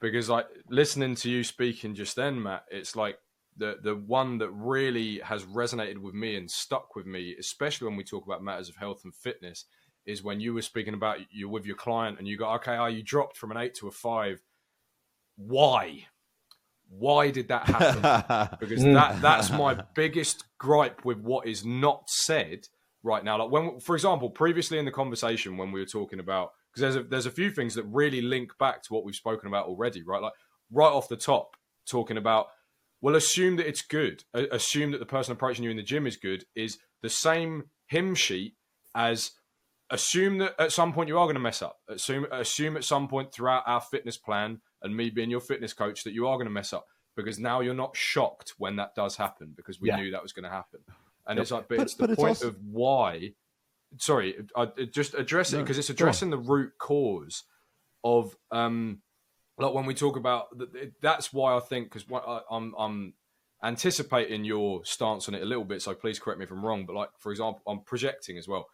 Because 0.00 0.28
like 0.28 0.46
listening 0.68 1.14
to 1.16 1.30
you 1.30 1.44
speaking 1.44 1.94
just 1.94 2.16
then, 2.16 2.42
Matt, 2.42 2.64
it's 2.70 2.96
like 2.96 3.18
the 3.56 3.76
the 3.82 3.94
one 3.94 4.38
that 4.38 4.50
really 4.50 5.20
has 5.20 5.44
resonated 5.44 5.98
with 5.98 6.14
me 6.14 6.36
and 6.36 6.50
stuck 6.50 6.96
with 6.96 7.06
me, 7.06 7.34
especially 7.38 7.86
when 7.86 7.96
we 7.96 8.04
talk 8.04 8.26
about 8.26 8.42
matters 8.42 8.68
of 8.68 8.76
health 8.76 9.02
and 9.04 9.14
fitness, 9.14 9.64
is 10.06 10.22
when 10.22 10.40
you 10.40 10.54
were 10.54 10.62
speaking 10.62 10.94
about 10.94 11.18
you 11.30 11.48
with 11.48 11.66
your 11.66 11.76
client 11.76 12.18
and 12.18 12.28
you 12.28 12.36
go, 12.36 12.48
okay, 12.54 12.76
oh, 12.76 12.86
you 12.86 13.02
dropped 13.02 13.36
from 13.36 13.50
an 13.50 13.56
eight 13.56 13.74
to 13.74 13.88
a 13.88 13.90
five. 13.90 14.42
Why? 15.36 16.06
Why 16.88 17.30
did 17.30 17.48
that 17.48 17.66
happen? 17.66 18.56
because 18.60 18.82
that 18.82 19.20
that's 19.20 19.50
my 19.50 19.82
biggest 19.94 20.44
gripe 20.58 21.04
with 21.04 21.18
what 21.18 21.46
is 21.46 21.64
not 21.64 22.08
said 22.08 22.68
right 23.02 23.24
now. 23.24 23.42
Like 23.42 23.50
when, 23.50 23.80
for 23.80 23.94
example, 23.94 24.30
previously 24.30 24.78
in 24.78 24.84
the 24.84 24.90
conversation 24.90 25.56
when 25.56 25.72
we 25.72 25.80
were 25.80 25.86
talking 25.86 26.20
about 26.20 26.50
because 26.72 26.94
there's 26.94 27.06
a, 27.06 27.08
there's 27.08 27.26
a 27.26 27.30
few 27.30 27.50
things 27.50 27.74
that 27.74 27.84
really 27.84 28.20
link 28.20 28.52
back 28.58 28.82
to 28.82 28.92
what 28.92 29.04
we've 29.04 29.14
spoken 29.14 29.48
about 29.48 29.66
already, 29.66 30.02
right? 30.02 30.22
Like 30.22 30.32
right 30.70 30.92
off 30.92 31.08
the 31.08 31.16
top, 31.16 31.56
talking 31.86 32.16
about 32.16 32.46
well, 33.00 33.16
assume 33.16 33.56
that 33.56 33.68
it's 33.68 33.82
good. 33.82 34.24
Assume 34.32 34.92
that 34.92 34.98
the 34.98 35.04
person 35.04 35.32
approaching 35.32 35.62
you 35.62 35.70
in 35.70 35.76
the 35.76 35.82
gym 35.82 36.06
is 36.06 36.16
good. 36.16 36.44
Is 36.56 36.78
the 37.02 37.10
same 37.10 37.64
hymn 37.86 38.14
sheet 38.14 38.54
as 38.94 39.32
assume 39.90 40.38
that 40.38 40.54
at 40.58 40.72
some 40.72 40.92
point 40.92 41.08
you 41.08 41.18
are 41.18 41.26
going 41.26 41.34
to 41.34 41.40
mess 41.40 41.62
up. 41.62 41.78
Assume 41.88 42.26
assume 42.32 42.76
at 42.76 42.84
some 42.84 43.08
point 43.08 43.32
throughout 43.32 43.62
our 43.66 43.80
fitness 43.80 44.16
plan 44.16 44.60
and 44.82 44.96
me 44.96 45.10
being 45.10 45.30
your 45.30 45.40
fitness 45.40 45.72
coach 45.72 46.04
that 46.04 46.12
you 46.14 46.26
are 46.26 46.36
going 46.36 46.46
to 46.46 46.50
mess 46.50 46.72
up 46.72 46.86
because 47.16 47.38
now 47.38 47.60
you're 47.60 47.74
not 47.74 47.96
shocked 47.96 48.54
when 48.58 48.76
that 48.76 48.94
does 48.94 49.16
happen 49.16 49.52
because 49.56 49.80
we 49.80 49.88
Yeah. 49.88 49.96
knew 49.96 50.10
that 50.12 50.22
was 50.22 50.32
going 50.32 50.44
to 50.44 50.50
happen. 50.50 50.80
And 51.26 51.36
Yep. 51.36 51.42
it's 51.42 51.50
like, 51.50 51.68
but, 51.68 51.76
But- 51.78 51.82
it's 51.84 51.94
the 51.94 52.02
but 52.02 52.10
it's 52.10 52.16
point 52.20 52.28
also- 52.30 52.48
of 52.48 52.56
why. 52.64 53.34
Sorry, 53.98 54.34
I, 54.56 54.62
I 54.76 54.84
just 54.86 55.14
address 55.14 55.52
it 55.52 55.58
No, 55.58 55.62
because 55.62 55.78
it's 55.78 55.90
addressing 55.90 56.30
the 56.30 56.38
root 56.38 56.72
cause 56.78 57.44
of 58.02 58.36
um 58.50 59.00
like 59.56 59.72
when 59.72 59.86
we 59.86 59.94
talk 59.94 60.16
about 60.16 60.46
th- 60.58 60.72
th- 60.72 60.92
that's 61.00 61.32
why 61.32 61.56
I 61.56 61.60
think 61.60 61.92
because 61.92 62.04
I'm 62.50 62.74
I'm 62.76 63.14
anticipating 63.62 64.44
your 64.44 64.84
stance 64.84 65.28
on 65.28 65.34
it 65.34 65.42
a 65.42 65.46
little 65.46 65.64
bit. 65.64 65.80
So 65.80 65.94
please 65.94 66.18
correct 66.18 66.38
me 66.38 66.44
if 66.44 66.50
I'm 66.50 66.64
wrong. 66.64 66.84
But 66.86 66.96
like 66.96 67.10
for 67.18 67.30
example, 67.32 67.62
I'm 67.66 67.80
projecting 67.84 68.36
as 68.36 68.46
well. 68.48 68.66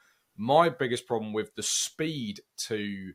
My 0.43 0.71
biggest 0.71 1.07
problem 1.07 1.35
with 1.35 1.55
the 1.55 1.63
speed 1.63 2.41
to 2.69 3.13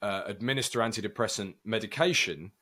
uh, 0.00 0.22
administer 0.26 0.78
antidepressant 0.78 1.54
medication 1.64 2.52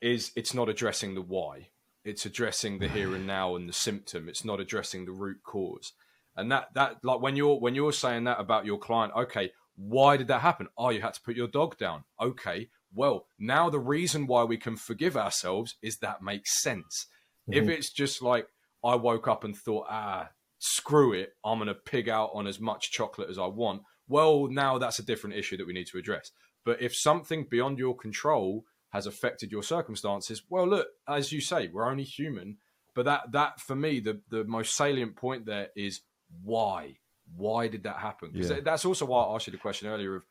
is 0.00 0.30
it's 0.36 0.54
not 0.54 0.68
addressing 0.68 1.16
the 1.16 1.20
why. 1.20 1.70
It's 2.04 2.26
addressing 2.26 2.78
the 2.78 2.86
here 2.86 3.12
and 3.12 3.26
now 3.26 3.56
and 3.56 3.68
the 3.68 3.72
symptom. 3.72 4.28
It's 4.28 4.44
not 4.44 4.60
addressing 4.60 5.04
the 5.04 5.10
root 5.10 5.38
cause. 5.42 5.94
And 6.36 6.52
that 6.52 6.74
that 6.74 6.98
like 7.02 7.20
when 7.20 7.34
you're 7.34 7.58
when 7.58 7.74
you're 7.74 7.92
saying 7.92 8.22
that 8.24 8.38
about 8.38 8.66
your 8.66 8.78
client, 8.78 9.12
okay, 9.16 9.50
why 9.74 10.16
did 10.16 10.28
that 10.28 10.42
happen? 10.42 10.68
Oh, 10.78 10.90
you 10.90 11.00
had 11.00 11.14
to 11.14 11.22
put 11.22 11.34
your 11.34 11.48
dog 11.48 11.76
down. 11.76 12.04
Okay, 12.20 12.68
well, 12.94 13.26
now 13.40 13.68
the 13.68 13.80
reason 13.80 14.28
why 14.28 14.44
we 14.44 14.58
can 14.58 14.76
forgive 14.76 15.16
ourselves 15.16 15.74
is 15.82 15.96
that 15.96 16.22
makes 16.22 16.62
sense. 16.62 17.08
If 17.48 17.68
it's 17.68 17.90
just 17.90 18.22
like 18.22 18.46
I 18.84 18.94
woke 18.94 19.26
up 19.26 19.42
and 19.42 19.56
thought, 19.56 19.86
ah, 19.90 20.28
screw 20.64 21.12
it, 21.12 21.34
I'm 21.44 21.58
going 21.58 21.68
to 21.68 21.74
pig 21.74 22.08
out 22.08 22.30
on 22.32 22.46
as 22.46 22.58
much 22.58 22.90
chocolate 22.90 23.28
as 23.28 23.38
I 23.38 23.46
want, 23.46 23.82
well, 24.08 24.46
now 24.48 24.78
that's 24.78 24.98
a 24.98 25.04
different 25.04 25.36
issue 25.36 25.58
that 25.58 25.66
we 25.66 25.74
need 25.74 25.86
to 25.88 25.98
address. 25.98 26.30
But 26.64 26.80
if 26.80 26.96
something 26.96 27.46
beyond 27.50 27.78
your 27.78 27.94
control 27.94 28.64
has 28.90 29.06
affected 29.06 29.52
your 29.52 29.62
circumstances, 29.62 30.42
well, 30.48 30.66
look, 30.66 30.88
as 31.06 31.32
you 31.32 31.42
say, 31.42 31.68
we're 31.68 31.86
only 31.86 32.04
human. 32.04 32.56
But 32.94 33.04
that, 33.04 33.32
that 33.32 33.60
for 33.60 33.74
me, 33.74 34.00
the, 34.00 34.22
the 34.30 34.44
most 34.44 34.74
salient 34.74 35.16
point 35.16 35.44
there 35.44 35.68
is 35.76 36.00
why? 36.42 36.96
Why 37.36 37.68
did 37.68 37.82
that 37.82 37.96
happen? 37.98 38.30
Because 38.32 38.50
Yeah. 38.50 38.60
that's 38.60 38.86
also 38.86 39.04
why 39.04 39.22
I 39.22 39.34
asked 39.34 39.46
you 39.46 39.50
the 39.50 39.58
question 39.58 39.88
earlier 39.88 40.16
of 40.16 40.24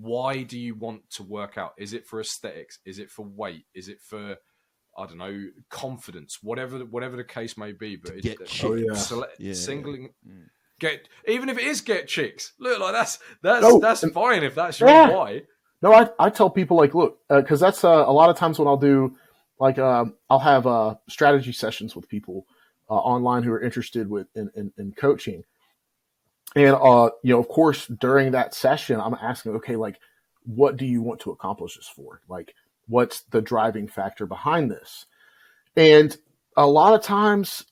why 0.00 0.42
do 0.44 0.58
you 0.58 0.74
want 0.74 1.10
to 1.10 1.22
work 1.22 1.58
out? 1.58 1.74
Is 1.76 1.92
it 1.92 2.06
for 2.06 2.20
aesthetics? 2.20 2.78
Is 2.86 2.98
it 2.98 3.10
for 3.10 3.24
weight? 3.24 3.66
Is 3.74 3.88
it 3.88 4.00
for 4.00 4.36
I 4.98 5.06
don't 5.06 5.18
know 5.18 5.46
confidence? 5.70 6.38
Whatever 6.42 6.80
whatever 6.80 7.16
the 7.16 7.24
case 7.24 7.56
may 7.56 7.72
be, 7.72 7.96
but 7.96 8.12
it's, 8.14 8.22
get 8.22 8.40
it's 8.40 8.64
Oh, 8.64 8.74
yeah. 8.74 8.94
sele- 8.94 9.26
Yeah. 9.38 9.54
singling 9.54 10.10
Mm. 10.28 10.46
get 10.80 11.08
even 11.26 11.48
if 11.48 11.56
it 11.58 11.64
is 11.64 11.80
get 11.80 12.08
chicks. 12.08 12.52
Look 12.58 12.78
like 12.80 12.92
that's 12.92 13.18
that's 13.42 13.62
No, 13.62 13.78
that's 13.78 14.02
and- 14.02 14.12
fine 14.12 14.42
if 14.42 14.54
that's 14.54 14.80
your 14.80 14.88
Yeah. 14.88 15.10
why. 15.10 15.42
No, 15.80 15.92
I, 15.94 16.08
I 16.18 16.30
tell 16.30 16.50
people 16.50 16.76
like, 16.76 16.92
look, 16.94 17.20
because 17.28 17.60
that's 17.60 17.84
uh, 17.84 17.88
a 18.06 18.12
lot 18.12 18.30
of 18.30 18.36
times 18.36 18.58
when 18.58 18.66
I'll 18.66 18.76
do, 18.76 19.16
like, 19.60 19.78
um, 19.78 20.14
I'll 20.28 20.40
have 20.40 20.66
uh, 20.66 20.96
strategy 21.08 21.52
sessions 21.52 21.94
with 21.94 22.08
people 22.08 22.46
uh, 22.90 22.94
online 22.94 23.44
who 23.44 23.52
are 23.52 23.60
interested 23.62 24.10
with 24.10 24.26
in, 24.34 24.50
in, 24.56 24.72
in 24.76 24.92
coaching, 24.92 25.44
and 26.56 26.74
uh, 26.74 27.10
you 27.22 27.32
know, 27.34 27.38
of 27.38 27.46
course, 27.48 27.86
during 27.86 28.32
that 28.32 28.54
session, 28.54 29.00
I'm 29.00 29.14
asking, 29.14 29.52
okay, 29.56 29.76
like, 29.76 30.00
what 30.44 30.76
do 30.76 30.84
you 30.86 31.00
want 31.02 31.20
to 31.20 31.30
accomplish 31.30 31.76
this 31.76 31.86
for? 31.88 32.22
Like, 32.28 32.54
what's 32.88 33.22
the 33.30 33.40
driving 33.40 33.86
factor 33.86 34.26
behind 34.26 34.70
this? 34.70 35.06
And 35.76 36.16
a 36.56 36.66
lot 36.66 36.94
of 36.94 37.02
times, 37.02 37.64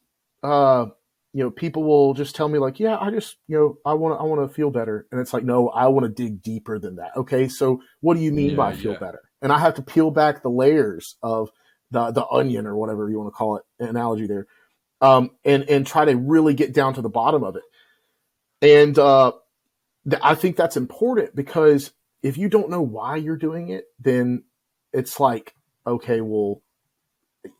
uh, 0.42 0.86
you 1.32 1.42
know, 1.42 1.50
people 1.50 1.82
will 1.82 2.14
just 2.14 2.36
tell 2.36 2.48
me 2.48 2.58
like, 2.58 2.78
yeah, 2.78 2.96
I 2.98 3.10
just, 3.10 3.36
you 3.48 3.56
know, 3.58 3.78
I 3.84 3.94
want 3.94 4.14
to, 4.16 4.22
I 4.22 4.24
want 4.24 4.48
to 4.48 4.54
feel 4.54 4.70
better. 4.70 5.06
And 5.10 5.20
it's 5.20 5.34
like, 5.34 5.44
no, 5.44 5.68
I 5.68 5.88
want 5.88 6.04
to 6.04 6.08
dig 6.08 6.40
deeper 6.40 6.78
than 6.78 6.96
that. 6.96 7.16
Okay. 7.16 7.48
So 7.48 7.82
what 8.00 8.14
do 8.14 8.22
you 8.22 8.32
mean 8.32 8.50
Yeah, 8.50 8.56
by 8.56 8.74
feel 8.74 8.92
yeah. 8.92 8.98
better? 8.98 9.20
And 9.42 9.52
I 9.52 9.58
have 9.58 9.74
to 9.74 9.82
peel 9.82 10.10
back 10.10 10.42
the 10.42 10.48
layers 10.50 11.16
of 11.22 11.50
the, 11.90 12.10
the 12.10 12.26
onion 12.26 12.66
or 12.66 12.76
whatever 12.76 13.10
you 13.10 13.18
want 13.18 13.28
to 13.28 13.36
call 13.36 13.56
it 13.56 13.64
analogy 13.80 14.26
there. 14.26 14.46
Um, 15.02 15.32
and, 15.44 15.68
and 15.68 15.86
try 15.86 16.06
to 16.06 16.16
really 16.16 16.54
get 16.54 16.72
down 16.72 16.94
to 16.94 17.02
the 17.02 17.10
bottom 17.10 17.44
of 17.44 17.56
it. 17.56 17.64
And, 18.62 18.98
uh, 18.98 19.32
th- 20.08 20.22
I 20.24 20.34
think 20.36 20.56
that's 20.56 20.78
important 20.78 21.36
because 21.36 21.90
if 22.22 22.38
you 22.38 22.48
don't 22.48 22.70
know 22.70 22.80
why 22.80 23.16
you're 23.16 23.36
doing 23.36 23.68
it, 23.68 23.84
then 24.00 24.44
it's 24.96 25.20
like, 25.20 25.54
okay, 25.86 26.20
well, 26.20 26.62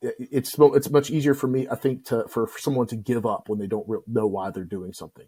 it's 0.03 0.57
it's 0.59 0.91
much 0.91 1.11
easier 1.11 1.35
for 1.35 1.47
me, 1.47 1.69
I 1.71 1.77
think, 1.77 2.07
to 2.07 2.27
for, 2.29 2.47
for 2.47 2.59
someone 2.59 2.87
to 2.89 2.97
give 2.97 3.25
up 3.27 3.49
when 3.49 3.59
they 3.59 3.67
don't 3.67 3.89
re- 3.89 4.01
know 4.07 4.27
why 4.27 4.51
they're 4.51 4.65
doing 4.65 4.93
something. 4.93 5.27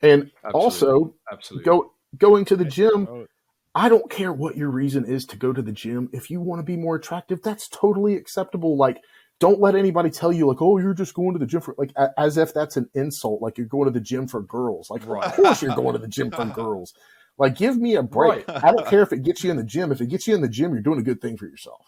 And 0.00 0.30
also, 0.54 1.14
Absolutely. 1.30 1.64
go 1.64 1.92
going 2.16 2.44
to 2.46 2.56
the 2.56 2.64
gym. 2.64 3.06
Oh, 3.10 3.26
I 3.74 3.88
don't 3.88 4.10
care 4.10 4.32
what 4.32 4.56
your 4.56 4.68
reason 4.70 5.06
is 5.06 5.24
to 5.26 5.36
go 5.36 5.52
to 5.52 5.62
the 5.62 5.72
gym. 5.72 6.10
If 6.12 6.30
you 6.30 6.40
want 6.42 6.58
to 6.60 6.62
be 6.62 6.76
more 6.76 6.96
attractive, 6.96 7.40
that's 7.42 7.68
totally 7.68 8.16
acceptable. 8.16 8.76
Like, 8.76 8.98
don't 9.40 9.60
let 9.60 9.74
anybody 9.74 10.10
tell 10.10 10.30
you 10.32 10.46
like, 10.46 10.60
oh, 10.60 10.76
you're 10.78 10.92
just 10.92 11.14
going 11.14 11.32
to 11.32 11.38
the 11.38 11.46
gym 11.46 11.62
for 11.62 11.74
like 11.78 11.92
a- 11.96 12.10
as 12.18 12.36
if 12.36 12.52
that's 12.52 12.76
an 12.76 12.88
insult. 12.94 13.40
Like 13.40 13.56
you're 13.56 13.66
going 13.66 13.86
to 13.86 13.90
the 13.90 14.00
gym 14.00 14.28
for 14.28 14.42
girls. 14.42 14.90
Like, 14.90 15.06
Right. 15.06 15.24
of 15.24 15.34
course 15.34 15.62
you're 15.62 15.74
going 15.82 15.94
to 15.94 15.98
the 15.98 16.08
gym 16.08 16.30
for 16.30 16.44
girls. 16.44 16.92
Like, 17.38 17.56
give 17.56 17.76
me 17.76 17.96
a 17.96 18.02
break. 18.02 18.44
Right. 18.46 18.62
I 18.62 18.70
don't 18.72 18.86
care 18.86 19.02
if 19.02 19.12
it 19.12 19.22
gets 19.22 19.42
you 19.42 19.50
in 19.50 19.56
the 19.56 19.64
gym. 19.64 19.90
If 19.92 20.00
it 20.00 20.06
gets 20.08 20.26
you 20.26 20.34
in 20.34 20.40
the 20.42 20.48
gym, 20.48 20.72
you're 20.72 20.82
doing 20.82 21.00
a 21.00 21.02
good 21.04 21.20
thing 21.20 21.36
for 21.36 21.46
yourself. 21.46 21.86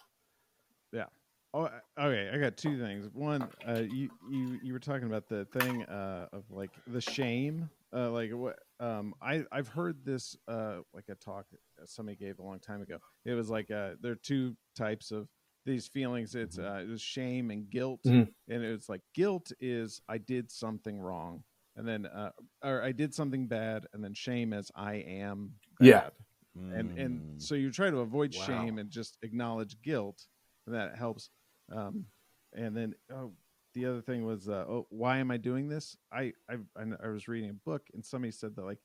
Yeah. 0.93 1.07
Oh, 1.53 1.69
okay. 1.99 2.31
I 2.33 2.39
got 2.39 2.57
two 2.57 2.79
things. 2.81 3.09
One, 3.13 3.49
uh, 3.67 3.83
you 3.89 4.11
you 4.31 4.59
you 4.63 4.73
were 4.73 4.81
talking 4.81 5.07
about 5.07 5.29
the 5.29 5.45
thing 5.47 5.85
uh, 5.85 6.29
of 6.33 6.45
like 6.51 6.71
the 6.87 7.01
shame. 7.01 7.71
Uh, 7.95 8.11
like 8.11 8.31
what? 8.33 8.59
Um, 8.81 9.15
I 9.23 9.45
I've 9.53 9.69
heard 9.69 10.05
this 10.05 10.37
uh, 10.49 10.79
like 10.93 11.05
a 11.09 11.15
talk 11.15 11.47
somebody 11.85 12.17
gave 12.17 12.39
a 12.39 12.43
long 12.43 12.59
time 12.59 12.83
ago. 12.83 12.99
It 13.25 13.35
was 13.35 13.51
like 13.51 13.71
uh, 13.71 13.91
there 14.01 14.13
are 14.13 14.17
two 14.17 14.57
types 14.77 15.13
of 15.13 15.29
these 15.65 15.87
feelings. 15.87 16.35
It's 16.35 16.59
uh, 16.59 16.83
it 16.83 16.89
was 16.89 17.01
shame 17.01 17.51
and 17.51 17.71
guilt, 17.71 18.01
Mhm. 18.05 18.29
and 18.49 18.65
it's 18.65 18.89
like 18.89 19.03
guilt 19.15 19.53
is 19.61 20.01
I 20.09 20.19
did 20.19 20.51
something 20.51 20.99
wrong, 20.99 21.45
and 21.77 21.87
then 21.87 22.07
uh, 22.07 22.31
or 22.63 22.83
I 22.83 22.93
did 22.93 23.15
something 23.15 23.47
bad, 23.47 23.87
and 23.93 24.03
then 24.03 24.15
shame 24.15 24.53
as 24.53 24.71
I 24.77 24.95
am 24.97 25.53
bad. 25.81 25.87
Yeah. 25.87 26.09
and 26.57 26.99
and 26.99 27.21
Mm. 27.21 27.43
so 27.43 27.55
you 27.57 27.71
try 27.73 27.91
to 27.91 27.99
avoid 27.99 28.33
Wow. 28.35 28.43
shame 28.47 28.79
and 28.79 28.89
just 28.91 29.19
acknowledge 29.23 29.81
guilt 29.83 30.25
and 30.67 30.75
that 30.75 30.97
helps 30.97 31.31
um, 31.73 32.05
and 32.53 32.77
then 32.77 32.95
oh, 33.13 33.33
the 33.75 33.87
other 33.87 34.01
thing 34.01 34.25
was 34.25 34.49
uh, 34.49 34.65
oh, 34.69 34.87
why 34.91 35.19
am 35.19 35.33
i 35.33 35.37
doing 35.37 35.69
this 35.69 35.97
I, 36.13 36.33
I 36.49 36.59
i 37.03 37.09
was 37.09 37.27
reading 37.27 37.51
a 37.51 37.55
book 37.69 37.83
and 37.93 38.05
somebody 38.05 38.31
said 38.31 38.55
that 38.55 38.65
like 38.65 38.79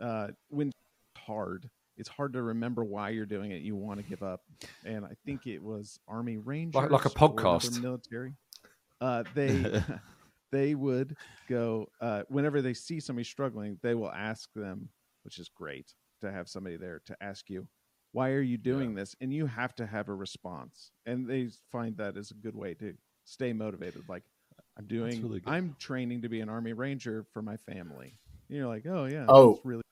uh, 0.00 0.28
when 0.50 0.70
hard 1.18 1.68
it's 1.96 2.08
hard 2.08 2.32
to 2.34 2.42
remember 2.42 2.84
why 2.84 3.08
you're 3.10 3.26
doing 3.26 3.50
it 3.50 3.62
you 3.62 3.74
want 3.74 3.98
to 3.98 4.06
give 4.06 4.22
up 4.22 4.42
and 4.84 5.04
i 5.04 5.12
think 5.24 5.48
it 5.48 5.60
was 5.60 5.98
army 6.06 6.36
rangers 6.36 6.90
like 6.90 7.06
a 7.06 7.10
podcast. 7.10 7.80
military 7.80 8.34
uh, 9.00 9.24
they 9.34 9.82
they 10.52 10.74
would 10.74 11.16
go 11.48 11.86
uh, 12.00 12.22
whenever 12.28 12.62
they 12.62 12.74
see 12.74 13.00
somebody 13.00 13.24
struggling 13.24 13.78
they 13.82 13.94
will 13.94 14.12
ask 14.12 14.48
them 14.54 14.88
which 15.24 15.38
is 15.38 15.48
great 15.54 15.92
to 16.20 16.30
have 16.30 16.48
somebody 16.48 16.76
there 16.76 17.00
to 17.06 17.16
ask 17.20 17.48
you 17.50 17.66
why 18.12 18.30
are 18.30 18.40
you 18.40 18.56
doing 18.56 18.94
this 18.94 19.14
and 19.20 19.32
you 19.32 19.46
have 19.46 19.74
to 19.74 19.86
have 19.86 20.08
a 20.08 20.14
response 20.14 20.90
and 21.04 21.28
they 21.28 21.48
find 21.70 21.96
that 21.96 22.16
is 22.16 22.30
a 22.30 22.34
good 22.34 22.56
way 22.56 22.74
to 22.74 22.94
stay 23.24 23.52
motivated 23.52 24.02
like 24.08 24.22
i'm 24.78 24.86
doing 24.86 25.20
really 25.22 25.42
i'm 25.46 25.76
training 25.78 26.22
to 26.22 26.28
be 26.28 26.40
an 26.40 26.48
army 26.48 26.72
ranger 26.72 27.26
for 27.32 27.42
my 27.42 27.56
family 27.58 28.16
and 28.48 28.56
you're 28.56 28.66
like 28.68 28.86
oh 28.86 29.04
yeah 29.06 29.26
Oh. 29.28 29.54
that's 29.54 29.64
really 29.66 29.82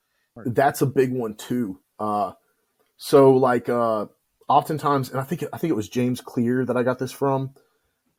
that's 0.46 0.82
a 0.82 0.86
big 0.86 1.12
one 1.12 1.36
too. 1.36 1.78
Uh, 1.96 2.32
so 2.96 3.34
like 3.34 3.68
uh, 3.68 4.06
oftentimes, 4.48 5.10
and 5.10 5.20
I 5.20 5.22
think 5.22 5.44
I 5.52 5.58
think 5.58 5.70
it 5.70 5.76
was 5.76 5.88
James 5.88 6.20
Clear 6.20 6.64
that 6.64 6.76
I 6.76 6.82
got 6.82 6.98
this 6.98 7.12
from, 7.12 7.54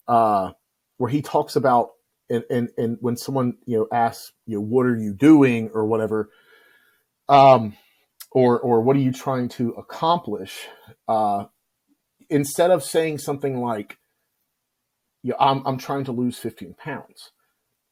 uh, 0.07 0.51
where 0.95 1.09
he 1.09 1.21
talks 1.21 1.57
about 1.57 1.89
and 2.29 2.43
and 2.49 2.69
and 2.77 2.97
when 3.01 3.17
someone 3.17 3.57
you 3.65 3.77
know 3.77 3.87
asks 3.91 4.31
you 4.45 4.55
know 4.57 4.61
what 4.61 4.85
are 4.85 4.97
you 4.97 5.13
doing 5.13 5.69
or 5.73 5.85
whatever, 5.85 6.29
um, 7.29 7.75
or 8.31 8.59
or 8.59 8.81
what 8.81 8.95
are 8.95 8.99
you 9.01 9.11
trying 9.11 9.49
to 9.49 9.71
accomplish, 9.71 10.67
uh, 11.07 11.45
instead 12.29 12.71
of 12.71 12.83
saying 12.83 13.19
something 13.19 13.61
like, 13.61 13.97
yeah, 15.23 15.35
I'm 15.39 15.65
I'm 15.65 15.77
trying 15.77 16.05
to 16.05 16.11
lose 16.11 16.37
15 16.37 16.75
pounds. 16.75 17.31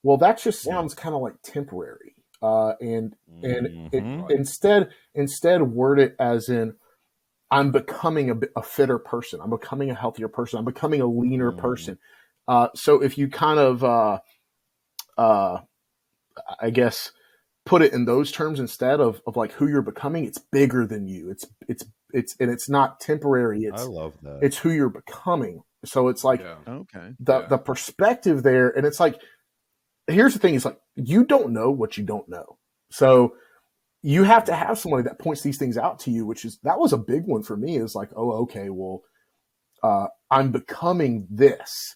Well, 0.04 0.18
that 0.18 0.40
just 0.42 0.62
sounds 0.64 0.94
kind 0.94 1.16
of 1.16 1.22
like 1.22 1.42
temporary. 1.44 2.16
Uh, 2.42 2.74
and 2.82 3.16
and 3.42 3.68
it, 3.92 4.04
Mhm. 4.04 4.30
instead 4.32 4.90
instead 5.16 5.62
word 5.62 6.00
it 6.00 6.16
as 6.20 6.50
in 6.50 6.76
i'm 7.52 7.72
becoming 7.72 8.32
a, 8.32 8.36
a 8.58 8.64
fitter 8.64 8.98
person 8.98 9.40
i'm 9.42 9.50
becoming 9.50 9.90
a 9.92 9.96
healthier 9.96 10.28
person 10.28 10.58
i'm 10.60 10.66
becoming 10.66 11.02
a 11.02 11.06
leaner 11.06 11.52
Mm. 11.52 11.58
person 11.58 11.98
uh, 12.48 12.68
so 12.76 13.02
if 13.02 13.18
you 13.18 13.28
kind 13.30 13.60
of 13.60 13.84
uh, 13.84 14.20
uh, 15.18 15.60
i 16.62 16.70
guess 16.70 17.12
put 17.66 17.82
it 17.82 17.94
in 17.94 18.06
those 18.06 18.32
terms 18.32 18.60
instead 18.60 19.00
of, 19.00 19.22
of 19.26 19.36
like 19.38 19.54
who 19.54 19.68
you're 19.68 19.82
becoming 19.82 20.26
it's 20.26 20.38
bigger 20.38 20.86
than 20.86 21.08
you. 21.08 21.30
It's 21.32 21.46
it's 21.68 21.86
it's 22.12 22.36
and 22.40 22.52
it's 22.52 22.70
not 22.70 23.00
temporary. 23.00 23.66
I 23.66 23.74
it's 23.74 23.86
love 23.88 24.14
that. 24.24 24.40
it's 24.42 24.58
who 24.58 24.72
you're 24.72 24.90
becoming. 24.90 25.64
So 25.86 26.10
it's 26.10 26.24
like 26.24 26.42
Yeah. 26.42 26.56
okay. 26.68 27.14
the 27.20 27.42
Yeah. 27.42 27.48
the 27.48 27.58
perspective 27.58 28.44
there 28.44 28.70
and 28.70 28.86
it's 28.86 29.00
like 29.00 29.20
here's 30.08 30.34
the 30.34 30.40
thing 30.40 30.56
it's 30.56 30.66
like 30.66 30.80
you 30.96 31.24
don't 31.24 31.54
know 31.54 31.72
what 31.72 31.98
you 31.98 32.04
don't 32.04 32.28
know. 32.28 32.58
So 32.92 33.36
you 34.02 34.24
have 34.24 34.44
to 34.46 34.54
have 34.56 34.78
somebody 34.78 35.04
that 35.04 35.20
points 35.20 35.42
these 35.42 35.58
things 35.58 35.78
out 35.78 36.00
to 36.00 36.12
you 36.12 36.26
which 36.26 36.44
is 36.44 36.60
that 36.64 36.80
was 36.80 36.92
a 36.92 36.98
big 36.98 37.24
one 37.26 37.44
for 37.44 37.56
me. 37.56 37.78
Is 37.78 37.96
like 37.96 38.10
oh 38.16 38.32
okay 38.44 38.70
well 38.70 39.04
uh, 39.84 40.08
i'm 40.32 40.52
becoming 40.52 41.28
this 41.30 41.96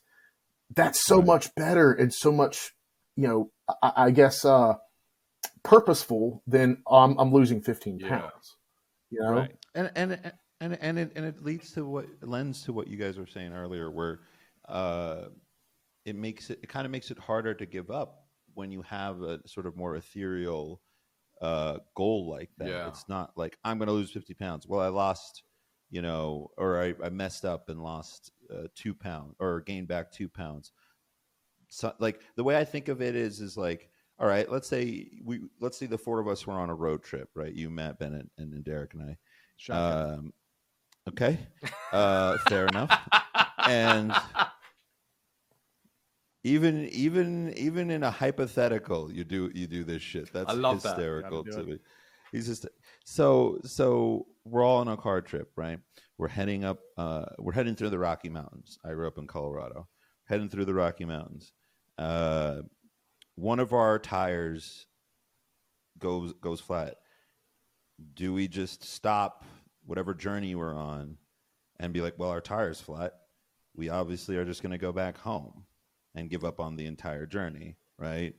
that's 0.76 1.04
so 1.06 1.18
Right. 1.18 1.26
much 1.28 1.56
better 1.56 1.92
and 1.94 2.14
so 2.14 2.32
much 2.32 2.72
you 3.16 3.28
know 3.28 3.52
i, 3.82 3.92
I 4.08 4.12
guess 4.12 4.44
uh 4.46 4.76
purposeful 5.64 6.44
than 6.48 6.82
um, 6.90 7.16
i'm 7.20 7.32
losing 7.32 7.62
15 7.62 8.00
Yeah. 8.00 8.10
pounds 8.20 8.56
you 9.10 9.20
know 9.22 9.34
right 9.34 9.56
and 9.76 9.92
and 9.96 10.34
and 10.60 10.78
and 10.82 11.00
it 11.00 11.12
and 11.16 11.26
it 11.26 11.44
leads 11.44 11.72
to 11.74 11.86
what 11.86 12.06
lends 12.22 12.64
to 12.64 12.74
what 12.74 12.88
you 12.88 12.98
guys 12.98 13.18
were 13.18 13.28
saying 13.28 13.54
earlier, 13.54 13.92
where 13.92 14.22
uh, 14.68 15.26
it 16.04 16.16
makes 16.16 16.50
it 16.50 16.60
it 16.64 16.68
kind 16.68 16.84
of 16.86 16.92
makes 16.92 17.12
it 17.12 17.20
harder 17.20 17.54
to 17.54 17.66
give 17.68 17.92
up 17.92 18.24
when 18.56 18.72
you 18.72 18.82
have 18.82 19.22
a 19.22 19.40
sort 19.48 19.68
of 19.68 19.78
more 19.78 19.96
ethereal 19.96 20.82
uh, 21.44 21.78
goal 21.96 22.28
like 22.28 22.50
that. 22.58 22.70
Yeah. 22.70 22.88
It's 22.88 23.08
not 23.08 23.34
like 23.38 23.56
I'm 23.64 23.78
going 23.78 23.86
to 23.88 23.94
lose 23.94 24.10
50 24.10 24.34
pounds. 24.34 24.66
Well, 24.68 24.82
I 24.82 24.88
lost, 24.88 25.44
you 25.92 26.02
know, 26.02 26.50
or 26.58 26.82
I, 26.82 26.96
I 27.04 27.10
messed 27.10 27.46
up 27.46 27.70
and 27.70 27.84
lost 27.84 28.32
uh, 28.54 28.68
two 28.76 28.94
pounds 28.94 29.36
or 29.40 29.62
gain 29.62 29.86
back 29.86 30.12
two 30.12 30.30
pounds. 30.30 30.72
So, 31.70 31.94
like 32.00 32.22
the 32.36 32.44
way 32.44 32.58
I 32.58 32.64
think 32.64 32.88
of 32.88 33.02
it 33.02 33.16
is, 33.16 33.42
is 33.42 33.58
like, 33.58 33.90
all 34.20 34.28
right, 34.28 34.52
let's 34.52 34.68
say 34.68 35.10
we, 35.24 35.42
let's 35.60 35.78
say 35.78 35.86
the 35.86 35.98
four 35.98 36.20
of 36.20 36.28
us 36.28 36.48
were 36.48 36.54
on 36.54 36.70
a 36.70 36.76
road 36.76 37.04
trip, 37.04 37.30
right? 37.36 37.54
You, 37.54 37.70
Matt, 37.70 38.00
Bennett, 38.00 38.30
and, 38.38 38.54
and 38.54 38.64
Derek 38.64 38.94
and 38.94 39.04
I. 39.04 39.18
Shotgun. 39.58 40.14
Um, 40.14 40.34
okay, 41.10 41.40
uh, 41.92 42.38
fair 42.48 42.68
enough. 42.68 42.92
And 43.66 44.14
even 46.44 46.88
even 46.90 47.54
even 47.58 47.92
in 47.92 48.04
a 48.04 48.12
hypothetical, 48.12 49.12
you 49.12 49.24
do 49.24 49.52
you 49.54 49.68
do 49.68 49.84
this 49.84 50.02
shit. 50.02 50.32
That's 50.32 50.54
that. 50.54 50.74
hysterical 50.74 51.44
Gotta 51.44 51.64
to 51.64 51.64
me. 51.72 51.80
He's 52.32 52.48
just 52.48 52.68
so 53.04 53.60
so. 53.64 54.28
We're 54.46 54.64
all 54.64 54.78
on 54.78 54.88
a 54.88 54.96
car 54.96 55.22
trip, 55.22 55.52
right? 55.58 55.80
We're 56.18 56.28
heading 56.28 56.64
up. 56.64 56.80
Uh, 56.98 57.26
we're 57.38 57.54
heading 57.54 57.76
through 57.76 57.92
the 57.92 58.00
Rocky 58.00 58.30
Mountains. 58.30 58.80
I 58.84 58.94
grew 58.94 59.08
up 59.08 59.18
in 59.18 59.28
Colorado. 59.28 59.88
Heading 60.26 60.50
through 60.50 60.66
the 60.66 60.74
Rocky 60.74 61.06
Mountains. 61.06 61.54
Uh, 61.98 62.62
one 63.36 63.60
of 63.60 63.72
our 63.74 64.00
tires 64.00 64.88
goes 66.00 66.34
goes 66.34 66.60
flat. 66.60 66.96
Do 68.14 68.34
we 68.34 68.48
just 68.48 68.84
stop 68.84 69.46
whatever 69.86 70.14
journey 70.14 70.56
we're 70.56 70.76
on 70.76 71.18
and 71.80 71.94
be 71.94 72.02
like, 72.02 72.16
well, 72.18 72.30
our 72.30 72.42
tire's 72.42 72.82
flat? 72.82 73.14
We 73.76 73.90
obviously 73.90 74.38
are 74.38 74.46
just 74.46 74.64
going 74.64 74.72
to 74.72 74.78
go 74.78 74.92
back 74.92 75.18
home 75.18 75.66
and 76.16 76.30
give 76.30 76.44
up 76.44 76.60
on 76.60 76.76
the 76.76 76.88
entire 76.88 77.28
journey, 77.28 77.78
right? 78.00 78.34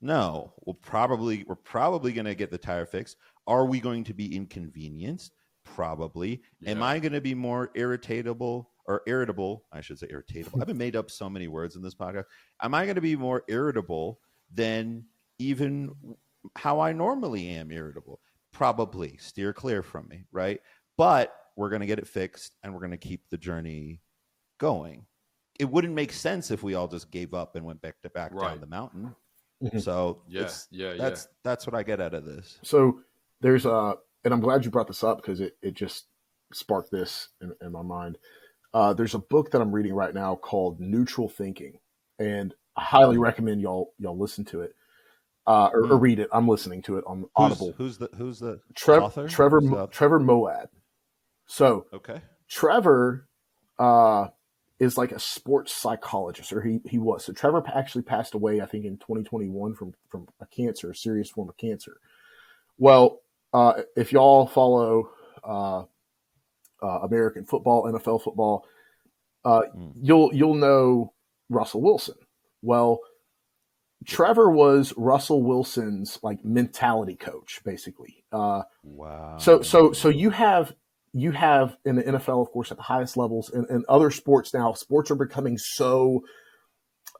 No, 0.00 0.52
we'll 0.64 0.74
probably 0.74 1.44
we're 1.46 1.54
probably 1.54 2.12
going 2.12 2.26
to 2.26 2.34
get 2.34 2.50
the 2.50 2.58
tire 2.58 2.84
fixed. 2.84 3.16
Are 3.46 3.64
we 3.64 3.80
going 3.80 4.04
to 4.04 4.14
be 4.14 4.34
inconvenienced? 4.34 5.35
Probably. 5.66 6.40
Am 6.66 6.82
I 6.82 6.98
going 6.98 7.12
to 7.12 7.20
be 7.20 7.34
more 7.34 7.70
irritable 7.74 8.70
or 8.86 9.02
irritable? 9.06 9.64
I 9.72 9.80
should 9.82 9.98
say 9.98 10.06
irritable. 10.10 10.60
I've 10.60 10.66
been 10.66 10.78
made 10.78 10.96
up 10.96 11.10
so 11.10 11.28
many 11.28 11.48
words 11.48 11.76
in 11.76 11.82
this 11.82 11.94
podcast. 11.94 12.24
Am 12.62 12.72
I 12.74 12.84
going 12.86 12.94
to 12.94 13.00
be 13.02 13.16
more 13.16 13.42
irritable 13.48 14.20
than 14.54 15.04
even 15.38 15.94
how 16.54 16.80
I 16.80 16.92
normally 16.92 17.48
am 17.50 17.70
irritable? 17.70 18.20
Probably. 18.52 19.16
Steer 19.18 19.52
clear 19.52 19.82
from 19.82 20.08
me, 20.08 20.24
right? 20.32 20.60
But 20.96 21.34
we're 21.56 21.68
going 21.68 21.80
to 21.80 21.86
get 21.86 21.98
it 21.98 22.06
fixed 22.08 22.54
and 22.62 22.72
we're 22.72 22.80
going 22.80 22.90
to 22.92 22.96
keep 22.96 23.28
the 23.28 23.36
journey 23.36 24.00
going. 24.58 25.04
It 25.58 25.68
wouldn't 25.70 25.94
make 25.94 26.12
sense 26.12 26.50
if 26.50 26.62
we 26.62 26.74
all 26.74 26.86
just 26.88 27.10
gave 27.10 27.34
up 27.34 27.56
and 27.56 27.64
went 27.66 27.82
back 27.82 28.00
to 28.02 28.10
back 28.10 28.32
down 28.38 28.60
the 28.60 28.66
mountain. 28.66 29.14
Mhm. 29.62 29.80
So 29.82 30.22
Yeah, 30.28 30.40
it's- 30.42 30.68
yeah, 30.70 30.92
yeah. 30.92 30.96
that's 30.98 31.28
that's 31.42 31.66
what 31.66 31.74
I 31.74 31.82
get 31.82 31.98
out 32.00 32.12
of 32.12 32.24
this. 32.26 32.58
So 32.62 33.00
there's 33.40 33.64
uh 33.64 33.94
and 34.26 34.34
I'm 34.34 34.40
glad 34.40 34.64
you 34.64 34.72
brought 34.72 34.88
this 34.88 35.04
up 35.04 35.18
because 35.22 35.40
it, 35.40 35.56
it 35.62 35.74
just 35.74 36.06
sparked 36.52 36.90
this 36.90 37.28
in, 37.40 37.54
in 37.62 37.70
my 37.70 37.82
mind. 37.82 38.18
Uh, 38.74 38.92
there's 38.92 39.14
a 39.14 39.20
book 39.20 39.52
that 39.52 39.60
I'm 39.62 39.70
reading 39.70 39.94
right 39.94 40.12
now 40.12 40.34
called 40.34 40.80
Neutral 40.80 41.28
Thinking, 41.28 41.78
and 42.18 42.52
I 42.76 42.82
highly 42.82 43.18
recommend 43.18 43.60
y'all 43.60 43.92
y'all 44.00 44.18
listen 44.18 44.44
to 44.46 44.62
it 44.62 44.74
uh, 45.46 45.70
or, 45.72 45.92
or 45.92 45.96
read 45.96 46.18
it. 46.18 46.28
I'm 46.32 46.48
listening 46.48 46.82
to 46.82 46.98
it 46.98 47.04
on 47.06 47.26
Audible. 47.36 47.68
Who's, 47.78 47.98
who's 47.98 47.98
the 47.98 48.16
who's 48.16 48.40
the 48.40 48.60
Trev- 48.74 49.04
author? 49.04 49.28
Trevor 49.28 49.60
Who's 49.60 49.70
the 49.70 49.86
Trevor 49.86 50.18
Moawad. 50.18 50.66
So 51.46 51.86
Okay. 51.92 52.20
Trevor 52.48 53.28
uh, 53.78 54.26
is 54.80 54.98
like 54.98 55.12
a 55.12 55.20
sports 55.20 55.72
psychologist, 55.72 56.52
or 56.52 56.62
he 56.62 56.80
he 56.84 56.98
was. 56.98 57.24
So 57.24 57.32
Trevor 57.32 57.62
actually 57.72 58.02
passed 58.02 58.34
away, 58.34 58.60
I 58.60 58.66
think, 58.66 58.86
in 58.86 58.96
2021 58.98 59.74
from 59.74 59.94
from 60.08 60.26
a 60.40 60.46
cancer, 60.46 60.90
a 60.90 60.96
serious 60.96 61.30
form 61.30 61.48
of 61.48 61.56
cancer. 61.56 61.98
Well, 62.76 63.20
uh, 63.56 63.72
if 63.96 64.12
y'all 64.12 64.46
follow 64.46 65.10
uh, 65.44 65.80
uh, 66.82 66.98
American 67.08 67.44
football, 67.44 67.84
NFL 67.92 68.22
football, 68.22 68.64
uh, 69.44 69.62
Mm. 69.76 69.92
you'll 70.08 70.30
you'll 70.34 70.54
know 70.66 71.12
Russell 71.48 71.80
Wilson. 71.82 72.16
Well, 72.62 72.98
Trevor 74.06 74.50
was 74.50 74.92
Russell 74.96 75.42
Wilson's 75.42 76.18
like 76.22 76.44
mentality 76.44 77.16
coach, 77.16 77.60
basically. 77.64 78.24
Uh, 78.32 78.62
Wow. 78.82 79.38
so 79.38 79.62
so 79.62 79.92
so 79.92 80.08
you 80.08 80.30
have 80.30 80.74
you 81.12 81.30
have 81.30 81.76
in 81.84 81.96
the 81.96 82.02
NFL, 82.02 82.42
of 82.42 82.50
course, 82.50 82.70
at 82.70 82.76
the 82.76 82.82
highest 82.82 83.16
levels, 83.16 83.48
and, 83.50 83.64
and 83.70 83.84
other 83.88 84.10
sports 84.10 84.52
now. 84.52 84.74
Sports 84.74 85.10
are 85.10 85.14
becoming 85.26 85.56
so 85.58 86.20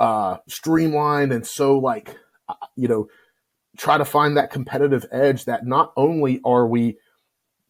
uh, 0.00 0.36
streamlined 0.48 1.32
and 1.32 1.46
so 1.46 1.78
like 1.78 2.14
you 2.76 2.88
know 2.88 3.06
try 3.76 3.98
to 3.98 4.04
find 4.04 4.36
that 4.36 4.50
competitive 4.50 5.04
edge 5.12 5.44
that 5.44 5.66
not 5.66 5.92
only 5.96 6.40
are 6.44 6.66
we 6.66 6.98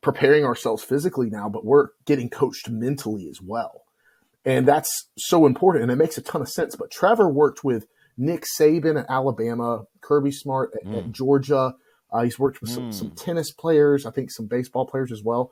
preparing 0.03 0.45
ourselves 0.45 0.83
physically 0.85 1.29
now, 1.31 1.49
but 1.49 1.65
we're 1.65 1.89
getting 2.05 2.29
coached 2.31 2.69
mentally 2.71 3.29
as 3.29 3.41
well, 3.43 3.83
and 4.45 4.67
that's 4.67 5.09
so 5.17 5.47
important, 5.47 5.83
and 5.83 5.91
it 5.93 5.97
makes 5.97 6.17
a 6.19 6.23
ton 6.23 6.41
of 6.43 6.49
sense. 6.49 6.77
But 6.77 6.91
Trevor 6.91 7.29
worked 7.29 7.65
with 7.65 7.87
Nick 8.17 8.45
Saban 8.59 8.99
at 9.01 9.07
Alabama, 9.09 9.85
Kirby 10.01 10.31
Smart 10.33 10.73
at, 10.75 10.95
at 10.95 11.13
Georgia. 11.13 11.75
Uh, 12.13 12.23
he's 12.23 12.39
worked 12.39 12.61
with 12.61 12.71
some, 12.71 12.91
Mm. 12.91 12.95
some 12.95 13.11
tennis 13.11 13.51
players, 13.51 14.07
I 14.07 14.11
think 14.13 14.31
some 14.31 14.47
baseball 14.47 14.87
players 14.87 15.11
as 15.11 15.23
well. 15.25 15.51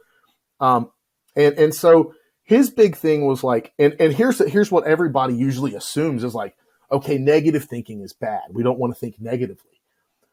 Um, 0.61 0.91
and 1.35 1.59
and 1.59 1.75
so 1.75 2.15
his 2.45 2.71
big 2.71 2.97
thing 2.97 3.27
was 3.27 3.43
like, 3.43 3.73
and 3.79 3.97
and 3.99 4.13
here's 4.13 4.39
here's 4.51 4.71
what 4.71 4.85
everybody 4.87 5.35
usually 5.35 5.75
assumes 5.75 6.23
is 6.23 6.33
like, 6.35 6.55
okay, 6.93 7.19
negative 7.19 7.65
thinking 7.65 8.03
is 8.03 8.13
bad. 8.13 8.43
We 8.53 8.63
don't 8.63 8.79
want 8.79 8.95
to 8.95 9.01
think 9.01 9.21
negatively. 9.21 9.74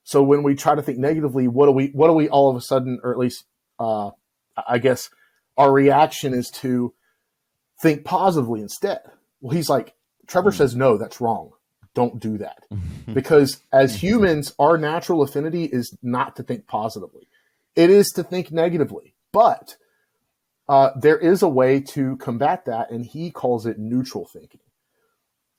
So 0.04 0.24
when 0.24 0.44
we 0.44 0.56
try 0.56 0.76
to 0.76 0.82
think 0.82 0.98
negatively, 0.98 1.48
what 1.48 1.68
do 1.68 1.72
we 1.72 1.88
what 1.88 2.08
do 2.08 2.14
we 2.14 2.28
all 2.30 2.50
of 2.50 2.56
a 2.56 2.62
sudden, 2.62 3.00
or 3.04 3.12
at 3.12 3.18
least 3.18 3.46
uh, 3.80 4.12
I 4.68 4.78
guess 4.78 5.10
our 5.58 5.72
reaction 5.72 6.34
is 6.34 6.50
to 6.56 6.94
think 7.82 8.04
positively 8.06 8.62
instead. 8.62 9.02
Well, 9.42 9.56
he's 9.56 9.70
like, 9.70 9.94
Trevor 10.28 10.52
says, 10.52 10.76
no, 10.76 10.98
that's 10.98 11.20
wrong. 11.20 11.52
Don't 11.94 12.20
do 12.20 12.38
that 12.38 12.64
because 13.14 13.62
as 13.74 14.02
humans, 14.02 14.54
our 14.60 14.78
natural 14.78 15.22
affinity 15.22 15.66
is 15.66 15.98
not 16.02 16.36
to 16.38 16.44
think 16.44 16.68
positively. 16.68 17.28
It 17.76 17.90
is 17.90 18.08
to 18.16 18.24
think 18.24 18.52
negatively. 18.52 19.14
But 19.32 19.76
uh, 20.70 20.92
there 20.96 21.18
is 21.18 21.42
a 21.42 21.50
way 21.50 21.82
to 21.82 22.18
combat 22.18 22.66
that, 22.66 22.92
and 22.92 23.06
he 23.06 23.32
calls 23.32 23.66
it 23.66 23.78
neutral 23.78 24.26
thinking. 24.26 24.62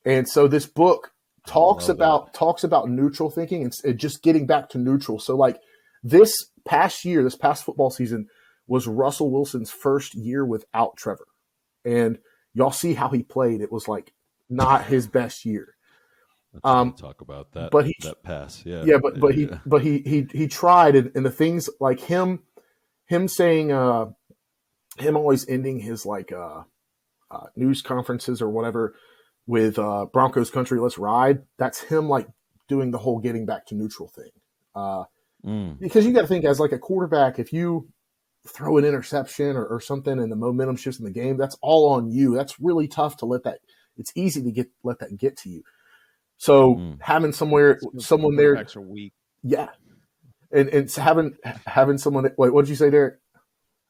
And 0.04 0.28
so 0.28 0.48
this 0.48 0.66
book 0.66 1.12
talks 1.46 1.88
about 1.88 2.32
talks 2.34 2.64
about 2.64 2.88
neutral 2.88 3.30
thinking 3.30 3.62
and, 3.64 3.72
and 3.84 3.98
just 3.98 4.22
getting 4.22 4.46
back 4.46 4.68
to 4.70 4.78
neutral. 4.78 5.18
So 5.18 5.36
like 5.36 5.58
this 6.02 6.32
past 6.64 7.04
year, 7.04 7.22
this 7.22 7.36
past 7.36 7.64
football 7.64 7.90
season 7.90 8.28
was 8.66 8.86
Russell 8.86 9.30
Wilson's 9.30 9.70
first 9.70 10.14
year 10.14 10.44
without 10.44 10.96
Trevor, 10.96 11.26
and 11.84 12.18
y'all 12.54 12.70
see 12.70 12.94
how 12.94 13.08
he 13.08 13.22
played. 13.22 13.60
It 13.60 13.72
was 13.72 13.88
like 13.88 14.12
not 14.48 14.86
his 14.86 15.06
best 15.06 15.44
year. 15.44 15.74
Let's 16.52 16.64
um, 16.64 16.92
talk 16.92 17.22
about 17.22 17.52
that. 17.52 17.70
but 17.70 17.86
he- 17.86 17.96
that 18.02 18.22
pass. 18.22 18.62
Yeah. 18.64 18.84
yeah, 18.84 18.98
but 19.02 19.18
but 19.18 19.34
he 19.34 19.48
but 19.66 19.82
he 19.82 19.98
he 20.00 20.28
he 20.32 20.46
tried, 20.46 20.94
and, 20.96 21.10
and 21.14 21.24
the 21.24 21.30
things 21.30 21.68
like 21.80 22.00
him 22.00 22.40
him 23.06 23.26
saying 23.28 23.72
uh 23.72 24.06
him 24.98 25.16
always 25.16 25.48
ending 25.48 25.80
his 25.80 26.04
like 26.06 26.32
uh, 26.32 26.62
uh 27.30 27.46
news 27.56 27.82
conferences 27.82 28.42
or 28.42 28.50
whatever 28.50 28.94
with 29.46 29.78
uh 29.78 30.06
Broncos 30.12 30.50
country 30.50 30.78
let's 30.80 30.98
ride. 30.98 31.42
That's 31.58 31.80
him 31.80 32.08
like 32.08 32.28
doing 32.68 32.90
the 32.90 32.98
whole 32.98 33.18
getting 33.18 33.44
back 33.46 33.66
to 33.66 33.74
neutral 33.74 34.08
thing. 34.08 34.30
Uh 34.74 35.04
Mm. 35.44 35.80
because 35.80 36.06
you 36.06 36.12
got 36.12 36.20
to 36.20 36.26
think 36.28 36.44
as 36.44 36.60
like 36.60 36.70
a 36.70 36.78
quarterback, 36.78 37.40
if 37.40 37.52
you 37.52 37.88
throw 38.46 38.78
an 38.78 38.84
interception 38.84 39.56
or, 39.56 39.66
or 39.66 39.80
something 39.80 40.20
and 40.20 40.30
the 40.30 40.36
momentum 40.36 40.76
shifts 40.76 41.00
in 41.00 41.04
the 41.04 41.10
game, 41.10 41.36
that's 41.36 41.56
all 41.60 41.88
on 41.94 42.08
you. 42.12 42.32
That's 42.36 42.60
really 42.60 42.86
tough 42.86 43.16
to 43.16 43.26
let 43.26 43.42
that. 43.42 43.58
It's 43.96 44.12
easy 44.14 44.40
to 44.44 44.52
get 44.52 44.68
let 44.84 45.00
that 45.00 45.16
get 45.18 45.36
to 45.38 45.48
you. 45.48 45.64
So 46.36 46.76
Mm. 46.76 46.98
having 47.00 47.32
somewhere 47.32 47.80
someone 47.98 48.36
there, 48.36 48.54
Quarterbacks 48.54 48.76
are 48.76 48.80
weak. 48.82 49.12
yeah, 49.42 49.70
and 50.52 50.68
and 50.68 50.88
so 50.88 51.02
having 51.02 51.36
having 51.66 51.98
someone. 51.98 52.30
Wait, 52.38 52.52
what 52.54 52.62
did 52.64 52.68
you 52.70 52.76
say, 52.76 52.90
Derek? 52.90 53.18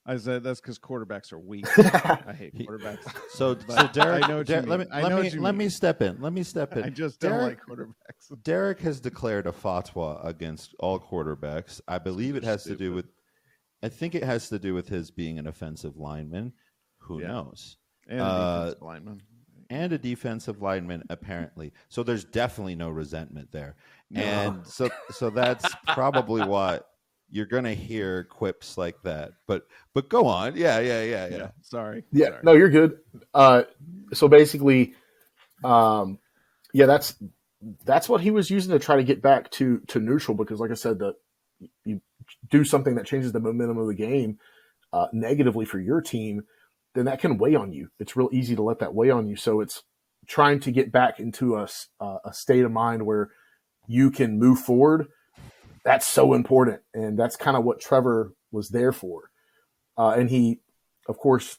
I 0.04 0.16
said 0.16 0.42
that's 0.42 0.60
because 0.60 0.78
quarterbacks 0.80 1.32
are 1.32 1.38
weak. 1.38 1.66
I 1.78 2.34
hate 2.36 2.54
quarterbacks. 2.58 3.06
So, 3.30 3.54
But 3.66 3.78
so 3.78 3.86
Derek, 3.92 4.24
I 4.24 4.28
know 4.28 4.42
Derek- 4.42 4.66
let 4.66 4.80
me. 4.80 4.86
I 4.90 5.02
let 5.02 5.08
know 5.10 5.22
me 5.22 5.30
let 5.30 5.54
me 5.54 5.68
step 5.68 6.02
in. 6.02 6.20
Let 6.20 6.32
me 6.32 6.42
step 6.42 6.72
in. 6.76 6.82
I 6.84 6.88
just 6.88 7.20
don't 7.20 7.40
like 7.40 7.60
quarterbacks. 7.64 8.42
Derek 8.42 8.80
has 8.80 9.00
declared 9.00 9.46
a 9.46 9.52
fatwa 9.52 10.24
against 10.26 10.74
all 10.80 10.98
quarterbacks. 10.98 11.80
I 11.86 11.98
believe 11.98 12.34
it 12.36 12.42
has 12.44 12.64
to 12.64 12.74
do 12.76 12.92
with. 12.92 13.06
I 13.82 13.88
think 13.88 14.14
it 14.14 14.24
has 14.24 14.48
to 14.48 14.58
do 14.58 14.74
with 14.74 14.88
his 14.88 15.10
being 15.10 15.38
an 15.38 15.46
offensive 15.46 15.96
lineman. 15.96 16.52
Who 16.98 17.20
Yeah. 17.20 17.28
knows? 17.28 17.76
And 18.08 18.20
a 18.20 18.24
Uh, 18.24 18.58
defensive 18.64 18.82
lineman. 18.82 19.22
And 19.70 19.92
a 19.92 19.98
defensive 19.98 20.60
lineman, 20.62 21.02
apparently. 21.10 21.72
So 21.88 22.02
there's 22.02 22.24
definitely 22.24 22.74
no 22.74 22.90
resentment 22.90 23.52
there, 23.52 23.76
No. 24.10 24.20
and 24.20 24.66
so 24.66 24.90
so 25.10 25.30
that's 25.30 25.64
probably 25.88 26.42
what 26.44 26.88
you're 27.32 27.46
gonna 27.46 27.74
hear 27.74 28.24
quips 28.24 28.78
like 28.78 29.02
that. 29.02 29.32
But 29.48 29.66
but 29.94 30.08
go 30.08 30.26
on, 30.26 30.54
yeah, 30.54 30.78
yeah, 30.78 31.02
yeah, 31.02 31.28
yeah. 31.28 31.36
Yeah. 31.36 31.50
Sorry. 31.62 32.04
Yeah, 32.12 32.26
Sorry. 32.28 32.40
no, 32.44 32.52
you're 32.52 32.70
good. 32.70 32.98
Uh, 33.34 33.62
so 34.12 34.28
basically, 34.28 34.94
um, 35.64 36.18
yeah, 36.72 36.86
that's 36.86 37.16
that's 37.84 38.08
what 38.08 38.20
he 38.20 38.30
was 38.30 38.50
using 38.50 38.72
to 38.72 38.78
try 38.78 38.96
to 38.96 39.04
get 39.04 39.22
back 39.22 39.50
to 39.52 39.80
to 39.88 39.98
neutral 39.98 40.36
because, 40.36 40.60
like 40.60 40.70
I 40.70 40.74
said, 40.74 40.98
the 40.98 41.14
you 41.84 42.00
do 42.50 42.64
something 42.64 42.94
that 42.96 43.06
changes 43.06 43.32
the 43.32 43.40
momentum 43.40 43.78
of 43.78 43.88
the 43.88 43.94
game 43.94 44.38
uh, 44.92 45.06
negatively 45.12 45.64
for 45.64 45.80
your 45.80 46.00
team, 46.00 46.42
then 46.94 47.06
that 47.06 47.20
can 47.20 47.38
weigh 47.38 47.54
on 47.54 47.72
you. 47.72 47.88
It's 47.98 48.16
real 48.16 48.28
easy 48.32 48.54
to 48.56 48.62
let 48.62 48.80
that 48.80 48.94
weigh 48.94 49.10
on 49.10 49.26
you. 49.26 49.36
So 49.36 49.60
it's 49.60 49.82
trying 50.26 50.60
to 50.60 50.70
get 50.70 50.92
back 50.92 51.18
into 51.18 51.56
a, 51.56 51.68
uh, 52.00 52.18
a 52.24 52.32
state 52.32 52.64
of 52.64 52.70
mind 52.70 53.06
where 53.06 53.30
you 53.86 54.10
can 54.10 54.38
move 54.38 54.58
forward. 54.60 55.08
That's 55.84 56.06
so 56.06 56.34
important. 56.34 56.80
And 56.94 57.18
that's 57.18 57.36
kind 57.36 57.56
of 57.56 57.64
what 57.64 57.80
Trevor 57.80 58.34
was 58.50 58.68
there 58.68 58.92
for. 58.92 59.30
Uh, 59.96 60.10
and 60.10 60.30
he, 60.30 60.60
of 61.08 61.18
course, 61.18 61.58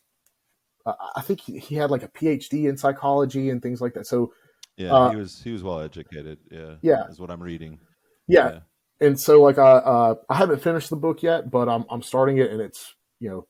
uh, 0.85 0.93
I 1.15 1.21
think 1.21 1.41
he, 1.41 1.59
he, 1.59 1.75
had 1.75 1.91
like 1.91 2.03
a 2.03 2.07
PhD 2.07 2.67
in 2.67 2.77
psychology 2.77 3.49
and 3.49 3.61
things 3.61 3.81
like 3.81 3.93
that. 3.93 4.07
So 4.07 4.33
yeah, 4.77 4.93
uh, 4.93 5.09
he 5.11 5.15
was 5.17 5.41
he 5.41 5.51
was 5.51 5.63
well 5.63 5.79
educated. 5.79 6.39
Yeah, 6.51 6.75
yeah, 6.81 7.07
is 7.07 7.19
what 7.19 7.29
I'm 7.29 7.41
reading. 7.41 7.79
Yeah, 8.27 8.51
yeah. 8.99 9.07
and 9.07 9.19
so 9.19 9.41
like 9.41 9.57
I 9.57 9.71
uh, 9.77 10.15
I 10.29 10.35
haven't 10.35 10.61
finished 10.61 10.89
the 10.89 10.95
book 10.95 11.21
yet, 11.21 11.51
but 11.51 11.69
I'm 11.69 11.85
I'm 11.89 12.01
starting 12.01 12.37
it, 12.37 12.51
and 12.51 12.59
it's 12.59 12.95
you 13.19 13.29
know, 13.29 13.47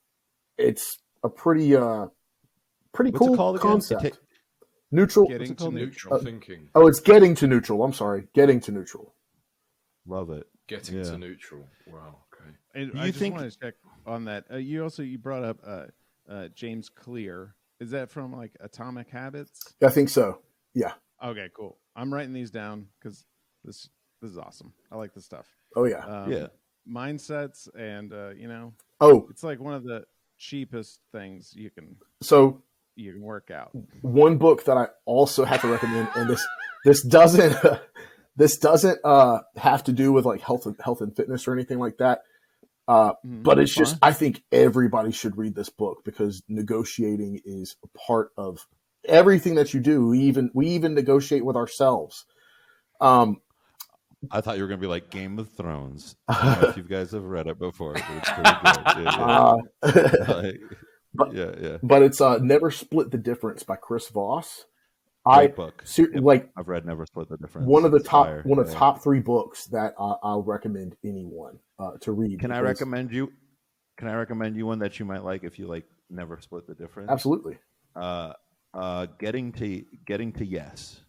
it's 0.57 0.99
a 1.23 1.29
pretty 1.29 1.75
uh 1.75 2.07
pretty 2.93 3.11
What's 3.11 3.35
cool 3.35 3.57
concept. 3.57 4.19
neutral. 4.91 5.27
Getting 5.27 5.55
to 5.55 5.71
neutral 5.71 6.15
uh, 6.15 6.19
thinking. 6.19 6.69
Oh, 6.75 6.87
it's 6.87 6.99
getting 6.99 7.35
to 7.35 7.47
neutral. 7.47 7.83
I'm 7.83 7.93
sorry, 7.93 8.27
getting 8.35 8.59
to 8.61 8.71
neutral. 8.71 9.15
Love 10.05 10.29
it. 10.29 10.45
Getting 10.77 10.97
yeah. 10.97 11.03
to 11.03 11.17
neutral. 11.17 11.61
Wow. 11.87 12.17
Okay. 12.33 12.51
And 12.75 12.93
you 12.93 12.99
I 12.99 13.07
just 13.07 13.19
think... 13.19 13.35
want 13.35 13.51
to 13.51 13.59
check 13.59 13.75
on 14.05 14.25
that. 14.25 14.45
Uh, 14.51 14.57
you 14.57 14.83
also 14.83 15.03
you 15.03 15.17
brought 15.17 15.43
up 15.43 15.57
uh, 15.65 15.85
uh, 16.29 16.47
James 16.55 16.89
Clear. 16.89 17.55
Is 17.79 17.91
that 17.91 18.09
from 18.09 18.33
like 18.35 18.51
Atomic 18.59 19.09
Habits? 19.09 19.73
I 19.83 19.89
think 19.89 20.09
so. 20.09 20.39
Yeah. 20.73 20.93
Okay, 21.23 21.49
cool. 21.55 21.77
I'm 21.95 22.13
writing 22.13 22.33
these 22.33 22.51
down 22.51 22.87
because 22.99 23.25
this 23.63 23.89
this 24.21 24.31
is 24.31 24.37
awesome. 24.37 24.73
I 24.91 24.97
like 24.97 25.13
this 25.13 25.25
stuff. 25.25 25.47
Oh 25.75 25.85
yeah, 25.85 26.05
um, 26.05 26.31
yeah. 26.31 26.47
Mindsets 26.89 27.67
and 27.77 28.11
uh, 28.11 28.29
you 28.29 28.47
know, 28.47 28.73
oh, 28.99 29.27
it's 29.29 29.43
like 29.43 29.59
one 29.59 29.73
of 29.73 29.83
the 29.83 30.05
cheapest 30.37 30.99
things 31.11 31.53
you 31.55 31.69
can 31.69 31.95
so 32.21 32.61
you 32.95 33.13
can 33.13 33.21
work 33.21 33.51
out. 33.51 33.71
One 34.01 34.37
book 34.37 34.65
that 34.65 34.77
I 34.77 34.87
also 35.05 35.45
have 35.45 35.61
to 35.61 35.67
recommend, 35.67 36.09
and 36.15 36.29
this 36.29 36.45
this 36.85 37.01
doesn't 37.01 37.55
this 38.35 38.57
doesn't 38.57 38.99
uh, 39.03 39.39
have 39.55 39.83
to 39.85 39.93
do 39.93 40.11
with 40.11 40.25
like 40.25 40.41
health 40.41 40.65
and 40.65 40.75
health 40.83 41.01
and 41.01 41.15
fitness 41.15 41.47
or 41.47 41.53
anything 41.53 41.79
like 41.79 41.97
that. 41.97 42.21
Uh, 42.87 43.13
mm, 43.25 43.43
but 43.43 43.59
it's 43.59 43.73
just 43.73 43.97
I 44.01 44.11
think 44.11 44.43
everybody 44.51 45.11
should 45.11 45.37
read 45.37 45.55
this 45.55 45.69
book 45.69 46.03
because 46.03 46.43
negotiating 46.47 47.41
is 47.45 47.75
a 47.83 47.87
part 47.97 48.31
of 48.37 48.67
everything 49.05 49.55
that 49.55 49.73
you 49.73 49.79
do. 49.79 50.07
We 50.07 50.19
even 50.21 50.51
we 50.53 50.67
even 50.69 50.93
negotiate 50.93 51.45
with 51.45 51.55
ourselves. 51.55 52.25
Um, 52.99 53.41
I 54.31 54.41
thought 54.41 54.57
you 54.57 54.63
were 54.63 54.69
going 54.69 54.79
to 54.79 54.83
be 54.85 54.89
like 54.89 55.09
Game 55.09 55.37
of 55.39 55.51
Thrones. 55.51 56.15
if 56.29 56.77
you 56.77 56.83
guys 56.83 57.11
have 57.11 57.23
read 57.23 57.47
it 57.47 57.59
before, 57.59 57.93
but 57.93 58.03
it's 58.17 58.29
pretty 58.29 58.49
good. 58.63 59.03
Yeah, 59.03 59.61
yeah. 59.83 60.29
Uh, 60.29 60.33
like, 60.41 60.61
but, 61.13 61.33
yeah, 61.33 61.51
yeah. 61.59 61.77
But 61.83 62.03
it's 62.03 62.21
uh, 62.21 62.37
Never 62.37 62.71
Split 62.71 63.11
the 63.11 63.17
Difference 63.17 63.63
by 63.63 63.75
Chris 63.75 64.09
Voss. 64.09 64.65
Great 65.25 65.35
I 65.35 65.47
book. 65.47 65.81
Ser- 65.85 66.09
yep. 66.13 66.23
like 66.23 66.49
I've 66.57 66.67
read 66.67 66.85
Never 66.85 67.05
Split 67.05 67.29
the 67.29 67.37
Difference. 67.37 67.67
One 67.67 67.85
of 67.85 67.91
the 67.91 67.99
top 67.99 68.25
fire. 68.25 68.41
one 68.45 68.59
of 68.59 68.67
the 68.67 68.73
yeah. 68.73 68.79
top 68.79 69.03
three 69.03 69.19
books 69.19 69.67
that 69.67 69.93
uh, 69.97 70.15
I'll 70.21 70.43
recommend 70.43 70.97
anyone 71.03 71.59
uh, 71.79 71.91
to 72.01 72.11
read. 72.11 72.39
Can 72.39 72.49
because... 72.49 72.57
I 72.57 72.61
recommend 72.61 73.11
you? 73.13 73.31
Can 73.97 74.09
I 74.09 74.15
recommend 74.15 74.57
you 74.57 74.65
one 74.65 74.79
that 74.79 74.99
you 74.99 75.05
might 75.05 75.23
like 75.23 75.43
if 75.43 75.57
you 75.57 75.67
like 75.67 75.85
Never 76.09 76.39
Split 76.41 76.67
the 76.67 76.75
Difference? 76.75 77.09
Absolutely. 77.09 77.57
Uh, 77.95 78.33
uh, 78.73 79.05
getting 79.17 79.53
to 79.53 79.85
getting 80.05 80.33
to 80.33 80.45
yes. 80.45 81.01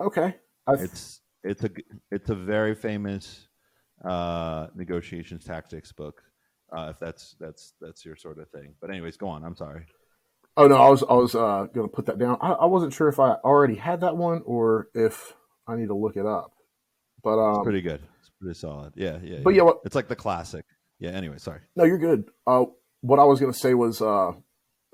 Okay. 0.00 0.36
I've... 0.66 0.80
It's 0.80 1.20
it's 1.42 1.64
a 1.64 1.70
it's 2.10 2.28
a 2.28 2.34
very 2.34 2.74
famous 2.74 3.48
uh, 4.04 4.66
negotiations 4.74 5.44
tactics 5.44 5.92
book. 5.92 6.22
Uh, 6.76 6.90
if 6.90 7.00
that's 7.00 7.36
that's 7.40 7.72
that's 7.80 8.04
your 8.04 8.16
sort 8.16 8.38
of 8.38 8.48
thing. 8.50 8.74
But 8.80 8.90
anyways, 8.90 9.16
go 9.16 9.28
on. 9.28 9.44
I'm 9.44 9.56
sorry. 9.56 9.86
Oh 10.56 10.66
no, 10.66 10.76
I 10.76 10.88
was 10.88 11.02
I 11.02 11.14
was 11.14 11.34
uh, 11.34 11.66
going 11.72 11.88
to 11.88 11.94
put 11.94 12.06
that 12.06 12.18
down. 12.18 12.36
I, 12.40 12.52
I, 12.52 12.66
wasn't 12.66 12.92
sure 12.92 13.08
if 13.08 13.20
I 13.20 13.34
already 13.44 13.76
had 13.76 14.00
that 14.00 14.16
one 14.16 14.42
or 14.44 14.88
if 14.94 15.34
I 15.66 15.76
need 15.76 15.86
to 15.86 15.94
look 15.94 16.16
it 16.16 16.26
up. 16.26 16.52
But 17.22 17.38
um, 17.38 17.56
it's 17.56 17.64
pretty 17.64 17.82
good. 17.82 18.02
It's 18.20 18.30
pretty 18.40 18.58
solid. 18.58 18.92
Yeah, 18.96 19.18
yeah. 19.22 19.38
But 19.42 19.50
yeah, 19.50 19.58
yeah 19.58 19.62
what, 19.62 19.78
it's 19.84 19.94
like 19.94 20.08
the 20.08 20.16
classic. 20.16 20.64
Yeah. 20.98 21.10
Anyway, 21.10 21.38
sorry. 21.38 21.60
No, 21.76 21.84
you're 21.84 21.98
good. 21.98 22.24
Uh, 22.46 22.64
what 23.00 23.18
I 23.18 23.24
was 23.24 23.40
going 23.40 23.52
to 23.52 23.58
say 23.58 23.74
was 23.74 24.02
uh, 24.02 24.32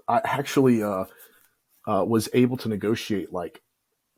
I 0.07 0.21
actually 0.25 0.83
uh, 0.83 1.05
uh, 1.87 2.05
was 2.07 2.29
able 2.35 2.57
to 2.59 2.69
negotiate 2.69 3.33
like 3.33 3.63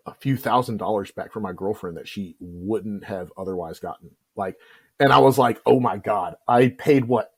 a 0.06 0.14
few 0.14 0.36
thousand 0.36 0.78
dollars 0.78 1.10
back 1.12 1.32
from 1.32 1.44
my 1.44 1.52
girlfriend 1.52 1.96
that 1.96 2.08
she 2.08 2.36
wouldn't 2.40 3.04
have 3.04 3.30
otherwise 3.36 3.78
gotten. 3.78 4.10
Like, 4.36 4.56
and 5.00 5.12
I 5.12 5.18
was 5.18 5.38
like, 5.38 5.60
oh 5.64 5.80
my 5.80 5.98
God, 5.98 6.34
I 6.46 6.68
paid 6.68 7.04
what, 7.04 7.30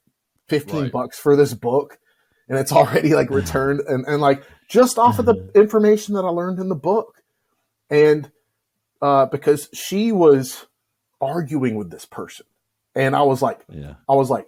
15 0.48 0.82
right. 0.82 0.92
bucks 0.92 1.18
for 1.18 1.36
this 1.36 1.54
book 1.54 1.98
and 2.50 2.58
it's 2.58 2.72
already 2.72 3.14
like 3.14 3.30
returned 3.30 3.80
and, 3.88 4.04
and 4.06 4.20
like 4.20 4.44
just 4.68 4.98
off 4.98 5.18
of 5.18 5.24
the 5.24 5.34
mm-hmm. 5.34 5.58
information 5.58 6.14
that 6.14 6.24
I 6.24 6.28
learned 6.28 6.58
in 6.58 6.68
the 6.68 6.74
book. 6.74 7.22
And, 7.88 8.30
uh, 9.00 9.26
because 9.26 9.70
she 9.72 10.12
was 10.12 10.66
arguing 11.22 11.76
with 11.76 11.90
this 11.90 12.04
person 12.04 12.44
and 12.94 13.16
I 13.16 13.22
was 13.22 13.40
like, 13.40 13.60
yeah, 13.70 13.94
I 14.06 14.14
was 14.14 14.28
like, 14.28 14.46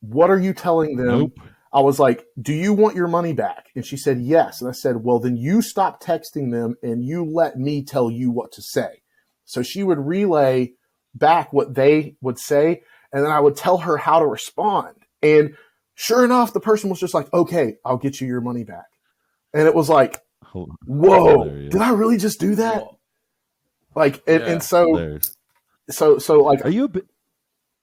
what 0.00 0.30
are 0.30 0.38
you 0.38 0.52
telling 0.52 0.96
them? 0.96 1.06
Nope. 1.06 1.38
I 1.72 1.80
was 1.80 2.00
like, 2.00 2.26
Do 2.40 2.52
you 2.52 2.72
want 2.72 2.96
your 2.96 3.06
money 3.06 3.32
back? 3.32 3.66
And 3.76 3.86
she 3.86 3.96
said, 3.96 4.20
Yes. 4.20 4.60
And 4.60 4.68
I 4.68 4.72
said, 4.72 5.04
Well, 5.04 5.20
then 5.20 5.36
you 5.36 5.62
stop 5.62 6.02
texting 6.02 6.50
them 6.50 6.74
and 6.82 7.04
you 7.04 7.24
let 7.24 7.56
me 7.56 7.84
tell 7.84 8.10
you 8.10 8.30
what 8.30 8.52
to 8.52 8.62
say. 8.62 9.02
So 9.44 9.62
she 9.62 9.82
would 9.82 9.98
relay 9.98 10.72
back 11.14 11.52
what 11.52 11.74
they 11.74 12.16
would 12.20 12.38
say, 12.38 12.82
and 13.12 13.24
then 13.24 13.32
I 13.32 13.40
would 13.40 13.56
tell 13.56 13.78
her 13.78 13.96
how 13.96 14.20
to 14.20 14.26
respond. 14.26 14.96
And 15.22 15.56
sure 16.00 16.24
enough, 16.24 16.52
the 16.52 16.60
person 16.60 16.88
was 16.88 16.98
just 16.98 17.14
like, 17.14 17.32
Okay, 17.32 17.76
I'll 17.84 17.98
get 17.98 18.20
you 18.20 18.26
your 18.26 18.40
money 18.40 18.64
back. 18.64 18.86
And 19.52 19.66
it 19.66 19.74
was 19.74 19.88
like, 19.88 20.18
Whoa, 20.86 21.44
did 21.44 21.80
I 21.80 21.90
really 21.90 22.16
just 22.16 22.40
do 22.40 22.56
that? 22.56 22.84
Like, 23.94 24.22
and, 24.26 24.40
yeah, 24.40 24.50
and 24.52 24.62
so, 24.62 25.18
so, 25.90 26.18
so, 26.18 26.42
like, 26.42 26.64
are 26.64 26.70
you 26.70 26.84
a, 26.86 27.00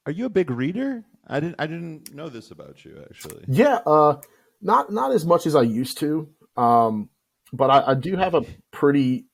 are 0.05 0.11
you 0.11 0.25
a 0.25 0.29
big 0.29 0.49
reader? 0.49 1.03
I 1.27 1.39
didn't 1.39 1.55
I 1.59 1.67
didn't 1.67 2.13
know 2.13 2.29
this 2.29 2.51
about 2.51 2.85
you 2.85 3.03
actually. 3.09 3.43
Yeah, 3.47 3.79
uh, 3.85 4.21
not 4.61 4.91
not 4.91 5.11
as 5.11 5.25
much 5.25 5.45
as 5.45 5.55
I 5.55 5.63
used 5.63 5.97
to, 5.99 6.29
um, 6.55 7.09
but 7.51 7.69
I, 7.69 7.91
I 7.91 7.93
do 7.93 8.15
have 8.15 8.33
a 8.33 8.43
pretty 8.71 9.25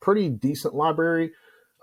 pretty 0.00 0.28
decent 0.28 0.74
library, 0.74 1.30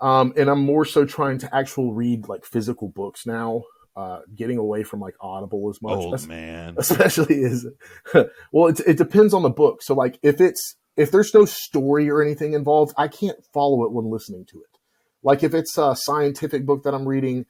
um, 0.00 0.34
and 0.36 0.50
I'm 0.50 0.60
more 0.60 0.84
so 0.84 1.06
trying 1.06 1.38
to 1.38 1.54
actual 1.54 1.94
read 1.94 2.28
like 2.28 2.44
physical 2.44 2.88
books 2.88 3.26
now. 3.26 3.62
Uh, 3.94 4.20
getting 4.34 4.56
away 4.56 4.82
from 4.82 5.00
like 5.00 5.14
Audible 5.20 5.68
as 5.68 5.82
much. 5.82 5.98
Old 5.98 6.26
man, 6.26 6.76
especially 6.78 7.42
is 7.42 7.66
well, 8.50 8.68
it, 8.68 8.80
it 8.86 8.96
depends 8.96 9.34
on 9.34 9.42
the 9.42 9.50
book. 9.50 9.82
So 9.82 9.92
like 9.92 10.18
if 10.22 10.40
it's 10.40 10.76
if 10.96 11.10
there's 11.10 11.34
no 11.34 11.44
story 11.44 12.08
or 12.08 12.22
anything 12.22 12.54
involved, 12.54 12.94
I 12.96 13.08
can't 13.08 13.36
follow 13.52 13.84
it 13.84 13.92
when 13.92 14.10
listening 14.10 14.46
to 14.46 14.58
it. 14.60 14.78
Like 15.22 15.42
if 15.42 15.52
it's 15.52 15.76
a 15.76 15.94
scientific 15.94 16.64
book 16.64 16.84
that 16.84 16.94
I'm 16.94 17.06
reading, 17.06 17.44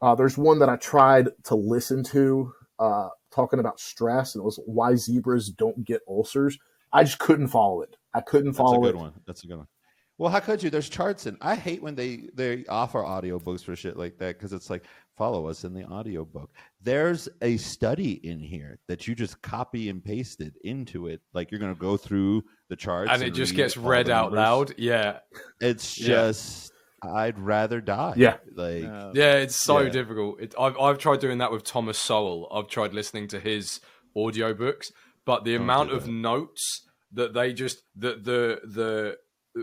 uh, 0.00 0.14
there's 0.14 0.36
one 0.36 0.58
that 0.60 0.68
I 0.68 0.76
tried 0.76 1.28
to 1.44 1.54
listen 1.54 2.02
to 2.04 2.52
uh, 2.78 3.08
talking 3.30 3.58
about 3.58 3.80
stress, 3.80 4.34
and 4.34 4.42
it 4.42 4.44
was 4.44 4.60
why 4.66 4.94
zebras 4.94 5.50
don't 5.50 5.84
get 5.84 6.00
ulcers. 6.08 6.58
I 6.92 7.04
just 7.04 7.18
couldn't 7.18 7.48
follow 7.48 7.82
it. 7.82 7.96
I 8.12 8.20
couldn't 8.20 8.54
follow 8.54 8.80
That's 8.80 8.88
a 8.88 8.92
good 8.92 8.94
it. 8.94 9.02
one. 9.02 9.12
That's 9.26 9.44
a 9.44 9.46
good 9.46 9.56
one. 9.58 9.66
Well, 10.16 10.30
how 10.30 10.40
could 10.40 10.62
you? 10.62 10.70
There's 10.70 10.88
charts, 10.88 11.26
and 11.26 11.36
I 11.40 11.56
hate 11.56 11.82
when 11.82 11.96
they 11.96 12.28
they 12.34 12.64
offer 12.68 13.00
audiobooks 13.00 13.64
for 13.64 13.74
shit 13.74 13.96
like 13.96 14.16
that 14.18 14.38
because 14.38 14.52
it's 14.52 14.70
like 14.70 14.84
follow 15.16 15.48
us 15.48 15.64
in 15.64 15.74
the 15.74 15.84
audiobook. 15.84 16.50
There's 16.80 17.28
a 17.42 17.56
study 17.56 18.20
in 18.22 18.38
here 18.38 18.78
that 18.86 19.08
you 19.08 19.16
just 19.16 19.42
copy 19.42 19.88
and 19.88 20.04
pasted 20.04 20.54
into 20.62 21.08
it. 21.08 21.20
Like 21.32 21.50
you're 21.50 21.60
going 21.60 21.74
to 21.74 21.80
go 21.80 21.96
through 21.96 22.44
the 22.68 22.76
charts, 22.76 23.10
and 23.12 23.22
it 23.22 23.26
and 23.26 23.34
just 23.34 23.56
gets 23.56 23.76
read 23.76 24.08
out 24.08 24.32
loud. 24.32 24.74
Yeah, 24.78 25.18
it's 25.60 25.92
just 25.94 26.72
I'd 27.02 27.38
rather 27.38 27.80
die. 27.80 28.14
Yeah, 28.16 28.36
like 28.54 28.84
uh, 28.84 29.10
yeah, 29.14 29.34
it's 29.34 29.56
so 29.56 29.80
yeah. 29.80 29.88
difficult. 29.88 30.40
It, 30.40 30.54
I've 30.58 30.78
I've 30.78 30.98
tried 30.98 31.20
doing 31.20 31.38
that 31.38 31.50
with 31.50 31.64
Thomas 31.64 31.98
Sowell. 31.98 32.48
I've 32.52 32.68
tried 32.68 32.94
listening 32.94 33.26
to 33.28 33.40
his 33.40 33.80
audiobooks, 34.16 34.92
but 35.24 35.44
the 35.44 35.56
amount 35.56 35.90
of 35.90 36.06
notes 36.06 36.86
that 37.12 37.34
they 37.34 37.52
just 37.52 37.82
the 37.96 38.14
the 38.14 38.60
the 38.64 39.16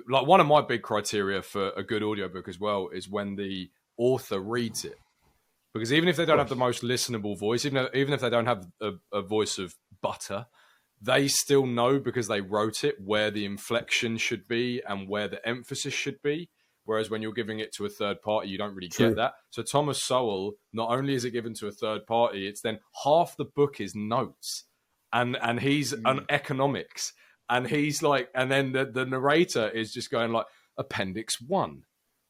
like 0.08 0.26
one 0.26 0.40
of 0.40 0.48
my 0.48 0.62
big 0.62 0.82
criteria 0.82 1.42
for 1.42 1.72
a 1.72 1.84
good 1.84 2.04
audiobook 2.04 2.48
as 2.48 2.60
well 2.60 2.90
is 2.94 3.10
when 3.10 3.36
the 3.36 3.70
author 3.98 4.40
reads 4.40 4.86
it. 4.86 4.98
Because 5.74 5.94
even 5.94 6.10
if 6.10 6.18
they 6.18 6.26
don't 6.26 6.38
have 6.38 6.50
the 6.50 6.56
most 6.56 6.84
listenable 6.84 7.40
voice, 7.40 7.66
even 7.66 7.86
if, 7.86 7.96
even 7.96 8.14
if 8.14 8.22
they 8.22 8.30
don't 8.30 8.46
have 8.46 8.68
a, 8.82 8.92
a 9.14 9.22
voice 9.22 9.58
of 9.58 9.76
butter, 10.02 10.48
they 11.02 11.28
still 11.28 11.66
know 11.66 12.00
because 12.00 12.28
they 12.28 12.42
wrote 12.42 12.84
it 12.84 12.96
where 13.04 13.32
the 13.32 13.46
inflection 13.46 14.18
should 14.18 14.48
be 14.48 14.82
and 14.88 15.08
where 15.08 15.28
the 15.28 15.46
emphasis 15.48 15.94
should 15.94 16.22
be. 16.22 16.50
Whereas 16.84 17.10
when 17.10 17.22
you're 17.22 17.32
giving 17.32 17.60
it 17.60 17.74
to 17.76 17.86
a 17.86 17.90
third 17.90 18.22
party, 18.22 18.50
you 18.50 18.58
don't 18.58 18.76
really 18.76 18.90
True. 18.90 19.10
get 19.10 19.16
that. 19.16 19.34
So 19.52 19.64
Thomas 19.64 20.04
Sowell, 20.04 20.54
not 20.74 20.90
only 20.90 21.14
is 21.14 21.26
it 21.26 21.32
given 21.32 21.54
to 21.56 21.68
a 21.68 21.72
third 21.72 22.06
party, 22.06 22.48
it's 22.48 22.62
then 22.62 22.80
half 23.04 23.36
the 23.38 23.46
book 23.46 23.80
is 23.80 23.96
notes, 23.96 24.66
and 25.14 25.38
and 25.42 25.60
he's 25.60 25.94
mm. 25.94 26.02
an 26.06 26.26
economics, 26.30 27.14
and 27.52 27.68
he's 27.68 28.02
like, 28.02 28.30
and 28.34 28.50
then 28.50 28.72
the, 28.72 28.86
the 28.86 29.06
narrator 29.06 29.70
is 29.70 29.94
just 29.94 30.10
going 30.10 30.32
like 30.32 30.46
Appendix 30.78 31.40
One, 31.42 31.84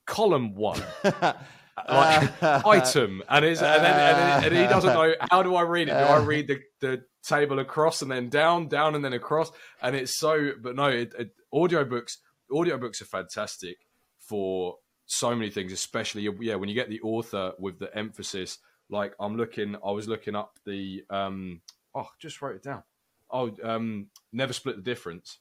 Column 0.07 0.55
One. 0.55 0.81
like 1.03 2.43
item, 2.43 3.23
and 3.29 3.45
then, 3.45 3.51
and, 3.51 3.83
then, 3.83 4.43
and 4.43 4.55
he 4.55 4.63
doesn't 4.63 4.93
know 4.93 5.13
how 5.29 5.43
do 5.43 5.55
I 5.55 5.61
read 5.61 5.89
it? 5.89 5.91
Do 5.91 5.97
I 5.97 6.17
read 6.23 6.47
the, 6.47 6.59
the 6.79 7.03
table 7.23 7.59
across 7.59 8.01
and 8.01 8.11
then 8.11 8.29
down, 8.29 8.67
down 8.67 8.95
and 8.95 9.05
then 9.05 9.13
across? 9.13 9.51
And 9.81 9.95
it's 9.95 10.17
so, 10.17 10.53
but 10.59 10.75
no, 10.75 10.87
it, 10.87 11.13
it, 11.17 11.29
audiobooks 11.53 12.17
audiobooks 12.51 13.01
are 13.01 13.05
fantastic 13.05 13.77
for 14.19 14.75
so 15.05 15.35
many 15.35 15.51
things, 15.51 15.71
especially 15.71 16.27
yeah 16.41 16.55
when 16.55 16.67
you 16.67 16.75
get 16.75 16.89
the 16.89 17.01
author 17.01 17.53
with 17.59 17.77
the 17.77 17.95
emphasis. 17.95 18.57
Like 18.89 19.13
I'm 19.19 19.37
looking, 19.37 19.75
I 19.85 19.91
was 19.91 20.07
looking 20.07 20.35
up 20.35 20.57
the 20.65 21.03
um 21.11 21.61
oh 21.95 22.07
just 22.19 22.41
wrote 22.41 22.55
it 22.55 22.63
down. 22.63 22.83
Oh, 23.31 23.51
um, 23.63 24.07
never 24.31 24.53
split 24.53 24.75
the 24.75 24.81
difference, 24.81 25.39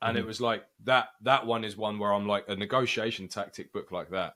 and 0.00 0.16
mm-hmm. 0.16 0.24
it 0.24 0.26
was 0.26 0.40
like 0.40 0.64
that. 0.84 1.08
That 1.22 1.46
one 1.46 1.64
is 1.64 1.76
one 1.76 1.98
where 1.98 2.12
I'm 2.12 2.26
like 2.26 2.44
a 2.48 2.56
negotiation 2.56 3.28
tactic 3.28 3.72
book 3.72 3.90
like 3.92 4.10
that. 4.10 4.34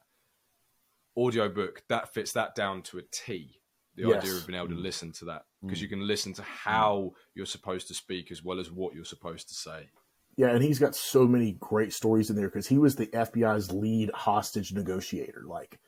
audio 1.16 1.48
book 1.48 1.82
that 1.88 2.14
fits 2.14 2.32
that 2.32 2.54
down 2.54 2.82
to 2.82 2.98
a 2.98 3.02
T. 3.10 3.58
The 3.94 4.08
yes. 4.08 4.22
idea 4.22 4.36
of 4.36 4.46
being 4.46 4.58
able 4.58 4.70
to 4.70 4.74
mm. 4.74 4.82
listen 4.82 5.12
to 5.12 5.26
that 5.26 5.44
because 5.62 5.78
mm. 5.78 5.82
you 5.82 5.88
can 5.88 6.06
listen 6.06 6.32
to 6.34 6.42
how 6.42 7.12
you're 7.34 7.44
supposed 7.44 7.88
to 7.88 7.94
speak 7.94 8.30
as 8.30 8.42
well 8.42 8.58
as 8.58 8.70
what 8.70 8.94
you're 8.94 9.04
supposed 9.04 9.48
to 9.48 9.54
say. 9.54 9.90
Yeah, 10.36 10.48
and 10.48 10.62
he's 10.62 10.78
got 10.78 10.96
so 10.96 11.26
many 11.26 11.52
great 11.60 11.92
stories 11.92 12.30
in 12.30 12.36
there 12.36 12.48
because 12.48 12.66
he 12.66 12.78
was 12.78 12.96
the 12.96 13.06
FBI's 13.08 13.70
lead 13.70 14.10
hostage 14.14 14.72
negotiator. 14.72 15.42
Like, 15.46 15.78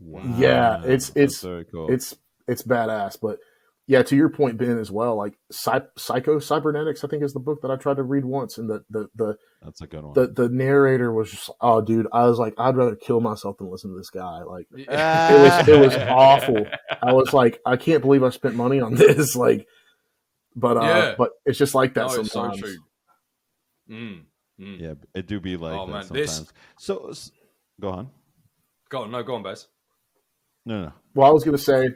wow. 0.00 0.22
yeah, 0.38 0.82
it's 0.84 1.12
it's 1.14 1.40
cool. 1.40 1.92
it's 1.92 2.16
it's 2.48 2.62
badass. 2.62 3.18
But 3.20 3.38
yeah, 3.86 4.02
to 4.02 4.16
your 4.16 4.28
point, 4.28 4.58
Ben, 4.58 4.78
as 4.78 4.90
well. 4.90 5.16
Like, 5.16 5.34
Psycho 5.50 6.38
Cybernetics, 6.38 7.04
I 7.04 7.08
think 7.08 7.22
is 7.22 7.32
the 7.32 7.40
book 7.40 7.62
that 7.62 7.70
I 7.70 7.76
tried 7.76 7.98
to 7.98 8.02
read 8.02 8.24
once, 8.24 8.58
and 8.58 8.68
the 8.68 8.84
the 8.90 9.08
the 9.14 9.36
that's 9.62 9.80
a 9.80 9.86
good 9.86 10.04
one. 10.04 10.14
The 10.14 10.26
the 10.26 10.48
narrator 10.48 11.12
was 11.12 11.30
just, 11.30 11.50
oh, 11.60 11.80
dude, 11.80 12.06
I 12.12 12.26
was 12.26 12.38
like, 12.38 12.54
I'd 12.58 12.76
rather 12.76 12.96
kill 12.96 13.20
myself 13.20 13.58
than 13.58 13.70
listen 13.70 13.90
to 13.90 13.96
this 13.96 14.10
guy. 14.10 14.42
Like, 14.42 14.66
it 14.76 14.88
was 14.88 15.68
it 15.68 15.78
was 15.78 15.96
awful. 16.08 16.66
I 17.02 17.12
was 17.12 17.32
like, 17.32 17.60
I 17.64 17.76
can't 17.76 18.02
believe 18.02 18.22
I 18.22 18.30
spent 18.30 18.54
money 18.56 18.80
on 18.80 18.94
this. 18.96 19.36
Like, 19.36 19.66
but 20.56 20.76
uh, 20.76 20.80
yeah. 20.80 21.14
but 21.16 21.30
it's 21.44 21.58
just 21.58 21.74
like 21.74 21.94
that 21.94 22.10
sometimes. 22.10 22.60
So 22.60 22.66
Mm, 23.90 24.22
mm. 24.60 24.80
Yeah, 24.80 24.94
it 25.14 25.26
do 25.26 25.40
be 25.40 25.56
like 25.56 25.78
oh, 25.78 25.86
man. 25.86 26.02
sometimes. 26.04 26.40
This... 26.40 26.52
So, 26.78 27.12
go 27.80 27.90
on. 27.90 28.10
Go 28.88 29.02
on. 29.02 29.10
No, 29.10 29.22
go 29.22 29.34
on, 29.36 29.42
Baz. 29.42 29.68
No, 30.64 30.82
no. 30.84 30.92
Well, 31.14 31.28
I 31.28 31.32
was 31.32 31.44
gonna 31.44 31.58
say. 31.58 31.90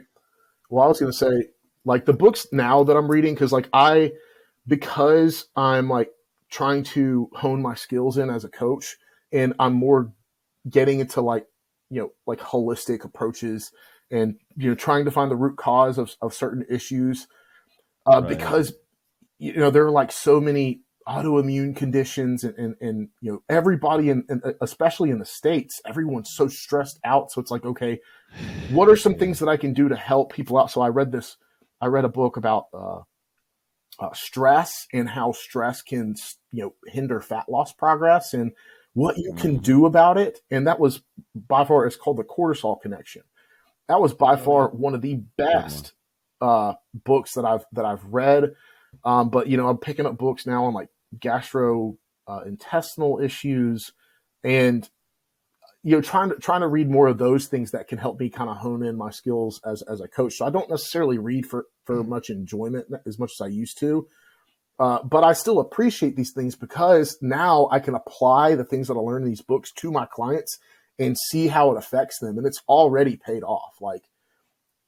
Well, 0.69 0.85
I 0.85 0.87
was 0.87 0.99
gonna 0.99 1.11
say, 1.11 1.47
like 1.85 2.05
the 2.05 2.13
books 2.13 2.47
now 2.51 2.83
that 2.83 2.95
I'm 2.95 3.09
reading, 3.09 3.33
because 3.33 3.51
like 3.51 3.69
I, 3.73 4.11
because 4.67 5.45
I'm 5.55 5.89
like 5.89 6.09
trying 6.49 6.83
to 6.83 7.29
hone 7.33 7.61
my 7.61 7.75
skills 7.75 8.17
in 8.17 8.29
as 8.29 8.43
a 8.43 8.49
coach, 8.49 8.97
and 9.31 9.53
I'm 9.59 9.73
more 9.73 10.11
getting 10.69 10.99
into 10.99 11.21
like 11.21 11.47
you 11.89 12.01
know 12.01 12.11
like 12.27 12.39
holistic 12.39 13.03
approaches 13.03 13.71
and 14.11 14.35
you 14.55 14.69
know 14.69 14.75
trying 14.75 15.05
to 15.05 15.11
find 15.11 15.31
the 15.31 15.35
root 15.35 15.57
cause 15.57 15.97
of, 15.97 16.15
of 16.21 16.33
certain 16.33 16.65
issues 16.69 17.27
uh, 18.05 18.21
right. 18.21 18.29
because 18.29 18.73
you 19.39 19.55
know 19.55 19.71
there 19.71 19.85
are 19.85 19.91
like 19.91 20.11
so 20.11 20.39
many 20.39 20.81
autoimmune 21.07 21.75
conditions 21.75 22.43
and, 22.43 22.55
and, 22.57 22.75
and 22.79 23.09
you 23.21 23.31
know 23.31 23.43
everybody 23.49 24.09
in, 24.09 24.23
in, 24.29 24.41
especially 24.61 25.09
in 25.09 25.17
the 25.17 25.25
states 25.25 25.81
everyone's 25.85 26.31
so 26.31 26.47
stressed 26.47 26.99
out. 27.03 27.31
So 27.31 27.41
it's 27.41 27.51
like 27.51 27.65
okay 27.65 27.99
what 28.69 28.87
are 28.87 28.95
some 28.95 29.15
things 29.15 29.39
that 29.39 29.49
i 29.49 29.57
can 29.57 29.73
do 29.73 29.89
to 29.89 29.95
help 29.95 30.31
people 30.31 30.57
out? 30.57 30.71
So 30.71 30.81
i 30.81 30.87
read 30.87 31.11
this 31.11 31.37
i 31.81 31.87
read 31.87 32.05
a 32.05 32.09
book 32.09 32.37
about 32.37 32.67
uh, 32.73 32.99
uh, 33.99 34.13
stress 34.13 34.87
and 34.93 35.09
how 35.09 35.31
stress 35.31 35.81
can 35.81 36.15
you 36.51 36.63
know 36.63 36.73
hinder 36.87 37.21
fat 37.21 37.47
loss 37.49 37.73
progress 37.73 38.33
and 38.33 38.51
what 38.93 39.17
you 39.17 39.33
can 39.33 39.53
mm-hmm. 39.53 39.63
do 39.63 39.85
about 39.85 40.17
it. 40.17 40.39
And 40.49 40.67
that 40.67 40.79
was 40.79 41.01
by 41.35 41.65
far 41.65 41.85
it's 41.85 41.95
called 41.95 42.17
the 42.17 42.23
cortisol 42.23 42.81
connection. 42.81 43.23
That 43.87 44.01
was 44.01 44.13
by 44.13 44.35
far 44.35 44.69
one 44.69 44.95
of 44.95 45.01
the 45.01 45.21
best 45.37 45.93
uh, 46.39 46.73
books 46.93 47.33
that 47.33 47.45
i've 47.45 47.65
that 47.73 47.85
i've 47.85 48.03
read. 48.05 48.55
Um, 49.03 49.29
but 49.29 49.47
you 49.47 49.57
know, 49.57 49.67
I'm 49.67 49.77
picking 49.77 50.05
up 50.05 50.17
books 50.17 50.45
now 50.45 50.65
on 50.65 50.73
like 50.73 50.89
gastrointestinal 51.17 51.97
uh, 53.19 53.23
issues, 53.23 53.91
and 54.43 54.89
you 55.83 55.95
know, 55.95 56.01
trying 56.01 56.29
to 56.29 56.35
trying 56.35 56.61
to 56.61 56.67
read 56.67 56.89
more 56.89 57.07
of 57.07 57.17
those 57.17 57.47
things 57.47 57.71
that 57.71 57.87
can 57.87 57.97
help 57.97 58.19
me 58.19 58.29
kind 58.29 58.49
of 58.49 58.57
hone 58.57 58.83
in 58.85 58.95
my 58.95 59.09
skills 59.09 59.59
as 59.65 59.81
as 59.83 60.01
a 60.01 60.07
coach. 60.07 60.35
So 60.35 60.45
I 60.45 60.49
don't 60.49 60.69
necessarily 60.69 61.17
read 61.17 61.45
for 61.45 61.65
for 61.85 61.97
mm-hmm. 61.97 62.09
much 62.09 62.29
enjoyment 62.29 62.87
as 63.05 63.17
much 63.17 63.31
as 63.39 63.43
I 63.43 63.47
used 63.47 63.79
to. 63.79 64.07
Uh, 64.79 65.03
but 65.03 65.23
I 65.23 65.33
still 65.33 65.59
appreciate 65.59 66.15
these 66.15 66.31
things 66.31 66.55
because 66.55 67.17
now 67.21 67.67
I 67.71 67.79
can 67.79 67.93
apply 67.93 68.55
the 68.55 68.63
things 68.63 68.87
that 68.87 68.95
I 68.95 68.99
learned 68.99 69.25
in 69.25 69.29
these 69.29 69.41
books 69.41 69.71
to 69.73 69.91
my 69.91 70.07
clients 70.07 70.57
and 70.97 71.17
see 71.17 71.47
how 71.47 71.71
it 71.71 71.77
affects 71.77 72.19
them, 72.19 72.37
and 72.37 72.45
it's 72.45 72.61
already 72.67 73.17
paid 73.17 73.43
off. 73.43 73.73
Like, 73.79 74.03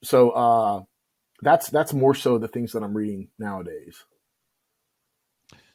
so 0.03 0.29
uh, 0.31 0.81
that's 1.41 1.69
that's 1.69 1.93
more 1.93 2.15
so 2.15 2.37
the 2.37 2.47
things 2.47 2.71
that 2.73 2.83
I'm 2.83 2.95
reading 2.95 3.29
nowadays. 3.39 3.97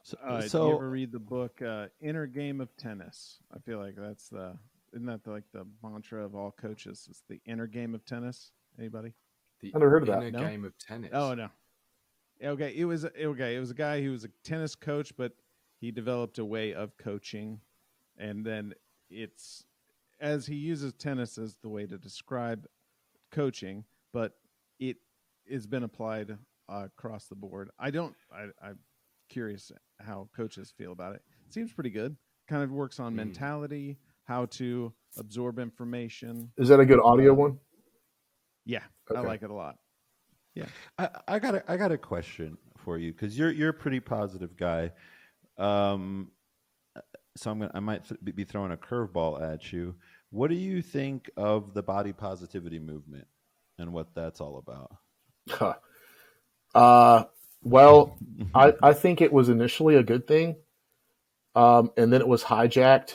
So, 0.03 0.17
uh, 0.25 0.41
so 0.43 0.59
do 0.59 0.69
you 0.69 0.75
ever 0.77 0.91
read 0.91 1.13
the 1.13 1.19
book 1.19 1.61
uh, 1.61 1.87
Inner 2.01 2.27
Game 2.27 2.61
of 2.61 2.75
Tennis? 2.77 3.39
I 3.55 3.59
feel 3.59 3.79
like 3.79 3.95
that's 3.97 4.29
the 4.29 4.57
isn't 4.93 5.07
that 5.07 5.25
the, 5.25 5.31
like 5.31 5.45
the 5.53 5.67
mantra 5.83 6.25
of 6.25 6.35
all 6.35 6.51
coaches? 6.51 7.07
It's 7.11 7.23
the 7.29 7.41
inner 7.47 7.67
game 7.67 7.95
of 7.95 8.05
tennis. 8.05 8.53
Anybody? 8.79 9.15
The 9.61 9.73
I 9.75 9.79
never 9.79 9.91
heard 9.91 10.03
of 10.03 10.09
that. 10.09 10.23
Inner 10.23 10.39
no? 10.39 10.49
game 10.49 10.65
of 10.65 10.77
tennis. 10.79 11.11
Oh 11.13 11.35
no. 11.35 11.49
Okay, 12.45 12.73
it 12.77 12.85
was 12.85 13.05
okay. 13.05 13.57
It 13.57 13.61
was 13.61 13.71
a 13.71 13.75
guy 13.75 14.01
who 14.03 14.13
was 14.13 14.25
a 14.25 14.29
tennis 14.45 14.75
coach, 14.75 15.13
but 15.17 15.33
he 15.81 15.91
developed 15.91 16.39
a 16.39 16.45
way 16.45 16.73
of 16.73 16.97
coaching, 16.97 17.61
and 18.17 18.45
then 18.45 18.75
it's 19.11 19.65
as 20.21 20.47
he 20.47 20.55
uses 20.55 20.93
tennis 20.93 21.39
as 21.39 21.57
the 21.63 21.69
way 21.69 21.87
to 21.87 21.99
describe 21.99 22.67
coaching, 23.31 23.85
but 24.13 24.35
it 24.79 24.97
has 25.51 25.67
been 25.67 25.83
applied 25.83 26.37
uh, 26.69 26.87
across 26.87 27.27
the 27.27 27.35
board. 27.35 27.71
I 27.79 27.91
don't. 27.91 28.15
I, 28.33 28.47
I'm 28.63 28.79
curious 29.29 29.73
how 30.01 30.29
coaches 30.37 30.73
feel 30.77 30.93
about 30.93 31.15
it. 31.15 31.23
it 31.47 31.53
seems 31.53 31.73
pretty 31.73 31.91
good. 31.91 32.17
Kind 32.49 32.63
of 32.63 32.71
works 32.71 32.99
on 33.01 33.13
mm. 33.13 33.17
mentality, 33.17 33.99
how 34.29 34.45
to 34.45 34.93
absorb 35.17 35.59
information. 35.59 36.53
Is 36.59 36.69
that 36.69 36.79
a 36.79 36.87
good 36.87 37.01
audio 37.01 37.33
uh, 37.33 37.37
one? 37.37 37.59
Yeah, 38.67 38.83
okay. 39.11 39.19
I 39.19 39.23
like 39.23 39.43
it 39.43 39.51
a 39.51 39.55
lot. 39.55 39.77
Yeah, 40.55 40.67
I, 40.99 41.09
I 41.27 41.39
got 41.39 41.55
a, 41.55 41.73
I 41.73 41.77
got 41.79 41.93
a 41.93 41.99
question 41.99 42.59
for 42.85 42.99
you 42.99 43.13
because 43.13 43.37
you're 43.37 43.51
you're 43.51 43.71
a 43.71 43.75
pretty 43.75 44.01
positive 44.01 44.57
guy. 44.57 44.93
Um, 45.57 46.31
so 47.37 47.51
I'm 47.51 47.61
gonna 47.61 47.71
I 47.75 47.81
might 47.81 48.07
th- 48.07 48.37
be 48.37 48.45
throwing 48.45 48.73
a 48.73 48.77
curveball 48.77 49.41
at 49.41 49.73
you. 49.73 49.95
What 50.31 50.51
do 50.51 50.57
you 50.57 50.83
think 50.83 51.31
of 51.37 51.73
the 51.73 51.83
body 51.83 52.13
positivity 52.13 52.79
movement 52.79 53.27
and 53.79 53.93
what 53.93 54.15
that's 54.15 54.43
all 54.43 54.59
about? 54.59 54.95
Huh. 55.49 55.75
Uh, 56.75 57.25
well, 57.63 58.19
I, 58.55 58.75
I 58.83 58.93
think 58.93 59.23
it 59.23 59.33
was 59.33 59.49
initially 59.49 59.95
a 59.95 60.03
good 60.03 60.27
thing, 60.27 60.57
um, 61.55 61.93
and 61.97 62.13
then 62.13 62.21
it 62.21 62.29
was 62.29 62.45
hijacked, 62.45 63.15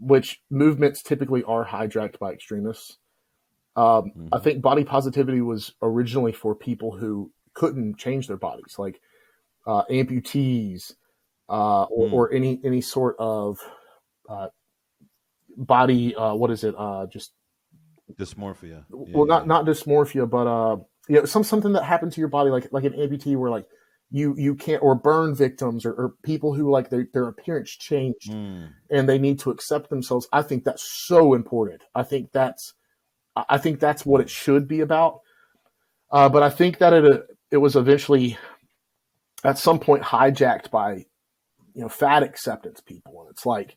which 0.00 0.40
movements 0.50 1.02
typically 1.02 1.44
are 1.44 1.64
hijacked 1.64 2.18
by 2.18 2.32
extremists. 2.32 2.98
Um, 3.76 3.84
mm-hmm. 3.84 4.28
I 4.32 4.38
think 4.38 4.62
body 4.62 4.84
positivity 4.84 5.40
was 5.40 5.74
originally 5.82 6.32
for 6.32 6.54
people 6.54 6.96
who 6.96 7.30
couldn't 7.54 7.98
change 7.98 8.26
their 8.26 8.36
bodies, 8.36 8.76
like 8.78 9.00
uh, 9.66 9.84
amputees 9.90 10.94
uh, 11.48 11.84
or, 11.84 12.08
mm. 12.08 12.12
or, 12.12 12.32
any 12.32 12.60
any 12.64 12.80
sort 12.80 13.16
of 13.18 13.58
uh, 14.28 14.48
body. 15.56 16.14
Uh, 16.14 16.34
what 16.34 16.50
is 16.50 16.64
it? 16.64 16.74
Uh, 16.76 17.06
just 17.06 17.32
dysmorphia. 18.14 18.84
Well, 18.90 19.26
yeah, 19.26 19.34
not 19.34 19.42
yeah. 19.42 19.46
not 19.46 19.64
dysmorphia, 19.66 20.28
but 20.28 20.46
uh, 20.46 20.76
you 21.08 21.16
know, 21.16 21.24
some 21.24 21.44
something 21.44 21.72
that 21.72 21.84
happened 21.84 22.12
to 22.12 22.20
your 22.20 22.28
body, 22.28 22.50
like 22.50 22.68
like 22.72 22.84
an 22.84 22.94
amputee, 22.94 23.36
where 23.36 23.50
like 23.50 23.66
you 24.10 24.34
you 24.36 24.54
can't, 24.54 24.82
or 24.82 24.94
burn 24.94 25.34
victims, 25.34 25.86
or, 25.86 25.92
or 25.92 26.14
people 26.22 26.54
who 26.54 26.70
like 26.70 26.90
their 26.90 27.06
their 27.12 27.28
appearance 27.28 27.70
changed 27.70 28.30
mm. 28.30 28.68
and 28.90 29.08
they 29.08 29.18
need 29.18 29.38
to 29.40 29.50
accept 29.50 29.88
themselves. 29.88 30.28
I 30.32 30.42
think 30.42 30.64
that's 30.64 30.88
so 31.06 31.34
important. 31.34 31.82
I 31.94 32.02
think 32.02 32.32
that's 32.32 32.74
I 33.36 33.58
think 33.58 33.78
that's 33.80 34.04
what 34.04 34.20
it 34.20 34.30
should 34.30 34.66
be 34.66 34.80
about. 34.80 35.20
Uh, 36.10 36.28
but 36.28 36.42
I 36.42 36.50
think 36.50 36.78
that 36.78 36.92
it 36.92 37.22
it 37.50 37.58
was 37.58 37.76
eventually 37.76 38.36
at 39.44 39.58
some 39.58 39.78
point 39.78 40.02
hijacked 40.02 40.70
by 40.70 41.06
you 41.74 41.82
know 41.82 41.88
fat 41.88 42.22
acceptance 42.22 42.80
people, 42.80 43.22
and 43.22 43.30
it's 43.30 43.46
like 43.46 43.76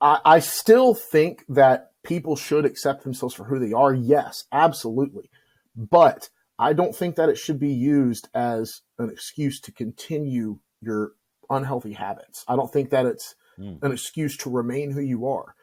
I, 0.00 0.20
I 0.24 0.38
still 0.38 0.94
think 0.94 1.44
that 1.48 1.90
people 2.04 2.36
should 2.36 2.64
accept 2.64 3.02
themselves 3.02 3.34
for 3.34 3.44
who 3.44 3.58
they 3.58 3.72
are. 3.72 3.92
Yes, 3.92 4.44
absolutely, 4.52 5.28
but 5.76 6.30
I 6.60 6.74
don't 6.74 6.94
think 6.94 7.16
that 7.16 7.30
it 7.30 7.38
should 7.38 7.58
be 7.58 7.72
used 7.72 8.28
as 8.34 8.82
an 8.98 9.08
excuse 9.08 9.60
to 9.62 9.72
continue 9.72 10.58
your 10.82 11.12
unhealthy 11.48 11.94
habits. 11.94 12.44
I 12.46 12.54
don't 12.54 12.70
think 12.70 12.90
that 12.90 13.06
it's 13.06 13.34
mm. 13.58 13.82
an 13.82 13.92
excuse 13.92 14.36
to 14.38 14.50
remain 14.50 14.90
who 14.90 15.00
you 15.00 15.26
are. 15.26 15.54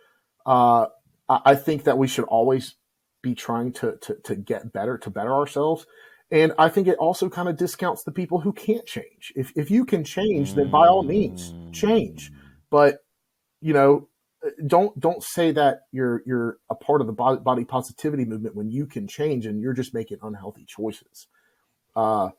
Uh, 0.44 0.88
I 1.30 1.56
think 1.56 1.84
that 1.84 2.00
we 2.00 2.08
should 2.08 2.26
always 2.26 2.76
be 3.22 3.36
trying 3.36 3.74
to, 3.74 3.98
to, 4.02 4.16
to 4.24 4.36
get 4.36 4.74
better, 4.74 4.98
to 4.98 5.10
better 5.10 5.34
ourselves. 5.34 5.86
And 6.32 6.54
I 6.58 6.70
think 6.70 6.88
it 6.88 6.98
also 6.98 7.30
kind 7.30 7.48
of 7.48 7.58
discounts 7.58 8.04
the 8.04 8.12
people 8.12 8.42
who 8.42 8.52
can't 8.52 8.86
change. 8.86 9.34
If, 9.36 9.52
if 9.56 9.70
you 9.70 9.86
can 9.86 10.04
change, 10.04 10.56
then 10.56 10.72
by 10.72 10.88
all 10.88 11.04
means 11.04 11.54
change. 11.72 12.32
But, 12.72 13.00
you 13.62 13.74
know, 13.74 14.10
don't 14.66 15.00
don't 15.00 15.24
say 15.24 15.52
that 15.52 15.82
you're 15.92 16.22
you're 16.26 16.58
a 16.70 16.76
part 16.76 17.02
of 17.02 17.08
the 17.08 17.14
body, 17.14 17.40
body 17.40 17.66
positivity 17.66 18.26
movement 18.26 18.56
when 18.56 18.70
you 18.72 18.86
can 18.86 19.08
change 19.08 19.46
and 19.46 19.62
you're 19.62 19.74
just 19.74 19.94
making 19.94 20.20
unhealthy 20.22 20.66
choices. 20.66 21.28
Uh, 21.96 22.30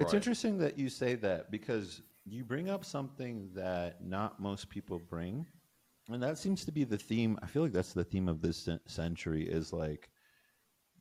It's 0.00 0.12
interesting 0.14 0.58
that 0.58 0.78
you 0.78 0.88
say 0.88 1.14
that 1.16 1.50
because 1.50 2.02
you 2.26 2.44
bring 2.44 2.68
up 2.70 2.84
something 2.84 3.50
that 3.54 4.04
not 4.04 4.40
most 4.40 4.68
people 4.68 4.98
bring, 4.98 5.46
and 6.08 6.22
that 6.22 6.38
seems 6.38 6.64
to 6.64 6.72
be 6.72 6.84
the 6.84 6.98
theme. 6.98 7.38
I 7.42 7.46
feel 7.46 7.62
like 7.62 7.72
that's 7.72 7.92
the 7.92 8.04
theme 8.04 8.28
of 8.28 8.40
this 8.40 8.68
century 8.86 9.44
is 9.48 9.72
like 9.72 10.10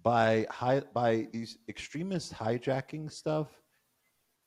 by 0.04 0.46
high 0.50 0.82
by 0.94 1.28
these 1.34 1.58
extremists 1.68 2.32
hijacking 2.32 3.12
stuff 3.12 3.48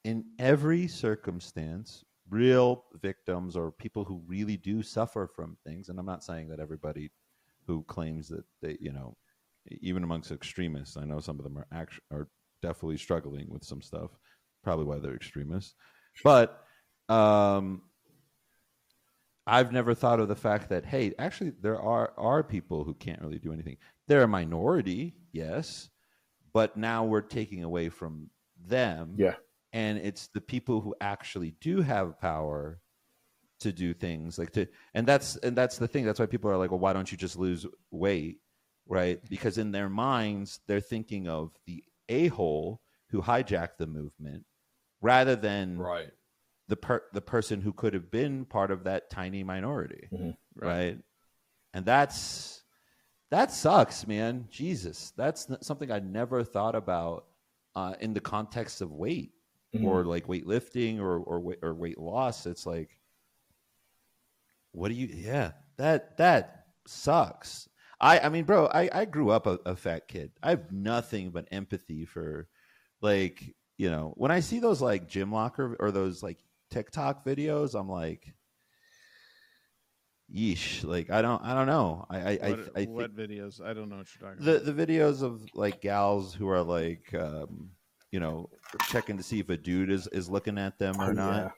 in 0.04 0.24
every 0.38 0.86
circumstance. 0.86 2.04
Real 2.28 2.84
victims 3.00 3.56
or 3.56 3.70
people 3.70 4.04
who 4.04 4.22
really 4.26 4.56
do 4.56 4.82
suffer 4.82 5.28
from 5.34 5.56
things, 5.64 5.88
and 5.88 5.98
I'm 5.98 6.06
not 6.06 6.24
saying 6.24 6.48
that 6.48 6.60
everybody 6.60 7.10
who 7.66 7.82
claims 7.84 8.28
that 8.28 8.44
they, 8.62 8.76
you 8.80 8.92
know, 8.92 9.16
even 9.68 10.02
amongst 10.02 10.32
extremists, 10.32 10.96
I 10.96 11.04
know 11.04 11.20
some 11.20 11.38
of 11.38 11.44
them 11.44 11.58
are 11.58 11.66
act- 11.72 12.00
are 12.12 12.28
definitely 12.62 12.96
struggling 12.98 13.48
with 13.48 13.64
some 13.64 13.82
stuff 13.82 14.10
probably 14.66 14.84
why 14.84 14.98
they're 14.98 15.14
extremists. 15.14 15.74
But 16.24 16.60
um, 17.08 17.82
I've 19.46 19.70
never 19.70 19.94
thought 19.94 20.18
of 20.18 20.26
the 20.26 20.34
fact 20.34 20.70
that 20.70 20.84
hey, 20.84 21.14
actually 21.20 21.52
there 21.62 21.80
are 21.80 22.12
are 22.18 22.42
people 22.42 22.82
who 22.82 22.94
can't 22.94 23.22
really 23.22 23.38
do 23.38 23.52
anything. 23.52 23.76
They're 24.08 24.24
a 24.24 24.28
minority, 24.28 25.14
yes, 25.32 25.88
but 26.52 26.76
now 26.76 27.04
we're 27.04 27.20
taking 27.20 27.62
away 27.62 27.90
from 27.90 28.30
them. 28.66 29.14
yeah, 29.16 29.36
And 29.76 29.98
it's 29.98 30.28
the 30.28 30.40
people 30.40 30.80
who 30.80 30.94
actually 31.02 31.50
do 31.60 31.82
have 31.82 32.18
power 32.18 32.80
to 33.60 33.72
do 33.72 33.92
things 33.94 34.38
like 34.38 34.50
to 34.52 34.66
and 34.94 35.06
that's 35.06 35.36
and 35.36 35.56
that's 35.56 35.76
the 35.78 35.88
thing. 35.88 36.04
That's 36.06 36.18
why 36.20 36.26
people 36.26 36.50
are 36.50 36.56
like, 36.56 36.70
well, 36.70 36.80
why 36.80 36.92
don't 36.94 37.10
you 37.12 37.18
just 37.18 37.36
lose 37.36 37.66
weight? 37.90 38.38
Right? 38.88 39.20
Because 39.28 39.58
in 39.58 39.72
their 39.72 39.88
minds, 39.90 40.60
they're 40.66 40.80
thinking 40.80 41.28
of 41.28 41.52
the 41.66 41.84
a 42.08 42.28
hole 42.28 42.80
who 43.10 43.20
hijacked 43.20 43.76
the 43.78 43.86
movement 43.86 44.44
rather 45.02 45.36
than 45.36 45.78
Right. 45.78 46.10
the 46.68 46.76
per- 46.76 47.04
the 47.12 47.20
person 47.20 47.60
who 47.60 47.72
could 47.72 47.92
have 47.92 48.10
been 48.10 48.46
part 48.46 48.70
of 48.70 48.84
that 48.84 49.10
tiny 49.10 49.44
minority, 49.44 50.08
Mhm. 50.10 50.36
right? 50.54 50.98
And 51.74 51.84
that's 51.84 52.62
that 53.30 53.52
sucks, 53.52 54.06
man. 54.06 54.46
Jesus, 54.50 55.10
that's 55.16 55.48
something 55.60 55.90
I 55.90 55.98
never 55.98 56.44
thought 56.44 56.74
about 56.74 57.26
uh, 57.74 57.94
in 58.00 58.14
the 58.14 58.20
context 58.22 58.80
of 58.80 58.90
weight 58.90 59.32
Mhm. 59.74 59.84
or 59.84 60.04
like 60.04 60.26
weightlifting 60.26 60.98
or 61.00 61.18
or 61.18 61.40
weight, 61.40 61.58
or 61.62 61.74
weight 61.74 61.98
loss. 61.98 62.46
It's 62.46 62.66
like, 62.66 62.98
what 64.72 64.88
do 64.88 64.94
you? 64.94 65.06
Yeah, 65.08 65.52
that 65.76 66.16
that 66.18 66.66
sucks. 66.86 67.68
I 68.00 68.20
I 68.20 68.28
mean, 68.28 68.44
bro, 68.44 68.66
I 68.66 68.88
I 68.92 69.04
grew 69.04 69.30
up 69.30 69.46
a, 69.46 69.58
a 69.66 69.76
fat 69.76 70.08
kid. 70.08 70.32
I 70.42 70.50
have 70.50 70.72
nothing 70.72 71.30
but 71.30 71.48
empathy 71.50 72.04
for 72.04 72.48
like 73.00 73.54
you 73.78 73.90
know 73.90 74.12
when 74.16 74.30
I 74.30 74.40
see 74.40 74.58
those 74.60 74.82
like 74.82 75.08
gym 75.08 75.32
locker 75.32 75.76
or 75.80 75.90
those 75.90 76.22
like 76.22 76.38
TikTok 76.70 77.24
videos, 77.24 77.78
I'm 77.78 77.88
like, 77.88 78.34
yeesh. 80.32 80.84
Like 80.84 81.10
I 81.10 81.22
don't 81.22 81.42
I 81.42 81.54
don't 81.54 81.66
know. 81.66 82.06
I 82.10 82.18
I 82.18 82.38
I, 82.42 82.48
what, 82.50 82.60
I 82.76 82.86
think 82.86 82.90
what 82.94 83.16
videos? 83.16 83.60
I 83.60 83.72
don't 83.74 83.88
know 83.88 83.96
what 83.98 84.08
you're 84.14 84.30
talking 84.30 84.44
the 84.44 84.52
about. 84.52 84.64
the 84.64 84.72
videos 84.72 85.22
of 85.22 85.42
like 85.54 85.80
gals 85.80 86.34
who 86.34 86.48
are 86.48 86.62
like 86.62 87.12
um 87.14 87.70
you 88.12 88.20
know 88.20 88.48
checking 88.88 89.16
to 89.16 89.22
see 89.22 89.40
if 89.40 89.48
a 89.50 89.56
dude 89.56 89.90
is 89.90 90.06
is 90.08 90.28
looking 90.30 90.58
at 90.58 90.78
them 90.78 91.00
or 91.00 91.10
Oh, 91.10 91.12
not. 91.12 91.52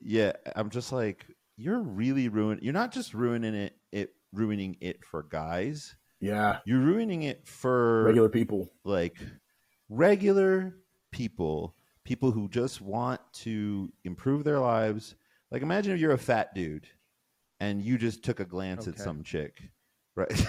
yeah. 0.00 0.32
I'm 0.56 0.70
just 0.70 0.92
like 0.92 1.26
you're 1.56 1.80
really 1.80 2.28
ruining 2.28 2.62
you're 2.64 2.72
not 2.74 2.92
just 2.92 3.14
ruining 3.14 3.54
it 3.54 3.76
it 3.92 4.14
ruining 4.32 4.76
it 4.80 5.04
for 5.04 5.22
guys. 5.24 5.94
Yeah, 6.20 6.58
you're 6.64 6.80
ruining 6.80 7.22
it 7.24 7.46
for 7.46 8.04
regular 8.04 8.28
people. 8.28 8.70
like 8.84 9.16
regular 9.88 10.76
people. 11.10 11.74
People 12.04 12.30
who 12.30 12.48
just 12.48 12.80
want 12.82 13.20
to 13.32 13.90
improve 14.04 14.44
their 14.44 14.58
lives. 14.60 15.14
Like 15.50 15.62
imagine 15.62 15.94
if 15.94 16.00
you're 16.00 16.12
a 16.12 16.18
fat 16.18 16.54
dude 16.54 16.86
and 17.60 17.80
you 17.82 17.96
just 17.96 18.22
took 18.22 18.40
a 18.40 18.44
glance 18.44 18.86
at 18.88 18.98
some 18.98 19.22
chick 19.22 19.62
right? 20.16 20.46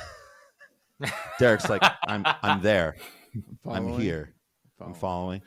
Derek's 1.40 1.70
like 1.70 1.84
i'm 2.08 2.24
i'm 2.44 2.62
there. 2.62 2.96
I'm 3.70 3.88
here 4.00 4.34
i'm 4.82 4.94
Following. 4.94 5.42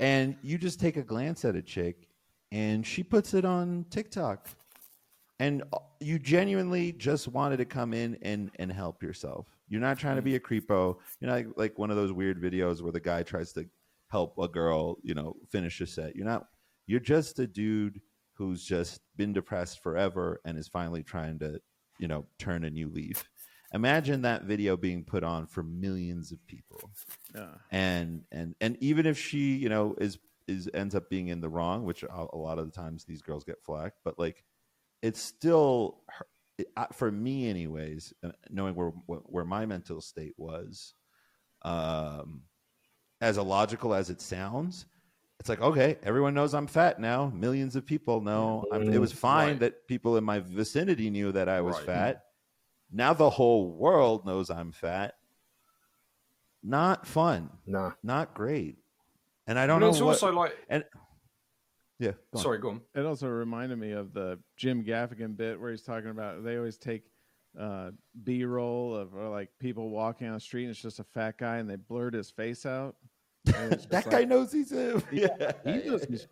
and 0.00 0.36
you 0.42 0.58
just 0.58 0.80
take 0.80 0.96
a 0.96 1.02
glance 1.02 1.44
at 1.44 1.56
a 1.56 1.62
chick 1.62 2.08
and 2.52 2.86
she 2.86 3.02
puts 3.02 3.34
it 3.34 3.44
on 3.44 3.84
tiktok. 3.90 4.48
And 5.38 5.62
uh, 5.72 5.78
you 6.00 6.18
genuinely 6.18 6.92
just 6.92 7.28
wanted 7.28 7.58
to 7.58 7.64
come 7.66 7.92
in 7.92 8.16
and 8.22 8.50
and 8.58 8.72
help 8.72 9.02
yourself. 9.02 9.46
You're 9.68 9.82
not 9.82 9.98
trying 9.98 10.16
to 10.16 10.22
be 10.22 10.36
a 10.36 10.40
creepo. 10.40 10.96
You're 11.20 11.30
not 11.30 11.34
like, 11.34 11.46
like 11.56 11.78
one 11.78 11.90
of 11.90 11.96
those 11.96 12.12
weird 12.12 12.40
videos 12.40 12.80
where 12.80 12.92
the 12.92 13.00
guy 13.00 13.22
tries 13.22 13.52
to 13.54 13.66
help 14.08 14.38
a 14.38 14.48
girl 14.48 14.96
you 15.02 15.14
know 15.14 15.36
finish 15.50 15.80
a 15.80 15.86
set. 15.86 16.16
You're 16.16 16.24
not 16.26 16.46
you're 16.86 17.00
just 17.00 17.38
a 17.38 17.46
dude 17.46 18.00
who's 18.32 18.64
just 18.64 19.00
been 19.16 19.32
depressed 19.32 19.82
forever 19.82 20.40
and 20.44 20.56
is 20.56 20.68
finally 20.68 21.02
trying 21.02 21.38
to 21.40 21.60
you 21.98 22.08
know 22.08 22.24
turn 22.38 22.64
a 22.64 22.70
new 22.70 22.88
leaf 22.88 23.28
imagine 23.76 24.22
that 24.22 24.42
video 24.44 24.76
being 24.76 25.04
put 25.04 25.22
on 25.22 25.46
for 25.46 25.62
millions 25.62 26.32
of 26.32 26.44
people 26.46 26.90
Yeah. 27.34 27.54
and 27.70 28.22
and 28.32 28.54
and 28.60 28.76
even 28.80 29.06
if 29.06 29.18
she 29.18 29.54
you 29.56 29.68
know 29.68 29.94
is 30.00 30.18
is 30.48 30.68
ends 30.74 30.94
up 30.94 31.08
being 31.10 31.28
in 31.28 31.40
the 31.40 31.48
wrong 31.48 31.84
which 31.84 32.02
a, 32.02 32.26
a 32.32 32.36
lot 32.36 32.58
of 32.58 32.66
the 32.66 32.72
times 32.72 33.04
these 33.04 33.22
girls 33.22 33.44
get 33.44 33.62
flack 33.62 33.92
but 34.04 34.18
like 34.18 34.44
it's 35.02 35.20
still 35.20 36.00
her, 36.08 36.26
it, 36.58 36.68
for 36.92 37.10
me 37.12 37.48
anyways 37.50 38.14
uh, 38.24 38.30
knowing 38.50 38.74
where 38.74 38.90
where 39.06 39.44
my 39.44 39.66
mental 39.66 40.00
state 40.00 40.34
was 40.38 40.94
um 41.62 42.42
as 43.20 43.36
illogical 43.38 43.92
as 43.94 44.08
it 44.10 44.20
sounds 44.20 44.86
it's 45.40 45.48
like 45.48 45.60
okay 45.60 45.96
everyone 46.02 46.32
knows 46.34 46.54
i'm 46.54 46.66
fat 46.66 46.98
now 47.00 47.30
millions 47.34 47.76
of 47.76 47.84
people 47.84 48.20
know 48.20 48.64
I'm, 48.72 48.92
it 48.92 48.98
was 48.98 49.12
fine 49.12 49.50
Right. 49.52 49.60
that 49.60 49.86
people 49.88 50.16
in 50.16 50.24
my 50.24 50.38
vicinity 50.38 51.10
knew 51.10 51.32
that 51.32 51.48
i 51.48 51.60
was 51.60 51.76
Right. 51.76 51.86
fat 51.86 52.22
now 52.92 53.12
the 53.12 53.30
whole 53.30 53.70
world 53.72 54.24
knows 54.26 54.50
i'm 54.50 54.72
fat 54.72 55.14
not 56.62 57.06
fun 57.06 57.50
Nah, 57.66 57.92
not 58.02 58.34
great 58.34 58.76
and 59.46 59.58
i 59.58 59.66
don't 59.66 59.80
But 59.80 59.86
know 59.86 59.90
it's 59.90 60.00
what, 60.00 60.22
also 60.22 60.32
like, 60.32 60.56
and 60.68 60.84
yeah 61.98 62.10
go 62.32 62.38
on. 62.38 62.42
sorry, 62.42 62.58
go 62.58 62.70
on. 62.70 62.80
It 62.94 63.06
also 63.06 63.26
reminded 63.28 63.78
me 63.78 63.92
of 63.92 64.12
the 64.12 64.38
Jim 64.56 64.84
Gaffigan 64.84 65.34
bit 65.36 65.58
where 65.60 65.70
he's 65.70 65.82
talking 65.82 66.10
about 66.10 66.44
they 66.44 66.56
always 66.58 66.76
take 66.76 67.04
uh, 67.58 67.92
B 68.22 68.44
roll 68.44 68.94
of 68.94 69.14
or 69.14 69.28
like 69.30 69.48
people 69.58 69.88
walking 69.88 70.26
on 70.26 70.34
the 70.34 70.40
street 70.40 70.64
and 70.64 70.72
it's 70.72 70.82
just 70.82 71.00
a 71.00 71.04
fat 71.04 71.38
guy 71.38 71.56
and 71.56 71.70
they 71.70 71.76
blurred 71.76 72.12
his 72.12 72.30
face 72.30 72.66
out. 72.66 72.96
And 73.46 73.72
it's 73.72 73.86
that 73.90 74.04
guy 74.10 74.18
like, 74.18 74.28
knows 74.28 74.52
he's 74.52 74.72
him 74.72 75.02
Yeah, 75.12 75.52
he 75.64 75.88
knows 75.88 76.04
he's 76.04 76.22
eyes. 76.22 76.26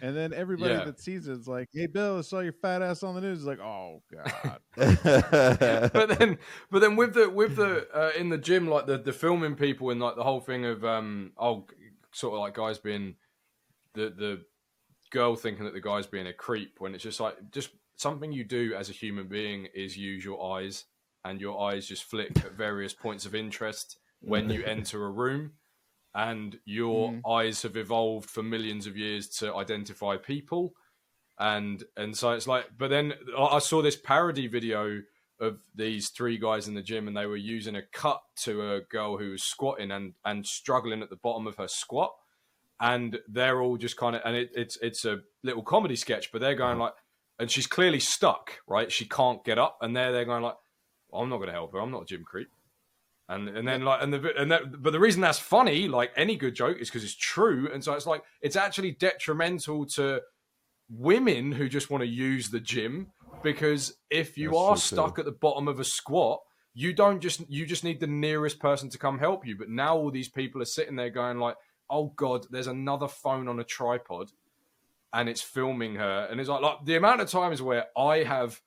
And 0.00 0.16
then 0.16 0.32
everybody 0.32 0.74
Yeah. 0.74 0.84
that 0.84 1.00
sees 1.00 1.26
it 1.28 1.32
is 1.32 1.48
like, 1.48 1.68
"Hey, 1.72 1.86
Bill, 1.86 2.18
I 2.18 2.20
saw 2.22 2.40
your 2.40 2.52
fat 2.52 2.82
ass 2.82 3.02
on 3.02 3.14
the 3.14 3.20
news." 3.20 3.38
It's 3.38 3.46
like, 3.46 3.60
"Oh 3.60 4.02
God." 4.12 4.60
but 4.76 6.18
then 6.18 6.38
but 6.70 6.80
then 6.80 6.96
with 6.96 7.14
the 7.14 7.28
with 7.28 7.56
the 7.56 7.88
uh, 7.94 8.12
in 8.16 8.28
the 8.28 8.38
gym 8.38 8.68
like 8.68 8.86
the 8.86 8.98
the 8.98 9.12
filming 9.12 9.54
people 9.54 9.90
and 9.90 10.00
like 10.00 10.16
the 10.16 10.22
whole 10.22 10.40
thing 10.40 10.64
of 10.64 10.84
um 10.84 11.32
oh 11.38 11.66
sort 12.12 12.34
of 12.34 12.40
like 12.40 12.54
guys 12.54 12.78
being 12.78 13.16
the 13.94 14.10
the 14.10 14.42
girl 15.10 15.36
thinking 15.36 15.64
that 15.64 15.74
the 15.74 15.80
guy's 15.80 16.06
being 16.06 16.26
a 16.26 16.32
creep 16.32 16.76
when 16.78 16.94
it's 16.94 17.02
just 17.02 17.20
like 17.20 17.36
just 17.50 17.70
something 17.96 18.32
you 18.32 18.44
do 18.44 18.74
as 18.74 18.88
a 18.88 18.92
human 18.92 19.28
being 19.28 19.66
is 19.74 19.96
use 19.96 20.24
your 20.24 20.56
eyes 20.56 20.84
and 21.24 21.40
your 21.40 21.60
eyes 21.60 21.86
just 21.86 22.04
flick 22.04 22.30
at 22.38 22.52
various 22.52 22.94
points 22.94 23.26
of 23.26 23.34
interest 23.34 23.98
when 24.20 24.48
you 24.50 24.64
enter 24.66 25.04
a 25.04 25.10
room 25.10 25.52
and 26.14 26.58
your 26.64 27.12
hmm. 27.12 27.26
eyes 27.26 27.62
have 27.62 27.76
evolved 27.76 28.28
for 28.28 28.42
millions 28.42 28.86
of 28.86 28.96
years 28.96 29.28
to 29.28 29.54
identify 29.54 30.16
people. 30.16 30.74
And 31.38 31.82
and 31.96 32.16
so 32.16 32.32
it's 32.32 32.46
like 32.46 32.66
but 32.76 32.88
then 32.88 33.14
i 33.36 33.58
saw 33.58 33.80
this 33.80 33.96
parody 33.96 34.46
video 34.46 35.00
of 35.40 35.58
these 35.74 36.10
three 36.10 36.38
guys 36.38 36.68
in 36.68 36.74
the 36.74 36.82
gym 36.82 37.08
and 37.08 37.16
they 37.16 37.26
were 37.26 37.36
using 37.36 37.74
a 37.74 37.82
cut 37.82 38.20
to 38.36 38.74
a 38.74 38.80
girl 38.82 39.16
who 39.16 39.30
was 39.30 39.42
squatting 39.42 39.90
and 39.90 40.14
and 40.24 40.46
struggling 40.46 41.02
at 41.02 41.10
the 41.10 41.16
bottom 41.16 41.46
of 41.46 41.56
her 41.56 41.68
squat. 41.68 42.12
And 42.80 43.18
they're 43.28 43.60
all 43.60 43.76
just 43.76 43.96
kind 43.96 44.14
of 44.14 44.22
and 44.24 44.36
it, 44.36 44.50
it's 44.54 44.76
it's 44.82 45.04
a 45.04 45.20
little 45.42 45.62
comedy 45.62 45.96
sketch 45.96 46.30
but 46.30 46.40
they're 46.40 46.54
going 46.54 46.74
mm-hmm. 46.74 46.82
like 46.82 46.94
and 47.38 47.50
she's 47.50 47.66
clearly 47.66 48.00
stuck 48.00 48.60
right? 48.68 48.92
She 48.92 49.06
can't 49.06 49.44
get 49.44 49.58
up 49.58 49.78
and 49.80 49.96
they're 49.96 50.12
they're 50.12 50.26
going 50.26 50.42
like 50.42 50.56
i'm 51.12 51.28
not 51.28 51.38
going 51.38 51.48
to 51.48 51.54
help 51.54 51.72
her. 51.72 51.80
I'm 51.80 51.90
not 51.90 52.02
a 52.02 52.06
gym 52.06 52.24
creep 52.24 52.48
and 53.28 53.48
and 53.48 53.66
then 53.66 53.82
like 53.82 54.02
and 54.02 54.12
the 54.12 54.32
and 54.36 54.50
that, 54.50 54.82
but 54.82 54.92
the 54.92 55.00
reason 55.00 55.20
that's 55.20 55.38
funny 55.38 55.88
like 55.88 56.12
any 56.16 56.36
good 56.36 56.54
joke 56.54 56.78
is 56.80 56.88
because 56.88 57.04
it's 57.04 57.16
true. 57.16 57.70
And 57.72 57.82
so 57.82 57.94
it's 57.94 58.06
like 58.06 58.22
it's 58.40 58.56
actually 58.56 58.92
detrimental 58.92 59.86
to 59.86 60.20
women 60.90 61.52
who 61.52 61.68
just 61.68 61.90
want 61.90 62.02
to 62.02 62.08
use 62.08 62.50
the 62.50 62.60
gym 62.60 63.08
because 63.42 63.94
if 64.10 64.36
you 64.36 64.50
That's 64.50 64.60
are 64.60 64.76
so 64.76 64.96
stuck 64.96 65.18
at 65.18 65.24
the 65.24 65.32
bottom 65.32 65.68
of 65.68 65.80
a 65.80 65.84
squat 65.84 66.40
you 66.74 66.92
don't 66.92 67.20
just 67.20 67.48
you 67.50 67.66
just 67.66 67.84
need 67.84 68.00
the 68.00 68.06
nearest 68.06 68.58
person 68.58 68.88
to 68.90 68.98
come 68.98 69.18
help 69.18 69.46
you. 69.46 69.56
But 69.56 69.68
now 69.68 69.96
all 69.96 70.10
these 70.10 70.28
people 70.28 70.62
are 70.62 70.66
sitting 70.66 70.96
there 70.96 71.10
going 71.10 71.38
like 71.38 71.56
oh 71.90 72.12
god 72.16 72.46
there's 72.50 72.66
another 72.66 73.08
phone 73.08 73.48
on 73.48 73.60
a 73.60 73.64
tripod 73.64 74.30
and 75.12 75.28
it's 75.28 75.42
filming 75.42 75.96
her. 75.96 76.28
And 76.30 76.40
it's 76.40 76.48
like 76.48 76.62
like 76.62 76.84
the 76.84 76.96
amount 76.96 77.20
of 77.20 77.30
times 77.30 77.60
where 77.60 77.86
i 77.96 78.18
have 78.18 78.60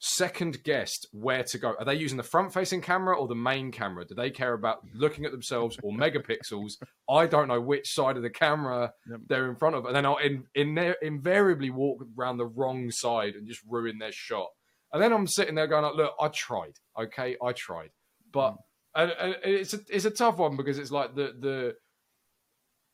second 0.00 0.62
guessed 0.62 1.08
where 1.12 1.42
to 1.42 1.58
go. 1.58 1.74
Are 1.78 1.84
they 1.84 1.94
using 1.94 2.16
the 2.16 2.22
front 2.22 2.52
facing 2.52 2.80
camera 2.80 3.16
or 3.16 3.26
the 3.26 3.34
main 3.34 3.72
camera? 3.72 4.04
Do 4.04 4.14
they 4.14 4.30
care 4.30 4.52
about 4.52 4.78
looking 4.94 5.24
at 5.24 5.32
themselves 5.32 5.76
or 5.82 5.92
megapixels? 5.92 6.74
I 7.08 7.26
don't 7.26 7.48
know 7.48 7.60
which 7.60 7.92
side 7.92 8.16
of 8.16 8.22
the 8.22 8.30
camera 8.30 8.92
Yep. 9.10 9.20
they're 9.26 9.48
in 9.48 9.56
front 9.56 9.76
of. 9.76 9.86
And 9.86 9.96
then 9.96 10.06
I'll 10.06 10.18
in, 10.18 10.44
in 10.54 10.74
there, 10.74 10.96
invariably 11.02 11.70
walk 11.70 12.02
around 12.18 12.36
the 12.36 12.46
wrong 12.46 12.90
side 12.90 13.34
and 13.34 13.46
just 13.46 13.62
ruin 13.68 13.98
their 13.98 14.12
shot. 14.12 14.48
And 14.92 15.02
then 15.02 15.12
I'm 15.12 15.26
sitting 15.26 15.54
there 15.54 15.66
going, 15.66 15.82
like, 15.82 15.94
look, 15.94 16.14
I 16.20 16.28
tried. 16.28 16.74
Okay, 16.98 17.36
I 17.42 17.52
tried. 17.52 17.90
But 18.32 18.52
hmm. 18.52 18.56
and, 19.02 19.10
and 19.20 19.36
it's 19.42 19.74
a 19.74 19.80
it's 19.88 20.04
a 20.04 20.10
tough 20.10 20.38
one 20.38 20.56
because 20.56 20.78
it's 20.78 20.90
like 20.90 21.14
the 21.14 21.34
the 21.38 21.74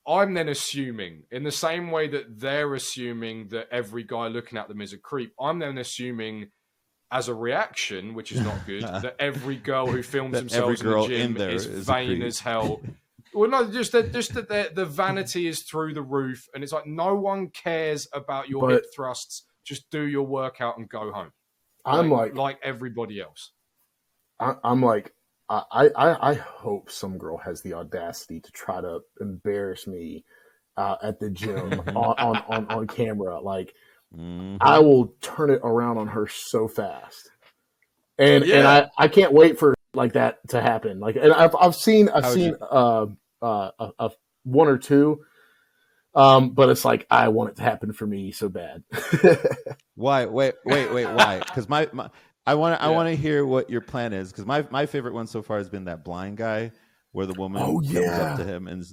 I'm 0.06 0.34
then 0.34 0.48
assuming 0.48 1.24
in 1.30 1.44
the 1.44 1.50
same 1.50 1.90
way 1.90 2.08
that 2.08 2.38
they're 2.38 2.74
assuming 2.74 3.48
that 3.48 3.68
every 3.70 4.04
guy 4.04 4.28
looking 4.28 4.58
at 4.58 4.68
them 4.68 4.80
is 4.80 4.92
a 4.92 4.98
creep. 4.98 5.32
I'm 5.40 5.58
then 5.58 5.78
assuming 5.78 6.50
as 7.10 7.28
a 7.28 7.34
reaction, 7.34 8.14
which 8.14 8.32
is 8.32 8.40
not 8.40 8.66
good, 8.66 8.82
that 8.82 9.16
every 9.18 9.56
girl 9.56 9.86
who 9.86 10.02
films 10.02 10.32
That 10.32 10.40
themselves 10.40 10.80
every 10.80 10.92
girl 10.92 11.04
in 11.04 11.10
the 11.10 11.16
gym 11.16 11.26
in 11.26 11.34
there 11.34 11.50
is, 11.50 11.66
is 11.66 11.86
vain 11.86 12.22
as 12.22 12.40
hell. 12.40 12.80
Well, 13.36 13.50
no, 13.50 13.68
just 13.68 13.90
that 13.90 14.12
just 14.12 14.32
that 14.34 14.48
the, 14.48 14.70
the 14.72 14.86
vanity 14.86 15.48
is 15.48 15.62
through 15.62 15.94
the 15.94 16.02
roof, 16.02 16.46
and 16.54 16.62
it's 16.62 16.72
like 16.72 16.86
no 16.86 17.16
one 17.16 17.48
cares 17.48 18.06
about 18.12 18.48
your 18.48 18.68
But- 18.68 18.70
hip 18.70 18.84
thrusts. 18.94 19.42
Just 19.64 19.90
do 19.90 20.02
your 20.02 20.22
workout 20.22 20.78
and 20.78 20.88
go 20.88 21.10
home. 21.10 21.32
I'm 21.84 22.10
like, 22.10 22.36
like 22.36 22.58
everybody 22.62 23.20
else. 23.20 23.50
I, 24.38 24.54
I'm 24.62 24.82
like, 24.82 25.12
I, 25.48 25.62
I, 25.96 26.30
I 26.30 26.34
hope 26.34 26.90
some 26.90 27.18
girl 27.18 27.38
has 27.38 27.62
the 27.62 27.74
audacity 27.74 28.40
to 28.40 28.52
try 28.52 28.80
to 28.80 29.00
embarrass 29.20 29.86
me 29.86 30.24
uh, 30.76 30.96
at 31.02 31.20
the 31.20 31.30
gym 31.30 31.72
on, 31.88 31.96
on, 31.96 32.36
on, 32.48 32.66
on 32.68 32.86
camera. 32.86 33.40
Like, 33.40 33.74
Mhm. 34.16 34.58
I 34.60 34.78
will 34.78 35.14
turn 35.20 35.50
it 35.50 35.60
around 35.62 35.98
on 35.98 36.08
her 36.08 36.26
so 36.26 36.68
fast, 36.68 37.30
and 38.18 38.44
and 38.44 38.66
I, 38.66 38.90
I 38.96 39.08
can't 39.08 39.32
wait 39.32 39.58
for 39.58 39.74
like 39.92 40.12
that 40.14 40.38
to 40.48 40.60
happen. 40.60 41.00
Like, 41.00 41.16
and 41.16 41.32
I've 41.32 41.54
I've 41.56 41.74
seen 41.74 42.08
I've 42.08 42.24
How 42.24 42.34
seen 42.34 42.56
uh, 42.60 43.06
uh, 43.42 43.70
a, 43.78 43.90
a 43.98 44.10
one 44.44 44.68
or 44.68 44.78
two, 44.78 45.24
um, 46.14 46.50
but 46.50 46.68
it's 46.68 46.84
like 46.84 47.06
I 47.10 47.28
want 47.28 47.50
it 47.50 47.56
to 47.56 47.62
happen 47.62 47.92
for 47.92 48.06
me 48.06 48.30
so 48.32 48.48
bad. 48.48 48.84
Why? 49.96 50.26
Wait, 50.26 50.54
wait, 50.64 50.92
wait. 50.92 51.06
Why? 51.06 51.38
Because 51.38 51.68
my, 51.68 51.88
my, 51.92 52.10
I 52.46 52.54
want 52.54 52.78
to, 52.78 52.84
I 52.84 52.90
want 52.90 53.08
to 53.08 53.16
hear 53.16 53.46
what 53.46 53.70
your 53.70 53.80
plan 53.80 54.12
is. 54.12 54.30
Because 54.32 54.44
my, 54.44 54.66
my 54.70 54.86
favorite 54.86 55.14
one 55.14 55.26
so 55.26 55.40
far 55.42 55.58
has 55.58 55.68
been 55.68 55.84
that 55.84 56.04
blind 56.04 56.36
guy, 56.36 56.72
where 57.12 57.26
the 57.26 57.34
woman 57.38 57.62
Oh, 57.62 57.80
comes 57.80 57.92
yeah. 57.92 58.22
up 58.22 58.36
to 58.38 58.44
him 58.44 58.66
and 58.66 58.84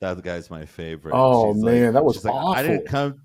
that 0.00 0.20
guy's 0.22 0.50
my 0.50 0.66
favorite. 0.66 1.14
Oh, 1.14 1.54
man, 1.54 1.94
that 1.94 2.04
was 2.04 2.16
she's 2.16 2.24
like, 2.24 2.34
I 2.34 2.62
didn't 2.62 2.86
come. 2.86 3.20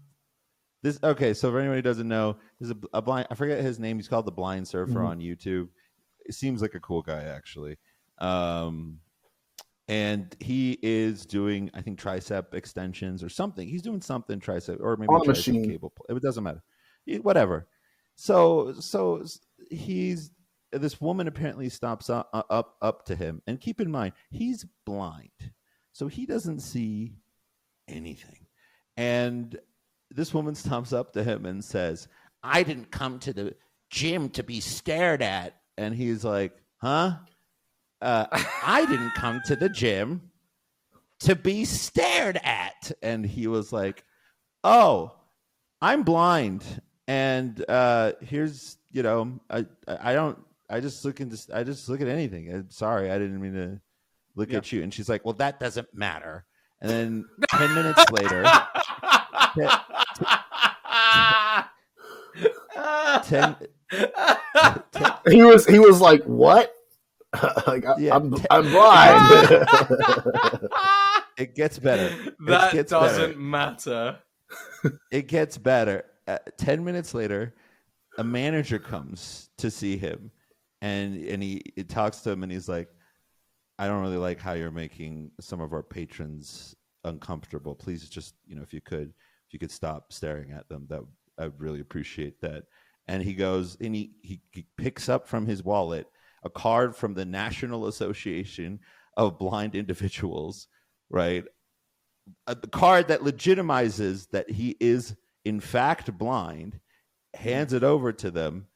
This 0.87 0.99
okay. 1.03 1.33
So 1.33 1.51
for 1.51 1.59
anyone 1.59 1.77
who 1.77 1.81
doesn't 1.81 2.07
know, 2.07 2.37
there's 2.59 2.71
a, 2.71 2.77
a 2.93 3.01
blind. 3.01 3.27
I 3.29 3.35
forget 3.35 3.61
his 3.63 3.77
name. 3.79 3.97
He's 3.97 4.07
called 4.07 4.25
the 4.25 4.31
Blind 4.31 4.67
Surfer 4.67 4.99
Mhm. 4.99 5.07
on 5.07 5.19
YouTube. 5.19 5.67
It 6.25 6.33
seems 6.33 6.61
like 6.61 6.75
a 6.75 6.79
cool 6.79 7.01
guy 7.01 7.23
actually. 7.23 7.77
Um, 8.19 8.99
and 9.89 10.35
he 10.39 10.77
is 10.81 11.25
doing, 11.25 11.69
I 11.73 11.81
think, 11.81 11.99
tricep 11.99 12.53
extensions 12.53 13.23
or 13.23 13.29
something. 13.29 13.67
He's 13.67 13.81
doing 13.81 14.01
something 14.01 14.39
tricep 14.39 14.79
or 14.81 14.97
maybe 14.97 15.09
On 15.09 15.21
a 15.21 15.23
tricep 15.23 15.27
machine. 15.27 15.69
cable. 15.69 15.93
It 16.09 16.21
doesn't 16.21 16.43
matter. 16.43 16.63
Whatever. 17.21 17.67
So 18.15 18.73
so 18.73 19.23
he's 19.69 20.31
this 20.71 20.99
woman 20.99 21.27
apparently 21.27 21.69
stops 21.69 22.09
up, 22.09 22.29
up 22.33 22.75
up 22.81 23.05
to 23.05 23.15
him, 23.15 23.41
and 23.47 23.59
keep 23.59 23.79
in 23.81 23.89
mind 23.91 24.13
he's 24.31 24.65
blind, 24.85 25.51
so 25.93 26.07
he 26.07 26.25
doesn't 26.25 26.59
see 26.59 27.15
anything. 27.87 28.47
And 28.97 29.57
this 30.11 30.33
woman 30.33 30.55
stops 30.55 30.93
up 30.93 31.13
to 31.13 31.23
him 31.23 31.45
and 31.45 31.63
says, 31.63 32.07
"I 32.43 32.63
didn't 32.63 32.91
come 32.91 33.19
to 33.19 33.33
the 33.33 33.55
gym 33.89 34.29
to 34.31 34.43
be 34.43 34.59
stared 34.59 35.21
at." 35.21 35.59
And 35.77 35.93
he's 35.95 36.23
like, 36.23 36.53
"Huh? 36.77 37.17
Uh, 38.01 38.25
I 38.63 38.85
didn't 38.85 39.13
come 39.15 39.41
to 39.45 39.55
the 39.55 39.69
gym 39.69 40.31
to 41.21 41.35
be 41.35 41.65
stared 41.65 42.37
at." 42.43 42.91
And 43.01 43.25
he 43.25 43.47
was 43.47 43.71
like, 43.73 44.03
"Oh, 44.63 45.13
I'm 45.81 46.03
blind, 46.03 46.63
and 47.07 47.63
uh, 47.69 48.13
here's 48.21 48.77
you 48.91 49.03
know, 49.03 49.39
I 49.49 49.65
I 49.87 50.13
don't 50.13 50.39
I 50.69 50.79
just 50.79 51.03
look 51.05 51.19
into 51.21 51.37
I 51.53 51.63
just 51.63 51.87
look 51.89 52.01
at 52.01 52.07
anything. 52.07 52.51
I'm 52.53 52.69
sorry, 52.71 53.11
I 53.11 53.17
didn't 53.19 53.39
mean 53.41 53.53
to 53.53 53.81
look 54.35 54.51
Yeah. 54.51 54.57
at 54.57 54.71
you." 54.71 54.83
And 54.83 54.93
she's 54.93 55.09
like, 55.09 55.25
"Well, 55.25 55.35
that 55.35 55.59
doesn't 55.59 55.93
matter." 55.93 56.45
And 56.81 56.89
then 56.89 57.25
ten 57.49 57.73
minutes 57.75 58.09
later, 58.11 58.43
ten, 63.23 63.55
he 65.29 65.43
was 65.43 65.65
he 65.65 65.79
was 65.79 66.01
like, 66.01 66.23
"What? 66.23 66.73
like 67.67 67.85
I, 67.85 67.97
Yeah. 67.97 68.15
I'm 68.15 68.33
I'm 68.49 68.69
blind." 68.71 69.67
it 71.37 71.55
gets 71.55 71.79
better. 71.79 72.15
that 72.47 72.73
gets 72.73 72.91
doesn't 72.91 73.29
better. 73.31 73.39
matter. 73.39 74.19
It 75.11 75.27
gets 75.27 75.57
better. 75.57 76.05
Uh, 76.27 76.37
Ten 76.57 76.83
minutes 76.83 77.13
later, 77.13 77.53
a 78.17 78.23
manager 78.23 78.79
comes 78.79 79.49
to 79.57 79.69
see 79.71 79.97
him, 79.97 80.31
and 80.81 81.17
and 81.25 81.41
he, 81.43 81.61
he 81.75 81.83
talks 81.83 82.21
to 82.21 82.31
him, 82.31 82.43
and 82.43 82.51
he's 82.51 82.67
like, 82.69 82.89
"I 83.79 83.87
don't 83.87 84.01
really 84.01 84.17
like 84.17 84.39
how 84.39 84.53
you're 84.53 84.71
making 84.71 85.31
some 85.39 85.61
of 85.61 85.73
our 85.73 85.83
patrons 85.83 86.75
uncomfortable. 87.03 87.75
Please, 87.75 88.07
just 88.09 88.35
you 88.45 88.55
know, 88.55 88.61
if 88.61 88.73
you 88.73 88.81
could, 88.81 89.09
if 89.47 89.53
you 89.53 89.59
could 89.59 89.71
stop 89.71 90.11
staring 90.11 90.51
at 90.51 90.67
them, 90.69 90.85
that 90.89 91.01
I'd 91.37 91.59
really 91.59 91.79
appreciate 91.81 92.39
that." 92.41 92.63
And 93.07 93.23
he 93.23 93.33
goes, 93.33 93.77
and 93.79 93.95
he, 93.95 94.11
he 94.21 94.41
he 94.51 94.65
picks 94.77 95.07
up 95.07 95.27
from 95.27 95.45
his 95.45 95.63
wallet 95.63 96.07
a 96.43 96.49
card 96.49 96.95
from 96.95 97.13
the 97.13 97.25
National 97.25 97.87
Association 97.87 98.79
of 99.15 99.39
Blind 99.39 99.75
Individuals, 99.75 100.67
right? 101.09 101.45
a 102.47 102.55
the 102.55 102.67
card 102.67 103.07
that 103.07 103.21
legitimizes 103.21 104.29
that 104.31 104.49
he 104.49 104.75
is 104.79 105.15
in 105.45 105.59
fact 105.59 106.17
blind 106.17 106.79
hands 107.33 107.73
it 107.73 107.83
over 107.83 108.11
to 108.11 108.31
them 108.31 108.67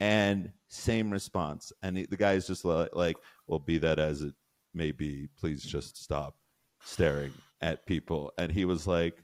and 0.00 0.52
same 0.68 1.10
response 1.10 1.72
and 1.82 1.98
he, 1.98 2.06
the 2.06 2.16
guy 2.16 2.32
is 2.32 2.46
just 2.46 2.64
li- 2.64 2.88
like 2.92 3.16
well 3.46 3.58
be 3.58 3.78
that 3.78 3.98
as 3.98 4.22
it 4.22 4.34
may 4.74 4.92
be 4.92 5.28
please 5.38 5.62
just 5.62 6.02
stop 6.02 6.36
staring 6.82 7.32
at 7.60 7.86
people 7.86 8.32
and 8.38 8.52
he 8.52 8.64
was 8.64 8.86
like 8.86 9.22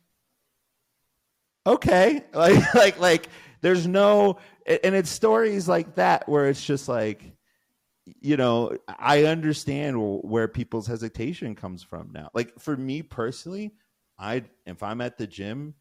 okay. 1.67 2.23
Like 2.35 2.75
like 2.75 3.01
like 3.01 3.29
there's 3.61 3.87
no 3.87 4.39
and 4.67 4.95
it's 4.95 5.11
stories 5.11 5.69
like 5.69 5.95
that 5.97 6.29
where 6.29 6.49
it's 6.49 6.65
just 6.65 6.89
like 6.89 7.33
you 8.21 8.37
know 8.37 8.77
i 8.99 9.25
understand 9.25 9.97
where 10.23 10.49
people's 10.49 10.87
hesitation 10.87 11.55
comes 11.55 11.83
from 11.83 12.11
now. 12.13 12.31
Like 12.35 12.59
for 12.59 12.77
me 12.77 13.03
personally 13.03 13.73
i 14.19 14.43
if 14.67 14.83
i'm 14.83 15.01
at 15.01 15.17
the 15.17 15.27
gym 15.27 15.75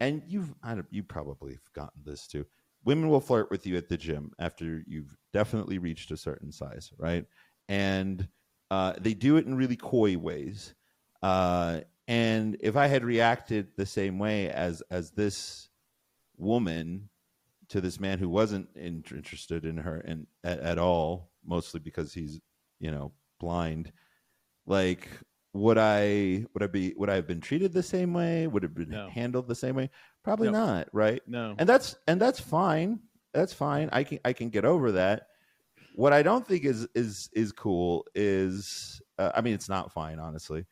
and 0.00 0.22
you've 0.26 0.52
I 0.62 0.74
don't, 0.74 0.86
you 0.90 1.02
probably 1.04 1.52
have 1.52 1.72
gotten 1.74 2.02
this 2.04 2.26
too. 2.26 2.44
Women 2.84 3.08
will 3.08 3.20
flirt 3.20 3.50
with 3.50 3.66
you 3.66 3.76
at 3.76 3.88
the 3.88 3.96
gym 3.96 4.32
after 4.40 4.82
you've 4.86 5.16
definitely 5.32 5.78
reached 5.78 6.10
a 6.10 6.16
certain 6.16 6.50
size 6.50 6.92
right? 6.98 7.24
And 7.68 8.28
uh, 8.70 8.94
they 9.00 9.14
do 9.14 9.36
it 9.36 9.46
in 9.46 9.54
really 9.54 9.76
coy 9.76 10.16
ways. 10.18 10.74
Uh, 11.22 11.80
and 12.08 12.56
if 12.60 12.76
i 12.76 12.86
had 12.86 13.04
reacted 13.04 13.68
the 13.76 13.86
same 13.86 14.18
way 14.18 14.48
as 14.50 14.82
as 14.90 15.10
this 15.12 15.68
woman 16.36 17.08
to 17.68 17.80
this 17.80 18.00
man 18.00 18.18
who 18.18 18.28
wasn't 18.28 18.68
in, 18.74 19.02
interested 19.14 19.64
in 19.64 19.76
her 19.76 19.98
and 20.04 20.26
at, 20.44 20.58
at 20.60 20.78
all 20.78 21.30
mostly 21.44 21.80
because 21.80 22.12
he's 22.12 22.40
you 22.80 22.90
know 22.90 23.12
blind 23.38 23.92
like 24.66 25.08
would 25.54 25.78
i 25.78 26.44
would 26.54 26.62
i 26.62 26.66
be 26.66 26.94
would 26.96 27.10
i 27.10 27.14
have 27.14 27.26
been 27.26 27.40
treated 27.40 27.72
the 27.72 27.82
same 27.82 28.14
way? 28.14 28.46
Would 28.46 28.64
it 28.64 28.68
have 28.68 28.74
been 28.74 28.88
No. 28.90 29.10
handled 29.10 29.48
the 29.48 29.54
same 29.54 29.74
way? 29.74 29.90
Probably 30.22 30.50
No. 30.50 30.64
not 30.66 30.88
right? 30.92 31.20
No. 31.26 31.54
and 31.58 31.68
that's 31.68 31.94
and 32.08 32.18
that's 32.20 32.40
fine. 32.40 33.00
That's 33.34 33.52
fine. 33.52 33.90
I 33.92 34.02
can 34.04 34.18
i 34.24 34.32
can 34.32 34.48
get 34.48 34.64
over 34.64 34.92
that. 34.92 35.26
What 35.94 36.14
i 36.14 36.22
don't 36.22 36.46
think 36.46 36.64
is 36.64 36.88
is 36.94 37.28
is 37.34 37.52
cool 37.52 38.06
is 38.14 39.02
uh, 39.18 39.32
i 39.34 39.42
mean 39.42 39.52
it's 39.52 39.68
not 39.68 39.92
fine 39.92 40.18
honestly 40.18 40.64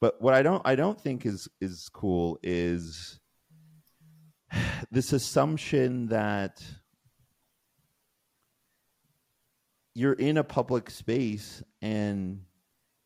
but 0.00 0.20
what 0.20 0.34
i 0.34 0.42
don't 0.42 0.62
i 0.64 0.74
don't 0.74 1.00
think 1.00 1.26
is 1.26 1.48
is 1.60 1.88
cool 1.92 2.38
is 2.42 3.20
this 4.90 5.12
assumption 5.12 6.06
that 6.08 6.62
you're 9.94 10.12
in 10.12 10.36
a 10.36 10.44
public 10.44 10.90
space 10.90 11.62
and 11.80 12.42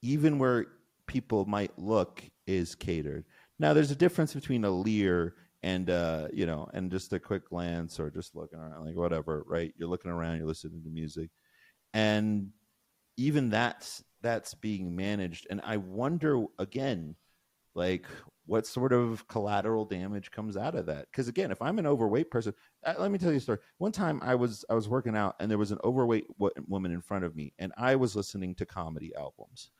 even 0.03 0.39
where 0.39 0.67
people 1.07 1.45
might 1.45 1.79
look 1.79 2.23
is 2.47 2.75
catered. 2.75 3.25
Now 3.59 3.75
there's 3.75 3.93
a 3.93 3.97
difference 3.97 4.35
between 4.35 4.65
a 4.65 4.71
leer 4.71 5.35
and 5.63 5.91
uh, 5.91 6.29
you 6.33 6.47
know, 6.47 6.69
and 6.73 6.91
just 6.91 7.13
a 7.13 7.21
quick 7.21 7.49
glance 7.49 8.01
or 8.01 8.11
just 8.11 8.35
looking 8.35 8.59
around 8.59 8.87
like 8.87 8.97
whatever, 8.97 9.45
right? 9.47 9.73
You're 9.77 9.89
looking 9.89 10.11
around, 10.11 10.39
you're 10.39 10.47
listening 10.47 10.83
to 10.83 10.91
music. 10.91 11.31
And 11.93 12.51
even 13.21 13.51
that's 13.51 14.03
that's 14.23 14.55
being 14.55 14.95
managed. 14.97 15.47
And 15.51 15.61
I 15.65 15.77
wonder 15.77 16.45
again 16.59 17.17
like 17.75 18.07
what 18.47 18.67
sort 18.67 18.93
of 18.93 19.27
collateral 19.29 19.85
damage 19.85 20.31
comes 20.31 20.57
out 20.57 20.75
of 20.75 20.87
that? 20.87 21.07
Because 21.11 21.29
again 21.29 21.51
if 21.53 21.63
i'm 21.63 21.79
an 21.79 21.87
overweight 21.87 22.31
person 22.31 22.53
uh, 22.85 22.95
let 22.99 23.11
me 23.11 23.19
tell 23.19 23.31
you 23.31 23.37
a 23.37 23.41
story. 23.41 23.59
One 23.79 23.93
time 23.93 24.19
i 24.23 24.35
was 24.35 24.65
i 24.71 24.75
was 24.75 24.89
working 24.89 25.17
out 25.17 25.37
and 25.39 25.51
there 25.51 25.59
was 25.59 25.71
an 25.71 25.79
overweight 25.85 26.27
wo- 26.39 26.51
woman 26.67 26.91
in 26.93 27.01
front 27.01 27.25
of 27.25 27.37
me 27.37 27.53
and 27.59 27.73
i 27.77 27.95
was 27.95 28.17
listening 28.17 28.55
to 28.57 28.67
comedy 28.67 29.13
albums. 29.17 29.71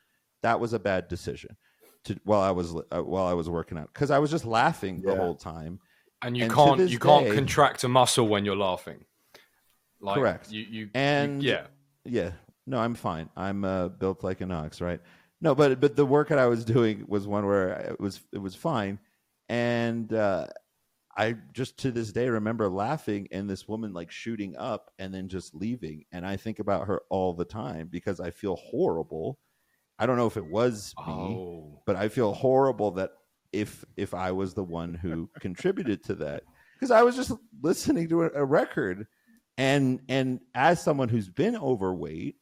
That 0.43 0.61
was 0.61 0.73
a 0.73 0.79
bad 0.79 1.09
decision 1.09 1.57
to 2.05 2.19
while 2.25 2.41
i 2.43 2.51
was 2.51 2.75
uh, 2.93 3.03
while 3.03 3.27
i 3.27 3.35
was 3.35 3.49
working 3.51 3.77
out 3.79 3.89
because 3.93 4.11
i 4.11 4.19
was 4.19 4.31
just 4.31 4.45
laughing 4.45 5.01
the 5.03 5.17
whole 5.17 5.35
time. 5.35 5.81
And 6.23 6.37
you 6.37 6.45
And 6.45 6.53
can't 6.53 6.89
you 6.89 6.99
can't 6.99 7.27
day- 7.27 7.35
contract 7.35 7.83
a 7.85 7.89
muscle 7.89 8.29
when 8.29 8.45
you're 8.45 8.57
laughing. 8.71 9.05
Like, 10.01 10.17
Correct. 10.19 10.51
You 10.53 10.63
you 10.77 10.91
And- 10.95 11.43
you, 11.43 11.51
yeah. 11.51 11.67
yeah 12.05 12.31
no 12.71 12.79
i'm 12.79 12.95
fine. 12.95 13.29
I'm 13.37 13.65
uh, 13.65 13.89
built 13.89 14.25
like 14.25 14.41
an 14.41 14.51
ox 14.53 14.81
right? 14.81 15.01
No 15.41 15.55
but 15.55 15.81
but 15.81 15.97
the 15.97 16.07
workout 16.07 16.39
i 16.39 16.47
was 16.47 16.65
doing 16.65 17.05
was 17.09 17.27
one 17.27 17.45
where 17.47 17.69
it 17.93 18.01
was 18.01 18.21
it 18.33 18.39
was 18.39 18.55
fine. 18.55 18.99
And 19.49 20.13
uh 20.13 20.47
i 21.17 21.35
just 21.53 21.77
to 21.79 21.91
this 21.91 22.13
day 22.13 22.29
remember 22.29 22.69
laughing 22.69 23.27
and 23.33 23.51
this 23.51 23.67
woman 23.67 23.93
like 23.93 24.11
shooting 24.11 24.57
up 24.57 24.91
and 24.99 25.13
then 25.13 25.29
just 25.29 25.55
leaving. 25.55 26.05
And 26.13 26.25
i 26.27 26.37
think 26.37 26.59
about 26.61 26.87
her 26.87 27.03
all 27.11 27.35
the 27.35 27.45
time 27.45 27.89
because 27.91 28.21
i 28.21 28.31
feel 28.31 28.57
horrible. 28.57 29.39
I 29.99 30.07
don't 30.07 30.17
know 30.17 30.27
if 30.29 30.37
it 30.39 30.47
was 30.47 30.95
me 31.07 31.13
Oh. 31.13 31.83
but 31.85 31.95
I 31.97 32.09
feel 32.09 32.33
horrible 32.33 32.93
that 32.93 33.11
if 33.53 33.85
if 33.97 34.15
I 34.15 34.33
was 34.33 34.55
the 34.55 34.65
one 34.65 34.95
who 34.95 35.29
contributed 35.41 36.03
to 36.05 36.15
that. 36.17 36.45
Because 36.75 36.91
I 36.91 37.03
was 37.03 37.17
just 37.17 37.33
listening 37.61 38.09
to 38.09 38.23
a, 38.23 38.31
a 38.37 38.45
record. 38.45 39.07
And 39.59 40.01
and 40.09 40.41
as 40.55 40.83
someone 40.83 41.11
who's 41.11 41.29
been 41.29 41.55
overweight 41.55 42.37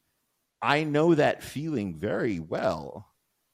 I 0.61 0.83
know 0.83 1.15
that 1.15 1.43
feeling 1.43 1.97
very 1.99 2.39
well 2.39 3.07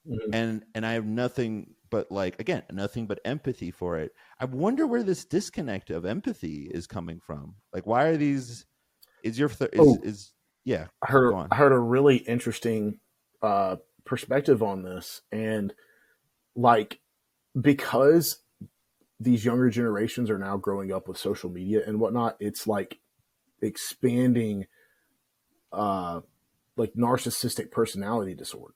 Mhm. 0.08 0.30
and 0.34 0.66
and 0.76 0.86
I 0.86 0.94
have 0.94 1.06
nothing 1.06 1.76
but 1.90 2.12
like 2.12 2.40
again 2.40 2.64
nothing 2.72 3.08
but 3.08 3.20
empathy 3.26 3.72
for 3.72 3.98
it 4.00 4.14
I 4.40 4.46
wonder 4.46 4.88
where 4.88 5.04
this 5.04 5.26
disconnect 5.26 5.90
of 5.90 6.06
empathy 6.06 6.70
is 6.74 6.88
coming 6.88 7.20
from 7.20 7.56
like 7.74 7.86
why 7.86 8.06
are 8.06 8.18
these 8.18 8.66
is 9.24 9.40
your 9.40 9.50
th- 9.50 9.72
is, 9.74 9.80
Oh. 9.82 10.00
is 10.04 10.34
yeah 10.66 10.88
I 11.02 11.12
heard. 11.12 11.34
I 11.52 11.56
heard 11.56 11.72
a 11.74 11.80
really 11.80 12.18
interesting 12.18 13.00
uh, 13.42 13.78
perspective 14.06 14.64
on 14.64 14.84
this, 14.84 15.22
and 15.32 15.74
like 16.56 17.02
because 17.60 18.40
these 19.20 19.46
younger 19.46 19.70
generations 19.70 20.30
are 20.30 20.40
now 20.40 20.58
growing 20.58 20.92
up 20.92 21.08
with 21.08 21.18
social 21.18 21.50
media 21.50 21.82
and 21.88 22.00
whatnot, 22.00 22.38
it's 22.40 22.68
like 22.68 23.00
expanding, 23.62 24.68
uh, 25.72 26.22
like 26.78 26.94
narcissistic 26.94 27.72
personality 27.72 28.34
disorder. 28.36 28.74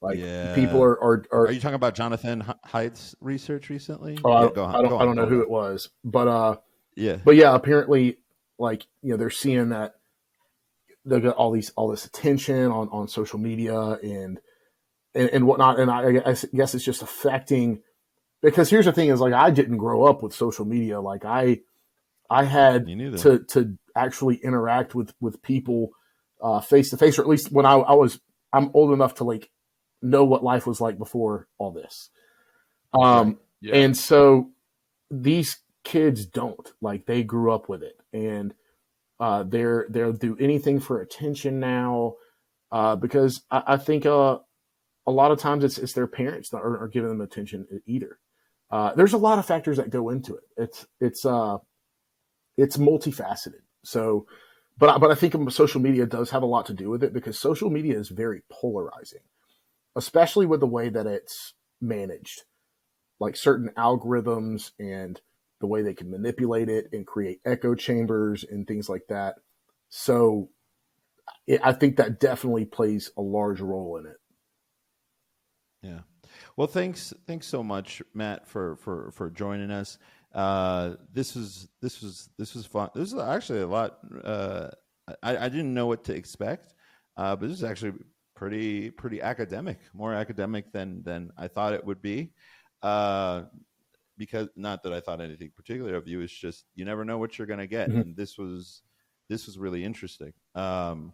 Like 0.00 0.18
Yeah. 0.18 0.54
people 0.54 0.82
are 0.82 1.02
are, 1.02 1.24
are, 1.30 1.46
are 1.46 1.50
you 1.52 1.60
talking 1.60 1.74
about 1.74 1.94
Jonathan 1.94 2.44
Haidt's 2.66 3.14
research 3.20 3.68
recently 3.68 4.18
oh, 4.24 4.30
I, 4.32 4.44
Yeah, 4.44 4.50
go 4.54 4.64
I 4.64 4.72
don't 4.80 4.88
go 4.88 4.98
I 4.98 5.04
don't 5.04 5.16
know 5.16 5.26
who 5.26 5.42
it 5.42 5.50
was, 5.50 5.90
but 6.04 6.28
uh, 6.28 6.56
yeah 6.96 7.18
but 7.24 7.36
yeah, 7.36 7.54
apparently, 7.54 8.18
like 8.58 8.86
you 9.02 9.10
know, 9.10 9.16
they're 9.16 9.30
seeing 9.30 9.70
that 9.70 9.94
they 11.04 11.20
got 11.20 11.36
all 11.36 11.50
these 11.50 11.70
all 11.76 11.88
this 11.88 12.04
attention 12.04 12.70
on 12.70 12.88
on 12.90 13.08
social 13.08 13.38
media 13.38 13.78
and 13.78 14.40
and, 15.14 15.28
and 15.30 15.46
whatnot, 15.46 15.80
and 15.80 15.90
I, 15.90 16.06
I 16.06 16.34
guess- 16.52 16.74
it's 16.74 16.84
just 16.84 17.02
affecting. 17.02 17.82
Because 18.42 18.70
here's 18.70 18.86
the 18.86 18.92
thing: 18.92 19.10
is 19.10 19.20
like 19.20 19.34
I 19.34 19.50
didn't 19.50 19.76
grow 19.76 20.04
up 20.04 20.22
with 20.22 20.34
social 20.34 20.64
media. 20.64 21.00
Like 21.00 21.24
I, 21.24 21.60
I 22.30 22.44
had 22.44 22.86
to 23.18 23.40
to 23.48 23.78
actually 23.94 24.36
interact 24.36 24.94
with 24.94 25.12
with 25.20 25.42
people 25.42 25.90
face 26.60 26.90
to 26.90 26.96
face, 26.96 27.18
or 27.18 27.22
at 27.22 27.28
least 27.28 27.52
when 27.52 27.66
I, 27.66 27.74
I 27.74 27.92
was 27.94 28.20
I'm 28.52 28.70
old 28.74 28.92
enough 28.92 29.14
to 29.16 29.24
like 29.24 29.50
know 30.02 30.24
what 30.24 30.42
life 30.42 30.66
was 30.66 30.80
like 30.80 30.98
before 30.98 31.46
all 31.58 31.70
this. 31.72 32.10
Um, 32.92 33.38
Yeah. 33.60 33.76
and 33.76 33.96
so 33.96 34.50
these 35.10 35.58
kids 35.84 36.26
don't 36.26 36.72
like 36.80 37.06
they 37.06 37.22
grew 37.22 37.52
up 37.52 37.68
with 37.68 37.82
it 37.82 37.96
and 38.12 38.54
uh, 39.18 39.42
they're 39.44 39.86
they'll 39.90 40.12
do 40.12 40.36
anything 40.38 40.80
for 40.80 41.00
attention 41.00 41.60
now 41.60 42.14
uh, 42.72 42.96
because 42.96 43.42
I, 43.50 43.62
I 43.66 43.76
think 43.76 44.06
uh, 44.06 44.38
a 45.06 45.10
lot 45.12 45.30
of 45.30 45.38
times 45.38 45.64
it's 45.64 45.78
it's 45.78 45.92
their 45.92 46.06
parents 46.06 46.50
that 46.50 46.58
are, 46.58 46.84
are 46.84 46.88
giving 46.88 47.10
them 47.10 47.20
attention 47.20 47.66
either. 47.86 48.18
Uh, 48.70 48.94
there's 48.94 49.12
a 49.12 49.18
lot 49.18 49.38
of 49.38 49.46
factors 49.46 49.76
that 49.76 49.90
go 49.90 50.08
into 50.10 50.36
it. 50.36 50.44
It's 50.56 50.86
it's 51.00 51.26
uh 51.26 51.58
it's 52.56 52.76
multifaceted. 52.76 53.62
So, 53.84 54.26
but 54.80 54.88
I- 54.90 54.98
but 54.98 55.12
I 55.12 55.14
think 55.14 55.52
social 55.52 55.80
media 55.80 56.06
does 56.06 56.30
have 56.30 56.42
a 56.42 56.46
lot 56.46 56.66
to 56.66 56.74
do 56.74 56.90
with 56.90 57.04
it 57.04 57.12
because 57.12 57.38
social 57.38 57.70
media 57.70 57.98
is 57.98 58.08
very 58.08 58.42
polarizing, 58.50 59.22
especially 59.96 60.46
with 60.46 60.60
the 60.60 60.66
way 60.66 60.88
that 60.88 61.06
it's 61.06 61.54
managed 61.80 62.44
like 63.20 63.36
certain 63.36 63.70
algorithms 63.76 64.72
and 64.78 65.20
the 65.60 65.66
way 65.66 65.82
they 65.82 65.94
can 65.94 66.10
manipulate 66.10 66.68
it 66.68 66.88
and 66.92 67.06
create 67.06 67.40
echo 67.44 67.74
chambers 67.74 68.44
and 68.44 68.66
things 68.66 68.88
like 68.88 69.06
that. 69.08 69.36
So 69.90 70.50
it, 71.46 71.60
I 71.62 71.72
think 71.72 71.96
that 71.96 72.20
definitely 72.20 72.64
plays 72.64 73.10
a 73.16 73.22
large 73.22 73.60
role 73.60 73.98
in 73.98 74.06
it. 74.06 74.16
Yeah. 75.82 76.00
Well, 76.56 76.66
thanks, 76.66 77.12
thanks 77.26 77.46
so 77.46 77.62
much, 77.62 78.02
Matt, 78.14 78.46
for 78.48 78.76
for 78.76 79.10
for 79.12 79.30
joining 79.30 79.70
us. 79.70 79.98
Uh, 80.34 80.94
this 81.12 81.34
was 81.34 81.68
this 81.80 82.00
was 82.02 82.28
this 82.38 82.54
was 82.54 82.66
fun. 82.66 82.88
This 82.94 83.12
is 83.12 83.18
actually 83.18 83.60
a 83.62 83.66
lot. 83.66 83.98
Uh, 84.22 84.68
I, 85.22 85.36
I 85.46 85.48
didn't 85.48 85.74
know 85.74 85.86
what 85.86 86.04
to 86.04 86.14
expect, 86.14 86.74
uh, 87.16 87.34
but 87.36 87.48
this 87.48 87.58
is 87.58 87.64
actually 87.64 87.94
pretty 88.36 88.90
pretty 88.90 89.20
academic, 89.20 89.80
more 89.92 90.14
academic 90.14 90.72
than 90.72 91.02
than 91.02 91.30
I 91.36 91.48
thought 91.48 91.72
it 91.72 91.84
would 91.84 92.00
be. 92.00 92.30
Uh, 92.82 93.44
because 94.16 94.48
not 94.54 94.82
that 94.84 94.92
I 94.92 95.00
thought 95.00 95.20
anything 95.20 95.50
particular 95.56 95.96
of 95.96 96.06
you, 96.06 96.20
it's 96.20 96.32
just 96.32 96.64
you 96.74 96.84
never 96.84 97.04
know 97.04 97.18
what 97.18 97.36
you're 97.38 97.46
going 97.48 97.58
to 97.58 97.66
get, 97.66 97.90
Mhm. 97.90 98.00
and 98.00 98.16
this 98.16 98.38
was 98.38 98.82
this 99.28 99.46
was 99.46 99.58
really 99.58 99.84
interesting. 99.84 100.32
Um, 100.54 101.12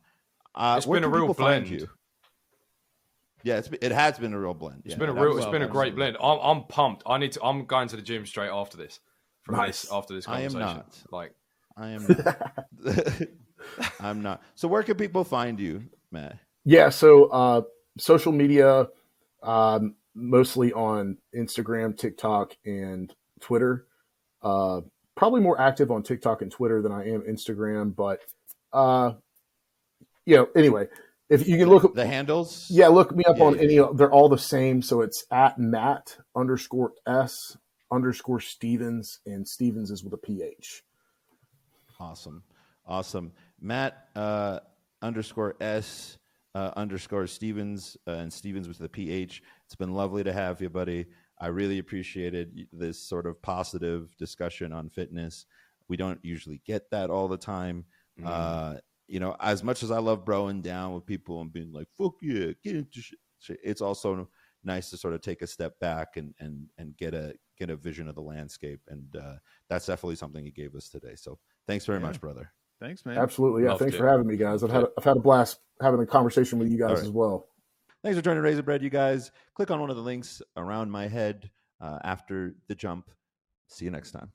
uh, 0.54 0.74
It's 0.76 0.86
where 0.86 1.00
been 1.00 1.04
a 1.04 1.12
real 1.12 1.22
people 1.22 1.34
find 1.34 1.66
blend. 1.66 1.80
you? 1.82 1.88
Yeah, 3.44 3.58
it's, 3.58 3.68
it 3.80 3.92
has 3.92 4.18
been 4.18 4.32
a 4.32 4.38
real 4.40 4.54
blend. 4.54 4.82
It's 4.84 4.94
Yeah, 4.94 4.98
been 4.98 5.10
a 5.10 5.14
it 5.14 5.20
real. 5.20 5.36
has- 5.36 5.44
It's 5.44 5.52
been 5.52 5.62
a 5.62 5.68
great 5.68 5.94
blend. 5.94 6.16
I'm, 6.20 6.38
I'm 6.40 6.64
pumped. 6.64 7.02
I 7.06 7.18
need 7.18 7.32
to. 7.32 7.42
I'm 7.44 7.64
going 7.66 7.88
to 7.88 7.96
the 7.96 8.02
gym 8.02 8.26
straight 8.26 8.48
after 8.50 8.76
this. 8.76 8.98
From 9.46 9.56
Nice. 9.56 9.82
this, 9.82 9.92
after 9.92 10.14
this 10.14 10.26
I 10.28 10.40
am 10.42 10.52
conversation, 10.52 10.76
not. 10.78 11.12
like 11.12 11.32
I 11.76 11.88
am 11.90 12.06
not. 12.84 13.28
I'm 14.00 14.22
not. 14.22 14.42
So 14.56 14.68
where 14.68 14.82
can 14.82 14.96
people 14.96 15.24
find 15.24 15.58
you, 15.60 15.84
Matt? 16.10 16.38
Yeah. 16.64 16.88
So 16.90 17.26
uh, 17.26 17.62
social 17.98 18.32
media, 18.32 18.88
um, 19.42 19.94
mostly 20.14 20.72
on 20.72 21.18
Instagram, 21.34 21.96
TikTok, 21.96 22.56
and 22.64 23.14
Twitter. 23.40 23.86
Uh, 24.42 24.80
probably 25.14 25.40
more 25.40 25.60
active 25.60 25.90
on 25.90 26.02
TikTok 26.02 26.42
and 26.42 26.50
Twitter 26.50 26.82
than 26.82 26.92
I 26.92 27.08
am 27.10 27.22
Instagram, 27.22 27.94
but 27.94 28.20
uh, 28.72 29.12
you 30.24 30.36
know, 30.36 30.48
anyway, 30.56 30.88
if 31.30 31.46
you 31.48 31.56
can 31.56 31.68
look 31.68 31.84
up 31.84 31.94
The 31.94 32.06
handles? 32.06 32.66
Yeah, 32.68 32.88
look 32.88 33.14
me 33.14 33.24
up 33.24 33.38
Yeah, 33.38 33.44
on 33.44 33.54
yeah. 33.56 33.62
any. 33.62 33.94
They're 33.96 34.10
all 34.12 34.28
the 34.28 34.38
same. 34.38 34.82
So 34.82 35.02
it's 35.02 35.24
at 35.30 35.58
Matt 35.58 36.18
underscore 36.34 36.92
S 37.06 37.56
underscore 37.92 38.40
Stephens, 38.40 39.20
and 39.26 39.46
Stephens 39.46 39.90
is 39.90 40.04
with 40.04 40.12
a 40.12 40.18
PH. 40.18 40.82
Awesome. 41.98 42.42
Awesome. 42.86 43.32
Matt 43.60 44.08
uh, 44.14 44.60
underscore 45.02 45.56
S 45.60 46.18
uh, 46.54 46.70
underscore 46.76 47.26
Stephens 47.26 47.96
uh, 48.06 48.12
and 48.12 48.32
Stephens 48.32 48.68
with 48.68 48.78
the 48.78 48.88
PH. 48.88 49.42
It's 49.64 49.74
been 49.74 49.92
lovely 49.92 50.24
to 50.24 50.32
have 50.32 50.60
you, 50.60 50.70
buddy. 50.70 51.06
I 51.38 51.48
really 51.48 51.78
appreciated 51.78 52.66
this 52.72 52.98
sort 52.98 53.26
of 53.26 53.40
positive 53.42 54.16
discussion 54.16 54.72
on 54.72 54.88
fitness. 54.88 55.44
We 55.88 55.96
don't 55.96 56.18
usually 56.22 56.62
get 56.66 56.90
that 56.90 57.10
all 57.10 57.28
the 57.28 57.36
time. 57.36 57.84
mm. 58.18 58.26
Uh, 58.26 58.80
you 59.06 59.20
know, 59.20 59.36
as 59.38 59.62
much 59.62 59.82
as 59.82 59.90
I 59.90 59.98
love 59.98 60.24
broing 60.24 60.62
down 60.62 60.94
with 60.94 61.06
people 61.06 61.40
and 61.40 61.52
being 61.52 61.72
like, 61.72 61.88
fuck 61.96 62.14
yeah, 62.22 62.52
get 62.64 62.74
into 62.74 63.00
shit, 63.00 63.18
shit, 63.38 63.60
it's 63.62 63.80
also 63.80 64.28
nice 64.64 64.90
to 64.90 64.96
sort 64.96 65.14
of 65.14 65.20
take 65.20 65.42
a 65.42 65.46
step 65.46 65.78
back 65.78 66.16
and, 66.16 66.34
and, 66.40 66.66
and 66.78 66.96
get 66.96 67.14
a, 67.14 67.34
get 67.58 67.70
a 67.70 67.76
vision 67.76 68.08
of 68.08 68.14
the 68.14 68.22
landscape. 68.22 68.80
And 68.88 69.14
uh, 69.16 69.34
that's 69.68 69.86
definitely 69.86 70.16
something 70.16 70.44
he 70.44 70.50
gave 70.50 70.74
us 70.74 70.88
today. 70.88 71.14
So 71.16 71.38
thanks 71.66 71.84
very 71.84 71.98
Yeah. 72.00 72.06
much, 72.06 72.20
brother. 72.20 72.52
Thanks, 72.80 73.06
man. 73.06 73.16
Absolutely, 73.16 73.62
yeah. 73.62 73.70
Loved 73.70 73.80
Thanks 73.80 73.94
it. 73.94 73.98
for 73.98 74.06
having 74.08 74.26
me, 74.26 74.36
guys. 74.36 74.62
I've 74.62 74.70
had 74.70 74.84
I've 74.98 75.04
had 75.04 75.16
a 75.16 75.20
blast 75.20 75.60
having 75.80 76.00
a 76.00 76.06
conversation 76.06 76.58
with 76.58 76.68
you 76.70 76.76
guys 76.78 76.90
All 76.90 76.96
right. 76.96 77.04
as 77.04 77.10
well. 77.10 77.48
Thanks 78.02 78.18
for 78.18 78.22
joining 78.22 78.42
Raisin 78.42 78.64
Bread, 78.64 78.82
you 78.82 78.90
guys. 78.90 79.32
Click 79.54 79.70
on 79.70 79.80
one 79.80 79.88
of 79.90 79.96
the 79.96 80.02
links 80.02 80.42
around 80.56 80.90
my 80.90 81.08
head 81.08 81.50
uh, 81.80 81.98
after 82.04 82.54
the 82.68 82.74
jump. 82.74 83.10
See 83.68 83.86
you 83.86 83.90
next 83.90 84.12
time. 84.12 84.30